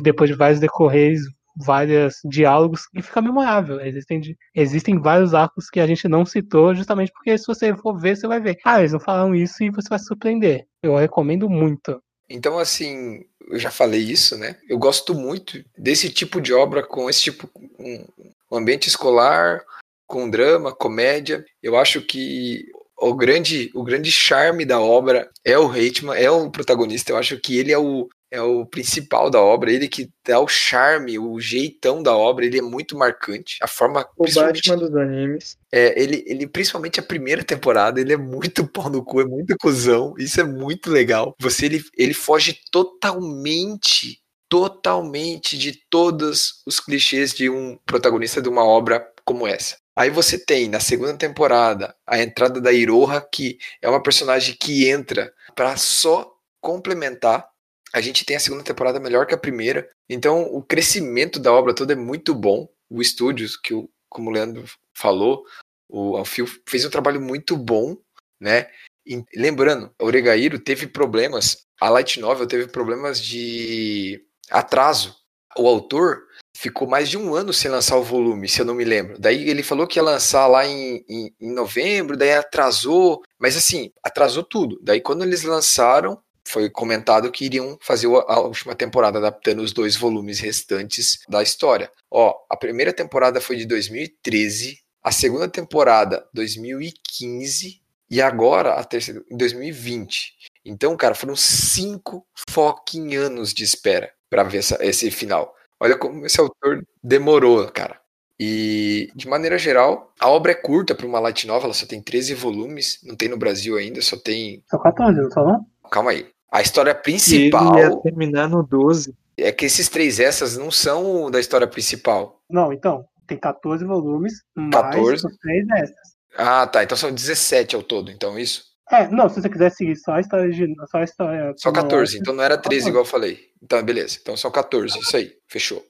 depois 0.00 0.30
de 0.30 0.36
vários 0.36 0.60
decorreres, 0.60 1.20
vários 1.56 2.16
diálogos, 2.24 2.82
e 2.94 3.02
fica 3.02 3.20
memorável. 3.20 3.80
Existem, 3.80 4.36
existem 4.54 4.98
vários 4.98 5.34
arcos 5.34 5.68
que 5.68 5.80
a 5.80 5.86
gente 5.86 6.08
não 6.08 6.24
citou, 6.24 6.74
justamente 6.74 7.12
porque 7.12 7.36
se 7.36 7.46
você 7.46 7.74
for 7.76 7.98
ver, 7.98 8.16
você 8.16 8.26
vai 8.26 8.40
ver. 8.40 8.58
Ah, 8.64 8.80
eles 8.80 8.92
não 8.92 9.00
falaram 9.00 9.34
isso 9.34 9.62
e 9.62 9.70
você 9.70 9.88
vai 9.88 9.98
se 9.98 10.06
surpreender. 10.06 10.66
Eu 10.82 10.96
recomendo 10.96 11.48
muito. 11.48 12.02
Então, 12.28 12.58
assim, 12.58 13.24
eu 13.50 13.58
já 13.58 13.70
falei 13.70 14.00
isso, 14.00 14.36
né? 14.38 14.56
Eu 14.68 14.78
gosto 14.78 15.14
muito 15.14 15.62
desse 15.76 16.08
tipo 16.08 16.40
de 16.40 16.52
obra 16.52 16.82
com 16.82 17.08
esse 17.10 17.22
tipo, 17.22 17.48
um, 17.78 18.04
um 18.50 18.56
ambiente 18.56 18.88
escolar, 18.88 19.62
com 20.06 20.30
drama, 20.30 20.74
comédia. 20.74 21.44
Eu 21.62 21.76
acho 21.76 22.00
que 22.00 22.64
o 22.96 23.14
grande, 23.14 23.70
o 23.74 23.82
grande 23.82 24.12
charme 24.12 24.64
da 24.64 24.80
obra 24.80 25.30
é 25.44 25.58
o 25.58 25.66
Reitman, 25.66 26.16
é 26.16 26.30
o 26.30 26.50
protagonista. 26.50 27.12
Eu 27.12 27.16
acho 27.16 27.38
que 27.38 27.58
ele 27.58 27.72
é 27.72 27.78
o, 27.78 28.08
é 28.32 28.40
o 28.40 28.64
principal 28.64 29.28
da 29.28 29.38
obra, 29.40 29.70
ele 29.70 29.86
que 29.86 30.08
dá 30.26 30.40
o 30.40 30.48
charme, 30.48 31.18
o 31.18 31.38
jeitão 31.38 32.02
da 32.02 32.16
obra. 32.16 32.46
Ele 32.46 32.58
é 32.58 32.62
muito 32.62 32.96
marcante. 32.96 33.58
A 33.62 33.66
forma, 33.68 34.08
O 34.16 34.22
principalmente- 34.24 34.68
Batman 34.70 34.86
dos 34.88 34.96
animes. 34.96 35.58
é, 35.70 36.02
ele, 36.02 36.24
ele, 36.26 36.46
principalmente 36.46 36.98
a 36.98 37.02
primeira 37.02 37.44
temporada, 37.44 38.00
ele 38.00 38.14
é 38.14 38.16
muito 38.16 38.66
pau 38.72 38.88
no 38.88 39.04
cu, 39.04 39.20
é 39.20 39.26
muito 39.26 39.54
cuzão. 39.58 40.14
Isso 40.18 40.40
é 40.40 40.44
muito 40.44 40.90
legal. 40.90 41.34
Você, 41.38 41.66
ele, 41.66 41.84
ele 41.96 42.14
foge 42.14 42.58
totalmente, 42.72 44.18
totalmente 44.48 45.58
de 45.58 45.72
todos 45.90 46.62
os 46.66 46.80
clichês 46.80 47.32
de 47.34 47.50
um 47.50 47.78
protagonista 47.84 48.40
de 48.40 48.48
uma 48.48 48.64
obra 48.64 49.06
como 49.24 49.46
essa. 49.46 49.76
Aí 49.94 50.08
você 50.08 50.38
tem, 50.42 50.68
na 50.68 50.80
segunda 50.80 51.14
temporada, 51.14 51.94
a 52.06 52.18
entrada 52.22 52.60
da 52.62 52.72
Iroha, 52.72 53.20
que 53.30 53.58
é 53.82 53.88
uma 53.90 54.02
personagem 54.02 54.56
que 54.58 54.88
entra 54.88 55.30
para 55.54 55.76
só 55.76 56.32
complementar. 56.62 57.51
A 57.92 58.00
gente 58.00 58.24
tem 58.24 58.36
a 58.36 58.40
segunda 58.40 58.64
temporada 58.64 58.98
melhor 58.98 59.26
que 59.26 59.34
a 59.34 59.38
primeira. 59.38 59.88
Então, 60.08 60.42
o 60.42 60.62
crescimento 60.62 61.38
da 61.38 61.52
obra 61.52 61.74
toda 61.74 61.92
é 61.92 61.96
muito 61.96 62.34
bom. 62.34 62.68
O 62.88 63.02
estúdio, 63.02 63.48
que 63.62 63.74
o, 63.74 63.88
como 64.08 64.30
o 64.30 64.32
Leandro 64.32 64.64
falou, 64.94 65.44
o 65.88 66.16
Alfio 66.16 66.46
fez 66.66 66.84
um 66.84 66.90
trabalho 66.90 67.20
muito 67.20 67.56
bom, 67.56 67.96
né? 68.40 68.68
E 69.06 69.22
lembrando, 69.34 69.92
o 70.00 70.06
Oregairo 70.06 70.58
teve 70.58 70.86
problemas, 70.86 71.66
a 71.80 71.90
Light 71.90 72.20
Novel 72.20 72.46
teve 72.46 72.66
problemas 72.68 73.20
de 73.20 74.24
atraso. 74.50 75.16
O 75.58 75.66
autor 75.68 76.22
ficou 76.56 76.88
mais 76.88 77.08
de 77.08 77.18
um 77.18 77.34
ano 77.34 77.52
sem 77.52 77.70
lançar 77.70 77.96
o 77.96 78.02
volume, 78.02 78.48
se 78.48 78.60
eu 78.60 78.64
não 78.64 78.74
me 78.74 78.84
lembro. 78.84 79.18
Daí 79.18 79.48
ele 79.48 79.62
falou 79.62 79.86
que 79.86 79.98
ia 79.98 80.02
lançar 80.02 80.46
lá 80.46 80.66
em, 80.66 81.04
em, 81.08 81.34
em 81.40 81.52
novembro, 81.52 82.16
daí 82.16 82.32
atrasou, 82.32 83.22
mas 83.38 83.56
assim, 83.56 83.92
atrasou 84.02 84.44
tudo. 84.44 84.78
Daí 84.82 85.00
quando 85.00 85.24
eles 85.24 85.42
lançaram, 85.42 86.22
foi 86.46 86.68
comentado 86.70 87.30
que 87.30 87.44
iriam 87.44 87.78
fazer 87.80 88.06
a 88.06 88.40
última 88.40 88.74
temporada 88.74 89.18
adaptando 89.18 89.60
os 89.62 89.72
dois 89.72 89.96
volumes 89.96 90.40
restantes 90.40 91.20
da 91.28 91.42
história. 91.42 91.90
Ó, 92.10 92.34
a 92.50 92.56
primeira 92.56 92.92
temporada 92.92 93.40
foi 93.40 93.56
de 93.56 93.64
2013, 93.66 94.78
a 95.02 95.10
segunda 95.12 95.48
temporada 95.48 96.26
2015 96.32 97.80
e 98.10 98.20
agora 98.20 98.74
a 98.74 98.84
terceira 98.84 99.22
em 99.30 99.36
2020. 99.36 100.34
Então, 100.64 100.96
cara, 100.96 101.14
foram 101.14 101.34
cinco 101.34 102.24
fucking 102.50 103.14
anos 103.16 103.52
de 103.52 103.64
espera 103.64 104.12
pra 104.30 104.42
ver 104.42 104.58
essa- 104.58 104.78
esse 104.80 105.10
final. 105.10 105.54
Olha 105.80 105.96
como 105.96 106.24
esse 106.26 106.40
autor 106.40 106.86
demorou, 107.02 107.66
cara. 107.68 108.00
E, 108.38 109.10
de 109.14 109.28
maneira 109.28 109.56
geral, 109.58 110.12
a 110.18 110.28
obra 110.28 110.52
é 110.52 110.54
curta 110.54 110.94
para 110.94 111.06
uma 111.06 111.20
light 111.20 111.46
novel, 111.46 111.64
ela 111.66 111.74
só 111.74 111.86
tem 111.86 112.00
13 112.02 112.34
volumes, 112.34 112.98
não 113.02 113.14
tem 113.14 113.28
no 113.28 113.36
Brasil 113.36 113.76
ainda, 113.76 114.00
só 114.02 114.16
tem. 114.16 114.62
São 114.68 114.80
14, 114.80 115.20
não 115.20 115.30
são 115.30 115.44
não? 115.44 115.66
Calma 115.90 116.10
aí. 116.10 116.26
A 116.52 116.60
história 116.60 116.90
E 116.90 116.94
ele 116.94 117.02
principal 117.02 117.78
ia 117.78 117.96
terminar 118.02 118.46
no 118.46 118.62
12. 118.62 119.14
é 119.38 119.50
que 119.50 119.64
esses 119.64 119.88
três 119.88 120.20
essas 120.20 120.58
não 120.58 120.70
são 120.70 121.30
da 121.30 121.40
história 121.40 121.66
principal. 121.66 122.42
Não, 122.50 122.70
então, 122.72 123.06
tem 123.26 123.38
14 123.38 123.84
volumes, 123.86 124.34
mais 124.54 124.70
14. 124.70 125.26
os 125.26 125.36
três 125.38 125.66
extras. 125.70 126.12
Ah, 126.36 126.66
tá. 126.66 126.82
Então 126.82 126.96
são 126.96 127.10
17 127.10 127.74
ao 127.74 127.82
todo, 127.82 128.10
então 128.10 128.38
isso? 128.38 128.64
É, 128.90 129.08
não, 129.08 129.28
se 129.28 129.40
você 129.40 129.48
quiser 129.48 129.70
seguir 129.70 129.96
só 129.96 130.12
a 130.12 130.20
história 130.20 130.50
de. 130.50 130.74
Só 130.90 130.98
a 130.98 131.04
história. 131.04 131.54
Só 131.56 131.72
14, 131.72 131.88
cronológica, 131.88 132.20
então 132.20 132.34
não 132.34 132.44
era 132.44 132.58
13 132.58 132.84
14. 132.84 132.88
igual 132.90 133.04
eu 133.04 133.08
falei. 133.08 133.38
Então, 133.62 133.82
beleza. 133.82 134.18
Então 134.20 134.36
são 134.36 134.50
14, 134.50 134.98
isso 134.98 135.16
aí, 135.16 135.32
fechou. 135.48 135.82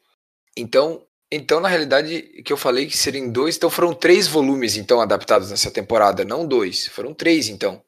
Então, 0.56 1.02
então 1.30 1.58
na 1.58 1.68
realidade, 1.68 2.22
que 2.44 2.52
eu 2.52 2.56
falei 2.56 2.86
que 2.86 2.96
seriam 2.96 3.28
dois, 3.28 3.56
então 3.56 3.70
foram 3.70 3.92
três 3.92 4.28
volumes 4.28 4.76
então 4.76 5.00
adaptados 5.00 5.50
nessa 5.50 5.70
temporada, 5.70 6.24
não 6.24 6.46
dois. 6.46 6.86
Foram 6.86 7.12
três, 7.12 7.48
então. 7.48 7.82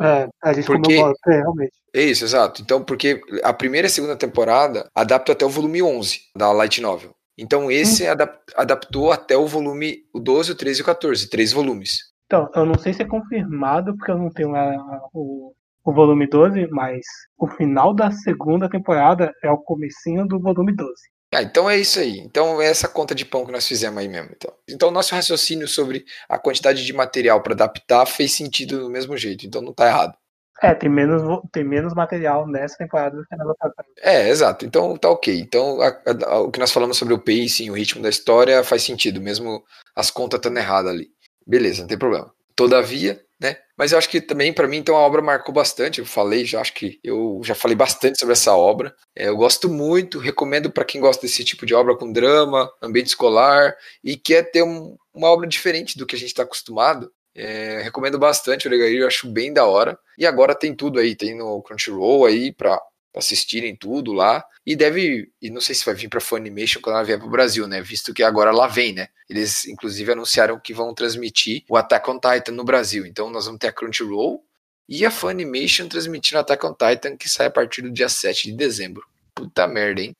É, 0.00 0.28
a 0.42 0.52
gente 0.52 0.66
Porque- 0.66 0.94
comemora, 0.94 1.14
é, 1.28 1.36
realmente. 1.38 1.72
É 1.94 2.02
isso, 2.02 2.24
exato. 2.24 2.62
Então, 2.62 2.82
porque 2.82 3.20
a 3.42 3.52
primeira 3.52 3.86
e 3.86 3.90
a 3.90 3.92
segunda 3.92 4.16
temporada 4.16 4.88
adaptam 4.94 5.32
até 5.32 5.44
o 5.44 5.48
volume 5.50 5.82
11 5.82 6.20
da 6.36 6.50
Light 6.52 6.80
Novel. 6.80 7.10
Então, 7.36 7.70
esse 7.70 8.06
adap- 8.06 8.40
adaptou 8.54 9.10
até 9.12 9.36
o 9.36 9.46
volume 9.46 10.04
o 10.12 10.20
12, 10.20 10.52
o 10.52 10.54
13 10.54 10.80
e 10.80 10.82
o 10.82 10.86
14, 10.86 11.28
três 11.28 11.52
volumes. 11.52 12.10
Então, 12.26 12.48
eu 12.54 12.64
não 12.64 12.78
sei 12.78 12.92
se 12.92 13.02
é 13.02 13.06
confirmado, 13.06 13.96
porque 13.96 14.10
eu 14.10 14.18
não 14.18 14.30
tenho 14.30 14.54
a- 14.54 14.70
a- 14.74 15.00
o, 15.12 15.52
o 15.84 15.92
volume 15.92 16.26
12, 16.28 16.66
mas 16.70 17.00
o 17.38 17.46
final 17.48 17.92
da 17.94 18.10
segunda 18.10 18.68
temporada 18.68 19.32
é 19.42 19.50
o 19.50 19.58
comecinho 19.58 20.26
do 20.28 20.38
volume 20.38 20.72
12. 20.74 20.92
Ah, 21.32 21.42
então 21.42 21.70
é 21.70 21.78
isso 21.78 22.00
aí. 22.00 22.18
Então 22.18 22.60
é 22.60 22.66
essa 22.66 22.88
conta 22.88 23.14
de 23.14 23.24
pão 23.24 23.46
que 23.46 23.52
nós 23.52 23.66
fizemos 23.66 23.98
aí 23.98 24.08
mesmo. 24.08 24.30
Então, 24.34 24.52
então 24.68 24.88
o 24.88 24.92
nosso 24.92 25.14
raciocínio 25.14 25.68
sobre 25.68 26.04
a 26.28 26.36
quantidade 26.38 26.84
de 26.84 26.92
material 26.92 27.40
para 27.40 27.52
adaptar 27.54 28.04
fez 28.06 28.32
sentido 28.32 28.80
do 28.80 28.90
mesmo 28.90 29.16
jeito. 29.16 29.46
Então 29.46 29.62
não 29.62 29.72
tá 29.72 29.86
errado. 29.86 30.14
É, 30.62 30.74
tem 30.74 30.90
menos, 30.90 31.22
tem 31.52 31.64
menos 31.64 31.94
material 31.94 32.46
nessa 32.46 32.76
temporada 32.76 33.16
do 33.16 33.24
que 33.24 33.34
na 33.36 33.46
outra. 33.46 33.72
É, 34.02 34.28
exato. 34.28 34.66
Então 34.66 34.96
tá 34.96 35.08
ok. 35.08 35.38
Então 35.38 35.80
a- 35.80 35.88
a- 35.88 36.32
a- 36.34 36.40
o 36.40 36.50
que 36.50 36.58
nós 36.60 36.72
falamos 36.72 36.98
sobre 36.98 37.14
o 37.14 37.18
pacing, 37.18 37.70
o 37.70 37.74
ritmo 37.74 38.02
da 38.02 38.10
história 38.10 38.62
faz 38.64 38.82
sentido, 38.82 39.22
mesmo 39.22 39.64
as 39.96 40.10
contas 40.10 40.38
estando 40.38 40.58
erradas 40.58 40.90
ali. 40.92 41.08
Beleza, 41.46 41.82
não 41.82 41.88
tem 41.88 41.96
problema. 41.96 42.30
Todavia, 42.56 43.22
né? 43.40 43.56
Mas 43.76 43.92
eu 43.92 43.98
acho 43.98 44.08
que 44.08 44.20
também 44.20 44.52
para 44.52 44.68
mim 44.68 44.76
então 44.78 44.96
a 44.96 45.00
obra 45.00 45.22
marcou 45.22 45.54
bastante. 45.54 45.98
Eu 46.00 46.06
falei, 46.06 46.44
já 46.44 46.60
acho 46.60 46.74
que 46.74 47.00
eu 47.02 47.40
já 47.44 47.54
falei 47.54 47.76
bastante 47.76 48.18
sobre 48.18 48.32
essa 48.34 48.54
obra. 48.54 48.94
É, 49.16 49.28
eu 49.28 49.36
gosto 49.36 49.68
muito, 49.68 50.18
recomendo 50.18 50.70
para 50.70 50.84
quem 50.84 51.00
gosta 51.00 51.22
desse 51.22 51.44
tipo 51.44 51.64
de 51.66 51.74
obra 51.74 51.96
com 51.96 52.12
drama, 52.12 52.70
ambiente 52.82 53.08
escolar 53.08 53.74
e 54.04 54.16
quer 54.16 54.50
ter 54.50 54.62
um- 54.62 54.96
uma 55.14 55.28
obra 55.28 55.46
diferente 55.48 55.96
do 55.98 56.06
que 56.06 56.14
a 56.16 56.18
gente 56.18 56.28
está 56.28 56.42
acostumado. 56.42 57.10
É, 57.34 57.80
recomendo 57.82 58.18
bastante 58.18 58.66
o 58.66 58.70
Legair, 58.70 59.00
eu 59.00 59.06
acho 59.06 59.28
bem 59.28 59.52
da 59.52 59.64
hora. 59.66 59.98
E 60.18 60.26
agora 60.26 60.54
tem 60.54 60.74
tudo 60.74 60.98
aí, 60.98 61.14
tem 61.16 61.34
no 61.36 61.62
Crunchyroll 61.62 62.26
aí 62.26 62.52
para 62.52 62.78
assistirem 63.14 63.76
tudo 63.76 64.12
lá. 64.12 64.44
E 64.66 64.76
deve, 64.76 65.32
e 65.40 65.50
não 65.50 65.60
sei 65.60 65.74
se 65.74 65.84
vai 65.84 65.94
vir 65.94 66.08
para 66.08 66.20
Funimation 66.20 66.80
quando 66.80 66.96
ela 66.96 67.04
vier 67.04 67.18
para 67.18 67.26
o 67.26 67.30
Brasil, 67.30 67.66
né? 67.66 67.80
Visto 67.80 68.14
que 68.14 68.22
agora 68.22 68.50
lá 68.50 68.66
vem, 68.66 68.92
né? 68.92 69.08
Eles 69.28 69.66
inclusive 69.66 70.12
anunciaram 70.12 70.58
que 70.60 70.74
vão 70.74 70.94
transmitir 70.94 71.64
o 71.68 71.76
Attack 71.76 72.08
on 72.10 72.18
Titan 72.20 72.52
no 72.52 72.64
Brasil. 72.64 73.06
Então 73.06 73.30
nós 73.30 73.46
vamos 73.46 73.58
ter 73.58 73.68
a 73.68 73.72
Crunchyroll 73.72 74.44
e 74.88 75.04
a 75.04 75.10
Funimation 75.10 75.88
transmitindo 75.88 76.38
Attack 76.38 76.64
on 76.66 76.74
Titan 76.74 77.16
que 77.16 77.28
sai 77.28 77.46
a 77.46 77.50
partir 77.50 77.82
do 77.82 77.90
dia 77.90 78.08
7 78.08 78.50
de 78.50 78.56
dezembro. 78.56 79.02
Puta 79.34 79.66
merda, 79.66 80.02
hein? 80.02 80.14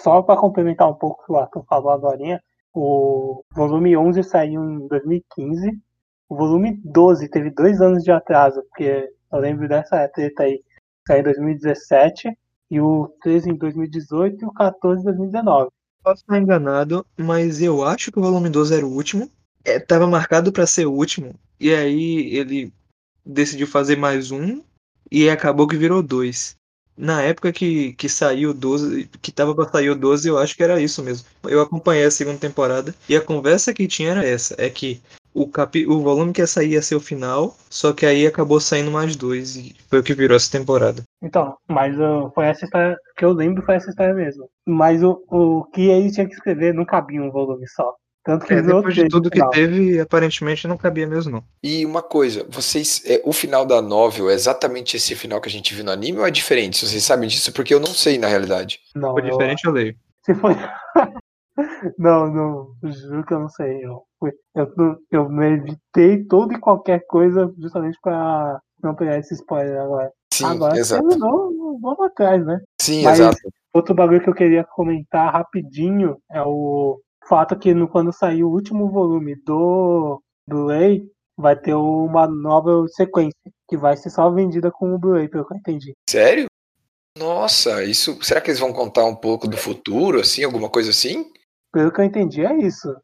Só 0.00 0.22
para 0.22 0.38
complementar 0.38 0.88
um 0.88 0.94
pouco 0.94 1.22
o 1.22 1.26
que 1.26 1.32
o 1.32 1.36
Arthur 1.36 1.64
falou 1.68 1.90
agora, 1.90 2.42
O 2.72 3.42
volume 3.54 3.96
11 3.96 4.22
saiu 4.22 4.62
em 4.62 4.86
2015. 4.86 5.78
O 6.28 6.36
volume 6.36 6.80
12 6.84 7.28
teve 7.28 7.50
dois 7.50 7.80
anos 7.80 8.04
de 8.04 8.12
atraso, 8.12 8.62
porque 8.68 9.08
eu 9.32 9.38
lembro 9.38 9.66
dessa 9.66 10.06
treta 10.08 10.44
aí. 10.44 10.62
Saiu 11.08 11.20
em 11.20 11.24
2017. 11.24 12.38
E 12.70 12.80
o 12.80 13.08
13 13.22 13.48
em 13.48 13.54
2018 13.54 14.42
e 14.42 14.46
o 14.46 14.52
14 14.52 15.00
em 15.00 15.04
2019. 15.04 15.70
Posso 16.04 16.20
estar 16.20 16.38
enganado, 16.38 17.04
mas 17.16 17.62
eu 17.62 17.82
acho 17.82 18.12
que 18.12 18.18
o 18.18 18.22
volume 18.22 18.50
12 18.50 18.74
era 18.74 18.86
o 18.86 18.92
último. 18.92 19.30
É, 19.64 19.82
marcado 20.06 20.52
pra 20.52 20.66
ser 20.66 20.86
o 20.86 20.92
último. 20.92 21.34
E 21.58 21.72
aí 21.72 22.36
ele 22.36 22.70
decidiu 23.24 23.66
fazer 23.66 23.96
mais 23.96 24.30
um. 24.30 24.62
E 25.10 25.30
acabou 25.30 25.66
que 25.66 25.78
virou 25.78 26.02
dois. 26.02 26.56
Na 26.94 27.22
época 27.22 27.52
que, 27.52 27.94
que 27.94 28.08
saiu 28.08 28.50
o 28.50 28.54
12, 28.54 29.08
que 29.22 29.32
tava 29.32 29.54
pra 29.54 29.68
sair 29.68 29.88
o 29.88 29.94
12, 29.94 30.28
eu 30.28 30.36
acho 30.36 30.54
que 30.54 30.62
era 30.62 30.80
isso 30.80 31.02
mesmo. 31.02 31.26
Eu 31.44 31.62
acompanhei 31.62 32.04
a 32.04 32.10
segunda 32.10 32.38
temporada 32.38 32.94
e 33.08 33.16
a 33.16 33.20
conversa 33.20 33.72
que 33.72 33.86
tinha 33.86 34.10
era 34.10 34.26
essa: 34.26 34.54
é 34.58 34.68
que 34.68 35.00
o, 35.42 35.46
capi, 35.48 35.86
o 35.86 36.00
volume 36.02 36.32
que 36.32 36.40
ia 36.40 36.46
sair 36.46 36.70
ia 36.72 36.82
ser 36.82 36.94
o 36.96 37.00
final, 37.00 37.56
só 37.70 37.92
que 37.92 38.04
aí 38.06 38.26
acabou 38.26 38.60
saindo 38.60 38.90
mais 38.90 39.14
dois 39.16 39.56
e 39.56 39.74
foi 39.88 40.00
o 40.00 40.02
que 40.02 40.14
virou 40.14 40.36
essa 40.36 40.50
temporada. 40.50 41.02
Então, 41.22 41.56
mas 41.68 41.98
uh, 41.98 42.30
foi 42.34 42.46
essa 42.46 42.64
história 42.64 42.96
que 43.16 43.24
eu 43.24 43.32
lembro, 43.32 43.64
foi 43.64 43.74
essa 43.76 43.90
história 43.90 44.14
mesmo. 44.14 44.48
Mas 44.66 45.02
o, 45.02 45.22
o 45.30 45.64
que 45.72 45.88
ele 45.88 46.10
tinha 46.10 46.26
que 46.26 46.34
escrever 46.34 46.72
não 46.74 46.84
cabia 46.84 47.22
um 47.22 47.30
volume 47.30 47.66
só. 47.68 47.94
Tanto 48.24 48.44
que 48.44 48.52
É, 48.52 48.60
depois 48.60 48.94
de 48.94 49.08
tudo 49.08 49.30
que 49.30 49.42
teve, 49.50 49.98
aparentemente 49.98 50.68
não 50.68 50.76
cabia 50.76 51.06
mesmo, 51.06 51.32
não. 51.32 51.44
E 51.62 51.86
uma 51.86 52.02
coisa, 52.02 52.44
vocês. 52.50 53.02
É, 53.06 53.22
o 53.24 53.32
final 53.32 53.64
da 53.64 53.80
novel 53.80 54.28
é 54.28 54.34
exatamente 54.34 54.96
esse 54.98 55.14
final 55.14 55.40
que 55.40 55.48
a 55.48 55.52
gente 55.52 55.74
viu 55.74 55.82
no 55.82 55.90
anime 55.90 56.18
ou 56.18 56.26
é 56.26 56.30
diferente? 56.30 56.86
Vocês 56.86 57.02
sabem 57.02 57.26
disso? 57.28 57.52
Porque 57.54 57.72
eu 57.72 57.80
não 57.80 57.86
sei, 57.86 58.18
na 58.18 58.26
realidade. 58.28 58.80
Não, 58.94 59.12
Foi 59.12 59.22
eu- 59.22 59.30
diferente, 59.30 59.64
eu 59.64 59.72
leio. 59.72 59.96
Se 60.26 60.34
foi. 60.34 60.54
Não, 61.98 62.26
não, 62.32 62.74
juro 62.90 63.24
que 63.24 63.34
eu 63.34 63.40
não 63.40 63.48
sei. 63.48 63.84
Eu, 63.84 64.04
eu, 64.54 64.72
não- 64.76 64.96
eu 65.10 65.28
me 65.28 65.46
evitei 65.54 66.24
toda 66.24 66.54
e 66.54 66.58
qualquer 66.60 67.04
coisa 67.06 67.52
justamente 67.58 67.98
pra 68.02 68.60
não 68.82 68.94
pegar 68.94 69.18
esse 69.18 69.34
spoiler 69.34 69.80
agora. 69.80 70.12
Sim, 70.32 70.44
agora 70.44 70.78
exato. 70.78 71.06
terminou, 71.08 71.78
vamos 71.80 72.00
atrás, 72.06 72.44
né? 72.44 72.60
Sim, 72.80 73.02
Mas- 73.04 73.18
exato. 73.20 73.38
Outro 73.74 73.94
bagulho 73.94 74.20
que 74.22 74.28
eu 74.28 74.34
queria 74.34 74.64
comentar 74.64 75.32
rapidinho 75.32 76.16
é 76.32 76.40
o 76.42 76.98
fato 77.28 77.56
que 77.58 77.74
no, 77.74 77.86
quando 77.86 78.12
sair 78.12 78.42
o 78.42 78.50
último 78.50 78.88
volume 78.90 79.36
do 79.44 80.20
Blu-ray, 80.48 81.02
vai 81.36 81.54
ter 81.54 81.74
uma 81.74 82.26
nova 82.26 82.86
sequência, 82.88 83.36
que 83.68 83.76
vai 83.76 83.96
ser 83.96 84.10
só 84.10 84.30
vendida 84.30 84.70
com 84.72 84.94
o 84.94 84.98
Blu-ray, 84.98 85.28
pelo 85.28 85.46
que 85.46 85.52
eu 85.52 85.58
entendi. 85.58 85.92
Sério? 86.08 86.46
Nossa, 87.16 87.84
isso. 87.84 88.18
Será 88.22 88.40
que 88.40 88.50
eles 88.50 88.60
vão 88.60 88.72
contar 88.72 89.04
um 89.04 89.14
pouco 89.14 89.46
do 89.46 89.56
futuro, 89.56 90.20
assim, 90.20 90.42
alguma 90.44 90.68
coisa 90.70 90.90
assim? 90.90 91.30
Pelo 91.72 91.92
que 91.92 92.00
eu 92.00 92.04
entendi, 92.04 92.44
é 92.44 92.56
isso. 92.58 92.94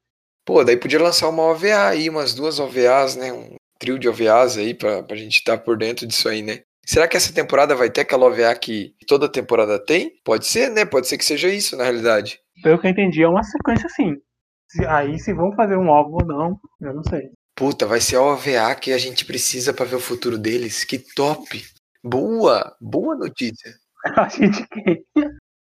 Pô, 0.45 0.63
daí 0.65 0.77
podia 0.77 1.01
lançar 1.03 1.29
uma 1.29 1.43
OVA 1.43 1.89
aí, 1.89 2.09
umas 2.11 2.35
duas 2.35 2.59
OVAs, 2.59 3.17
né? 3.17 3.33
Um 3.33 3.57
trio 3.79 3.99
de 3.99 4.09
OVAs 4.09 4.57
aí 4.59 4.75
pra, 4.75 5.03
pra 5.03 5.17
gente 5.17 5.37
estar 5.39 5.59
por 5.59 5.77
dentro 5.77 6.07
disso 6.07 6.29
aí, 6.29 6.43
né? 6.43 6.61
Será 6.87 7.09
que 7.09 7.17
essa 7.17 7.33
temporada 7.33 7.75
vai 7.75 7.89
ter 7.91 8.03
aquela 8.03 8.27
OVA 8.27 8.55
que 8.57 8.95
toda 9.07 9.27
temporada 9.31 9.79
tem? 9.79 10.13
Pode 10.23 10.47
ser, 10.47 10.71
né? 10.71 10.85
Pode 10.85 11.09
ser 11.09 11.17
que 11.17 11.25
seja 11.25 11.49
isso, 11.49 11.77
na 11.77 11.85
realidade. 11.85 12.39
Pelo 12.63 12.79
que 12.79 12.87
eu 12.87 12.91
entendi, 12.91 13.23
é 13.23 13.29
uma 13.29 13.43
sequência 13.43 13.89
sim. 13.89 14.17
Se- 14.69 14.85
Aí 14.87 15.19
se 15.19 15.33
vão 15.33 15.53
fazer 15.55 15.77
um 15.77 15.91
álbum 15.91 16.19
ou 16.21 16.27
não, 16.27 16.61
eu 16.81 16.95
não 16.95 17.03
sei. 17.05 17.31
Puta, 17.57 17.87
vai 17.87 18.01
ser 18.01 18.17
a 18.17 18.23
OVA 18.23 18.75
que 18.75 18.93
a 18.93 18.99
gente 18.99 19.25
precisa 19.25 19.73
pra 19.73 19.87
ver 19.87 19.97
o 19.97 20.01
futuro 20.01 20.37
deles. 20.37 20.85
Que 20.85 20.99
top! 20.99 21.65
Boa! 22.03 22.77
Boa 22.81 23.15
notícia. 23.17 23.73
A 24.19 24.29
gente 24.29 24.67
quem? 24.69 25.03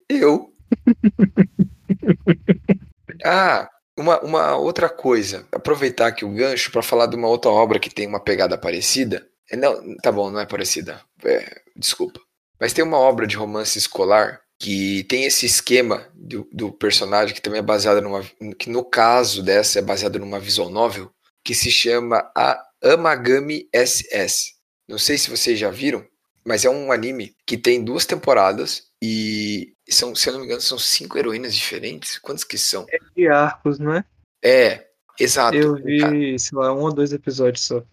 Eu. 0.09 0.51
Ah, 3.23 3.69
uma, 3.97 4.19
uma 4.21 4.57
outra 4.57 4.89
coisa. 4.89 5.47
Aproveitar 5.51 6.07
aqui 6.07 6.25
o 6.25 6.33
gancho 6.33 6.71
para 6.71 6.81
falar 6.81 7.05
de 7.05 7.15
uma 7.15 7.27
outra 7.27 7.51
obra 7.51 7.79
que 7.79 7.89
tem 7.89 8.07
uma 8.07 8.19
pegada 8.19 8.57
parecida. 8.57 9.25
É, 9.49 9.55
Não, 9.55 9.95
tá 9.97 10.11
bom, 10.11 10.29
não 10.29 10.39
é 10.39 10.45
parecida. 10.45 11.01
É, 11.23 11.61
desculpa. 11.75 12.19
Mas 12.59 12.73
tem 12.73 12.83
uma 12.83 12.97
obra 12.97 13.27
de 13.27 13.37
romance 13.37 13.77
escolar 13.77 14.41
que 14.59 15.03
tem 15.05 15.25
esse 15.25 15.45
esquema 15.45 16.07
do, 16.13 16.47
do 16.51 16.71
personagem 16.71 17.35
que 17.35 17.41
também 17.41 17.59
é 17.59 17.63
baseado 17.63 18.01
numa. 18.01 18.23
que 18.57 18.69
no 18.69 18.83
caso 18.83 19.43
dessa 19.43 19.79
é 19.79 19.81
baseado 19.81 20.19
numa 20.19 20.39
visual 20.39 20.69
novel 20.69 21.11
que 21.43 21.53
se 21.53 21.69
chama 21.69 22.31
a 22.35 22.57
Amagami 22.81 23.67
SS. 23.75 24.53
Não 24.87 24.97
sei 24.97 25.17
se 25.17 25.29
vocês 25.29 25.59
já 25.59 25.69
viram, 25.69 26.05
mas 26.45 26.63
é 26.65 26.69
um 26.69 26.91
anime 26.91 27.35
que 27.45 27.57
tem 27.57 27.83
duas 27.83 28.05
temporadas 28.05 28.83
e 29.01 29.72
são, 29.91 30.15
se 30.15 30.29
eu 30.29 30.33
não 30.33 30.39
me 30.39 30.45
engano, 30.45 30.61
são 30.61 30.77
cinco 30.79 31.17
heroínas 31.17 31.55
diferentes. 31.55 32.17
Quantas 32.17 32.43
que 32.43 32.57
são? 32.57 32.85
De 33.15 33.27
arcos, 33.27 33.79
não 33.79 33.93
é? 33.95 34.05
É, 34.43 34.87
exato. 35.19 35.55
Eu 35.57 35.75
vi, 35.75 36.37
sei 36.39 36.57
lá, 36.57 36.73
um 36.73 36.81
ou 36.81 36.93
dois 36.93 37.11
episódios 37.11 37.65
só. 37.65 37.83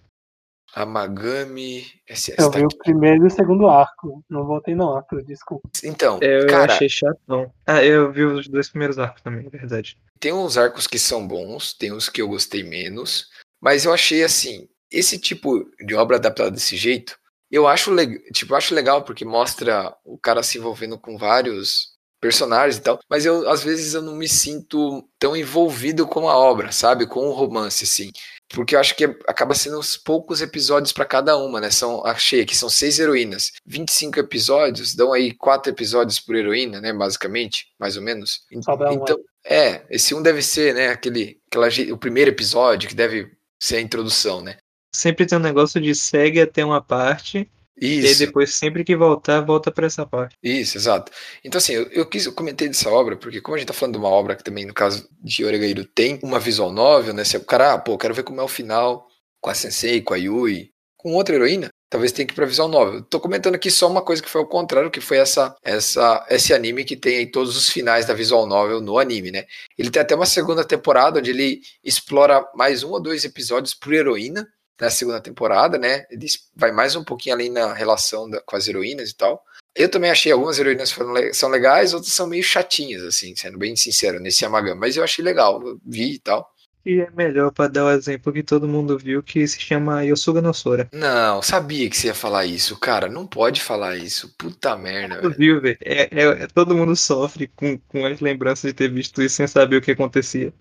Amagami 0.73 1.85
SS. 2.09 2.37
Eu 2.39 2.51
tá 2.51 2.59
vi 2.59 2.65
o 2.65 2.67
aqui. 2.69 2.79
primeiro 2.79 3.25
e 3.25 3.27
o 3.27 3.31
segundo 3.31 3.67
arco. 3.69 4.25
Não 4.31 4.47
voltei 4.47 4.75
não, 4.75 4.97
Arthur, 4.97 5.23
desculpa. 5.25 5.69
Então, 5.83 6.19
É, 6.23 6.43
eu 6.43 6.47
cara, 6.47 6.73
achei 6.73 6.89
chatão. 6.89 7.53
Ah, 7.67 7.85
eu 7.85 8.13
vi 8.13 8.23
os 8.25 8.47
dois 8.49 8.69
primeiros 8.69 8.99
arcos 8.99 9.21
também, 9.23 9.47
é 9.47 9.51
verdade. 9.51 9.99
tem 10.21 10.33
uns 10.33 10.57
arcos 10.57 10.87
que 10.87 10.99
são 10.99 11.27
bons, 11.27 11.73
tem 11.73 11.93
uns 11.93 12.09
que 12.09 12.23
eu 12.23 12.29
gostei 12.29 12.63
menos, 12.63 13.29
mas 13.61 13.85
eu 13.85 13.93
achei 13.93 14.23
assim, 14.23 14.69
esse 14.93 15.19
tipo 15.19 15.69
de 15.85 15.95
obra 15.95 16.17
adaptada 16.17 16.51
desse 16.53 16.77
jeito, 16.77 17.19
eu 17.51 17.67
acho, 17.67 17.95
tipo, 18.33 18.53
eu 18.53 18.57
acho 18.57 18.75
legal 18.75 19.03
porque 19.03 19.25
mostra 19.25 19.95
o 20.05 20.17
cara 20.19 20.43
se 20.43 20.59
envolvendo 20.59 20.99
com 20.99 21.19
vários 21.19 21.99
personagens 22.21 22.77
e 22.77 22.83
tal, 22.83 23.01
mas 23.09 23.25
eu 23.25 23.49
às 23.49 23.65
vezes 23.65 23.95
eu 23.95 24.03
não 24.03 24.15
me 24.15 24.29
sinto 24.29 25.09
tão 25.19 25.35
envolvido 25.35 26.07
com 26.07 26.29
a 26.29 26.37
obra, 26.37 26.71
sabe? 26.71 27.07
Com 27.07 27.27
o 27.27 27.33
romance 27.33 27.85
assim. 27.85 28.13
Porque 28.49 28.75
eu 28.75 28.81
acho 28.81 28.95
que 28.95 29.05
acaba 29.27 29.55
sendo 29.55 29.79
uns 29.79 29.97
poucos 29.97 30.43
episódios 30.43 30.93
pra 30.93 31.05
cada 31.05 31.37
uma, 31.39 31.61
né? 31.61 31.71
São, 31.71 32.05
achei 32.05 32.45
que 32.45 32.57
são 32.57 32.69
seis 32.69 32.99
heroínas. 32.99 33.53
25 33.65 34.19
episódios, 34.19 34.95
dão 34.95 35.13
aí 35.13 35.33
quatro 35.33 35.73
episódios 35.73 36.21
por 36.21 36.35
heroína, 36.35 36.81
né? 36.81 36.93
Basicamente, 36.93 37.69
mais 37.79 37.97
ou 37.97 38.03
menos. 38.03 38.43
Sobra 38.63 38.91
um, 38.91 38.95
então, 38.95 39.19
é, 39.45 39.83
esse 39.89 40.15
um 40.15 40.21
deve 40.21 40.43
ser, 40.43 40.75
né? 40.75 40.89
Aquele, 40.89 41.41
aquela, 41.47 41.69
o 41.93 41.97
primeiro 41.97 42.31
episódio 42.31 42.89
que 42.89 42.95
deve 42.95 43.31
ser 43.59 43.77
a 43.77 43.81
introdução, 43.81 44.43
né? 44.43 44.59
Sempre 44.93 45.27
tem 45.27 45.39
um 45.39 45.43
negócio 45.43 45.81
de 45.81 45.95
segue 45.95 46.41
até 46.41 46.65
uma 46.65 46.81
parte, 46.81 47.49
e 47.81 48.01
Isso. 48.01 48.19
depois, 48.19 48.55
sempre 48.55 48.85
que 48.85 48.95
voltar, 48.95 49.41
volta 49.41 49.71
pra 49.73 49.87
essa 49.87 50.05
parte. 50.05 50.37
Isso, 50.43 50.77
exato. 50.77 51.11
Então, 51.43 51.57
assim, 51.57 51.73
eu, 51.73 51.85
eu 51.91 52.07
quis, 52.07 52.27
eu 52.27 52.33
comentei 52.33 52.69
dessa 52.69 52.91
obra, 52.91 53.17
porque 53.17 53.41
como 53.41 53.57
a 53.57 53.59
gente 53.59 53.69
tá 53.69 53.73
falando 53.73 53.95
de 53.95 53.99
uma 54.01 54.09
obra 54.09 54.37
que 54.37 54.45
também, 54.45 54.67
no 54.67 54.75
caso 54.75 55.09
de 55.23 55.45
Oregairo, 55.45 55.85
tem 55.87 56.21
uma 56.23 56.39
visual 56.39 56.71
novel, 56.71 57.15
né? 57.15 57.25
Se 57.25 57.39
o 57.39 57.45
cara, 57.45 57.73
ah, 57.73 57.79
pô, 57.79 57.97
quero 57.97 58.13
ver 58.13 58.23
como 58.23 58.41
é 58.41 58.45
o 58.45 58.49
final 58.49 59.07
com 59.41 59.49
a 59.49 59.55
Sensei, 59.55 60.03
com 60.03 60.13
a 60.13 60.19
Yui, 60.19 60.71
com 60.95 61.15
outra 61.15 61.35
heroína, 61.35 61.71
talvez 61.89 62.13
tenha 62.13 62.27
que 62.27 62.35
ir 62.35 62.37
pra 62.37 62.45
visual 62.45 62.69
novel. 62.69 63.03
Tô 63.03 63.19
comentando 63.19 63.55
aqui 63.55 63.71
só 63.71 63.89
uma 63.89 64.03
coisa 64.03 64.23
que 64.23 64.29
foi 64.29 64.43
ao 64.43 64.47
contrário, 64.47 64.91
que 64.91 65.01
foi 65.01 65.17
essa, 65.17 65.57
essa, 65.65 66.27
esse 66.29 66.53
anime 66.53 66.85
que 66.85 66.95
tem 66.95 67.17
aí 67.17 67.27
todos 67.27 67.57
os 67.57 67.71
finais 67.71 68.05
da 68.05 68.13
visual 68.13 68.47
novel 68.47 68.83
no 68.83 68.99
anime, 68.99 69.31
né? 69.31 69.47
Ele 69.79 69.91
tem 69.91 70.03
até 70.03 70.15
uma 70.15 70.27
segunda 70.27 70.63
temporada 70.63 71.19
onde 71.19 71.31
ele 71.31 71.63
explora 71.83 72.47
mais 72.55 72.83
um 72.83 72.91
ou 72.91 73.01
dois 73.01 73.25
episódios 73.25 73.73
por 73.73 73.95
heroína, 73.95 74.47
na 74.81 74.91
segunda 74.91 75.21
temporada, 75.21 75.77
né? 75.79 76.05
Ele 76.11 76.27
vai 76.57 76.73
mais 76.73 76.97
um 76.97 77.05
pouquinho 77.05 77.35
além 77.35 77.51
na 77.51 77.73
relação 77.75 78.29
da- 78.29 78.41
com 78.41 78.57
as 78.57 78.67
heroínas 78.69 79.11
e 79.11 79.17
tal. 79.17 79.43
Eu 79.75 79.89
também 79.89 80.11
achei 80.11 80.33
algumas 80.33 80.59
heroínas 80.59 80.91
foram 80.91 81.15
são 81.33 81.49
legais, 81.49 81.93
outras 81.95 82.13
são 82.13 82.27
meio 82.27 82.43
chatinhas, 82.43 83.03
assim, 83.05 83.35
sendo 83.37 83.57
bem 83.59 83.77
sincero, 83.77 84.19
nesse 84.19 84.45
Yamagami. 84.45 84.81
Mas 84.81 84.97
eu 84.97 85.05
achei 85.05 85.25
legal, 85.25 85.63
eu 85.65 85.79
vi 85.87 86.15
e 86.15 86.19
tal. 86.19 86.49
E 86.85 86.99
é 86.99 87.11
melhor 87.11 87.53
pra 87.53 87.69
dar 87.69 87.85
o 87.85 87.91
exemplo 87.91 88.33
que 88.33 88.43
todo 88.43 88.67
mundo 88.67 88.97
viu, 88.99 89.23
que 89.23 89.47
se 89.47 89.61
chama 89.61 90.03
Yosuga 90.03 90.41
no 90.41 90.55
Sora. 90.55 90.89
Não, 90.95 91.43
sabia 91.43 91.89
que 91.91 91.97
você 91.97 92.07
ia 92.07 92.15
falar 92.15 92.47
isso, 92.47 92.75
cara. 92.81 93.07
Não 93.07 93.27
pode 93.27 93.61
falar 93.61 93.97
isso. 93.99 94.35
Puta 94.39 94.75
merda, 94.77 95.21
velho. 95.21 95.35
viu, 95.37 95.61
velho? 95.61 95.77
É, 95.85 96.09
é- 96.11 96.43
é- 96.45 96.47
todo 96.47 96.75
mundo 96.75 96.97
sofre 96.97 97.49
com, 97.55 97.77
com 97.87 98.07
as 98.07 98.21
lembranças 98.21 98.71
de 98.71 98.75
ter 98.75 98.91
visto 98.91 99.21
isso 99.23 99.37
sem 99.37 99.47
saber 99.47 99.77
o 99.77 99.83
que 99.83 99.91
acontecia. 99.91 100.55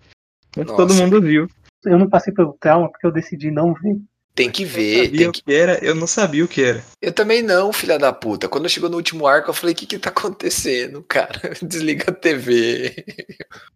Mas 0.54 0.66
Nossa. 0.66 0.76
todo 0.76 0.94
mundo 0.94 1.22
viu. 1.22 1.48
Eu 1.86 1.98
não 1.98 2.08
passei 2.10 2.34
pelo 2.34 2.52
trauma 2.60 2.90
porque 2.90 3.06
eu 3.06 3.12
decidi 3.12 3.50
não 3.50 3.72
ver. 3.72 3.96
Tem 4.34 4.50
que 4.50 4.62
Eu 4.62 4.68
ver, 4.68 5.04
sabia 5.04 5.18
tem 5.18 5.28
o 5.28 5.32
que... 5.32 5.42
que 5.42 5.52
era, 5.52 5.84
eu 5.84 5.94
não 5.94 6.06
sabia 6.06 6.44
o 6.44 6.48
que 6.48 6.62
era. 6.62 6.84
Eu 7.02 7.12
também 7.12 7.42
não, 7.42 7.72
filha 7.72 7.98
da 7.98 8.12
puta. 8.12 8.48
Quando 8.48 8.68
chegou 8.68 8.88
no 8.88 8.96
último 8.96 9.26
arco, 9.26 9.50
eu 9.50 9.54
falei, 9.54 9.74
o 9.74 9.76
que 9.76 9.86
que 9.86 9.98
tá 9.98 10.10
acontecendo, 10.10 11.02
cara? 11.02 11.52
Desliga 11.62 12.10
a 12.10 12.14
TV. 12.14 13.04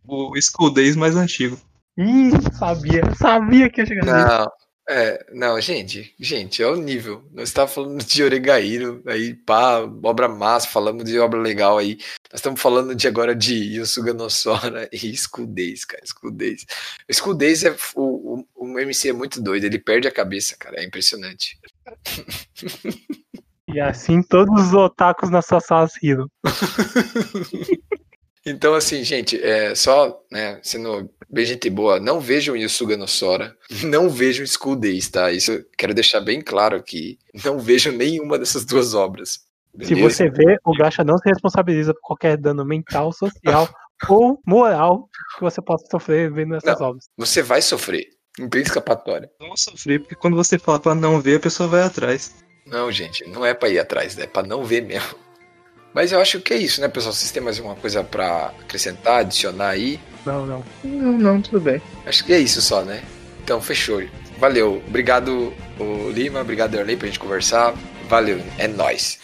O 0.07 0.33
School 0.41 0.73
Days 0.73 0.97
mais 0.97 1.17
antigo. 1.17 1.59
Ih, 1.97 2.31
sabia, 2.59 3.03
sabia 3.17 3.71
que 3.71 3.81
ia 3.81 3.87
chegar. 3.87 4.05
Não, 4.05 4.53
é, 4.87 5.25
não, 5.33 5.59
gente, 5.61 6.15
gente, 6.21 6.63
é 6.63 6.67
o 6.67 6.77
nível. 6.77 7.25
Nós 7.33 7.49
estávamos 7.49 7.75
falando 7.75 8.05
de 8.05 8.23
Oregairo, 8.23 9.03
aí 9.07 9.33
pá, 9.33 9.81
obra 10.03 10.29
massa, 10.29 10.69
falamos 10.69 11.05
de 11.05 11.19
obra 11.19 11.41
legal 11.41 11.79
aí. 11.79 11.97
Nós 12.31 12.41
estamos 12.41 12.61
falando 12.61 12.95
de 12.95 13.09
agora 13.09 13.35
de 13.35 13.55
Yusuga 13.77 14.13
no 14.13 14.29
Sora 14.29 14.89
e 14.93 15.17
School 15.17 15.47
Days, 15.47 15.87
cara, 15.87 16.03
School 16.05 16.33
Days. 16.33 16.67
O 17.09 17.15
School 17.15 17.35
Days 17.35 17.65
é, 17.65 17.75
o, 17.95 18.35
o, 18.35 18.47
o 18.75 18.79
MC 18.79 19.11
é 19.11 19.13
muito 19.13 19.41
doido, 19.43 19.65
ele 19.65 19.79
perde 19.79 20.09
a 20.09 20.13
cabeça, 20.13 20.57
cara, 20.59 20.81
é 20.81 20.85
impressionante. 20.85 21.59
E 23.67 23.81
assim 23.81 24.23
todos 24.23 24.67
os 24.67 24.75
otakus 24.75 25.31
na 25.31 25.41
sua 25.41 25.59
sala 25.59 25.89
riram. 26.01 26.29
Então, 28.47 28.75
assim, 28.75 29.03
gente, 29.03 29.43
é, 29.43 29.75
só 29.75 30.21
né, 30.31 30.61
sendo 30.63 31.11
bem 31.31 31.47
gente 31.47 31.71
boa, 31.71 31.99
não 31.99 32.21
vejam 32.21 32.55
Yusuga 32.55 32.95
no 32.95 33.09
Sora, 33.09 33.57
não 33.83 34.11
vejam 34.11 34.47
School 34.47 34.77
Days, 34.77 35.09
tá? 35.09 35.33
Isso 35.33 35.53
eu 35.53 35.65
quero 35.79 35.95
deixar 35.95 36.21
bem 36.21 36.43
claro 36.43 36.77
aqui. 36.77 37.19
Não 37.43 37.59
vejam 37.59 37.93
nenhuma 37.93 38.39
dessas 38.39 38.67
duas 38.67 38.93
obras. 38.93 39.41
Se 39.81 39.95
beleza? 39.95 40.11
você 40.11 40.31
vê, 40.31 40.59
o 40.63 40.77
Gacha 40.77 41.03
não 41.03 41.17
se 41.17 41.29
responsabiliza 41.29 41.95
por 41.95 42.03
qualquer 42.03 42.37
dano 42.37 42.65
mental, 42.67 43.13
social 43.13 43.67
ou 44.09 44.39
moral 44.47 45.09
que 45.37 45.41
você 45.41 45.63
possa 45.63 45.87
sofrer 45.91 46.31
vendo 46.31 46.55
essas 46.55 46.79
Não. 46.79 46.89
obras. 46.89 47.09
Você 47.17 47.43
vai 47.43 47.63
sofrer. 47.63 48.09
Não 48.39 48.48
tem 48.48 48.62
escapatória. 48.62 49.31
Vamos 49.39 49.62
sofrer, 49.62 50.01
porque 50.01 50.15
quando 50.15 50.36
você 50.36 50.59
fala 50.59 50.81
pra 50.81 50.94
não 50.94 51.20
ver, 51.20 51.36
a 51.36 51.40
pessoa 51.40 51.69
vai 51.69 51.82
atrás. 51.82 52.35
Não, 52.66 52.90
gente, 52.90 53.24
não 53.28 53.44
é 53.44 53.55
pra 53.55 53.69
ir 53.69 53.78
atrás, 53.78 54.16
né? 54.16 54.24
É 54.24 54.27
pra 54.27 54.43
não 54.43 54.65
ver 54.65 54.82
mesmo. 54.82 55.16
Mas 55.94 56.11
eu 56.11 56.20
acho 56.20 56.40
que 56.40 56.52
é 56.52 56.56
isso, 56.56 56.81
né, 56.81 56.89
pessoal? 56.89 57.12
Vocês 57.12 57.31
têm 57.31 57.43
mais 57.43 57.59
alguma 57.59 57.77
coisa 57.77 58.02
pra 58.02 58.52
acrescentar, 58.61 59.20
adicionar 59.20 59.69
aí? 59.69 60.01
Não, 60.27 60.44
não. 60.44 60.65
Não, 60.82 61.12
não, 61.12 61.40
tudo 61.43 61.61
bem. 61.61 61.81
Acho 62.05 62.24
que 62.24 62.32
é 62.32 62.40
isso 62.40 62.61
só, 62.61 62.82
né? 62.82 63.05
Então, 63.44 63.61
fechou. 63.61 64.02
Valeu. 64.39 64.82
Obrigado, 64.89 65.55
o 65.78 66.11
Lima. 66.11 66.40
Obrigado, 66.40 66.74
Erlei, 66.74 66.97
pra 66.97 67.06
gente 67.06 67.20
conversar. 67.20 67.74
Valeu. 68.09 68.40
É 68.59 68.66
nóis. 68.66 69.20